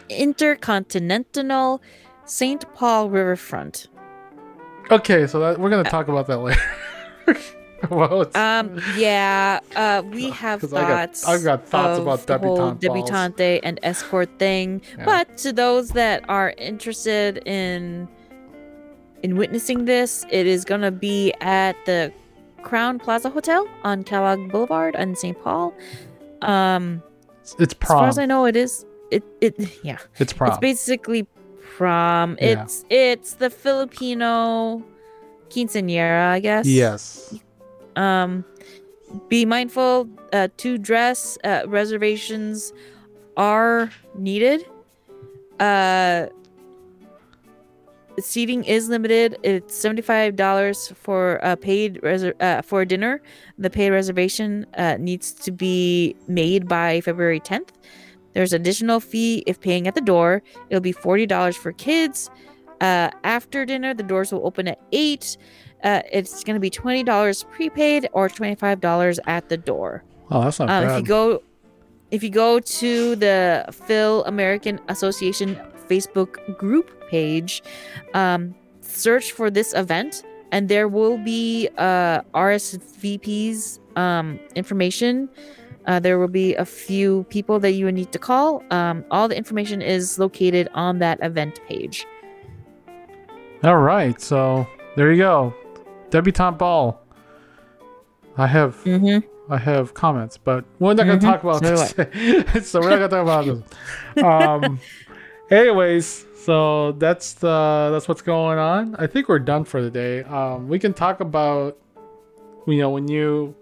Intercontinental 0.08 1.82
St. 2.24 2.64
Paul 2.74 3.10
Riverfront. 3.10 3.88
okay, 4.90 5.26
so 5.26 5.38
that, 5.40 5.58
we're 5.60 5.70
gonna 5.70 5.84
talk 5.84 6.08
about 6.08 6.26
that 6.28 6.38
later. 6.38 6.60
well, 7.90 8.26
Um, 8.34 8.80
yeah, 8.96 9.60
uh, 9.76 10.02
we 10.10 10.30
have 10.30 10.60
'Cause 10.62 10.72
I 10.72 10.80
got- 10.82 10.88
thoughts. 11.10 11.28
I've 11.28 11.44
got 11.44 11.68
thoughts 11.68 11.98
about 11.98 12.26
the 12.26 12.38
whole 12.38 12.56
debutante 12.72 12.80
debutante 12.80 13.60
and 13.62 13.78
escort 13.82 14.30
thing. 14.38 14.80
Yeah. 14.98 15.04
But 15.04 15.36
to 15.38 15.52
those 15.52 15.90
that 15.90 16.24
are 16.28 16.54
interested 16.58 17.42
in 17.46 18.08
in 19.22 19.36
witnessing 19.36 19.84
this, 19.86 20.24
it 20.30 20.46
is 20.46 20.64
gonna 20.64 20.90
be 20.90 21.32
at 21.40 21.76
the 21.86 22.12
Crowne 22.62 22.98
Plaza 23.02 23.28
Hotel 23.30 23.66
on 23.82 24.02
Kellogg 24.04 24.50
Boulevard 24.50 24.94
in 24.94 25.14
St. 25.16 25.38
Paul. 25.42 25.74
Um, 26.42 27.02
it's 27.42 27.54
as 27.58 27.72
far 27.74 28.06
as 28.08 28.18
I 28.18 28.24
know, 28.26 28.44
it 28.46 28.56
is 28.56 28.84
it 29.14 29.24
it 29.40 29.84
yeah. 29.84 29.98
it's 30.18 30.32
prom. 30.32 30.50
It's 30.50 30.58
basically 30.58 31.26
prom. 31.76 32.36
Yeah. 32.40 32.62
It's 32.62 32.84
it's 32.90 33.34
the 33.34 33.50
Filipino 33.50 34.82
quinceañera, 35.50 36.30
I 36.30 36.40
guess. 36.40 36.66
yes. 36.66 37.34
Um, 37.96 38.44
be 39.28 39.44
mindful 39.44 40.08
uh, 40.32 40.48
to 40.56 40.78
dress. 40.78 41.38
Uh, 41.44 41.62
reservations 41.66 42.72
are 43.36 43.90
needed. 44.16 44.66
Uh, 45.60 46.26
seating 48.18 48.64
is 48.64 48.88
limited. 48.88 49.38
It's 49.42 49.74
seventy 49.74 50.02
five 50.02 50.34
dollars 50.36 50.92
for 50.96 51.36
a 51.36 51.56
paid 51.56 52.00
reser- 52.02 52.40
uh, 52.40 52.62
for 52.62 52.84
dinner. 52.84 53.22
The 53.58 53.70
paid 53.70 53.90
reservation 53.90 54.66
uh, 54.76 54.96
needs 54.98 55.32
to 55.32 55.52
be 55.52 56.16
made 56.26 56.68
by 56.68 57.00
February 57.00 57.40
tenth. 57.40 57.72
There's 58.34 58.52
additional 58.52 59.00
fee 59.00 59.42
if 59.46 59.60
paying 59.60 59.86
at 59.88 59.94
the 59.94 60.00
door. 60.00 60.42
It'll 60.68 60.80
be 60.80 60.92
forty 60.92 61.26
dollars 61.26 61.56
for 61.56 61.72
kids. 61.72 62.30
Uh, 62.80 63.10
after 63.22 63.64
dinner, 63.64 63.94
the 63.94 64.02
doors 64.02 64.32
will 64.32 64.46
open 64.46 64.68
at 64.68 64.80
eight. 64.92 65.36
Uh, 65.82 66.02
it's 66.12 66.42
going 66.44 66.54
to 66.54 66.60
be 66.60 66.70
twenty 66.70 67.02
dollars 67.02 67.44
prepaid 67.52 68.08
or 68.12 68.28
twenty 68.28 68.54
five 68.54 68.80
dollars 68.80 69.20
at 69.26 69.48
the 69.48 69.56
door. 69.56 70.04
Oh, 70.30 70.42
that's 70.42 70.58
not 70.58 70.68
Um, 70.70 70.88
if 70.88 70.98
you 70.98 71.04
go, 71.06 71.42
if 72.10 72.22
you 72.22 72.30
go 72.30 72.58
to 72.58 73.16
the 73.16 73.66
Phil 73.72 74.24
American 74.24 74.80
Association 74.88 75.56
Facebook 75.88 76.58
group 76.58 76.90
page, 77.08 77.62
um, 78.14 78.54
search 78.80 79.32
for 79.32 79.50
this 79.50 79.74
event, 79.74 80.22
and 80.50 80.68
there 80.68 80.88
will 80.88 81.18
be 81.18 81.68
uh, 81.78 82.22
RSVP's 82.34 83.80
um, 83.96 84.40
information. 84.54 85.28
Uh, 85.86 86.00
there 86.00 86.18
will 86.18 86.28
be 86.28 86.54
a 86.54 86.64
few 86.64 87.24
people 87.28 87.60
that 87.60 87.72
you 87.72 87.84
would 87.84 87.94
need 87.94 88.10
to 88.12 88.18
call. 88.18 88.62
Um, 88.70 89.04
all 89.10 89.28
the 89.28 89.36
information 89.36 89.82
is 89.82 90.18
located 90.18 90.68
on 90.74 90.98
that 90.98 91.18
event 91.22 91.60
page. 91.68 92.06
All 93.62 93.78
right, 93.78 94.20
so 94.20 94.66
there 94.96 95.12
you 95.12 95.18
go, 95.18 95.54
debutante 96.10 96.58
ball. 96.58 97.00
I 98.36 98.46
have 98.46 98.76
Mm-hmm. 98.84 99.52
I 99.52 99.58
have 99.58 99.92
comments, 99.92 100.38
but 100.38 100.64
we're 100.78 100.94
not 100.94 101.04
going 101.04 101.18
to 101.20 101.26
talk 101.26 101.42
about 101.42 101.62
So 101.62 101.76
this. 101.76 102.70
so 102.70 102.80
we're 102.80 102.98
not 102.98 103.10
going 103.10 103.10
to 103.10 103.16
talk 103.16 103.22
about 103.22 103.44
this. 104.14 104.24
Um, 104.24 104.80
anyways, 105.50 106.24
so 106.44 106.92
that's 106.92 107.34
the 107.34 107.90
that's 107.92 108.08
what's 108.08 108.22
going 108.22 108.58
on. 108.58 108.96
I 108.96 109.06
think 109.06 109.28
we're 109.28 109.38
done 109.38 109.64
for 109.64 109.82
the 109.82 109.90
day. 109.90 110.22
Um, 110.24 110.68
we 110.68 110.78
can 110.78 110.94
talk 110.94 111.20
about 111.20 111.78
you 112.66 112.78
know 112.78 112.90
when 112.90 113.08
you 113.08 113.54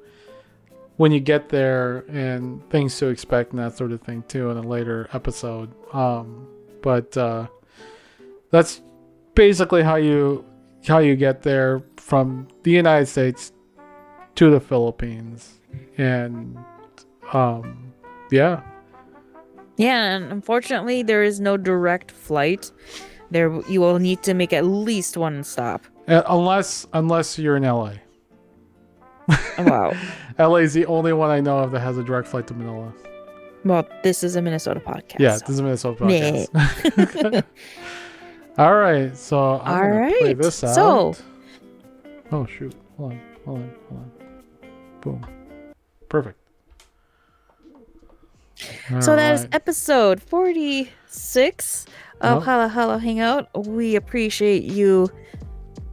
when 1.02 1.10
you 1.10 1.18
get 1.18 1.48
there 1.48 2.04
and 2.10 2.62
things 2.70 2.96
to 2.96 3.08
expect 3.08 3.50
and 3.50 3.58
that 3.58 3.76
sort 3.76 3.90
of 3.90 4.00
thing 4.00 4.22
too 4.28 4.50
in 4.50 4.56
a 4.56 4.62
later 4.62 5.08
episode. 5.12 5.68
Um, 5.92 6.46
but 6.80 7.16
uh, 7.16 7.48
that's 8.52 8.80
basically 9.34 9.82
how 9.82 9.96
you 9.96 10.44
how 10.86 10.98
you 10.98 11.16
get 11.16 11.42
there 11.42 11.82
from 11.96 12.46
the 12.62 12.70
United 12.70 13.06
States 13.06 13.50
to 14.36 14.48
the 14.48 14.60
Philippines, 14.60 15.58
and 15.98 16.56
um, 17.32 17.92
yeah, 18.30 18.62
Yeah, 19.76 20.14
and 20.14 20.30
unfortunately, 20.30 21.02
there 21.02 21.24
is 21.24 21.40
no 21.40 21.56
direct 21.56 22.12
flight. 22.12 22.70
There, 23.32 23.60
you 23.68 23.80
will 23.80 23.98
need 23.98 24.22
to 24.22 24.34
make 24.34 24.52
at 24.52 24.66
least 24.66 25.16
one 25.16 25.42
stop. 25.42 25.82
Uh, 26.06 26.22
unless 26.28 26.86
unless 26.92 27.40
you're 27.40 27.56
in 27.56 27.64
LA. 27.64 27.94
Wow. 29.58 29.94
LA 30.38 30.56
is 30.56 30.72
the 30.74 30.86
only 30.86 31.12
one 31.12 31.30
I 31.30 31.40
know 31.40 31.58
of 31.58 31.70
that 31.72 31.80
has 31.80 31.98
a 31.98 32.02
direct 32.04 32.28
flight 32.28 32.46
to 32.48 32.54
Manila. 32.54 32.92
well, 33.64 33.86
this 34.02 34.22
is 34.24 34.36
a 34.36 34.42
Minnesota 34.42 34.80
podcast. 34.80 35.18
Yeah, 35.18 35.36
so- 35.36 35.40
this 35.40 35.50
is 35.50 35.58
a 35.58 35.62
Minnesota 35.62 36.04
podcast. 36.04 37.44
All 38.58 38.74
right, 38.74 39.16
so 39.16 39.60
I'm 39.64 40.02
All 40.04 40.10
play 40.20 40.34
this 40.34 40.62
out. 40.64 40.74
so- 40.74 41.14
oh 42.32 42.46
shoot, 42.46 42.74
hold 42.96 43.12
on, 43.12 43.20
hold 43.44 43.58
on, 43.58 43.74
hold 43.88 44.00
on. 44.00 44.10
Boom, 45.00 45.26
perfect. 46.08 46.38
So 49.00 49.16
that 49.16 49.34
is 49.34 49.48
episode 49.52 50.22
46 50.22 51.86
of 52.20 52.34
Yep. 52.36 52.44
Halo 52.44 52.68
Halo 52.68 52.98
Hangout. 52.98 53.48
We 53.66 53.96
appreciate 53.96 54.62
you 54.64 55.08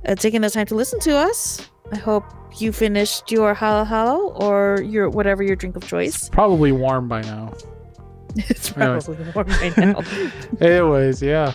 uh, 0.05 0.13
taking 0.15 0.41
the 0.41 0.49
time 0.51 0.67
to 0.67 0.75
listen 0.75 0.99
to 1.01 1.15
us. 1.17 1.67
I 1.91 1.97
hope 1.97 2.23
you 2.57 2.71
finished 2.71 3.31
your 3.31 3.53
Halo 3.53 3.83
Halo 3.83 4.29
or 4.33 4.81
your 4.81 5.09
whatever 5.09 5.43
your 5.43 5.55
drink 5.55 5.75
of 5.75 5.87
choice. 5.87 6.29
probably 6.29 6.71
warm 6.71 7.07
by 7.07 7.21
now. 7.21 7.53
it's 8.35 8.75
Anyways. 8.77 9.05
probably 9.05 9.31
warm 9.33 9.47
right 9.47 9.77
now. 9.77 10.01
Anyways, 10.61 11.21
yeah. 11.21 11.53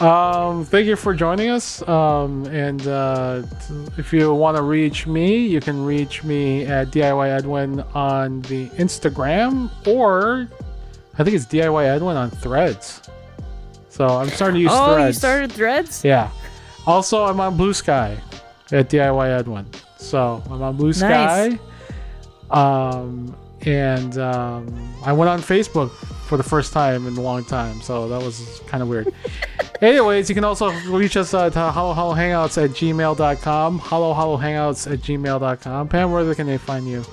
Um, 0.00 0.64
thank 0.64 0.86
you 0.86 0.94
for 0.94 1.12
joining 1.12 1.50
us. 1.50 1.86
Um, 1.88 2.46
and 2.46 2.86
uh, 2.86 3.42
if 3.96 4.12
you 4.12 4.32
want 4.32 4.56
to 4.56 4.62
reach 4.62 5.08
me, 5.08 5.46
you 5.46 5.60
can 5.60 5.84
reach 5.84 6.22
me 6.22 6.64
at 6.66 6.88
DIY 6.88 7.28
Edwin 7.36 7.80
on 7.94 8.42
the 8.42 8.68
Instagram, 8.70 9.70
or 9.88 10.48
I 11.18 11.24
think 11.24 11.34
it's 11.34 11.46
DIY 11.46 11.84
Edwin 11.84 12.16
on 12.16 12.30
Threads. 12.30 13.02
So 13.88 14.06
I'm 14.06 14.28
starting 14.28 14.56
to 14.56 14.60
use 14.60 14.70
oh, 14.72 14.94
Threads. 14.94 15.16
you 15.16 15.18
started 15.18 15.52
threads? 15.52 16.04
Yeah. 16.04 16.30
Also, 16.86 17.24
I'm 17.24 17.40
on 17.40 17.56
Blue 17.56 17.74
Sky 17.74 18.16
at 18.72 18.90
DIY 18.90 19.38
Edwin. 19.38 19.66
So 19.98 20.42
I'm 20.50 20.62
on 20.62 20.76
Blue 20.76 20.92
Sky. 20.92 21.48
Nice. 21.48 21.58
Um, 22.50 23.36
and 23.62 24.18
um, 24.18 24.94
I 25.04 25.12
went 25.12 25.28
on 25.28 25.40
Facebook 25.40 25.90
for 26.28 26.36
the 26.36 26.42
first 26.42 26.72
time 26.72 27.06
in 27.06 27.16
a 27.16 27.20
long 27.20 27.44
time. 27.44 27.80
So 27.80 28.08
that 28.08 28.22
was 28.22 28.60
kind 28.66 28.82
of 28.82 28.88
weird. 28.88 29.12
Anyways, 29.82 30.28
you 30.28 30.34
can 30.34 30.44
also 30.44 30.70
reach 30.88 31.16
us 31.16 31.32
at 31.34 31.56
uh, 31.56 31.72
Halo 31.72 31.94
Halo 31.94 32.14
Hangouts 32.14 32.62
at 32.62 32.70
gmail.com. 32.70 33.78
Halo 33.78 34.14
Halo 34.14 34.36
Hangouts 34.36 34.90
at 34.90 35.00
gmail.com. 35.00 35.88
Pam, 35.88 36.12
where 36.12 36.34
can 36.34 36.46
they 36.46 36.58
find 36.58 36.88
you? 36.88 37.04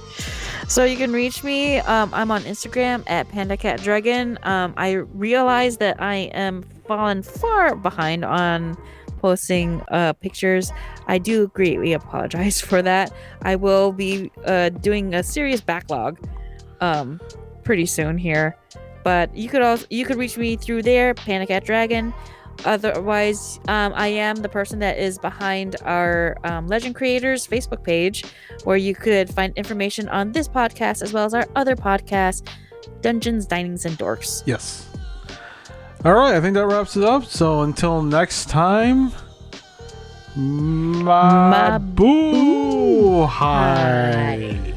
So 0.68 0.84
you 0.84 0.98
can 0.98 1.14
reach 1.14 1.44
me. 1.44 1.78
Um, 1.80 2.12
I'm 2.14 2.32
on 2.32 2.42
Instagram 2.42 3.04
at 3.08 3.30
PandaCatDragon. 3.30 4.44
Um, 4.46 4.74
I 4.78 4.94
realize 4.94 5.78
that 5.78 6.02
I 6.02 6.16
am 6.34 6.64
fallen 6.88 7.22
far 7.22 7.76
behind 7.76 8.26
on 8.26 8.76
posting 9.26 9.82
uh, 9.90 10.14
pictures. 10.14 10.72
I 11.08 11.18
do 11.18 11.48
greatly 11.48 11.94
apologize 11.94 12.62
for 12.70 12.84
that. 12.84 13.12
I 13.42 13.56
will 13.56 13.92
be 13.92 14.32
uh, 14.46 14.70
doing 14.70 15.16
a 15.16 15.24
serious 15.24 15.62
backlog 15.62 16.20
um, 16.80 17.20
pretty 17.64 17.88
soon 17.88 18.20
here. 18.20 18.56
But 19.04 19.36
you 19.36 19.50
could 19.50 19.64
also 19.64 19.88
you 19.90 20.06
could 20.06 20.18
reach 20.18 20.38
me 20.38 20.58
through 20.58 20.84
there, 20.84 21.16
PandaCatDragon. 21.16 22.14
Otherwise, 22.66 23.60
um, 23.68 23.94
I 23.96 24.10
am 24.10 24.36
the 24.36 24.50
person 24.50 24.78
that 24.80 25.00
is 25.00 25.18
behind 25.18 25.76
our 25.82 26.38
um, 26.44 26.68
Legend 26.68 26.94
Creators 26.94 27.48
Facebook 27.48 27.84
page, 27.84 28.26
where 28.64 28.78
you 28.78 28.94
could 28.94 29.28
find 29.30 29.58
information 29.58 30.08
on 30.10 30.34
this 30.34 30.48
podcast 30.48 31.02
as 31.02 31.14
well 31.14 31.26
as 31.26 31.34
our 31.34 31.48
other 31.56 31.76
podcast, 31.76 32.48
Dungeons, 33.02 33.48
Dinings, 33.48 33.86
and 33.86 33.98
Dorks. 33.98 34.44
Yes. 34.46 34.95
All 36.06 36.14
right, 36.14 36.36
I 36.36 36.40
think 36.40 36.54
that 36.54 36.68
wraps 36.68 36.96
it 36.96 37.04
up. 37.04 37.26
So 37.26 37.64
until 37.64 38.04
next 38.04 38.48
time, 38.48 39.12
Mabuhay. 40.38 41.82
Mabuhay. 43.26 44.75